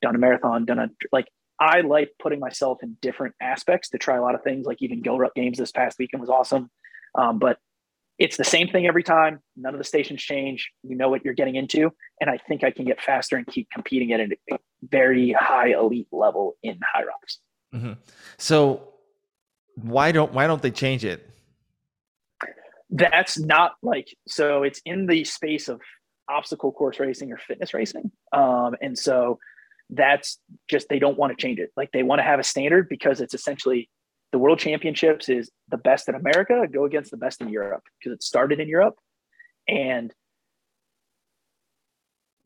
done 0.00 0.14
a 0.14 0.18
marathon, 0.18 0.64
done 0.64 0.78
a, 0.78 0.88
like, 1.12 1.26
I 1.62 1.82
like 1.82 2.10
putting 2.20 2.40
myself 2.40 2.82
in 2.82 2.96
different 3.00 3.36
aspects 3.40 3.90
to 3.90 3.98
try 3.98 4.16
a 4.16 4.20
lot 4.20 4.34
of 4.34 4.42
things. 4.42 4.66
Like 4.66 4.82
even 4.82 5.00
Go 5.00 5.16
Ruck 5.16 5.32
Games 5.36 5.58
this 5.58 5.70
past 5.70 5.96
weekend 5.96 6.20
was 6.20 6.28
awesome. 6.28 6.68
Um, 7.14 7.38
but 7.38 7.58
it's 8.18 8.36
the 8.36 8.42
same 8.44 8.66
thing 8.66 8.84
every 8.84 9.04
time. 9.04 9.38
None 9.56 9.72
of 9.72 9.78
the 9.78 9.84
stations 9.84 10.20
change. 10.20 10.72
You 10.82 10.96
know 10.96 11.08
what 11.08 11.24
you're 11.24 11.34
getting 11.34 11.54
into. 11.54 11.92
And 12.20 12.28
I 12.28 12.38
think 12.48 12.64
I 12.64 12.72
can 12.72 12.84
get 12.84 13.00
faster 13.00 13.36
and 13.36 13.46
keep 13.46 13.68
competing 13.70 14.12
at 14.12 14.20
a 14.20 14.58
very 14.82 15.30
high 15.30 15.68
elite 15.68 16.08
level 16.10 16.56
in 16.64 16.80
Hyrox. 16.80 17.38
Mhm. 17.72 17.96
So 18.38 18.94
why 19.76 20.10
don't 20.10 20.32
why 20.32 20.48
don't 20.48 20.62
they 20.62 20.72
change 20.72 21.04
it? 21.04 21.30
That's 22.90 23.38
not 23.38 23.76
like, 23.82 24.08
so 24.26 24.64
it's 24.64 24.82
in 24.84 25.06
the 25.06 25.22
space 25.24 25.68
of 25.68 25.80
obstacle 26.28 26.72
course 26.72 26.98
racing 26.98 27.32
or 27.32 27.38
fitness 27.38 27.72
racing. 27.72 28.10
Um, 28.32 28.74
and 28.82 28.98
so 28.98 29.38
that's 29.90 30.38
just, 30.68 30.88
they 30.88 30.98
don't 30.98 31.18
want 31.18 31.36
to 31.36 31.40
change 31.40 31.58
it. 31.58 31.70
Like 31.76 31.90
they 31.92 32.02
want 32.02 32.20
to 32.20 32.24
have 32.24 32.40
a 32.40 32.44
standard 32.44 32.88
because 32.88 33.20
it's 33.20 33.34
essentially 33.34 33.88
the 34.32 34.38
world 34.38 34.58
championships 34.58 35.28
is 35.28 35.50
the 35.68 35.76
best 35.76 36.08
in 36.08 36.14
America 36.14 36.66
go 36.72 36.84
against 36.84 37.10
the 37.10 37.16
best 37.16 37.40
in 37.40 37.48
Europe 37.48 37.82
because 37.98 38.14
it 38.14 38.22
started 38.22 38.60
in 38.60 38.68
Europe. 38.68 38.94
And 39.68 40.12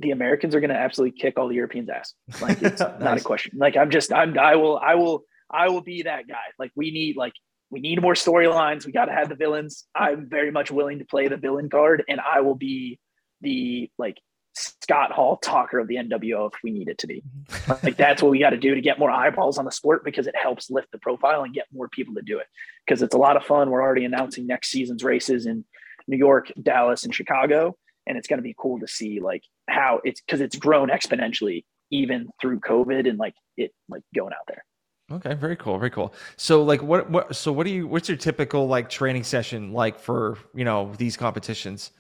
the 0.01 0.11
Americans 0.11 0.55
are 0.55 0.61
going 0.61 0.71
to 0.71 0.77
absolutely 0.77 1.19
kick 1.19 1.39
all 1.39 1.49
the 1.49 1.55
Europeans 1.55 1.89
ass. 1.89 2.13
Like 2.41 2.61
it's 2.61 2.81
not 3.01 3.19
a 3.19 3.23
question. 3.23 3.59
Like 3.59 3.77
I'm 3.77 3.91
just, 3.91 4.13
I'm, 4.13 4.39
I 4.39 4.57
will, 4.57 4.79
I 4.79 4.97
will, 4.97 5.23
I 5.51 5.69
will 5.69 5.81
be 5.81 6.03
that 6.03 6.29
guy. 6.29 6.35
Like 6.59 6.73
we 6.75 6.91
need, 6.91 7.17
like 7.17 7.33
we 7.71 7.81
need 7.81 8.01
more 8.01 8.15
storylines. 8.15 8.87
We 8.87 8.93
got 8.93 9.07
to 9.07 9.13
have 9.13 9.29
the 9.29 9.35
villains. 9.35 9.87
I'm 9.95 10.29
very 10.29 10.51
much 10.51 10.71
willing 10.71 10.99
to 11.01 11.05
play 11.05 11.29
the 11.29 11.37
villain 11.37 11.69
card, 11.69 12.05
and 12.09 12.21
I 12.21 12.41
will 12.41 12.55
be 12.55 12.99
the 13.41 13.91
like 13.99 14.19
Scott 14.57 15.13
Hall 15.13 15.37
talker 15.37 15.79
of 15.79 15.87
the 15.87 15.97
NWO 15.97 16.51
if 16.53 16.59
we 16.63 16.71
need 16.71 16.89
it 16.89 16.99
to 16.99 17.07
be. 17.07 17.23
Mm-hmm. 17.49 17.87
Like 17.87 17.97
that's 17.99 18.23
what 18.23 18.31
we 18.31 18.39
got 18.39 18.51
to 18.51 18.57
do 18.57 18.75
to 18.75 18.81
get 18.81 18.99
more 18.99 19.11
eyeballs 19.11 19.59
on 19.59 19.65
the 19.65 19.71
sport 19.71 20.05
because 20.05 20.27
it 20.27 20.35
helps 20.37 20.71
lift 20.71 20.91
the 20.93 20.99
profile 20.99 21.43
and 21.43 21.55
get 21.55 21.67
more 21.73 21.89
people 21.89 22.15
to 22.15 22.23
do 22.23 22.39
it. 22.39 22.47
Because 22.85 23.03
it's 23.03 23.15
a 23.15 23.19
lot 23.19 23.37
of 23.37 23.45
fun. 23.45 23.71
We're 23.71 23.83
already 23.83 24.05
announcing 24.05 24.47
next 24.47 24.69
season's 24.69 25.05
races 25.05 25.47
in 25.47 25.65
New 26.09 26.17
York, 26.17 26.51
Dallas, 26.63 27.05
and 27.05 27.15
Chicago, 27.15 27.77
and 28.07 28.17
it's 28.17 28.29
going 28.29 28.39
to 28.39 28.43
be 28.43 28.55
cool 28.57 28.81
to 28.81 28.89
see 28.89 29.21
like 29.21 29.43
how 29.69 30.01
it's 30.05 30.21
because 30.21 30.41
it's 30.41 30.57
grown 30.57 30.89
exponentially 30.89 31.65
even 31.91 32.29
through 32.41 32.61
COVID 32.61 33.09
and 33.09 33.19
like 33.19 33.35
it 33.57 33.73
like 33.89 34.03
going 34.15 34.33
out 34.33 34.47
there. 34.49 34.65
Okay, 35.13 35.35
very 35.35 35.55
cool, 35.55 35.79
very 35.79 35.91
cool. 35.91 36.15
So 36.37 36.63
like 36.63 36.83
what 36.83 37.11
what 37.11 37.37
so 37.37 37.53
what 37.53 37.65
do 37.65 37.73
you 37.73 37.87
what's 37.87 38.09
your 38.09 38.19
typical 38.19 38.67
like 38.67 38.89
training 38.89 39.25
session 39.25 39.73
like 39.73 39.99
for, 39.99 40.39
you 40.55 40.65
know, 40.65 40.93
these 40.97 41.17
competitions? 41.17 41.93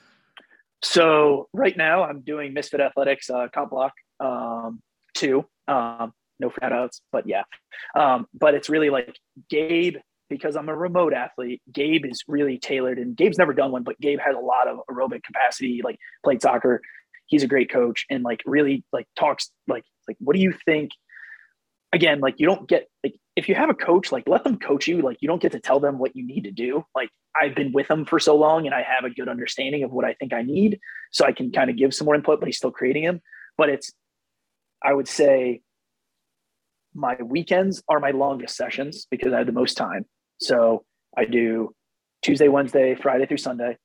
So 0.82 1.48
right 1.52 1.76
now 1.76 2.04
I'm 2.04 2.20
doing 2.20 2.52
Misfit 2.52 2.80
Athletics 2.80 3.30
uh, 3.30 3.48
comp 3.52 3.70
block 3.70 3.92
um, 4.20 4.80
two. 5.14 5.44
Um, 5.68 6.12
no 6.38 6.50
fat 6.50 6.72
outs, 6.72 7.00
but 7.12 7.26
yeah. 7.26 7.42
Um, 7.98 8.26
but 8.34 8.54
it's 8.54 8.68
really 8.68 8.90
like 8.90 9.18
Gabe 9.48 9.96
because 10.28 10.56
I'm 10.56 10.68
a 10.68 10.76
remote 10.76 11.12
athlete. 11.14 11.62
Gabe 11.72 12.04
is 12.04 12.22
really 12.28 12.58
tailored, 12.58 12.98
and 12.98 13.16
Gabe's 13.16 13.38
never 13.38 13.54
done 13.54 13.72
one, 13.72 13.84
but 13.84 13.98
Gabe 14.00 14.18
has 14.20 14.36
a 14.36 14.40
lot 14.40 14.68
of 14.68 14.80
aerobic 14.90 15.22
capacity. 15.22 15.80
Like 15.82 15.98
played 16.24 16.42
soccer, 16.42 16.82
he's 17.26 17.42
a 17.42 17.46
great 17.46 17.70
coach, 17.70 18.04
and 18.10 18.22
like 18.22 18.42
really 18.44 18.84
like 18.92 19.06
talks 19.18 19.50
like 19.66 19.84
like 20.08 20.16
what 20.20 20.36
do 20.36 20.42
you 20.42 20.54
think? 20.64 20.90
Again, 21.92 22.20
like 22.20 22.34
you 22.38 22.46
don't 22.46 22.68
get 22.68 22.88
like 23.02 23.14
if 23.37 23.51
you 23.51 23.55
have 23.55 23.68
a 23.68 23.74
coach, 23.74 24.11
like 24.11 24.26
let 24.26 24.45
them 24.45 24.59
coach 24.59 24.89
you. 24.89 25.03
Like 25.03 25.18
you 25.20 25.28
don't 25.28 25.43
get 25.43 25.53
to 25.53 25.61
tell 25.61 25.78
them 25.78 25.99
what 25.99 26.16
you 26.16 26.26
need 26.26 26.45
to 26.45 26.51
do. 26.51 26.84
Like 26.95 27.11
I've 27.41 27.55
been 27.55 27.70
with 27.70 27.87
them 27.87 28.07
for 28.07 28.18
so 28.18 28.34
long 28.34 28.64
and 28.64 28.74
I 28.74 28.82
have 28.82 29.05
a 29.05 29.14
good 29.14 29.28
understanding 29.28 29.84
of 29.84 29.93
what 29.93 30.07
I 30.07 30.14
think 30.14 30.32
I 30.32 30.43
need. 30.43 30.80
So 31.12 31.26
I 31.26 31.32
can 31.32 31.53
kind 31.53 31.68
of 31.68 31.76
give 31.76 31.95
some 31.95 32.07
more 32.07 32.14
input, 32.14 32.41
but 32.41 32.47
he's 32.47 32.57
still 32.57 32.70
creating 32.70 33.05
him. 33.05 33.20
But 33.59 33.68
it's, 33.68 33.93
I 34.82 34.95
would 34.95 35.07
say 35.07 35.61
my 36.95 37.16
weekends 37.22 37.82
are 37.89 38.01
my 38.01 38.11
longest 38.11 38.57
sessions 38.57 39.07
because 39.11 39.34
I 39.34 39.39
have 39.39 39.47
the 39.47 39.53
most 39.53 39.76
time. 39.76 40.07
So 40.41 40.84
I 41.16 41.26
do 41.26 41.74
Tuesday, 42.22 42.49
Wednesday, 42.49 42.95
Friday 42.95 43.26
through 43.26 43.37
Sunday. 43.37 43.76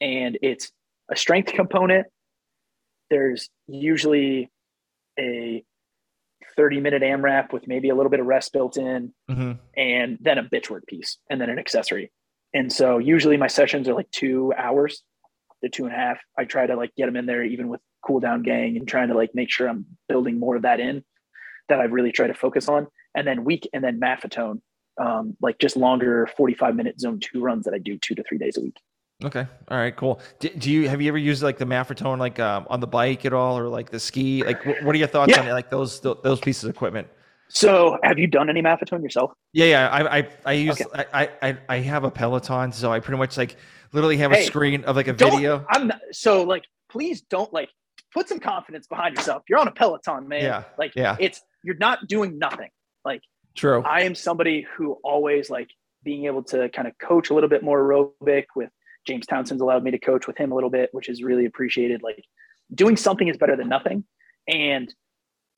And 0.00 0.38
it's 0.42 0.70
a 1.10 1.16
strength 1.16 1.52
component. 1.52 2.06
There's 3.08 3.48
usually 3.66 4.50
a 5.18 5.64
30 6.58 6.80
minute 6.80 7.02
AMRAP 7.02 7.52
with 7.52 7.66
maybe 7.66 7.88
a 7.88 7.94
little 7.94 8.10
bit 8.10 8.20
of 8.20 8.26
rest 8.26 8.52
built 8.52 8.76
in 8.76 9.14
hmm 9.30 9.52
and 9.76 10.18
then 10.20 10.36
a 10.38 10.42
bitch 10.42 10.68
work 10.68 10.84
piece 10.86 11.18
and 11.30 11.40
then 11.40 11.48
an 11.48 11.58
accessory. 11.58 12.10
And 12.52 12.72
so 12.72 12.98
usually 12.98 13.36
my 13.36 13.46
sessions 13.46 13.88
are 13.88 13.94
like 13.94 14.10
two 14.10 14.52
hours 14.58 15.02
to 15.62 15.70
two 15.70 15.84
and 15.84 15.94
a 15.94 15.96
half. 15.96 16.18
I 16.36 16.44
try 16.44 16.66
to 16.66 16.74
like 16.74 16.94
get 16.96 17.06
them 17.06 17.16
in 17.16 17.26
there 17.26 17.44
even 17.44 17.68
with 17.68 17.80
cool 18.04 18.20
down 18.20 18.42
gang 18.42 18.76
and 18.76 18.88
trying 18.88 19.08
to 19.08 19.14
like 19.14 19.34
make 19.34 19.50
sure 19.50 19.68
I'm 19.68 19.86
building 20.08 20.38
more 20.38 20.56
of 20.56 20.62
that 20.62 20.80
in 20.80 21.04
that 21.68 21.80
I 21.80 21.84
really 21.84 22.12
try 22.12 22.26
to 22.26 22.34
focus 22.34 22.68
on. 22.68 22.88
And 23.14 23.26
then 23.26 23.44
week 23.44 23.68
and 23.72 23.84
then 23.84 24.00
Maffetone, 24.00 24.60
um, 25.00 25.36
like 25.40 25.58
just 25.58 25.76
longer 25.76 26.28
45 26.36 26.74
minute 26.74 26.98
zone 27.00 27.20
two 27.20 27.40
runs 27.40 27.64
that 27.66 27.74
I 27.74 27.78
do 27.78 27.98
two 27.98 28.16
to 28.16 28.24
three 28.24 28.38
days 28.38 28.56
a 28.56 28.62
week. 28.62 28.76
Okay. 29.24 29.46
All 29.68 29.76
right, 29.76 29.94
cool. 29.96 30.20
Do, 30.38 30.48
do 30.50 30.70
you 30.70 30.88
have 30.88 31.02
you 31.02 31.08
ever 31.08 31.18
used 31.18 31.42
like 31.42 31.58
the 31.58 31.64
Maffetone 31.64 32.18
like 32.18 32.38
um, 32.38 32.66
on 32.70 32.78
the 32.78 32.86
bike 32.86 33.24
at 33.24 33.32
all 33.32 33.58
or 33.58 33.68
like 33.68 33.90
the 33.90 33.98
ski? 33.98 34.44
Like 34.44 34.62
wh- 34.62 34.84
what 34.84 34.94
are 34.94 34.98
your 34.98 35.08
thoughts 35.08 35.32
Yeah. 35.32 35.40
on 35.40 35.48
it? 35.48 35.52
like 35.52 35.70
those 35.70 35.98
th- 35.98 36.18
those 36.22 36.38
pieces 36.40 36.64
of 36.64 36.70
equipment? 36.70 37.08
So 37.48 37.98
have 38.04 38.18
you 38.18 38.28
done 38.28 38.48
any 38.48 38.62
Maffetone 38.62 39.02
yourself? 39.02 39.32
Yeah, 39.52 39.66
yeah. 39.66 39.88
I 39.88 40.18
I 40.18 40.28
I 40.46 40.52
use 40.52 40.80
Okay. 40.80 41.04
I, 41.12 41.30
I 41.42 41.58
I 41.68 41.76
have 41.78 42.04
a 42.04 42.10
Peloton, 42.12 42.70
so 42.70 42.92
I 42.92 43.00
pretty 43.00 43.18
much 43.18 43.36
like 43.36 43.56
literally 43.92 44.18
have 44.18 44.30
a 44.32 44.44
screen 44.44 44.84
of 44.84 44.94
like 44.94 45.08
a 45.08 45.12
video. 45.12 45.66
I'm 45.70 45.88
not, 45.88 46.00
so 46.12 46.44
like, 46.44 46.64
please 46.88 47.22
don't 47.22 47.52
like 47.52 47.70
put 48.14 48.28
some 48.28 48.38
confidence 48.38 48.86
behind 48.86 49.16
yourself. 49.16 49.42
You're 49.48 49.58
on 49.58 49.66
a 49.66 49.72
Peloton, 49.72 50.28
man. 50.28 50.42
Yeah, 50.42 50.62
Like 50.78 50.92
yeah. 50.94 51.16
it's, 51.18 51.40
you're 51.64 51.76
not 51.76 52.06
doing 52.06 52.38
nothing. 52.38 52.68
Like 53.04 53.22
True. 53.56 53.82
I 53.82 54.02
am 54.02 54.14
somebody 54.14 54.66
who 54.76 54.92
always 55.02 55.50
like 55.50 55.68
being 56.04 56.26
able 56.26 56.42
to 56.44 56.68
kind 56.68 56.86
of 56.86 56.96
coach 56.98 57.30
a 57.30 57.34
little 57.34 57.48
bit 57.48 57.62
more 57.62 57.82
aerobic 57.82 58.44
with 58.54 58.70
James 59.08 59.26
Townsend's 59.26 59.62
allowed 59.62 59.82
me 59.82 59.90
to 59.90 59.98
coach 59.98 60.26
with 60.26 60.36
him 60.36 60.52
a 60.52 60.54
little 60.54 60.70
bit, 60.70 60.90
which 60.92 61.08
is 61.08 61.22
really 61.22 61.46
appreciated. 61.46 62.02
Like 62.02 62.22
doing 62.72 62.96
something 62.96 63.26
is 63.26 63.38
better 63.38 63.56
than 63.56 63.68
nothing. 63.68 64.04
And 64.46 64.94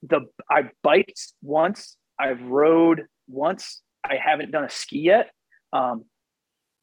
the 0.03 0.21
I 0.49 0.71
biked 0.83 1.21
once, 1.43 1.97
I've 2.19 2.41
rode 2.43 3.07
once. 3.29 3.83
I 4.05 4.17
haven't 4.17 4.53
done 4.53 4.65
a 4.65 4.71
ski 4.71 5.01
yet. 5.01 5.31
Um, 5.73 6.05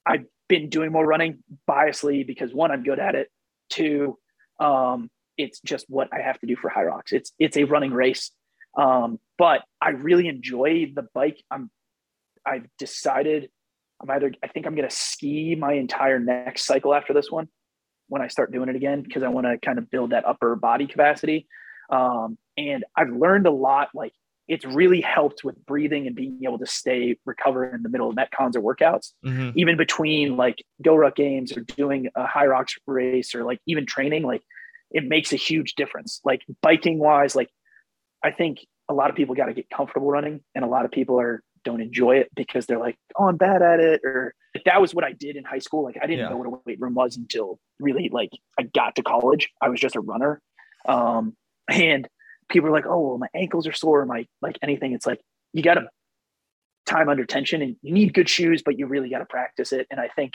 I've 0.06 0.26
been 0.50 0.70
doing 0.70 0.92
more 0.92 1.06
running 1.06 1.40
biasly 1.68 2.28
because 2.28 2.54
one, 2.54 2.70
I'm 2.70 2.84
good 2.84 3.00
at 3.00 3.16
it. 3.16 3.30
Two, 3.70 4.18
um, 4.60 5.10
it's 5.38 5.62
just 5.62 5.86
what 5.88 6.10
I 6.12 6.22
have 6.22 6.38
to 6.40 6.48
do 6.48 6.58
for 6.58 6.70
Hyrox. 6.70 7.12
It's 7.14 7.32
it's 7.40 7.56
a 7.56 7.64
running 7.64 7.94
race. 7.94 8.32
Um, 8.78 9.20
but 9.38 9.62
I 9.82 9.90
really 9.90 10.28
enjoy 10.28 10.92
the 10.94 11.08
bike. 11.14 11.42
I'm 11.50 11.72
I've 12.46 12.68
decided 12.78 13.50
I'm 14.02 14.10
either 14.12 14.32
I 14.44 14.48
think 14.48 14.66
I'm 14.66 14.76
gonna 14.76 14.90
ski 14.90 15.56
my 15.56 15.74
entire 15.74 16.20
next 16.20 16.66
cycle 16.66 16.94
after 16.94 17.14
this 17.14 17.32
one 17.32 17.48
when 18.08 18.22
I 18.22 18.28
start 18.28 18.52
doing 18.52 18.70
it 18.70 18.76
again 18.76 19.02
because 19.02 19.24
I 19.24 19.28
want 19.28 19.48
to 19.48 19.58
kind 19.58 19.78
of 19.78 19.90
build 19.90 20.12
that 20.12 20.26
upper 20.26 20.56
body 20.56 20.88
capacity. 20.88 21.48
Um, 21.90 22.38
and 22.58 22.86
I've 22.96 23.10
learned 23.10 23.48
a 23.48 23.52
lot. 23.52 23.90
Like 23.94 24.14
it's 24.48 24.66
really 24.66 25.02
helped 25.02 25.44
with 25.44 25.64
breathing 25.66 26.08
and 26.08 26.16
being 26.16 26.40
able 26.44 26.60
to 26.60 26.66
stay 26.66 27.18
recover 27.26 27.74
in 27.74 27.84
the 27.84 27.90
middle 27.90 28.10
of 28.10 28.16
metcons 28.16 28.56
or 28.56 28.62
workouts, 28.62 29.12
hmm 29.24 29.50
even 29.56 29.78
between 29.78 30.38
like 30.38 30.64
go 30.82 30.96
ruck 30.96 31.16
games 31.16 31.56
or 31.56 31.62
doing 31.62 32.08
a 32.16 32.26
Hyrox 32.26 32.78
race 32.86 33.36
or 33.36 33.44
like 33.44 33.60
even 33.66 33.86
training. 33.86 34.24
Like 34.24 34.42
it 34.92 35.04
makes 35.04 35.34
a 35.34 35.38
huge 35.38 35.76
difference. 35.76 36.22
Like 36.24 36.42
biking 36.62 37.00
wise, 37.00 37.36
like 37.36 37.50
I 38.24 38.32
think 38.32 38.60
a 38.90 38.94
lot 38.94 39.10
of 39.10 39.16
people 39.16 39.36
got 39.36 39.48
to 39.48 39.54
get 39.54 39.70
comfortable 39.70 40.10
running, 40.10 40.42
and 40.56 40.64
a 40.64 40.68
lot 40.68 40.86
of 40.86 40.92
people 40.92 41.20
are 41.20 41.44
don't 41.68 41.82
enjoy 41.82 42.18
it 42.18 42.30
because 42.36 42.66
they're 42.66 42.80
like, 42.80 42.98
oh, 43.18 43.28
I'm 43.28 43.38
bad 43.38 43.62
at 43.62 43.80
it. 43.80 44.02
Or 44.04 44.34
like, 44.56 44.64
that 44.64 44.82
was 44.82 44.96
what 44.96 45.04
I 45.04 45.12
did 45.12 45.36
in 45.36 45.44
high 45.44 45.60
school. 45.60 45.84
Like 45.84 45.98
I 46.02 46.08
didn't 46.08 46.20
Yeah. 46.22 46.30
know 46.30 46.38
what 46.38 46.48
a 46.48 46.62
weight 46.66 46.80
room 46.80 46.94
was 46.96 47.18
until 47.18 47.60
really 47.80 48.10
like 48.12 48.32
I 48.60 48.64
got 48.64 48.96
to 48.96 49.04
college. 49.04 49.50
I 49.62 49.70
was 49.70 49.80
just 49.80 49.96
a 49.96 50.00
runner. 50.00 50.42
Um, 50.88 51.36
and 51.70 52.08
people 52.50 52.70
are 52.70 52.72
like, 52.72 52.86
oh, 52.88 53.00
well, 53.10 53.18
my 53.18 53.28
ankles 53.36 53.68
are 53.68 53.74
sore, 53.74 54.06
my 54.06 54.26
like 54.42 54.58
anything. 54.64 54.94
It's 54.94 55.06
like 55.06 55.20
you 55.54 55.62
got 55.62 55.76
to 55.76 55.88
time 56.86 57.10
under 57.10 57.26
tension 57.26 57.62
and 57.62 57.76
you 57.82 57.94
need 57.94 58.14
good 58.14 58.30
shoes, 58.30 58.62
but 58.64 58.80
you 58.80 58.88
really 58.88 59.10
got 59.10 59.20
to 59.20 59.26
practice 59.26 59.74
it. 59.74 59.86
And 59.92 60.00
I 60.00 60.08
think 60.16 60.34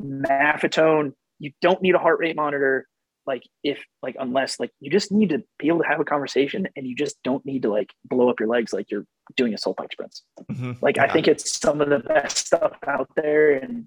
Maffetone, 0.00 1.12
you 1.38 1.52
don't 1.60 1.82
need 1.82 1.94
a 1.94 1.98
heart 1.98 2.18
rate 2.18 2.36
monitor. 2.36 2.86
Like 3.26 3.42
if 3.62 3.78
like 4.02 4.16
unless 4.18 4.58
like 4.60 4.70
you 4.80 4.90
just 4.90 5.10
need 5.12 5.30
to 5.30 5.42
be 5.58 5.68
able 5.68 5.80
to 5.82 5.88
have 5.88 6.00
a 6.00 6.04
conversation 6.04 6.68
and 6.76 6.86
you 6.86 6.94
just 6.94 7.22
don't 7.22 7.44
need 7.44 7.62
to 7.62 7.70
like 7.70 7.90
blow 8.04 8.28
up 8.28 8.38
your 8.40 8.48
legs 8.48 8.72
like 8.72 8.90
you're 8.90 9.06
doing 9.36 9.54
a 9.54 9.58
soul 9.58 9.74
bike 9.76 9.92
sprints. 9.92 10.22
Mhm. 10.50 10.80
Like 10.82 10.98
I 10.98 11.08
think 11.08 11.28
it's 11.28 11.58
some 11.58 11.80
of 11.80 11.88
the 11.88 12.00
best 12.00 12.46
stuff 12.46 12.72
out 12.86 13.08
there 13.16 13.52
and 13.52 13.86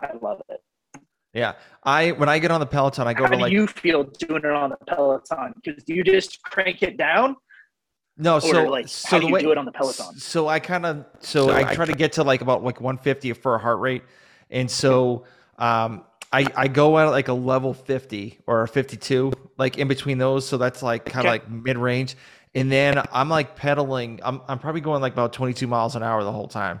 I 0.00 0.12
love 0.20 0.42
it. 0.48 0.60
Yeah. 1.34 1.54
I 1.84 2.12
when 2.12 2.28
I 2.28 2.38
get 2.38 2.50
on 2.50 2.60
the 2.60 2.66
Peloton, 2.66 3.06
I 3.06 3.14
go 3.14 3.24
How 3.24 3.30
to 3.30 3.36
do 3.36 3.42
like 3.42 3.52
you 3.52 3.66
feel 3.66 4.04
doing 4.04 4.44
it 4.44 4.50
on 4.50 4.70
the 4.70 4.78
Peloton? 4.86 5.54
Because 5.62 5.82
do 5.84 5.94
you 5.94 6.02
just 6.04 6.42
crank 6.42 6.82
it 6.82 6.96
down 6.96 7.36
no. 8.16 8.36
or 8.36 8.40
So 8.40 8.64
like 8.64 8.88
so 8.88 9.08
how 9.08 9.16
the 9.18 9.20
do 9.22 9.26
you 9.28 9.34
way 9.34 9.40
do 9.42 9.52
it 9.52 9.58
on 9.58 9.64
the 9.64 9.72
Peloton? 9.72 10.16
So 10.16 10.48
I 10.48 10.58
kind 10.58 10.86
of 10.86 11.04
so, 11.20 11.48
So 11.48 11.52
I, 11.52 11.70
I 11.70 11.74
try 11.74 11.84
to 11.84 11.92
get 11.92 12.12
to 12.12 12.24
like 12.24 12.40
about 12.40 12.64
like 12.64 12.80
150 12.80 13.32
for 13.34 13.54
a 13.54 13.58
heart 13.58 13.78
rate, 13.80 14.02
and 14.50 14.70
so 14.70 15.24
um 15.58 16.04
I 16.32 16.46
I 16.56 16.68
go 16.68 16.98
at 16.98 17.06
like 17.06 17.28
a 17.28 17.32
level 17.32 17.72
50 17.72 18.40
or 18.46 18.62
a 18.62 18.68
52, 18.68 19.32
like 19.56 19.78
in 19.78 19.88
between 19.88 20.18
those. 20.18 20.46
So 20.46 20.58
that's 20.58 20.82
like 20.82 21.04
kind 21.04 21.26
of 21.26 21.32
Okay. 21.32 21.44
like 21.44 21.50
mid 21.50 21.78
range, 21.78 22.16
and 22.54 22.70
then 22.70 23.02
I'm 23.12 23.28
like 23.28 23.56
pedaling. 23.56 24.20
I'm 24.22 24.40
I'm 24.48 24.58
probably 24.58 24.80
going 24.80 25.02
like 25.02 25.12
about 25.12 25.32
22 25.32 25.66
miles 25.66 25.96
an 25.96 26.02
hour 26.02 26.22
the 26.24 26.32
whole 26.32 26.48
time. 26.48 26.80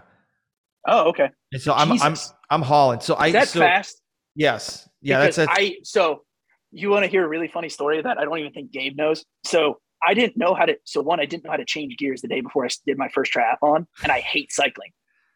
Oh, 0.86 1.08
okay. 1.10 1.30
And 1.52 1.60
so 1.60 1.74
I'm 1.74 2.00
I'm 2.02 2.16
I'm 2.50 2.62
hauling. 2.62 3.00
So 3.00 3.14
I 3.14 3.28
Is 3.28 3.32
that 3.34 3.48
so, 3.48 3.60
fast? 3.60 4.00
yes 4.34 4.88
yeah 5.00 5.20
because 5.20 5.36
that's 5.36 5.58
it. 5.58 5.62
I 5.62 5.76
so 5.82 6.22
you 6.70 6.90
want 6.90 7.04
to 7.04 7.10
hear 7.10 7.24
a 7.24 7.28
really 7.28 7.48
funny 7.48 7.68
story 7.68 8.00
that 8.02 8.18
I 8.18 8.24
don't 8.24 8.38
even 8.38 8.52
think 8.52 8.72
Gabe 8.72 8.96
knows. 8.96 9.24
So 9.44 9.80
I 10.06 10.14
didn't 10.14 10.36
know 10.36 10.54
how 10.54 10.66
to. 10.66 10.76
So 10.84 11.02
one, 11.02 11.20
I 11.20 11.26
didn't 11.26 11.44
know 11.44 11.50
how 11.50 11.56
to 11.56 11.64
change 11.64 11.96
gears 11.96 12.20
the 12.20 12.28
day 12.28 12.40
before 12.40 12.64
I 12.64 12.68
did 12.86 12.98
my 12.98 13.08
first 13.08 13.32
triathlon, 13.32 13.86
and 14.02 14.12
I 14.12 14.20
hate 14.20 14.52
cycling. 14.52 14.90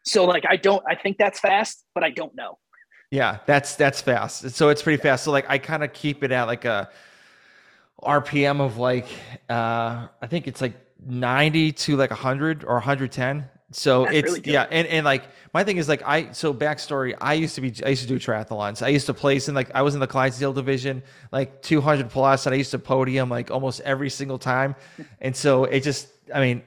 So 0.05 0.25
like 0.25 0.43
I 0.47 0.57
don't. 0.57 0.83
I 0.87 0.95
think 0.95 1.17
that's 1.17 1.39
fast, 1.39 1.83
but 1.93 2.03
I 2.03 2.11
don't 2.11 2.35
know. 2.35 2.57
Yeah, 3.11 3.39
that's 3.45 3.75
that's 3.75 4.01
fast. 4.01 4.49
So 4.51 4.69
it's 4.69 4.81
pretty 4.81 5.01
fast. 5.01 5.23
So 5.23 5.31
like 5.31 5.45
I 5.49 5.57
kind 5.57 5.83
of 5.83 5.93
keep 5.93 6.23
it 6.23 6.31
at 6.31 6.45
like 6.45 6.65
a 6.65 6.89
RPM 8.05 8.59
of 8.61 8.77
like 8.77 9.07
uh 9.49 10.07
I 10.21 10.27
think 10.27 10.47
it's 10.47 10.61
like 10.61 10.73
90 11.05 11.71
to 11.73 11.97
like 11.97 12.11
100 12.11 12.63
or 12.63 12.75
110. 12.75 13.49
So 13.71 14.03
That's 14.05 14.15
it's 14.15 14.23
really 14.23 14.41
yeah, 14.45 14.67
and 14.69 14.87
and 14.87 15.03
like 15.05 15.23
my 15.53 15.63
thing 15.63 15.77
is 15.77 15.89
like 15.89 16.03
I 16.05 16.31
so 16.31 16.53
backstory. 16.53 17.15
I 17.19 17.33
used 17.33 17.55
to 17.55 17.61
be 17.61 17.73
I 17.83 17.89
used 17.89 18.03
to 18.03 18.07
do 18.07 18.19
triathlons. 18.19 18.83
I 18.83 18.89
used 18.89 19.07
to 19.07 19.13
place 19.15 19.49
in 19.49 19.55
like 19.55 19.71
I 19.73 19.81
was 19.81 19.95
in 19.95 19.99
the 19.99 20.07
Clydesdale 20.07 20.53
division, 20.53 21.01
like 21.31 21.61
200 21.63 22.09
plus, 22.09 22.45
and 22.45 22.53
I 22.53 22.57
used 22.57 22.71
to 22.71 22.79
podium 22.79 23.29
like 23.29 23.49
almost 23.49 23.81
every 23.81 24.09
single 24.09 24.37
time. 24.37 24.75
And 25.21 25.35
so 25.35 25.63
it 25.65 25.81
just 25.81 26.07
I 26.33 26.39
mean 26.39 26.61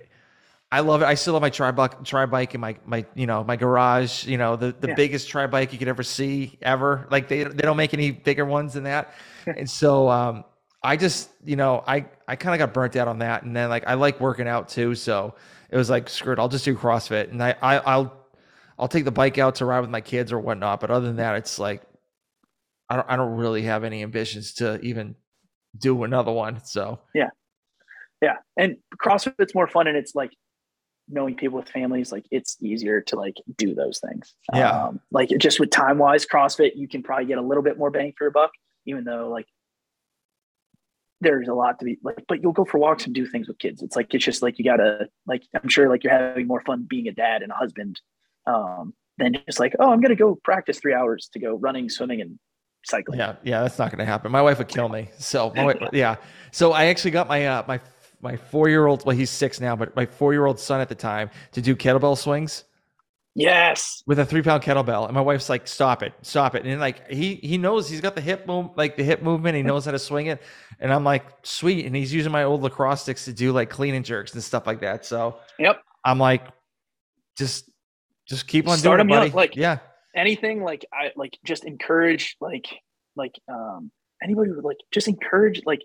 I 0.73 0.81
love 0.81 1.01
it. 1.01 1.05
I 1.05 1.15
still 1.15 1.35
have 1.35 1.43
my 1.43 1.51
tri 1.51 1.71
bike, 1.71 2.03
tri 2.03 2.27
bike 2.27 2.55
in 2.57 2.61
my 2.61 2.77
my 2.85 3.07
you 3.15 3.27
know 3.27 3.45
my 3.45 3.55
garage. 3.55 4.27
You 4.27 4.37
know 4.37 4.57
the 4.57 4.73
the 4.73 4.89
Yeah. 4.89 4.95
biggest 4.97 5.29
tri 5.29 5.47
bike 5.47 5.73
you 5.73 5.79
could 5.79 5.89
ever 5.89 6.03
see 6.03 6.59
ever. 6.61 7.07
Like 7.09 7.29
they 7.29 7.45
they 7.45 7.63
don't 7.63 7.77
make 7.77 7.95
any 7.95 8.11
bigger 8.11 8.45
ones 8.45 8.73
than 8.75 8.83
that. 8.85 9.15
and 9.47 9.71
so 9.71 10.09
um, 10.09 10.45
I 10.87 10.97
just 10.97 11.31
you 11.45 11.57
know 11.57 11.83
I 11.85 12.07
I 12.29 12.37
kind 12.37 12.55
of 12.55 12.65
got 12.65 12.73
burnt 12.73 12.95
out 12.95 13.09
on 13.09 13.19
that. 13.19 13.43
And 13.43 13.55
then 13.57 13.69
like 13.69 13.85
I 13.89 13.95
like 13.95 14.21
working 14.21 14.47
out 14.47 14.69
too, 14.69 14.95
so 14.95 15.35
it 15.69 15.77
was 15.77 15.91
like 15.91 16.09
screw 16.09 16.33
it. 16.33 16.39
I'll 16.39 16.49
just 16.49 16.65
do 16.65 16.77
CrossFit, 16.77 17.33
and 17.33 17.43
I, 17.43 17.57
I 17.61 17.79
I'll 17.79 18.17
I'll 18.79 18.87
take 18.87 19.05
the 19.05 19.11
bike 19.11 19.37
out 19.37 19.57
to 19.57 19.65
ride 19.65 19.81
with 19.81 19.91
my 19.91 20.01
kids 20.01 20.33
or 20.33 20.39
whatnot. 20.39 20.81
But 20.81 20.93
other 20.93 21.07
than 21.07 21.17
that, 21.17 21.37
it's 21.37 21.59
like 21.59 21.83
I 22.89 22.95
don't 22.95 23.11
I 23.11 23.17
don't 23.17 23.37
really 23.37 23.63
have 23.63 23.83
any 23.83 24.05
ambitions 24.05 24.55
to 24.55 24.81
even 24.81 25.17
do 25.77 26.05
another 26.05 26.31
one. 26.31 26.65
So 26.65 27.01
yeah, 27.13 27.31
Yeah, 28.23 28.37
and 28.57 28.77
CrossFit's 29.03 29.57
more 29.57 29.67
fun, 29.67 29.89
and 29.89 29.97
it's 29.97 30.15
like 30.15 30.31
knowing 31.09 31.35
people 31.35 31.59
with 31.59 31.69
families. 31.69 32.13
Like 32.13 32.27
it's 32.31 32.59
easier 32.63 33.01
to 33.03 33.17
like 33.17 33.35
do 33.57 33.75
those 33.75 33.99
things. 33.99 34.35
Yeah. 34.55 34.85
Um, 34.85 35.01
like 35.11 35.31
just 35.37 35.59
with 35.59 35.71
time 35.71 35.99
wise, 35.99 36.25
CrossFit 36.27 36.77
you 36.77 36.87
can 36.87 37.03
probably 37.03 37.27
get 37.27 37.39
a 37.39 37.43
little 37.43 37.65
bit 37.65 37.77
more 37.77 37.91
bang 37.91 38.13
for 38.17 38.25
your 38.25 38.31
buck, 38.31 38.53
even 38.87 39.03
though 39.03 39.29
like 39.31 39.47
there's 41.21 41.49
a 41.49 41.55
lot 41.55 41.79
to 41.79 41.85
be 41.85 41.99
like. 42.03 42.25
But 42.29 42.43
you'll 42.43 42.53
go 42.53 42.65
for 42.65 42.79
walks 42.79 43.07
and 43.07 43.15
do 43.15 43.27
things 43.27 43.49
with 43.49 43.59
kids. 43.59 43.83
It's 43.83 43.97
like 43.97 44.13
it's 44.15 44.25
just 44.25 44.43
like 44.43 44.59
you 44.59 44.65
gotta 44.65 45.09
like. 45.27 45.43
I'm 45.55 45.69
sure 45.69 45.89
like 45.89 46.05
you're 46.05 46.13
having 46.13 46.47
more 46.47 46.61
fun 46.61 46.87
being 46.89 47.09
a 47.09 47.13
dad 47.13 47.43
and 47.43 47.53
a 47.53 47.55
husband 47.55 48.01
um, 48.47 48.95
than 49.19 49.37
just 49.47 49.61
like 49.61 49.75
oh 49.81 49.91
I'm 49.91 50.01
gonna 50.01 50.17
go 50.17 50.39
practice 50.45 50.79
three 50.79 50.95
hours 50.95 51.29
to 51.33 51.39
go 51.39 51.55
running, 51.55 51.89
swimming, 51.89 52.21
and 52.21 52.39
cycling. 52.85 53.19
Yeah, 53.19 53.37
yeah, 53.43 53.63
that's 53.63 53.79
not 53.79 53.91
going 53.91 53.99
to 53.99 54.05
happen. 54.05 54.33
My 54.33 54.43
wife 54.43 54.59
would 54.59 54.69
kill 54.69 54.89
me. 54.89 55.11
So, 55.19 55.53
my 55.55 55.65
wife, 55.65 55.77
yeah. 55.93 56.17
So 56.53 56.73
I 56.73 56.87
actually 56.87 57.11
got 57.11 57.29
my 57.29 57.47
uh, 57.47 57.65
my 57.67 57.81
my 58.21 58.37
four 58.37 58.69
year 58.69 58.87
old. 58.87 59.05
Well, 59.05 59.17
he's 59.17 59.31
six 59.31 59.61
now, 59.61 59.77
but 59.77 59.95
my 59.97 60.07
four 60.07 60.33
year 60.33 60.47
old 60.47 60.59
son 60.59 60.81
at 60.81 60.89
the 60.89 60.95
time 60.95 61.31
to 61.53 61.61
do 61.61 61.77
kettlebell 61.77 62.17
swings 62.17 62.65
Yes. 63.39 64.03
with 64.07 64.19
a 64.19 64.25
three 64.25 64.41
pound 64.43 64.63
kettlebell, 64.63 65.05
and 65.05 65.15
my 65.15 65.21
wife's 65.21 65.49
like, 65.51 65.69
"Stop 65.69 66.03
it, 66.03 66.15
stop 66.23 66.55
it!" 66.55 66.65
And 66.65 66.81
like 66.81 67.11
he 67.11 67.35
he 67.37 67.59
knows 67.59 67.89
he's 67.89 68.01
got 68.01 68.15
the 68.15 68.21
hip 68.23 68.47
move, 68.47 68.71
like 68.77 68.97
the 68.97 69.05
hip 69.05 69.23
movement. 69.23 69.57
He 69.57 69.63
knows 69.63 69.85
how 69.85 69.91
to 69.93 69.99
swing 69.99 70.27
it, 70.27 70.41
and 70.81 70.91
I'm 70.93 71.05
like, 71.05 71.25
"Sweet!" 71.43 71.85
And 71.85 71.95
he's 71.95 72.13
using 72.15 72.33
my 72.33 72.45
old 72.45 72.63
lacrosse 72.63 73.03
sticks 73.03 73.27
to 73.27 73.33
do 73.35 73.53
like 73.53 73.69
clean 73.69 73.95
and 73.95 74.05
jerks 74.05 74.33
and 74.33 74.43
stuff 74.43 74.67
like 74.67 74.81
that. 74.81 75.05
So 75.05 75.39
Yep. 75.59 75.83
I'm 76.05 76.19
like, 76.19 76.47
just 77.37 77.71
just 78.27 78.47
keep 78.49 78.67
on 78.69 78.79
Start 78.79 78.99
doing 79.01 79.09
it, 79.11 79.13
buddy. 79.13 79.31
like- 79.31 79.55
yeah, 79.57 79.79
anything 80.17 80.63
like 80.63 80.87
I 80.93 81.13
like 81.15 81.37
just 81.45 81.65
encourage 81.65 82.37
like 82.41 82.67
like 83.17 83.35
um 83.49 83.91
anybody 84.23 84.51
would 84.51 84.65
like 84.65 84.79
just 84.93 85.09
encourage 85.09 85.61
like 85.67 85.81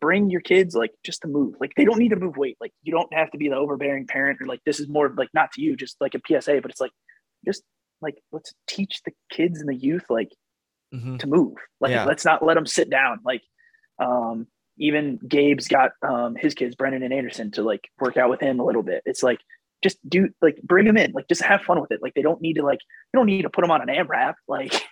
bring 0.00 0.30
your 0.30 0.40
kids 0.40 0.74
like 0.74 0.92
just 1.04 1.22
to 1.22 1.28
move. 1.28 1.54
Like 1.60 1.72
they 1.76 1.84
don't 1.84 1.98
need 1.98 2.08
to 2.10 2.16
move 2.16 2.36
weight. 2.36 2.56
Like 2.60 2.72
you 2.82 2.92
don't 2.92 3.12
have 3.14 3.30
to 3.32 3.38
be 3.38 3.48
the 3.48 3.56
overbearing 3.56 4.06
parent 4.06 4.40
or 4.40 4.46
like 4.46 4.60
this 4.64 4.80
is 4.80 4.88
more 4.88 5.12
like 5.16 5.28
not 5.34 5.52
to 5.52 5.62
you 5.62 5.76
just 5.76 5.96
like 6.00 6.14
a 6.14 6.20
PSA 6.26 6.60
but 6.62 6.70
it's 6.70 6.80
like 6.80 6.92
just 7.44 7.62
like 8.00 8.16
let's 8.32 8.52
teach 8.66 9.02
the 9.04 9.12
kids 9.30 9.60
and 9.60 9.68
the 9.68 9.74
youth 9.76 10.04
like 10.08 10.30
Mhm. 10.92 11.18
to 11.20 11.26
move. 11.28 11.54
Like 11.80 11.92
Yeah. 11.92 12.04
let's 12.04 12.24
not 12.24 12.44
let 12.44 12.54
them 12.54 12.66
sit 12.66 12.90
down. 12.90 13.20
Like 13.24 13.42
um 13.98 14.46
even 14.78 15.18
Gabe's 15.28 15.68
got 15.68 15.92
um 16.02 16.34
his 16.36 16.54
kids 16.54 16.74
Brennan 16.74 17.02
and 17.02 17.12
Anderson 17.14 17.50
to 17.52 17.62
like 17.62 17.88
work 18.00 18.16
out 18.16 18.30
with 18.30 18.40
him 18.40 18.58
a 18.60 18.64
little 18.64 18.82
bit. 18.82 19.02
It's 19.06 19.22
like 19.22 19.38
just 19.82 19.98
do 20.08 20.28
like 20.42 20.60
bring 20.62 20.86
them 20.86 20.96
in. 20.96 21.12
Like 21.12 21.28
just 21.28 21.42
have 21.42 21.62
fun 21.62 21.80
with 21.80 21.90
it. 21.92 22.02
Like 22.02 22.14
they 22.14 22.22
don't 22.22 22.40
need 22.40 22.54
to 22.54 22.62
like 22.62 22.80
you 23.12 23.18
don't 23.18 23.26
need 23.26 23.42
to 23.42 23.50
put 23.50 23.62
them 23.62 23.70
on 23.70 23.82
an 23.88 23.94
AMRAP. 23.94 24.34
Like 24.48 24.72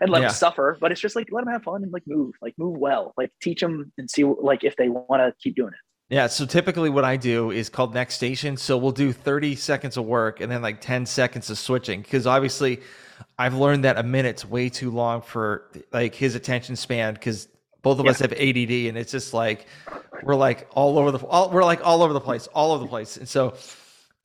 and 0.00 0.10
let 0.10 0.20
Yeah. 0.22 0.28
them 0.28 0.34
suffer 0.34 0.76
but 0.80 0.92
it's 0.92 1.00
just 1.00 1.16
like 1.16 1.28
let 1.30 1.44
them 1.44 1.52
have 1.52 1.62
fun 1.62 1.82
and 1.82 1.92
like 1.92 2.04
move 2.06 2.34
like 2.42 2.54
move 2.58 2.76
well 2.78 3.12
like 3.16 3.30
teach 3.42 3.60
them 3.60 3.92
and 3.98 4.10
see 4.10 4.24
like 4.24 4.64
if 4.64 4.76
they 4.76 4.88
want 4.88 5.20
to 5.20 5.32
keep 5.42 5.56
doing 5.56 5.72
it 5.72 5.80
Yeah, 6.10 6.26
so 6.26 6.46
typically 6.46 6.88
what 6.88 7.04
I 7.04 7.16
do 7.18 7.50
is 7.50 7.68
called 7.68 7.92
next 7.92 8.14
station. 8.14 8.56
So 8.56 8.78
we'll 8.78 8.92
do 8.92 9.12
30 9.12 9.56
seconds 9.56 9.98
of 9.98 10.06
work 10.06 10.40
and 10.40 10.50
then 10.50 10.62
like 10.62 10.80
10 10.80 11.04
seconds 11.04 11.50
of 11.50 11.58
switching 11.58 12.00
because 12.00 12.26
obviously 12.26 12.80
I've 13.38 13.54
learned 13.54 13.84
that 13.84 13.98
a 13.98 14.02
minute's 14.02 14.44
way 14.46 14.70
too 14.70 14.90
long 14.90 15.20
for 15.20 15.70
like 15.92 16.14
his 16.14 16.34
attention 16.34 16.76
span 16.76 17.12
because 17.14 17.48
both 17.82 17.98
of 17.98 18.06
Yeah. 18.06 18.12
us 18.12 18.20
have 18.20 18.32
ADD 18.32 18.88
and 18.88 18.96
it's 18.96 19.12
just 19.12 19.34
like 19.34 19.66
we're 20.22 20.34
like 20.34 20.66
all 20.72 20.98
over 20.98 21.10
the 21.10 21.18
all, 21.26 21.50
we're 21.50 21.62
like 21.64 21.84
all 21.86 22.02
over 22.02 22.14
the 22.14 22.20
place, 22.20 22.46
all 22.54 22.72
over 22.72 22.82
the 22.84 22.88
place. 22.88 23.18
And 23.18 23.28
so 23.28 23.54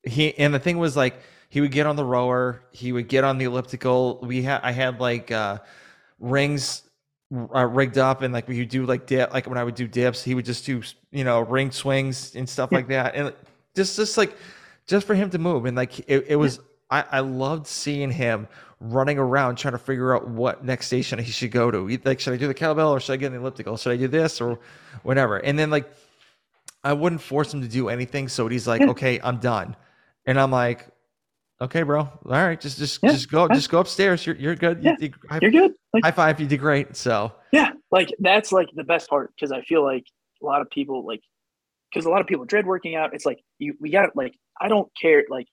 he 0.04 0.34
and 0.38 0.54
the 0.54 0.60
thing 0.60 0.78
was 0.80 0.95
like 0.95 1.16
he 1.54 1.62
would 1.62 1.70
get 1.70 1.86
on 1.86 1.95
the 1.95 2.04
rower, 2.04 2.64
he 2.72 2.91
would 2.91 3.08
get 3.08 3.24
on 3.24 3.38
the 3.38 3.45
elliptical. 3.45 4.18
We 4.24 4.41
had 4.41 4.62
I 4.64 4.72
had 4.72 4.99
like 4.99 5.30
uh 5.30 5.60
rings 6.18 6.82
uh, 7.32 7.68
rigged 7.68 7.99
up 7.99 8.24
and 8.24 8.34
like 8.34 8.47
we 8.47 8.58
would 8.58 8.70
do 8.70 8.88
like 8.88 9.06
dip 9.06 9.32
like 9.32 9.45
when 9.45 9.60
I 9.60 9.64
would 9.64 9.76
do 9.76 9.88
dips 9.88 10.24
he 10.24 10.34
would 10.34 10.45
just 10.45 10.66
do 10.66 10.82
you 11.12 11.24
know 11.24 11.41
ring 11.41 11.70
swings 11.70 12.36
and 12.36 12.49
stuff 12.49 12.72
like 12.72 12.88
that. 12.88 13.14
And 13.14 13.36
just 13.76 13.97
just 13.97 14.18
like 14.18 14.36
just 14.88 15.06
for 15.06 15.14
him 15.14 15.30
to 15.30 15.38
move. 15.38 15.66
And 15.66 15.78
like 15.78 15.99
it, 16.10 16.26
it 16.28 16.36
was 16.38 16.60
I, 16.89 17.06
I 17.12 17.20
loved 17.20 17.68
seeing 17.68 18.10
him 18.10 18.47
running 18.80 19.20
around 19.20 19.58
trying 19.58 19.74
to 19.74 19.78
figure 19.78 20.16
out 20.16 20.28
what 20.28 20.66
next 20.66 20.88
station 20.88 21.20
he 21.20 21.32
should 21.32 21.51
go 21.51 21.70
to. 21.70 21.99
Like 22.04 22.20
should 22.20 22.34
I 22.34 22.38
do 22.38 22.47
the 22.47 22.56
kettlebell 22.56 22.89
or 22.89 22.99
should 22.99 23.14
I 23.14 23.18
get 23.18 23.30
the 23.30 23.38
elliptical? 23.38 23.78
Should 23.78 23.91
I 23.91 23.97
do 23.97 24.08
this 24.08 24.41
or 24.41 24.58
whatever? 25.04 25.38
And 25.38 25.60
then 25.60 25.70
like 25.70 25.88
I 26.84 26.93
wouldn't 26.93 27.22
force 27.22 27.54
him 27.54 27.62
to 27.62 27.68
do 27.68 27.89
anything 27.89 28.28
so 28.28 28.47
he's 28.47 28.68
like 28.68 28.82
Yeah. 28.82 28.89
okay 28.89 29.20
I'm 29.24 29.38
done. 29.38 29.76
And 30.26 30.39
I'm 30.39 30.49
like 30.49 30.88
okay 31.64 31.84
bro. 31.84 31.99
All 32.01 32.11
right 32.26 32.59
just 32.59 32.78
just 32.78 32.99
Yeah, 33.03 33.11
just 33.11 33.30
go 33.30 33.47
just 33.49 33.70
go 33.70 33.80
upstairs. 33.80 34.26
You're, 34.26 34.36
you're 34.36 34.55
good. 34.55 34.84
Yeah, 34.84 34.95
you, 34.99 35.07
you, 35.07 35.14
high, 35.30 35.39
you're 35.41 35.51
good. 35.51 35.74
Like 35.93 36.03
high 36.03 36.11
five 36.11 36.39
you 36.39 36.47
did 36.47 36.59
great 36.59 36.95
so. 36.95 37.32
Yeah 37.51 37.72
like 37.91 38.09
that's 38.20 38.51
like 38.51 38.70
the 38.76 38.84
best 38.84 39.07
part 39.09 39.32
because 39.36 39.51
i 39.51 39.61
feel 39.61 39.84
like 39.84 40.03
a 40.41 40.45
lot 40.45 40.61
of 40.61 40.70
people 40.72 41.05
like 41.05 41.22
because 41.91 42.05
a 42.05 42.09
lot 42.09 42.22
of 42.22 42.28
people 42.28 42.43
dread 42.43 42.66
working 42.66 42.95
out. 42.95 43.14
It's 43.14 43.26
like 43.26 43.39
you 43.59 43.76
we 43.80 43.89
got 43.91 44.16
like 44.16 44.36
i 44.59 44.68
don't 44.68 44.89
care 44.99 45.24
like 45.30 45.47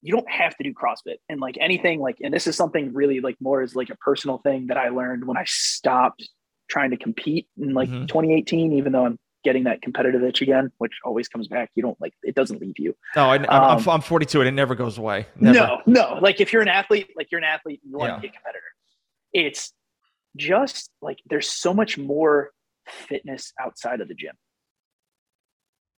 you 0.00 0.12
don't 0.12 0.30
have 0.30 0.56
to 0.56 0.64
do 0.64 0.72
crossfit 0.72 1.16
and 1.28 1.40
like 1.40 1.56
anything 1.60 2.00
like 2.00 2.16
and 2.22 2.32
this 2.32 2.46
is 2.46 2.56
something 2.56 2.92
really 2.94 3.20
like 3.20 3.36
more 3.40 3.62
as 3.62 3.74
like 3.74 3.90
a 3.90 3.96
personal 3.96 4.38
thing 4.38 4.68
that 4.68 4.76
i 4.76 4.88
learned 4.90 5.26
when 5.26 5.36
i 5.36 5.44
stopped 5.46 6.28
trying 6.70 6.90
to 6.90 6.96
compete 6.96 7.46
in 7.60 7.74
like 7.74 7.88
Mhm. 7.88 8.06
2018 8.08 8.72
even 8.74 8.92
though 8.92 9.06
i'm 9.06 9.18
getting 9.44 9.64
that 9.64 9.82
competitive 9.82 10.22
itch 10.22 10.42
again, 10.42 10.70
which 10.78 10.92
always 11.04 11.28
comes 11.28 11.48
back. 11.48 11.70
You 11.74 11.82
don't 11.82 12.00
like 12.00 12.12
it 12.22 12.34
doesn't 12.34 12.60
leave 12.60 12.78
you. 12.78 12.94
No, 13.14 13.30
I, 13.30 13.36
am 13.36 13.78
um, 13.78 13.88
I'm 13.88 14.00
42 14.00 14.40
and 14.40 14.48
it 14.48 14.52
never 14.52 14.74
goes 14.74 14.98
away. 14.98 15.26
Never. 15.36 15.58
No, 15.58 15.82
no. 15.86 16.18
Like 16.20 16.40
if 16.40 16.52
you're 16.52 16.62
an 16.62 16.68
athlete, 16.68 17.10
like 17.16 17.28
you're 17.30 17.38
an 17.38 17.44
athlete, 17.44 17.80
you 17.84 17.96
want 17.96 18.10
yeah. 18.10 18.16
to 18.16 18.20
be 18.20 18.28
a 18.28 18.32
competitor. 18.32 18.64
It's 19.32 19.72
just 20.36 20.90
like 21.00 21.18
there's 21.26 21.50
so 21.50 21.72
much 21.72 21.98
more 21.98 22.50
fitness 22.86 23.52
outside 23.60 24.00
of 24.00 24.08
the 24.08 24.14
gym. 24.14 24.34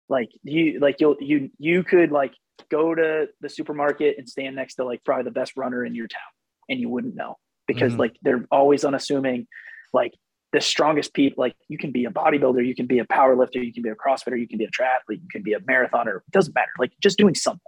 Like 0.09 0.29
you, 0.43 0.79
like 0.79 0.97
you'll 0.99 1.17
you 1.19 1.51
you 1.59 1.83
could 1.83 2.11
like 2.11 2.33
go 2.71 2.95
to 2.95 3.27
the 3.41 3.49
supermarket 3.49 4.17
and 4.17 4.27
stand 4.27 4.55
next 4.55 4.75
to 4.75 4.85
like 4.85 5.03
probably 5.03 5.25
the 5.25 5.31
best 5.31 5.53
runner 5.55 5.85
in 5.85 5.93
your 5.93 6.07
town, 6.07 6.21
and 6.67 6.79
you 6.79 6.89
wouldn't 6.89 7.15
know 7.15 7.35
because 7.67 7.91
mm-hmm. 7.91 8.01
like 8.01 8.15
they're 8.23 8.45
always 8.51 8.83
unassuming. 8.83 9.47
Like 9.93 10.13
the 10.51 10.61
strongest 10.61 11.13
people, 11.13 11.41
like 11.41 11.55
you 11.67 11.77
can 11.77 11.91
be 11.91 12.05
a 12.05 12.09
bodybuilder, 12.09 12.65
you 12.65 12.75
can 12.75 12.87
be 12.87 12.99
a 12.99 13.05
power 13.05 13.35
lifter, 13.35 13.61
you 13.61 13.73
can 13.73 13.83
be 13.83 13.89
a 13.89 13.95
CrossFitter, 13.95 14.39
you 14.39 14.47
can 14.47 14.57
be 14.57 14.65
a 14.65 14.69
triathlete, 14.69 15.21
you 15.21 15.29
can 15.31 15.43
be 15.43 15.53
a 15.53 15.59
marathoner. 15.59 16.17
It 16.17 16.31
doesn't 16.31 16.55
matter. 16.55 16.71
Like 16.79 16.91
just 17.01 17.17
doing 17.17 17.35
something. 17.35 17.61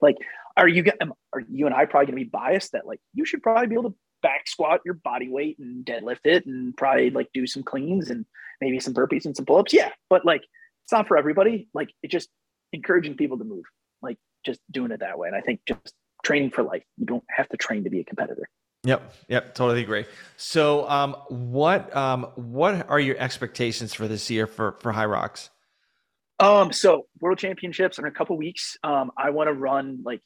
Like, 0.00 0.16
are 0.56 0.68
you 0.68 0.84
are 1.32 1.42
you 1.48 1.66
and 1.66 1.74
I 1.74 1.84
probably 1.86 2.06
going 2.06 2.18
to 2.18 2.24
be 2.24 2.30
biased 2.30 2.72
that 2.72 2.86
like 2.86 3.00
you 3.14 3.24
should 3.24 3.42
probably 3.42 3.68
be 3.68 3.74
able 3.74 3.90
to 3.90 3.96
back 4.22 4.48
squat 4.48 4.80
your 4.84 4.94
body 4.94 5.28
weight 5.28 5.58
and 5.58 5.84
deadlift 5.84 6.24
it 6.24 6.44
and 6.44 6.76
probably 6.76 7.10
like 7.10 7.28
do 7.32 7.46
some 7.46 7.62
cleans 7.62 8.10
and 8.10 8.26
maybe 8.60 8.78
some 8.80 8.92
burpees 8.92 9.24
and 9.24 9.34
some 9.34 9.46
pull-ups. 9.46 9.72
Yeah, 9.72 9.90
but 10.10 10.24
like 10.26 10.42
it's 10.84 10.92
not 10.92 11.08
for 11.08 11.16
everybody. 11.16 11.68
Like 11.72 11.90
it 12.02 12.10
just 12.10 12.28
encouraging 12.72 13.16
people 13.16 13.38
to 13.38 13.44
move, 13.44 13.64
like 14.02 14.18
just 14.44 14.60
doing 14.70 14.90
it 14.90 15.00
that 15.00 15.18
way. 15.18 15.28
And 15.28 15.36
I 15.36 15.40
think 15.40 15.60
just 15.66 15.94
training 16.24 16.50
for 16.50 16.62
life. 16.62 16.82
You 16.98 17.06
don't 17.06 17.24
have 17.30 17.48
to 17.48 17.56
train 17.56 17.84
to 17.84 17.90
be 17.90 18.00
a 18.00 18.04
competitor. 18.04 18.48
Yep. 18.84 19.12
Yep. 19.28 19.54
Totally 19.54 19.82
agree. 19.82 20.06
So, 20.36 20.88
um, 20.88 21.14
what, 21.28 21.94
um, 21.94 22.24
what 22.36 22.88
are 22.88 23.00
your 23.00 23.18
expectations 23.18 23.92
for 23.92 24.08
this 24.08 24.30
year 24.30 24.46
for, 24.46 24.72
for 24.80 24.92
Hyrox? 24.92 25.50
Um, 26.38 26.72
so 26.72 27.06
world 27.20 27.38
championships 27.38 27.98
in 27.98 28.06
a 28.06 28.10
couple 28.10 28.36
weeks. 28.38 28.78
Um, 28.82 29.10
I 29.16 29.30
want 29.30 29.48
to 29.48 29.52
run 29.52 30.00
like, 30.04 30.22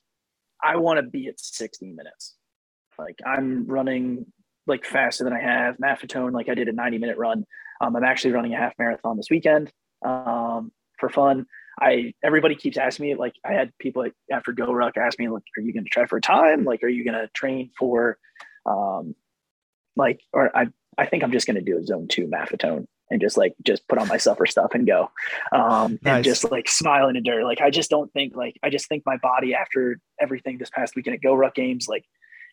I 0.63 0.77
want 0.77 0.99
to 0.99 1.03
be 1.03 1.27
at 1.27 1.41
60 1.41 1.87
minutes. 1.87 2.37
Like 2.97 3.19
I'm 3.27 3.67
running 3.67 4.27
like 4.69 4.85
faster 4.85 5.25
than 5.25 5.33
I 5.33 5.41
have 5.41 5.77
Maffetone. 5.79 6.33
Like 6.33 6.49
I 6.49 6.55
did 6.55 6.69
a 6.69 6.73
90 6.73 6.99
minute 6.99 7.19
run. 7.19 7.45
Um, 7.81 7.97
I'm 7.97 8.05
actually 8.05 8.33
running 8.33 8.55
a 8.55 8.57
half 8.57 8.75
marathon 8.79 9.17
this 9.17 9.27
weekend, 9.31 9.73
um, 10.05 10.71
for 10.99 11.09
fun. 11.09 11.47
I 11.81 12.15
everybody 12.23 12.55
keeps 12.55 12.77
asking 12.77 13.07
me 13.07 13.15
like 13.15 13.35
I 13.45 13.53
had 13.53 13.73
people 13.79 14.03
like 14.03 14.15
after 14.31 14.53
GoRuck 14.53 14.97
ask 14.97 15.19
me 15.19 15.29
like 15.29 15.43
are 15.57 15.61
you 15.61 15.73
going 15.73 15.85
to 15.85 15.91
try 15.91 16.07
for 16.07 16.19
a 16.19 16.21
time 16.21 16.65
like 16.65 16.83
are 16.83 16.89
you 16.89 17.05
going 17.05 17.19
to 17.19 17.29
train 17.29 17.71
for 17.79 18.19
um 18.67 19.15
like 19.97 20.21
or 20.33 20.57
I 20.57 20.69
I 20.97 21.07
think 21.07 21.25
I'm 21.25 21.33
just 21.33 21.47
going 21.47 21.57
to 21.57 21.63
do 21.63 21.79
a 21.79 21.85
zone 21.85 22.07
2 22.09 22.27
Maffetone 22.27 22.87
and 23.11 23.21
just 23.21 23.37
like 23.37 23.55
just 23.63 23.87
put 23.89 23.99
on 23.99 24.09
my 24.09 24.17
supper 24.17 24.47
stuff 24.47 24.71
and 24.75 24.87
go 24.87 25.11
um 25.53 25.99
nice. 26.03 26.17
and 26.17 26.25
just 26.25 26.51
like 26.51 26.69
smile 26.69 27.09
in 27.09 27.15
the 27.15 27.21
dirt 27.21 27.45
like 27.45 27.61
I 27.61 27.71
just 27.71 27.91
don't 27.91 28.13
think 28.13 28.37
like 28.37 28.57
I 28.63 28.71
just 28.71 28.89
think 28.89 29.03
my 29.05 29.17
body 29.17 29.55
after 29.55 30.01
everything 30.21 30.59
this 30.59 30.71
past 30.71 30.97
weekend 30.97 31.17
at 31.17 31.23
GoRuck 31.23 31.55
games 31.55 31.87
like 31.89 32.05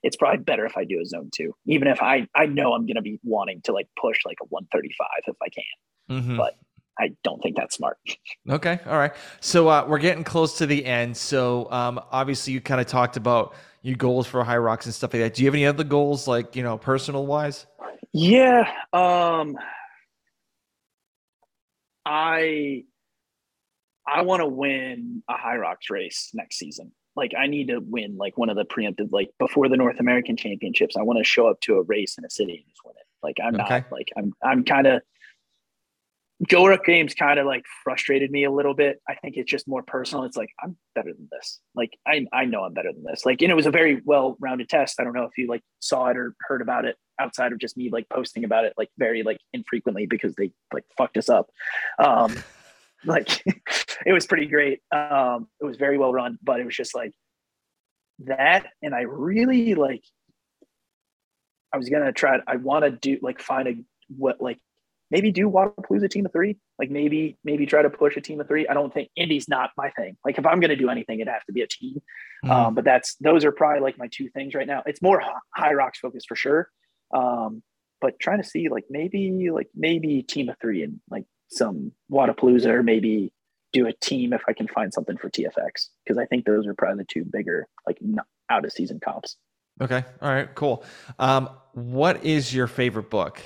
it's 0.03 0.17
probably 0.17 0.43
better 0.43 0.65
if 0.65 0.77
I 0.77 0.83
do 0.83 0.99
a 0.99 1.05
zone 1.05 1.29
2 1.35 1.53
even 1.67 1.87
if 1.87 2.01
I 2.01 2.27
I 2.35 2.47
know 2.47 2.73
I'm 2.73 2.85
going 2.85 2.95
to 2.95 3.01
be 3.01 3.19
wanting 3.23 3.61
to 3.63 3.71
like 3.71 3.87
push 3.99 4.19
like 4.25 4.37
a 4.41 4.45
135 4.45 5.07
if 5.27 5.35
I 5.41 5.49
can 5.49 6.19
mm-hmm. 6.21 6.37
but 6.37 6.57
I 7.01 7.09
don't 7.23 7.41
think 7.41 7.55
that's 7.57 7.75
smart. 7.75 7.97
Okay. 8.49 8.79
All 8.87 8.97
right. 8.97 9.13
So 9.39 9.67
uh, 9.67 9.85
we're 9.87 9.99
getting 9.99 10.23
close 10.23 10.57
to 10.57 10.65
the 10.65 10.83
end. 10.83 11.15
So 11.15 11.71
um, 11.71 11.99
obviously, 12.11 12.53
you 12.53 12.59
kind 12.59 12.81
of 12.81 12.87
talked 12.87 13.15
about 13.15 13.53
your 13.83 13.95
goals 13.95 14.25
for 14.25 14.43
Hyrox 14.43 14.85
and 14.85 14.93
stuff 14.93 15.13
like 15.13 15.21
that. 15.21 15.35
Do 15.35 15.43
you 15.43 15.47
have 15.47 15.53
any 15.53 15.65
other 15.67 15.83
goals, 15.83 16.27
like 16.27 16.55
you 16.55 16.63
know, 16.63 16.77
personal 16.77 17.27
wise? 17.27 17.67
Yeah. 18.13 18.71
Um, 18.93 19.57
I 22.03 22.83
I 24.07 24.23
want 24.23 24.41
to 24.41 24.47
win 24.47 25.23
a 25.29 25.33
Hyrox 25.33 25.89
race 25.91 26.31
next 26.33 26.57
season. 26.57 26.91
Like 27.15 27.33
I 27.37 27.47
need 27.47 27.67
to 27.67 27.79
win 27.79 28.17
like 28.17 28.37
one 28.37 28.49
of 28.49 28.55
the 28.55 28.65
preemptive 28.65 29.11
like 29.11 29.29
before 29.37 29.69
the 29.69 29.77
North 29.77 29.99
American 29.99 30.35
Championships. 30.35 30.95
I 30.97 31.03
want 31.03 31.19
to 31.19 31.23
show 31.23 31.47
up 31.47 31.61
to 31.61 31.75
a 31.75 31.83
race 31.83 32.17
in 32.17 32.25
a 32.25 32.29
city 32.29 32.53
and 32.53 32.65
just 32.67 32.81
win 32.83 32.95
it. 32.97 33.05
Like 33.21 33.37
I'm 33.43 33.59
okay. 33.61 33.79
not 33.79 33.91
like 33.91 34.09
I'm 34.17 34.33
I'm 34.43 34.63
kind 34.63 34.87
of 34.87 35.01
GoRuck 36.47 36.83
games 36.85 37.13
kind 37.13 37.39
of 37.39 37.45
like 37.45 37.63
frustrated 37.83 38.31
me 38.31 38.45
a 38.45 38.51
little 38.51 38.73
bit. 38.73 38.99
I 39.07 39.13
think 39.15 39.37
it's 39.37 39.49
just 39.49 39.67
more 39.67 39.83
personal. 39.83 40.23
It's 40.23 40.37
like 40.37 40.49
I'm 40.63 40.75
better 40.95 41.13
than 41.13 41.27
this. 41.31 41.59
Like 41.75 41.91
I 42.07 42.25
I 42.33 42.45
know 42.45 42.63
I'm 42.63 42.73
better 42.73 42.91
than 42.91 43.03
this. 43.03 43.25
Like 43.25 43.41
and 43.41 43.51
it 43.51 43.55
was 43.55 43.67
a 43.67 43.71
very 43.71 44.01
well 44.05 44.37
rounded 44.39 44.67
test. 44.67 44.99
I 44.99 45.03
don't 45.03 45.13
know 45.13 45.25
if 45.25 45.37
you 45.37 45.47
like 45.47 45.61
saw 45.79 46.07
it 46.07 46.17
or 46.17 46.35
heard 46.41 46.61
about 46.61 46.85
it 46.85 46.95
outside 47.19 47.51
of 47.51 47.59
just 47.59 47.77
me 47.77 47.91
like 47.91 48.09
posting 48.09 48.43
about 48.43 48.65
it 48.65 48.73
like 48.75 48.89
very 48.97 49.21
like 49.21 49.37
infrequently 49.53 50.07
because 50.07 50.33
they 50.35 50.51
like 50.73 50.83
fucked 50.97 51.17
us 51.17 51.29
up. 51.29 51.49
Um 51.99 52.35
like 53.05 53.43
it 54.05 54.13
was 54.13 54.25
pretty 54.25 54.47
great. 54.47 54.81
Um 54.91 55.47
it 55.61 55.65
was 55.65 55.77
very 55.77 55.99
well 55.99 56.11
run, 56.11 56.39
but 56.41 56.59
it 56.59 56.65
was 56.65 56.75
just 56.75 56.95
like 56.95 57.13
that 58.25 58.67
and 58.81 58.95
I 58.95 59.01
really 59.01 59.75
like 59.75 60.03
I 61.71 61.77
was 61.77 61.87
gonna 61.89 62.11
try 62.11 62.39
I 62.47 62.55
want 62.55 62.83
to 62.83 62.91
do 62.91 63.19
like 63.21 63.39
find 63.39 63.67
a 63.67 63.75
what 64.17 64.41
like 64.41 64.57
maybe 65.11 65.31
do 65.31 65.49
Wodapalooza 65.49 66.09
team 66.09 66.25
of 66.25 66.31
three. 66.31 66.57
Like 66.79 66.89
maybe 66.89 67.37
maybe 67.43 67.65
try 67.65 67.81
to 67.81 67.89
push 67.89 68.17
a 68.17 68.21
team 68.21 68.39
of 68.39 68.47
three. 68.47 68.67
I 68.67 68.73
don't 68.73 68.93
think 68.93 69.09
Indy's 69.15 69.47
not 69.47 69.71
my 69.77 69.91
thing. 69.91 70.17
Like 70.25 70.39
if 70.39 70.45
I'm 70.45 70.59
going 70.59 70.69
to 70.69 70.75
do 70.75 70.89
anything, 70.89 71.19
it'd 71.19 71.31
have 71.31 71.45
to 71.45 71.53
be 71.53 71.61
a 71.61 71.67
team. 71.67 72.01
Mm-hmm. 72.43 72.51
Um, 72.51 72.75
but 72.75 72.85
that's 72.85 73.15
those 73.15 73.45
are 73.45 73.51
probably 73.51 73.81
like 73.81 73.97
my 73.97 74.07
two 74.11 74.29
things 74.29 74.55
right 74.55 74.67
now. 74.67 74.81
It's 74.85 75.01
more 75.01 75.21
Hyrox 75.57 75.97
focus 76.01 76.23
for 76.27 76.35
sure. 76.35 76.69
Um, 77.13 77.61
but 77.99 78.19
trying 78.19 78.41
to 78.41 78.47
see 78.47 78.69
like 78.69 78.85
maybe 78.89 79.49
like 79.51 79.67
maybe 79.75 80.23
team 80.23 80.49
of 80.49 80.55
three 80.59 80.81
and 80.81 80.99
like 81.11 81.25
some 81.49 81.91
Wodapalooza 82.11 82.67
or 82.67 82.81
maybe 82.81 83.31
do 83.73 83.87
a 83.87 83.93
team 83.93 84.33
if 84.33 84.41
I 84.47 84.53
can 84.53 84.67
find 84.67 84.93
something 84.93 85.17
for 85.17 85.29
TFX 85.29 85.89
because 86.03 86.17
I 86.17 86.25
think 86.25 86.45
those 86.45 86.65
are 86.65 86.73
probably 86.73 87.03
the 87.03 87.07
two 87.07 87.25
bigger 87.31 87.67
like 87.85 87.99
out 88.49 88.65
of 88.65 88.71
season 88.71 88.99
comps. 88.99 89.37
Okay. 89.79 90.03
All 90.21 90.29
right. 90.29 90.53
Cool. 90.55 90.83
Um, 91.19 91.49
what 91.73 92.23
is 92.25 92.53
your 92.53 92.67
favorite 92.67 93.09
book? 93.09 93.41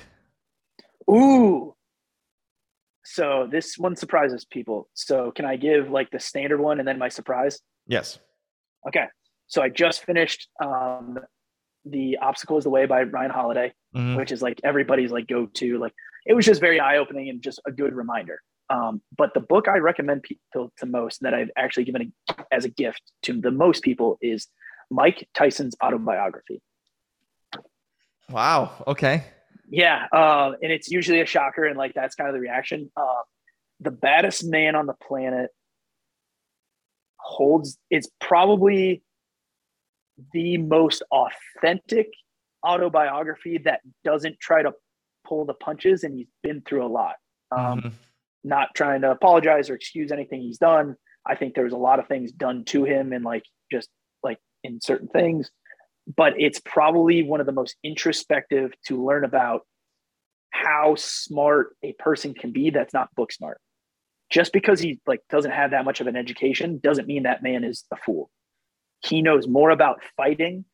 Ooh. 1.09 1.75
So 3.03 3.47
this 3.49 3.77
one 3.77 3.95
surprises 3.95 4.45
people. 4.45 4.89
So 4.93 5.31
can 5.31 5.45
I 5.45 5.57
give 5.57 5.89
like 5.89 6.09
the 6.11 6.19
standard 6.19 6.59
one 6.59 6.79
and 6.79 6.87
then 6.87 6.97
my 6.97 7.09
surprise? 7.09 7.59
Yes. 7.87 8.19
Okay. 8.87 9.05
So 9.47 9.61
I 9.61 9.69
just 9.69 10.03
finished 10.03 10.49
um, 10.63 11.19
the 11.85 12.17
obstacle 12.21 12.57
is 12.57 12.63
the 12.63 12.69
way 12.71 12.87
by 12.87 13.03
Ryan 13.03 13.31
Holiday, 13.31 13.73
mm-hmm. 13.95 14.15
which 14.15 14.31
is 14.31 14.41
like 14.41 14.59
everybody's 14.63 15.11
like 15.11 15.27
go 15.27 15.45
to. 15.45 15.77
Like 15.77 15.93
it 16.25 16.33
was 16.33 16.45
just 16.45 16.59
very 16.59 16.79
eye 16.79 16.97
opening 16.97 17.29
and 17.29 17.41
just 17.41 17.61
a 17.67 17.71
good 17.71 17.93
reminder. 17.93 18.41
Um, 18.71 19.01
but 19.15 19.35
the 19.35 19.39
book 19.39 19.67
I 19.67 19.77
recommend 19.77 20.23
people 20.23 20.73
to 20.79 20.85
most 20.87 21.21
that 21.21 21.35
I've 21.35 21.51
actually 21.55 21.83
given 21.83 22.11
a, 22.29 22.35
as 22.51 22.65
a 22.65 22.69
gift 22.69 23.01
to 23.23 23.39
the 23.39 23.51
most 23.51 23.83
people 23.83 24.17
is 24.21 24.47
Mike 24.89 25.27
Tyson's 25.35 25.75
autobiography. 25.83 26.61
Wow. 28.29 28.83
Okay. 28.87 29.25
Yeah, 29.69 30.05
uh, 30.11 30.53
and 30.61 30.71
it's 30.71 30.89
usually 30.89 31.21
a 31.21 31.25
shocker, 31.25 31.65
and 31.65 31.77
like 31.77 31.93
that's 31.93 32.15
kind 32.15 32.29
of 32.29 32.33
the 32.33 32.39
reaction. 32.39 32.91
Uh, 32.95 33.21
the 33.79 33.91
baddest 33.91 34.45
man 34.45 34.75
on 34.75 34.85
the 34.85 34.93
planet 34.93 35.49
holds 37.17 37.77
it's 37.89 38.07
probably 38.21 39.01
the 40.33 40.57
most 40.57 41.01
authentic 41.11 42.07
autobiography 42.65 43.57
that 43.59 43.81
doesn't 44.03 44.39
try 44.39 44.61
to 44.61 44.73
pull 45.27 45.45
the 45.45 45.53
punches, 45.53 46.03
and 46.03 46.15
he's 46.15 46.27
been 46.43 46.61
through 46.61 46.85
a 46.85 46.87
lot. 46.87 47.15
Um, 47.51 47.79
mm-hmm. 47.79 47.89
Not 48.43 48.69
trying 48.75 49.01
to 49.01 49.11
apologize 49.11 49.69
or 49.69 49.75
excuse 49.75 50.11
anything 50.11 50.41
he's 50.41 50.59
done. 50.59 50.95
I 51.25 51.35
think 51.35 51.55
there's 51.55 51.73
a 51.73 51.77
lot 51.77 51.99
of 51.99 52.07
things 52.07 52.31
done 52.31 52.65
to 52.65 52.83
him, 52.83 53.13
and 53.13 53.25
like 53.25 53.43
just 53.71 53.89
like 54.21 54.37
in 54.63 54.79
certain 54.79 55.07
things 55.07 55.49
but 56.07 56.33
it's 56.37 56.59
probably 56.59 57.23
one 57.23 57.39
of 57.39 57.45
the 57.45 57.51
most 57.51 57.75
introspective 57.83 58.73
to 58.87 59.03
learn 59.03 59.23
about 59.23 59.61
how 60.51 60.95
smart 60.95 61.75
a 61.83 61.93
person 61.93 62.33
can 62.33 62.51
be 62.51 62.69
that's 62.69 62.93
not 62.93 63.13
book 63.15 63.31
smart. 63.31 63.59
Just 64.29 64.53
because 64.53 64.79
he 64.79 64.99
like 65.05 65.21
doesn't 65.29 65.51
have 65.51 65.71
that 65.71 65.85
much 65.85 66.01
of 66.01 66.07
an 66.07 66.15
education 66.15 66.79
doesn't 66.81 67.07
mean 67.07 67.23
that 67.23 67.43
man 67.43 67.63
is 67.63 67.85
a 67.91 67.97
fool. 67.97 68.29
He 69.03 69.21
knows 69.21 69.47
more 69.47 69.69
about 69.69 70.01
fighting 70.17 70.65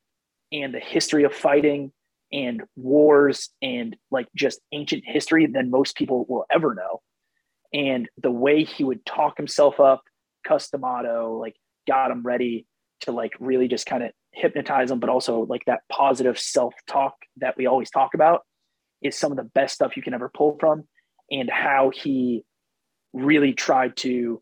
and 0.52 0.74
the 0.74 0.80
history 0.80 1.24
of 1.24 1.34
fighting 1.34 1.92
and 2.32 2.64
wars 2.76 3.50
and 3.62 3.96
like 4.10 4.28
just 4.36 4.62
ancient 4.72 5.04
history 5.06 5.48
than 5.48 5.70
most 5.70 5.96
people 5.96 6.26
will 6.30 6.46
ever 6.50 6.74
know. 6.74 7.02
And 7.74 8.08
the 8.22 8.32
way 8.32 8.64
he 8.64 8.84
would 8.84 9.06
talk 9.06 9.38
himself 9.38 9.80
up 9.80 10.02
Cus 10.46 10.70
D'Amato 10.70 11.38
like 11.40 11.56
got 11.88 12.12
him 12.12 12.24
ready 12.24 12.66
to 13.02 13.12
like 13.12 13.34
really 13.40 13.68
just 13.68 13.86
kind 13.86 14.04
of 14.04 14.12
hypnotize 14.34 14.90
them, 14.90 15.00
but 15.00 15.10
also 15.10 15.42
like 15.42 15.66
that 15.66 15.82
positive 15.90 16.40
self 16.40 16.74
talk 16.88 17.16
that 17.38 17.58
we 17.58 17.68
always 17.68 17.90
talk 17.90 18.14
about 18.14 18.42
is 19.02 19.18
some 19.18 19.32
of 19.32 19.38
the 19.38 19.44
best 19.44 19.76
stuff 19.76 19.98
you 19.98 20.04
can 20.04 20.14
ever 20.14 20.30
pull 20.34 20.58
from, 20.60 20.84
and 21.30 21.50
how 21.50 21.92
he 21.94 22.44
really 23.14 23.54
tried 23.54 23.96
to 23.98 24.42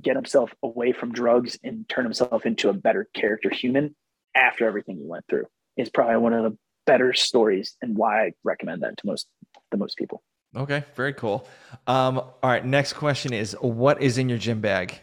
get 0.00 0.16
himself 0.16 0.52
away 0.62 0.92
from 0.92 1.12
drugs 1.12 1.58
and 1.64 1.88
turn 1.88 2.04
himself 2.04 2.44
into 2.44 2.68
a 2.68 2.72
better 2.72 3.08
character 3.14 3.48
human 3.48 3.94
after 4.34 4.66
everything 4.66 4.98
he 4.98 5.06
went 5.06 5.24
through 5.28 5.46
is 5.76 5.88
probably 5.88 6.16
one 6.16 6.32
of 6.32 6.42
the 6.44 6.58
better 6.86 7.12
stories 7.14 7.76
and 7.82 7.96
why 7.96 8.26
I 8.26 8.32
recommend 8.44 8.82
that 8.82 8.96
to 8.98 9.06
most 9.06 9.26
the 9.70 9.78
most 9.78 9.96
people. 9.96 10.22
Okay, 10.54 10.84
very 10.94 11.12
cool. 11.12 11.46
Um, 11.86 12.18
all 12.18 12.32
right, 12.44 12.64
next 12.64 12.94
question 12.94 13.32
is 13.32 13.56
what 13.60 14.00
is 14.00 14.18
in 14.18 14.28
your 14.28 14.38
gym 14.38 14.60
bag? 14.60 15.00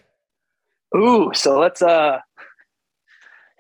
Ooh, 0.95 1.32
so 1.34 1.59
let's 1.59 1.82
uh 1.82 2.20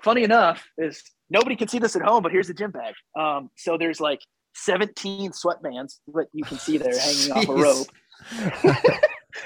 funny 0.03 0.23
enough, 0.23 0.67
is 0.77 1.03
nobody 1.29 1.55
can 1.55 1.67
see 1.67 1.79
this 1.79 1.95
at 1.95 2.01
home, 2.01 2.23
but 2.23 2.31
here's 2.31 2.47
the 2.47 2.53
gym 2.53 2.71
bag. 2.71 2.93
Um, 3.17 3.49
so 3.57 3.77
there's 3.77 3.99
like 3.99 4.19
17 4.55 5.31
sweatbands 5.31 5.99
that 6.13 6.27
you 6.33 6.43
can 6.43 6.57
see 6.59 6.77
there 6.77 6.97
hanging 6.97 7.31
off 7.31 7.49
a 7.49 7.53
rope. 7.61 7.87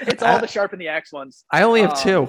it's 0.02 0.22
all 0.22 0.38
the 0.38 0.46
sharp 0.46 0.72
and 0.72 0.80
the 0.80 0.88
axe 0.88 1.12
ones. 1.12 1.44
I 1.50 1.62
only 1.62 1.80
have 1.80 1.92
um, 1.92 1.96
two. 1.96 2.28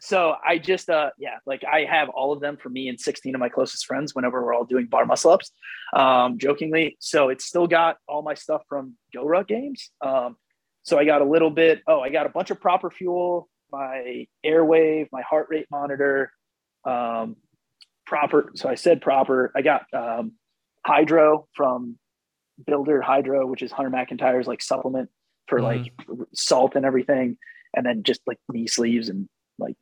So 0.00 0.34
I 0.46 0.58
just 0.58 0.88
uh 0.88 1.10
yeah, 1.18 1.38
like 1.44 1.64
I 1.64 1.84
have 1.84 2.08
all 2.08 2.32
of 2.32 2.40
them 2.40 2.56
for 2.56 2.68
me 2.68 2.88
and 2.88 2.98
16 2.98 3.34
of 3.34 3.40
my 3.40 3.48
closest 3.48 3.84
friends 3.84 4.14
whenever 4.14 4.42
we're 4.42 4.54
all 4.54 4.64
doing 4.64 4.86
bar 4.86 5.04
muscle 5.04 5.32
ups. 5.32 5.50
Um, 5.92 6.38
jokingly. 6.38 6.96
So 7.00 7.30
it's 7.30 7.44
still 7.44 7.66
got 7.66 7.96
all 8.06 8.22
my 8.22 8.34
stuff 8.34 8.62
from 8.68 8.94
GoRuck 9.14 9.48
games. 9.48 9.90
Um, 10.00 10.36
so 10.82 10.98
I 10.98 11.04
got 11.04 11.20
a 11.20 11.24
little 11.24 11.50
bit, 11.50 11.82
oh, 11.86 12.00
I 12.00 12.08
got 12.08 12.26
a 12.26 12.30
bunch 12.30 12.50
of 12.50 12.60
proper 12.60 12.90
fuel, 12.90 13.48
my 13.70 14.26
airwave, 14.46 15.08
my 15.12 15.22
heart 15.22 15.48
rate 15.50 15.66
monitor, 15.70 16.32
um, 16.88 17.36
proper. 18.06 18.50
So 18.54 18.68
I 18.68 18.74
said 18.74 19.00
proper. 19.00 19.52
I 19.54 19.62
got 19.62 19.82
um, 19.92 20.32
hydro 20.84 21.46
from 21.54 21.98
Builder 22.66 23.00
Hydro, 23.00 23.46
which 23.46 23.62
is 23.62 23.70
Hunter 23.70 23.90
McIntyre's 23.90 24.46
like 24.46 24.62
supplement 24.62 25.10
for 25.46 25.60
mm-hmm. 25.60 25.82
like 26.10 26.28
salt 26.34 26.74
and 26.74 26.84
everything, 26.84 27.36
and 27.74 27.84
then 27.84 28.02
just 28.02 28.20
like 28.26 28.38
knee 28.50 28.66
sleeves 28.66 29.08
and 29.08 29.28
like 29.58 29.76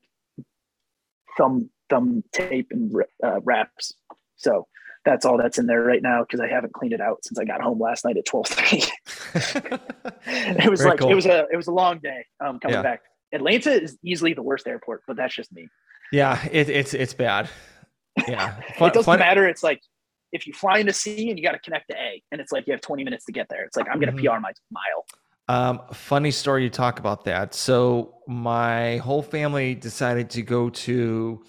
thumb 1.38 1.70
thumb 1.88 2.24
tape 2.32 2.68
and 2.70 2.92
uh, 3.24 3.40
wraps. 3.44 3.94
So 4.36 4.66
that's 5.04 5.24
all 5.24 5.38
that's 5.38 5.58
in 5.58 5.66
there 5.66 5.82
right 5.82 6.02
now 6.02 6.22
because 6.22 6.40
I 6.40 6.48
haven't 6.48 6.74
cleaned 6.74 6.92
it 6.92 7.00
out 7.00 7.24
since 7.24 7.38
I 7.38 7.44
got 7.44 7.60
home 7.60 7.80
last 7.80 8.04
night 8.04 8.16
at 8.16 8.26
twelve 8.26 8.48
thirty. 8.48 8.82
it 10.26 10.68
was 10.68 10.80
Very 10.80 10.90
like 10.90 10.98
cool. 10.98 11.10
it 11.10 11.14
was 11.14 11.26
a 11.26 11.46
it 11.52 11.56
was 11.56 11.68
a 11.68 11.72
long 11.72 12.00
day 12.00 12.26
um, 12.44 12.58
coming 12.58 12.76
yeah. 12.76 12.82
back. 12.82 13.02
Atlanta 13.32 13.70
is 13.70 13.98
easily 14.04 14.34
the 14.34 14.42
worst 14.42 14.66
airport, 14.66 15.02
but 15.06 15.16
that's 15.16 15.34
just 15.34 15.52
me. 15.52 15.68
Yeah, 16.12 16.44
it, 16.50 16.68
it's 16.68 16.94
it's 16.94 17.14
bad. 17.14 17.48
Yeah, 18.28 18.60
fun, 18.78 18.90
it 18.90 18.94
doesn't 18.94 19.04
fun. 19.04 19.18
matter. 19.18 19.46
It's 19.46 19.62
like 19.62 19.80
if 20.32 20.46
you 20.46 20.52
fly 20.52 20.78
into 20.78 20.92
C 20.92 21.28
and 21.30 21.38
you 21.38 21.44
got 21.44 21.52
to 21.52 21.58
connect 21.58 21.88
to 21.90 21.96
A, 21.96 22.22
and 22.32 22.40
it's 22.40 22.52
like 22.52 22.66
you 22.66 22.72
have 22.72 22.80
20 22.80 23.04
minutes 23.04 23.24
to 23.26 23.32
get 23.32 23.48
there. 23.48 23.64
It's 23.64 23.76
like 23.76 23.86
I'm 23.90 24.00
going 24.00 24.14
to 24.14 24.22
mm-hmm. 24.22 24.34
PR 24.34 24.40
my 24.40 24.52
mile. 24.70 25.06
Um, 25.48 25.80
funny 25.92 26.30
story 26.30 26.64
you 26.64 26.70
talk 26.70 26.98
about 26.98 27.24
that. 27.24 27.54
So 27.54 28.16
my 28.26 28.96
whole 28.98 29.22
family 29.22 29.74
decided 29.74 30.28
to 30.30 30.42
go 30.42 30.70
to, 30.70 31.44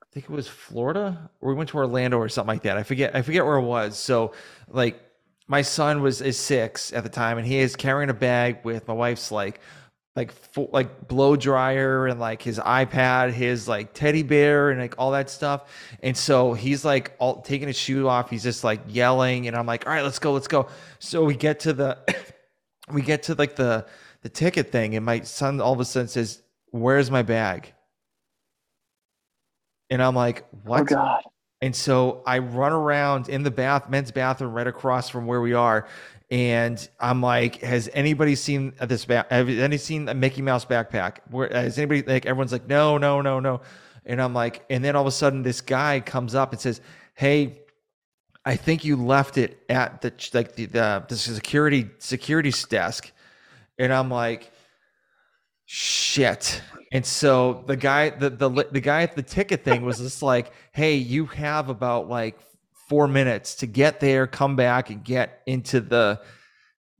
I 0.00 0.06
think 0.12 0.26
it 0.26 0.30
was 0.30 0.46
Florida, 0.46 1.28
or 1.40 1.50
we 1.50 1.54
went 1.56 1.70
to 1.70 1.76
Orlando 1.78 2.18
or 2.18 2.28
something 2.28 2.54
like 2.54 2.62
that. 2.62 2.76
I 2.76 2.84
forget. 2.84 3.16
I 3.16 3.22
forget 3.22 3.44
where 3.44 3.56
it 3.56 3.64
was. 3.64 3.98
So 3.98 4.32
like 4.68 5.00
my 5.48 5.62
son 5.62 6.02
was 6.02 6.20
is 6.20 6.38
six 6.38 6.92
at 6.92 7.02
the 7.02 7.10
time, 7.10 7.38
and 7.38 7.46
he 7.46 7.58
is 7.58 7.74
carrying 7.74 8.10
a 8.10 8.14
bag 8.14 8.58
with 8.64 8.86
my 8.86 8.94
wife's 8.94 9.32
like 9.32 9.60
like 10.14 10.30
full, 10.32 10.68
like 10.72 11.08
blow 11.08 11.36
dryer 11.36 12.06
and 12.06 12.20
like 12.20 12.42
his 12.42 12.58
iPad, 12.58 13.32
his 13.32 13.66
like 13.66 13.94
teddy 13.94 14.22
bear 14.22 14.70
and 14.70 14.80
like 14.80 14.94
all 14.98 15.12
that 15.12 15.30
stuff. 15.30 15.70
And 16.02 16.16
so 16.16 16.52
he's 16.52 16.84
like 16.84 17.16
all 17.18 17.40
taking 17.40 17.68
his 17.68 17.78
shoe 17.78 18.08
off. 18.08 18.28
He's 18.28 18.42
just 18.42 18.62
like 18.64 18.80
yelling, 18.88 19.46
and 19.48 19.56
I'm 19.56 19.66
like, 19.66 19.86
all 19.86 19.92
right, 19.92 20.04
let's 20.04 20.18
go, 20.18 20.32
let's 20.32 20.48
go. 20.48 20.68
So 20.98 21.24
we 21.24 21.34
get 21.34 21.60
to 21.60 21.72
the 21.72 21.98
we 22.92 23.02
get 23.02 23.22
to 23.24 23.34
like 23.34 23.56
the 23.56 23.86
the 24.22 24.28
ticket 24.28 24.70
thing, 24.70 24.96
and 24.96 25.04
my 25.04 25.20
son 25.20 25.60
all 25.60 25.72
of 25.72 25.80
a 25.80 25.84
sudden 25.84 26.08
says, 26.08 26.42
"Where's 26.70 27.10
my 27.10 27.22
bag?" 27.22 27.72
And 29.90 30.02
I'm 30.02 30.14
like, 30.14 30.44
oh, 30.52 30.58
"What?" 30.64 30.80
Oh 30.80 30.84
God. 30.84 31.22
And 31.62 31.74
so 31.76 32.24
I 32.26 32.38
run 32.38 32.72
around 32.72 33.28
in 33.28 33.44
the 33.44 33.50
bath, 33.50 33.88
men's 33.88 34.10
bathroom 34.10 34.52
right 34.52 34.66
across 34.66 35.08
from 35.08 35.26
where 35.26 35.40
we 35.40 35.52
are, 35.52 35.86
and 36.32 36.88
I'm 36.98 37.20
like, 37.20 37.60
has 37.60 37.90
anybody 37.92 38.36
seen 38.36 38.72
this 38.80 39.04
back? 39.04 39.30
Have 39.30 39.50
any 39.50 39.76
seen 39.76 40.08
a 40.08 40.14
Mickey 40.14 40.40
Mouse 40.40 40.64
backpack? 40.64 41.18
Where 41.30 41.50
has 41.50 41.76
anybody 41.76 42.02
like? 42.04 42.24
Everyone's 42.24 42.52
like, 42.52 42.66
no, 42.66 42.96
no, 42.96 43.20
no, 43.20 43.38
no. 43.38 43.60
And 44.06 44.20
I'm 44.20 44.32
like, 44.32 44.64
and 44.70 44.82
then 44.82 44.96
all 44.96 45.02
of 45.02 45.06
a 45.06 45.12
sudden, 45.12 45.42
this 45.42 45.60
guy 45.60 46.00
comes 46.00 46.34
up 46.34 46.52
and 46.52 46.60
says, 46.60 46.80
"Hey, 47.14 47.60
I 48.46 48.56
think 48.56 48.82
you 48.82 48.96
left 48.96 49.36
it 49.36 49.62
at 49.68 50.00
the 50.00 50.10
like 50.32 50.54
the 50.54 50.64
the, 50.64 51.04
the 51.06 51.16
security 51.16 51.90
security 51.98 52.50
desk." 52.70 53.12
And 53.78 53.92
I'm 53.92 54.10
like, 54.10 54.50
shit. 55.66 56.62
And 56.92 57.04
so 57.04 57.62
the 57.66 57.76
guy, 57.76 58.08
the 58.08 58.30
the 58.30 58.48
the 58.72 58.80
guy 58.80 59.02
at 59.02 59.16
the 59.16 59.22
ticket 59.22 59.64
thing 59.64 59.84
was 59.84 59.98
just 59.98 60.22
like, 60.22 60.50
"Hey, 60.72 60.94
you 60.94 61.26
have 61.26 61.68
about 61.68 62.08
like 62.08 62.38
four 62.92 63.08
minutes 63.08 63.54
to 63.54 63.66
get 63.66 64.00
there, 64.00 64.26
come 64.26 64.54
back, 64.54 64.90
and 64.90 65.02
get 65.02 65.40
into 65.46 65.80
the 65.80 66.20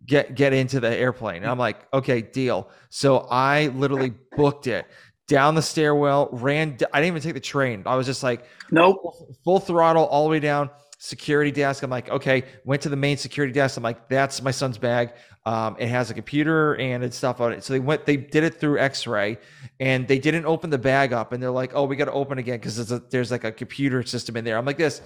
get 0.06 0.34
get 0.34 0.54
into 0.54 0.80
the 0.80 0.88
airplane. 0.88 1.42
And 1.42 1.50
I'm 1.50 1.58
like, 1.58 1.86
okay, 1.92 2.22
deal. 2.22 2.70
So 2.88 3.26
I 3.30 3.66
literally 3.66 4.14
booked 4.34 4.68
it 4.68 4.86
down 5.28 5.54
the 5.54 5.60
stairwell, 5.60 6.30
ran. 6.32 6.78
I 6.94 7.00
didn't 7.00 7.08
even 7.08 7.20
take 7.20 7.34
the 7.34 7.40
train. 7.40 7.82
I 7.84 7.94
was 7.96 8.06
just 8.06 8.22
like, 8.22 8.46
nope, 8.70 9.02
full, 9.02 9.36
full 9.44 9.60
throttle 9.60 10.06
all 10.06 10.24
the 10.24 10.30
way 10.30 10.40
down. 10.40 10.70
Security 10.98 11.50
desk. 11.50 11.82
I'm 11.82 11.90
like, 11.90 12.08
okay. 12.08 12.44
Went 12.64 12.80
to 12.82 12.88
the 12.88 12.96
main 12.96 13.18
security 13.18 13.52
desk. 13.52 13.76
I'm 13.76 13.82
like, 13.82 14.08
that's 14.08 14.40
my 14.40 14.50
son's 14.50 14.78
bag. 14.78 15.12
Um, 15.44 15.76
it 15.78 15.88
has 15.88 16.10
a 16.10 16.14
computer 16.14 16.74
and 16.76 17.04
it's 17.04 17.18
stuff 17.18 17.38
on 17.42 17.52
it. 17.52 17.64
So 17.64 17.74
they 17.74 17.80
went, 17.80 18.06
they 18.06 18.16
did 18.16 18.44
it 18.44 18.58
through 18.58 18.78
X-ray, 18.78 19.36
and 19.78 20.08
they 20.08 20.18
didn't 20.18 20.46
open 20.46 20.70
the 20.70 20.78
bag 20.78 21.12
up. 21.12 21.32
And 21.32 21.42
they're 21.42 21.50
like, 21.50 21.72
oh, 21.74 21.84
we 21.84 21.96
got 21.96 22.06
to 22.06 22.12
open 22.12 22.38
again 22.38 22.60
because 22.60 22.76
there's, 22.88 23.02
there's 23.10 23.30
like 23.30 23.44
a 23.44 23.52
computer 23.52 24.02
system 24.04 24.38
in 24.38 24.44
there. 24.44 24.56
I'm 24.56 24.64
like, 24.64 24.78
this 24.78 25.02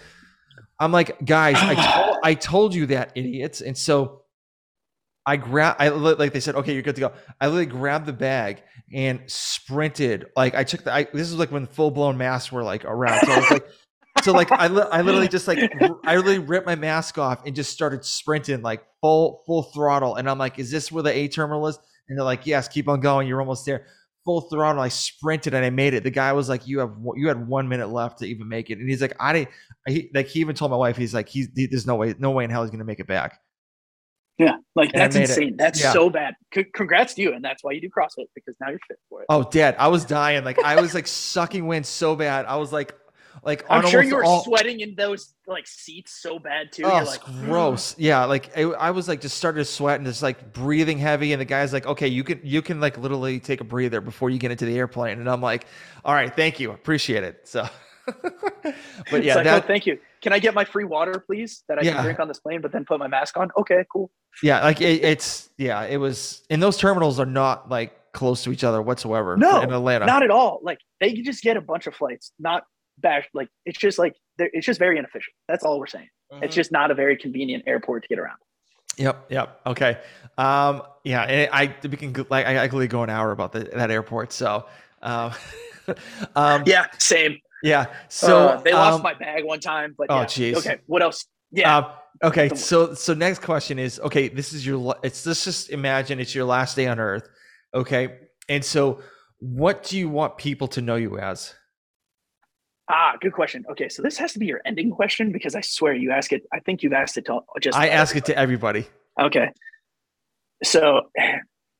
I'm 0.78 0.92
like, 0.92 1.24
guys, 1.24 1.56
I 1.58 1.74
told, 2.04 2.16
I 2.22 2.34
told 2.34 2.74
you 2.74 2.86
that, 2.86 3.12
idiots. 3.14 3.60
And 3.60 3.76
so 3.76 4.22
I 5.24 5.36
grab, 5.36 5.76
I 5.78 5.88
like 5.88 6.32
they 6.32 6.40
said, 6.40 6.54
okay, 6.56 6.72
you're 6.72 6.82
good 6.82 6.94
to 6.96 7.00
go. 7.00 7.12
I 7.40 7.46
literally 7.46 7.66
grabbed 7.66 8.06
the 8.06 8.12
bag 8.12 8.62
and 8.92 9.20
sprinted. 9.26 10.26
Like 10.36 10.54
I 10.54 10.64
took 10.64 10.84
the, 10.84 10.92
I, 10.92 11.04
this 11.04 11.28
is 11.28 11.34
like 11.34 11.50
when 11.50 11.66
full 11.66 11.90
blown 11.90 12.16
masks 12.16 12.52
were 12.52 12.62
like 12.62 12.84
around. 12.84 13.26
So 13.26 13.32
I 13.32 13.38
was 13.38 13.50
like, 13.50 13.66
so 14.22 14.32
like 14.32 14.52
I, 14.52 14.68
li- 14.68 14.86
I 14.90 15.02
literally 15.02 15.28
just 15.28 15.48
like 15.48 15.58
I 16.04 16.16
literally 16.16 16.38
ripped 16.38 16.66
my 16.66 16.76
mask 16.76 17.18
off 17.18 17.44
and 17.44 17.56
just 17.56 17.72
started 17.72 18.04
sprinting 18.04 18.62
like 18.62 18.84
full 19.00 19.42
full 19.46 19.64
throttle. 19.64 20.14
And 20.14 20.30
I'm 20.30 20.38
like, 20.38 20.58
is 20.58 20.70
this 20.70 20.92
where 20.92 21.02
the 21.02 21.12
A 21.12 21.28
terminal 21.28 21.66
is? 21.66 21.78
And 22.08 22.16
they're 22.16 22.24
like, 22.24 22.46
yes, 22.46 22.68
keep 22.68 22.88
on 22.88 23.00
going. 23.00 23.26
You're 23.26 23.40
almost 23.40 23.66
there 23.66 23.86
full 24.26 24.42
throttle. 24.42 24.82
I 24.82 24.88
sprinted 24.88 25.54
and 25.54 25.64
I 25.64 25.70
made 25.70 25.94
it. 25.94 26.02
The 26.02 26.10
guy 26.10 26.34
was 26.34 26.50
like, 26.50 26.66
"You 26.66 26.80
have 26.80 26.92
you 27.14 27.28
had 27.28 27.48
one 27.48 27.68
minute 27.68 27.88
left 27.88 28.18
to 28.18 28.26
even 28.26 28.46
make 28.48 28.68
it," 28.68 28.78
and 28.78 28.90
he's 28.90 29.00
like, 29.00 29.14
"I 29.18 29.32
didn't." 29.32 29.48
He, 29.88 30.10
like 30.12 30.26
he 30.26 30.40
even 30.40 30.54
told 30.54 30.70
my 30.70 30.76
wife, 30.76 30.98
he's 30.98 31.14
like, 31.14 31.28
"He's 31.28 31.48
he, 31.56 31.66
there's 31.66 31.86
no 31.86 31.94
way, 31.94 32.14
no 32.18 32.32
way 32.32 32.44
in 32.44 32.50
hell 32.50 32.62
he's 32.62 32.70
gonna 32.70 32.84
make 32.84 33.00
it 33.00 33.06
back." 33.06 33.40
Yeah, 34.38 34.56
like 34.74 34.90
and 34.92 35.00
that's 35.00 35.16
insane. 35.16 35.50
It. 35.50 35.58
That's 35.58 35.82
yeah. 35.82 35.92
so 35.92 36.10
bad. 36.10 36.34
C- 36.54 36.66
congrats 36.74 37.14
to 37.14 37.22
you, 37.22 37.32
and 37.32 37.42
that's 37.42 37.64
why 37.64 37.72
you 37.72 37.80
do 37.80 37.88
CrossFit 37.88 38.26
because 38.34 38.54
now 38.60 38.68
you're 38.68 38.80
fit 38.86 38.98
for 39.08 39.22
it. 39.22 39.26
Oh, 39.30 39.44
Dad, 39.44 39.76
I 39.78 39.88
was 39.88 40.04
dying. 40.04 40.44
Like 40.44 40.58
I 40.58 40.78
was 40.78 40.92
like 40.92 41.06
sucking 41.06 41.66
wind 41.66 41.86
so 41.86 42.14
bad. 42.16 42.44
I 42.44 42.56
was 42.56 42.70
like, 42.72 42.94
like 43.42 43.64
I'm 43.68 43.86
sure 43.86 44.02
you 44.02 44.16
were 44.16 44.24
all... 44.24 44.44
sweating 44.44 44.80
in 44.80 44.94
those 44.94 45.34
like 45.46 45.66
seats 45.66 46.20
so 46.20 46.38
bad 46.38 46.72
too. 46.72 46.84
Oh, 46.84 46.96
You're 46.96 47.04
like 47.04 47.22
gross. 47.22 47.94
Hmm. 47.94 48.02
Yeah, 48.02 48.24
like 48.24 48.56
I, 48.56 48.62
I, 48.62 48.90
was 48.90 49.08
like 49.08 49.20
just 49.20 49.36
started 49.36 49.58
to 49.58 49.64
sweat 49.64 49.98
and 49.98 50.06
just 50.06 50.22
like 50.22 50.52
breathing 50.52 50.98
heavy. 50.98 51.32
And 51.32 51.40
the 51.40 51.44
guy's 51.44 51.72
like, 51.72 51.86
"Okay, 51.86 52.08
you 52.08 52.24
can 52.24 52.40
you 52.42 52.62
can 52.62 52.80
like 52.80 52.98
literally 52.98 53.38
take 53.40 53.60
a 53.60 53.64
breather 53.64 54.00
before 54.00 54.30
you 54.30 54.38
get 54.38 54.50
into 54.50 54.64
the 54.64 54.76
airplane." 54.76 55.20
And 55.20 55.28
I'm 55.28 55.40
like, 55.40 55.66
"All 56.04 56.14
right, 56.14 56.34
thank 56.34 56.58
you, 56.60 56.72
appreciate 56.72 57.24
it." 57.24 57.46
So, 57.46 57.68
but 58.06 59.24
yeah, 59.24 59.36
like, 59.36 59.44
that, 59.44 59.64
oh, 59.64 59.66
thank 59.66 59.86
you. 59.86 59.98
Can 60.22 60.32
I 60.32 60.38
get 60.38 60.54
my 60.54 60.64
free 60.64 60.84
water, 60.84 61.22
please, 61.24 61.62
that 61.68 61.78
I 61.78 61.82
yeah. 61.82 61.94
can 61.94 62.04
drink 62.04 62.20
on 62.20 62.28
this 62.28 62.40
plane, 62.40 62.60
but 62.60 62.72
then 62.72 62.84
put 62.84 62.98
my 62.98 63.08
mask 63.08 63.36
on? 63.36 63.50
Okay, 63.56 63.84
cool. 63.92 64.10
Yeah, 64.42 64.62
like 64.64 64.80
it, 64.80 65.04
it's 65.04 65.50
yeah, 65.56 65.84
it 65.84 65.98
was. 65.98 66.42
And 66.50 66.62
those 66.62 66.76
terminals 66.76 67.20
are 67.20 67.26
not 67.26 67.70
like 67.70 68.12
close 68.12 68.42
to 68.44 68.50
each 68.50 68.64
other 68.64 68.82
whatsoever. 68.82 69.36
No, 69.36 69.60
in 69.60 69.72
Atlanta, 69.72 70.06
not 70.06 70.22
at 70.22 70.30
all. 70.30 70.60
Like 70.62 70.78
they 71.00 71.12
just 71.14 71.42
get 71.42 71.56
a 71.56 71.60
bunch 71.60 71.86
of 71.86 71.94
flights, 71.94 72.32
not 72.38 72.64
bash 72.98 73.28
like 73.34 73.48
it's 73.64 73.78
just 73.78 73.98
like 73.98 74.14
it's 74.38 74.66
just 74.66 74.78
very 74.78 74.98
inefficient. 74.98 75.34
That's 75.48 75.64
all 75.64 75.78
we're 75.78 75.86
saying. 75.86 76.08
Mm-hmm. 76.32 76.44
It's 76.44 76.54
just 76.54 76.72
not 76.72 76.90
a 76.90 76.94
very 76.94 77.16
convenient 77.16 77.64
airport 77.66 78.02
to 78.02 78.08
get 78.08 78.18
around. 78.18 78.38
Yep. 78.96 79.26
Yep. 79.30 79.60
Okay. 79.66 79.98
Um, 80.38 80.82
yeah. 81.04 81.48
I, 81.52 81.74
we 81.82 81.96
can 81.96 82.14
like, 82.30 82.46
I, 82.46 82.64
I 82.64 82.68
could 82.68 82.88
go 82.90 83.02
an 83.02 83.10
hour 83.10 83.30
about 83.30 83.52
the, 83.52 83.60
that 83.74 83.90
airport. 83.90 84.32
So, 84.32 84.66
um, 85.02 85.32
um, 86.36 86.62
yeah, 86.66 86.86
same. 86.98 87.38
Yeah. 87.62 87.86
So 88.08 88.48
uh, 88.48 88.60
they 88.60 88.72
lost 88.72 88.96
um, 88.96 89.02
my 89.02 89.14
bag 89.14 89.44
one 89.44 89.60
time, 89.60 89.94
but 89.96 90.08
oh, 90.10 90.24
jeez. 90.24 90.56
Okay. 90.56 90.78
What 90.86 91.02
else? 91.02 91.26
Yeah. 91.52 91.76
Uh, 91.76 91.92
okay. 92.24 92.48
So, 92.54 92.94
so 92.94 93.14
next 93.14 93.42
question 93.42 93.78
is, 93.78 94.00
okay, 94.00 94.28
this 94.28 94.52
is 94.52 94.66
your, 94.66 94.96
it's, 95.02 95.24
let's 95.26 95.44
just 95.44 95.70
imagine 95.70 96.18
it's 96.18 96.34
your 96.34 96.44
last 96.44 96.76
day 96.76 96.86
on 96.86 96.98
earth. 96.98 97.28
Okay. 97.74 98.18
And 98.48 98.64
so 98.64 99.00
what 99.38 99.82
do 99.84 99.98
you 99.98 100.08
want 100.08 100.38
people 100.38 100.68
to 100.68 100.80
know 100.80 100.96
you 100.96 101.18
as? 101.18 101.54
Ah, 102.88 103.14
good 103.20 103.32
question. 103.32 103.64
Okay, 103.70 103.88
so 103.88 104.00
this 104.02 104.16
has 104.18 104.32
to 104.34 104.38
be 104.38 104.46
your 104.46 104.60
ending 104.64 104.90
question 104.90 105.32
because 105.32 105.54
I 105.54 105.60
swear 105.60 105.94
you 105.94 106.12
ask 106.12 106.32
it. 106.32 106.44
I 106.52 106.60
think 106.60 106.82
you've 106.82 106.92
asked 106.92 107.16
it 107.18 107.26
to 107.26 107.40
just. 107.60 107.76
I 107.76 107.88
ask 107.88 108.14
it 108.14 108.26
to 108.26 108.38
everybody. 108.38 108.86
Okay, 109.20 109.50
so 110.62 111.02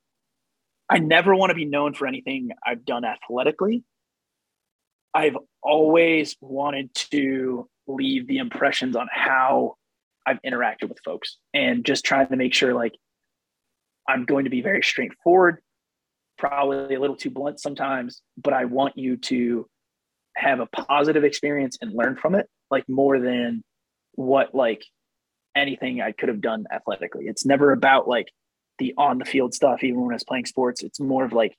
I 0.88 0.98
never 0.98 1.34
want 1.34 1.50
to 1.50 1.54
be 1.54 1.64
known 1.64 1.94
for 1.94 2.06
anything 2.06 2.50
I've 2.64 2.84
done 2.84 3.04
athletically. 3.04 3.84
I've 5.14 5.36
always 5.62 6.36
wanted 6.40 6.94
to 7.10 7.68
leave 7.86 8.26
the 8.26 8.38
impressions 8.38 8.96
on 8.96 9.08
how 9.10 9.76
I've 10.26 10.40
interacted 10.42 10.88
with 10.88 10.98
folks 11.04 11.38
and 11.54 11.84
just 11.84 12.04
trying 12.04 12.28
to 12.28 12.36
make 12.36 12.52
sure 12.52 12.74
like 12.74 12.92
I'm 14.08 14.24
going 14.24 14.44
to 14.44 14.50
be 14.50 14.60
very 14.60 14.82
straightforward, 14.82 15.60
probably 16.36 16.94
a 16.94 17.00
little 17.00 17.16
too 17.16 17.30
blunt 17.30 17.60
sometimes, 17.60 18.22
but 18.36 18.52
I 18.52 18.66
want 18.66 18.96
you 18.96 19.16
to 19.16 19.68
have 20.36 20.60
a 20.60 20.66
positive 20.66 21.24
experience 21.24 21.78
and 21.80 21.92
learn 21.92 22.16
from 22.16 22.34
it, 22.34 22.46
like 22.70 22.88
more 22.88 23.18
than 23.18 23.62
what 24.12 24.54
like 24.54 24.82
anything 25.56 26.00
I 26.00 26.12
could 26.12 26.28
have 26.28 26.40
done 26.40 26.66
athletically. 26.70 27.24
It's 27.26 27.46
never 27.46 27.72
about 27.72 28.06
like 28.06 28.28
the 28.78 28.94
on 28.98 29.18
the 29.18 29.24
field 29.24 29.54
stuff, 29.54 29.82
even 29.82 30.00
when 30.00 30.12
I 30.12 30.16
was 30.16 30.24
playing 30.24 30.46
sports. 30.46 30.82
It's 30.82 31.00
more 31.00 31.24
of 31.24 31.32
like, 31.32 31.56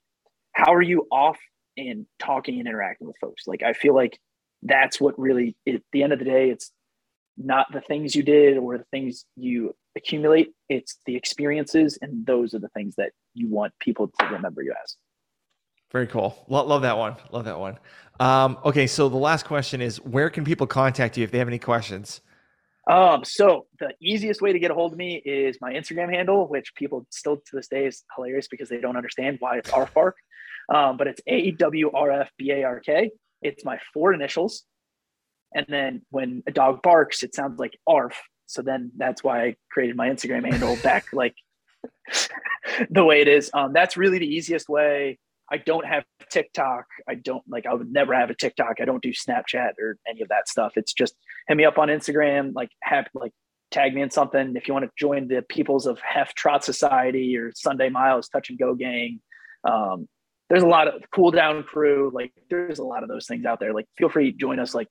how 0.53 0.73
are 0.73 0.81
you 0.81 1.07
off 1.11 1.37
and 1.75 2.05
talking 2.19 2.59
and 2.59 2.67
interacting 2.67 3.07
with 3.07 3.17
folks? 3.19 3.43
Like, 3.47 3.63
I 3.63 3.73
feel 3.73 3.95
like 3.95 4.19
that's 4.63 5.01
what 5.01 5.17
really, 5.19 5.55
at 5.67 5.81
the 5.91 6.03
end 6.03 6.13
of 6.13 6.19
the 6.19 6.25
day, 6.25 6.49
it's 6.49 6.71
not 7.37 7.67
the 7.71 7.81
things 7.81 8.15
you 8.15 8.23
did 8.23 8.57
or 8.57 8.77
the 8.77 8.85
things 8.91 9.25
you 9.35 9.75
accumulate, 9.95 10.49
it's 10.69 10.99
the 11.05 11.15
experiences. 11.15 11.97
And 12.01 12.25
those 12.25 12.53
are 12.53 12.59
the 12.59 12.69
things 12.69 12.95
that 12.97 13.11
you 13.33 13.47
want 13.47 13.73
people 13.79 14.11
to 14.19 14.25
remember 14.27 14.61
you 14.61 14.73
as. 14.83 14.95
Very 15.91 16.07
cool. 16.07 16.43
Love, 16.49 16.81
that 16.81 16.97
one. 16.97 17.15
Love 17.31 17.45
that 17.45 17.59
one. 17.59 17.77
Um, 18.19 18.57
okay, 18.65 18.87
so 18.87 19.09
the 19.09 19.17
last 19.17 19.45
question 19.45 19.81
is 19.81 20.01
where 20.01 20.29
can 20.29 20.43
people 20.43 20.67
contact 20.67 21.17
you 21.17 21.23
if 21.23 21.31
they 21.31 21.37
have 21.37 21.47
any 21.47 21.59
questions? 21.59 22.21
Um, 22.89 23.23
so 23.25 23.67
the 23.79 23.93
easiest 24.01 24.41
way 24.41 24.53
to 24.53 24.59
get 24.59 24.71
a 24.71 24.73
hold 24.73 24.93
of 24.93 24.97
me 24.97 25.21
is 25.25 25.57
my 25.61 25.73
Instagram 25.73 26.13
handle, 26.13 26.47
which 26.47 26.73
people 26.75 27.05
still 27.09 27.37
to 27.37 27.55
this 27.55 27.67
day 27.67 27.85
is 27.85 28.03
hilarious 28.15 28.47
because 28.47 28.69
they 28.69 28.79
don't 28.79 28.95
understand 28.95 29.37
why 29.39 29.57
it's 29.57 29.69
ARFBARK. 29.71 30.13
Um, 30.73 30.97
but 30.97 31.07
it's 31.07 31.21
A 31.27 31.51
W 31.51 31.91
R 31.93 32.11
F 32.11 32.31
B 32.37 32.51
A 32.51 32.63
R 32.63 32.79
K. 32.79 33.11
It's 33.41 33.63
my 33.63 33.79
four 33.93 34.13
initials. 34.13 34.63
And 35.53 35.65
then 35.69 36.01
when 36.09 36.43
a 36.47 36.51
dog 36.51 36.81
barks, 36.81 37.23
it 37.23 37.35
sounds 37.35 37.59
like 37.59 37.77
ARF. 37.87 38.21
So 38.47 38.61
then 38.61 38.91
that's 38.97 39.23
why 39.23 39.43
I 39.43 39.55
created 39.69 39.95
my 39.95 40.09
Instagram 40.09 40.49
handle 40.49 40.77
back 40.83 41.07
like 41.13 41.35
the 42.89 43.03
way 43.03 43.21
it 43.21 43.27
is. 43.27 43.49
Um, 43.53 43.73
that's 43.73 43.97
really 43.97 44.19
the 44.19 44.27
easiest 44.27 44.67
way. 44.69 45.19
I 45.51 45.57
don't 45.57 45.85
have 45.85 46.03
TikTok. 46.29 46.85
I 47.07 47.15
don't 47.15 47.43
like, 47.47 47.65
I 47.65 47.73
would 47.73 47.91
never 47.91 48.13
have 48.13 48.29
a 48.29 48.35
TikTok. 48.35 48.81
I 48.81 48.85
don't 48.85 49.01
do 49.01 49.11
Snapchat 49.13 49.73
or 49.79 49.97
any 50.07 50.21
of 50.21 50.29
that 50.29 50.49
stuff. 50.49 50.73
It's 50.75 50.93
just 50.93 51.15
hit 51.47 51.55
me 51.55 51.65
up 51.65 51.77
on 51.77 51.87
Instagram, 51.87 52.53
like 52.53 52.69
have 52.83 53.07
like 53.13 53.31
tag 53.71 53.93
me 53.93 54.01
in 54.01 54.11
something. 54.11 54.55
If 54.55 54.67
you 54.67 54.73
want 54.73 54.85
to 54.85 54.91
join 54.97 55.27
the 55.27 55.43
Peoples 55.47 55.85
of 55.85 55.99
Hef 55.99 56.33
Trot 56.35 56.63
Society 56.63 57.37
or 57.37 57.51
Sunday 57.55 57.89
Miles 57.89 58.27
Touch 58.27 58.49
and 58.49 58.59
Go 58.59 58.75
Gang, 58.75 59.21
um, 59.63 60.07
there's 60.49 60.63
a 60.63 60.67
lot 60.67 60.87
of 60.87 61.03
cool 61.13 61.31
down 61.31 61.63
crew. 61.63 62.11
Like 62.13 62.33
there's 62.49 62.79
a 62.79 62.83
lot 62.83 63.03
of 63.03 63.09
those 63.09 63.25
things 63.25 63.45
out 63.45 63.59
there. 63.59 63.73
Like 63.73 63.87
feel 63.97 64.09
free 64.09 64.31
to 64.31 64.37
join 64.37 64.59
us. 64.59 64.75
Like 64.75 64.87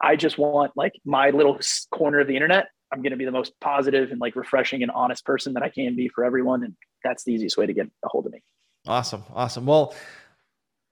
I 0.00 0.16
just 0.16 0.38
want 0.38 0.72
like 0.76 0.92
my 1.04 1.30
little 1.30 1.58
corner 1.92 2.20
of 2.20 2.26
the 2.26 2.34
internet. 2.34 2.68
I'm 2.92 3.02
going 3.02 3.12
to 3.12 3.16
be 3.16 3.24
the 3.24 3.30
most 3.30 3.52
positive 3.60 4.10
and 4.10 4.20
like 4.20 4.34
refreshing 4.34 4.82
and 4.82 4.90
honest 4.90 5.24
person 5.24 5.54
that 5.54 5.62
I 5.62 5.68
can 5.68 5.94
be 5.94 6.08
for 6.08 6.24
everyone. 6.24 6.64
And 6.64 6.74
that's 7.04 7.22
the 7.22 7.32
easiest 7.32 7.56
way 7.56 7.66
to 7.66 7.72
get 7.72 7.86
a 8.04 8.08
hold 8.08 8.26
of 8.26 8.32
me. 8.32 8.42
Awesome. 8.86 9.24
Awesome. 9.34 9.66
Well, 9.66 9.94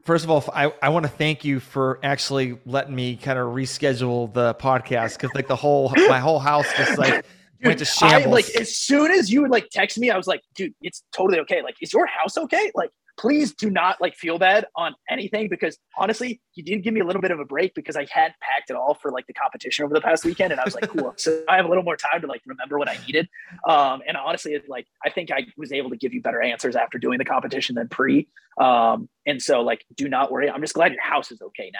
first 0.05 0.25
of 0.25 0.31
all, 0.31 0.45
I, 0.55 0.73
I 0.83 0.89
want 0.91 1.05
to 1.05 1.11
thank 1.11 1.45
you 1.45 1.61
for 1.61 1.99
actually 2.03 2.59
letting 2.65 2.95
me 2.95 3.17
kind 3.17 3.39
of 3.39 3.49
reschedule 3.55 4.33
the 4.33 4.55
podcast. 4.55 5.19
Cause 5.19 5.31
like 5.35 5.49
the 5.49 5.57
whole, 5.57 5.93
my 6.09 6.21
whole 6.21 6.39
house 6.39 6.67
just 6.77 6.99
like 6.99 7.15
dude, 7.15 7.25
went 7.67 7.79
to 7.79 7.85
shambles. 7.85 8.27
I, 8.27 8.31
like 8.31 8.51
as 8.51 8.77
soon 8.77 9.11
as 9.11 9.31
you 9.31 9.43
would 9.43 9.51
like 9.51 9.69
text 9.71 9.99
me, 9.99 10.11
I 10.11 10.17
was 10.17 10.27
like, 10.27 10.43
dude, 10.55 10.75
it's 10.83 11.03
totally 11.13 11.41
okay. 11.41 11.63
Like, 11.63 11.77
is 11.81 11.93
your 11.93 12.07
house 12.07 12.37
okay? 12.39 12.71
Like, 12.75 12.91
please 13.19 13.53
do 13.53 13.69
not 13.69 14.01
like 14.01 14.15
feel 14.15 14.39
bad 14.39 14.67
on 14.77 14.95
anything 15.11 15.49
because 15.49 15.77
honestly, 15.97 16.41
you 16.55 16.63
did 16.63 16.83
give 16.83 16.95
me 16.95 17.01
a 17.01 17.05
little 17.05 17.21
bit 17.21 17.31
of 17.31 17.41
a 17.41 17.45
break 17.45 17.75
because 17.75 17.97
I 17.97 18.07
hadn't 18.11 18.37
packed 18.41 18.71
it 18.71 18.77
all 18.77 18.95
for 18.95 19.11
like 19.11 19.27
the 19.27 19.33
competition 19.33 19.85
over 19.85 19.93
the 19.93 20.01
past 20.01 20.25
weekend, 20.25 20.53
and 20.53 20.61
I 20.61 20.65
was 20.65 20.75
like, 20.75 20.89
cool. 20.91 21.13
so 21.17 21.43
I 21.49 21.57
have 21.57 21.67
a 21.67 21.69
little 21.69 21.85
more 21.85 21.97
time 21.97 22.21
to 22.21 22.27
like 22.27 22.43
remember 22.47 22.79
what 22.79 22.89
I 22.89 22.97
needed. 23.07 23.29
Um, 23.69 24.01
and 24.07 24.17
honestly, 24.17 24.53
it's 24.53 24.69
like 24.69 24.87
I 25.05 25.11
think 25.11 25.31
I 25.31 25.47
was 25.57 25.73
able 25.73 25.91
to 25.91 25.97
give 25.97 26.15
you 26.15 26.23
better 26.23 26.41
answers 26.41 26.77
after 26.77 26.99
doing 26.99 27.19
the 27.19 27.25
competition 27.25 27.75
than 27.75 27.89
pre. 27.89 28.29
Um, 28.61 29.09
and 29.27 29.43
so 29.43 29.61
like, 29.61 29.85
do 29.97 30.09
not 30.09 30.31
worry. 30.31 30.49
I'm 30.51 30.61
just 30.61 30.75
glad 30.75 30.93
your 30.93 31.03
house 31.03 31.31
is 31.31 31.43
okay 31.43 31.71
now. 31.73 31.79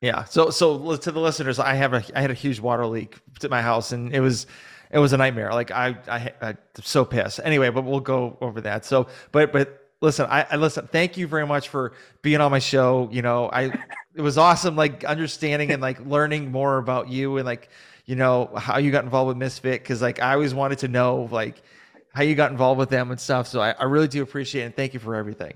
Yeah. 0.00 0.24
So 0.24 0.50
so 0.50 0.96
to 0.96 1.12
the 1.12 1.20
listeners, 1.20 1.58
I 1.58 1.74
have 1.74 1.94
a 1.94 2.04
I 2.14 2.20
had 2.20 2.30
a 2.30 2.34
huge 2.34 2.60
water 2.60 2.86
leak 2.86 3.18
at 3.42 3.50
my 3.50 3.62
house, 3.62 3.92
and 3.92 4.14
it 4.14 4.20
was 4.20 4.46
it 4.90 4.98
was 4.98 5.12
a 5.12 5.16
nightmare. 5.16 5.52
Like 5.52 5.70
I 5.70 5.96
I 6.08 6.32
I'm 6.40 6.58
so 6.80 7.04
pissed. 7.04 7.40
Anyway, 7.42 7.70
but 7.70 7.82
we'll 7.82 8.00
go 8.00 8.36
over 8.40 8.60
that. 8.60 8.84
So 8.84 9.08
but 9.32 9.52
but 9.52 9.85
listen, 10.00 10.26
I, 10.28 10.46
I, 10.50 10.56
listen. 10.56 10.86
Thank 10.86 11.16
you 11.16 11.26
very 11.26 11.46
much 11.46 11.68
for 11.68 11.92
being 12.22 12.40
on 12.40 12.50
my 12.50 12.58
show. 12.58 13.08
You 13.12 13.22
know, 13.22 13.48
I 13.52 13.72
it 14.14 14.22
was 14.22 14.38
awesome, 14.38 14.76
like 14.76 15.04
understanding 15.04 15.72
and 15.72 15.82
like 15.82 16.04
learning 16.06 16.50
more 16.50 16.78
about 16.78 17.08
you 17.08 17.36
and 17.36 17.46
like 17.46 17.68
you 18.06 18.16
know 18.16 18.50
how 18.56 18.78
you 18.78 18.90
got 18.90 19.04
involved 19.04 19.28
with 19.28 19.36
Misfit 19.36 19.82
because 19.82 20.02
like 20.02 20.20
I 20.20 20.32
always 20.34 20.54
wanted 20.54 20.78
to 20.78 20.88
know 20.88 21.28
like 21.30 21.62
how 22.12 22.22
you 22.22 22.34
got 22.34 22.50
involved 22.50 22.78
with 22.78 22.88
them 22.88 23.10
and 23.10 23.20
stuff. 23.20 23.46
So 23.46 23.60
I, 23.60 23.72
I 23.72 23.84
really 23.84 24.08
do 24.08 24.22
appreciate 24.22 24.62
it 24.62 24.66
and 24.66 24.76
thank 24.76 24.94
you 24.94 25.00
for 25.00 25.14
everything. 25.14 25.52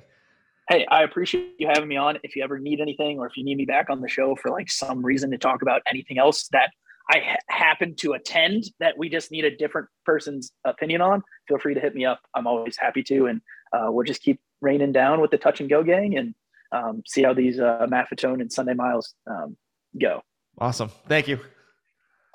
Hey, 0.68 0.86
I 0.90 1.02
appreciate 1.02 1.54
you 1.58 1.66
having 1.66 1.88
me 1.88 1.96
on. 1.96 2.18
If 2.22 2.36
you 2.36 2.44
ever 2.44 2.58
need 2.58 2.80
anything 2.80 3.18
or 3.18 3.26
if 3.26 3.36
you 3.36 3.44
need 3.44 3.56
me 3.56 3.64
back 3.64 3.88
on 3.88 4.00
the 4.00 4.08
show 4.08 4.36
for 4.36 4.50
like 4.50 4.70
some 4.70 5.04
reason 5.04 5.30
to 5.30 5.38
talk 5.38 5.62
about 5.62 5.80
anything 5.88 6.18
else 6.18 6.48
that 6.48 6.70
I 7.10 7.18
ha- 7.18 7.36
happen 7.48 7.94
to 7.96 8.12
attend 8.12 8.64
that 8.78 8.96
we 8.96 9.08
just 9.08 9.32
need 9.32 9.44
a 9.44 9.56
different 9.56 9.88
person's 10.04 10.52
opinion 10.64 11.00
on, 11.00 11.22
feel 11.48 11.58
free 11.58 11.74
to 11.74 11.80
hit 11.80 11.94
me 11.94 12.04
up. 12.04 12.20
I'm 12.36 12.46
always 12.46 12.76
happy 12.76 13.02
to. 13.04 13.26
And 13.26 13.40
uh, 13.72 13.86
we'll 13.90 14.04
just 14.04 14.22
keep 14.22 14.40
raining 14.60 14.92
down 14.92 15.20
with 15.20 15.30
the 15.30 15.38
touch 15.38 15.60
and 15.60 15.70
go 15.70 15.82
gang 15.82 16.16
and 16.16 16.34
um, 16.72 17.02
see 17.06 17.22
how 17.22 17.34
these 17.34 17.58
uh, 17.58 17.86
Maffetone 17.90 18.40
and 18.40 18.52
Sunday 18.52 18.74
miles 18.74 19.14
um, 19.26 19.56
go. 20.00 20.22
Awesome. 20.58 20.90
Thank 21.08 21.28
you. 21.28 21.40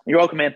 You're 0.05 0.19
welcome, 0.19 0.37
man. 0.37 0.55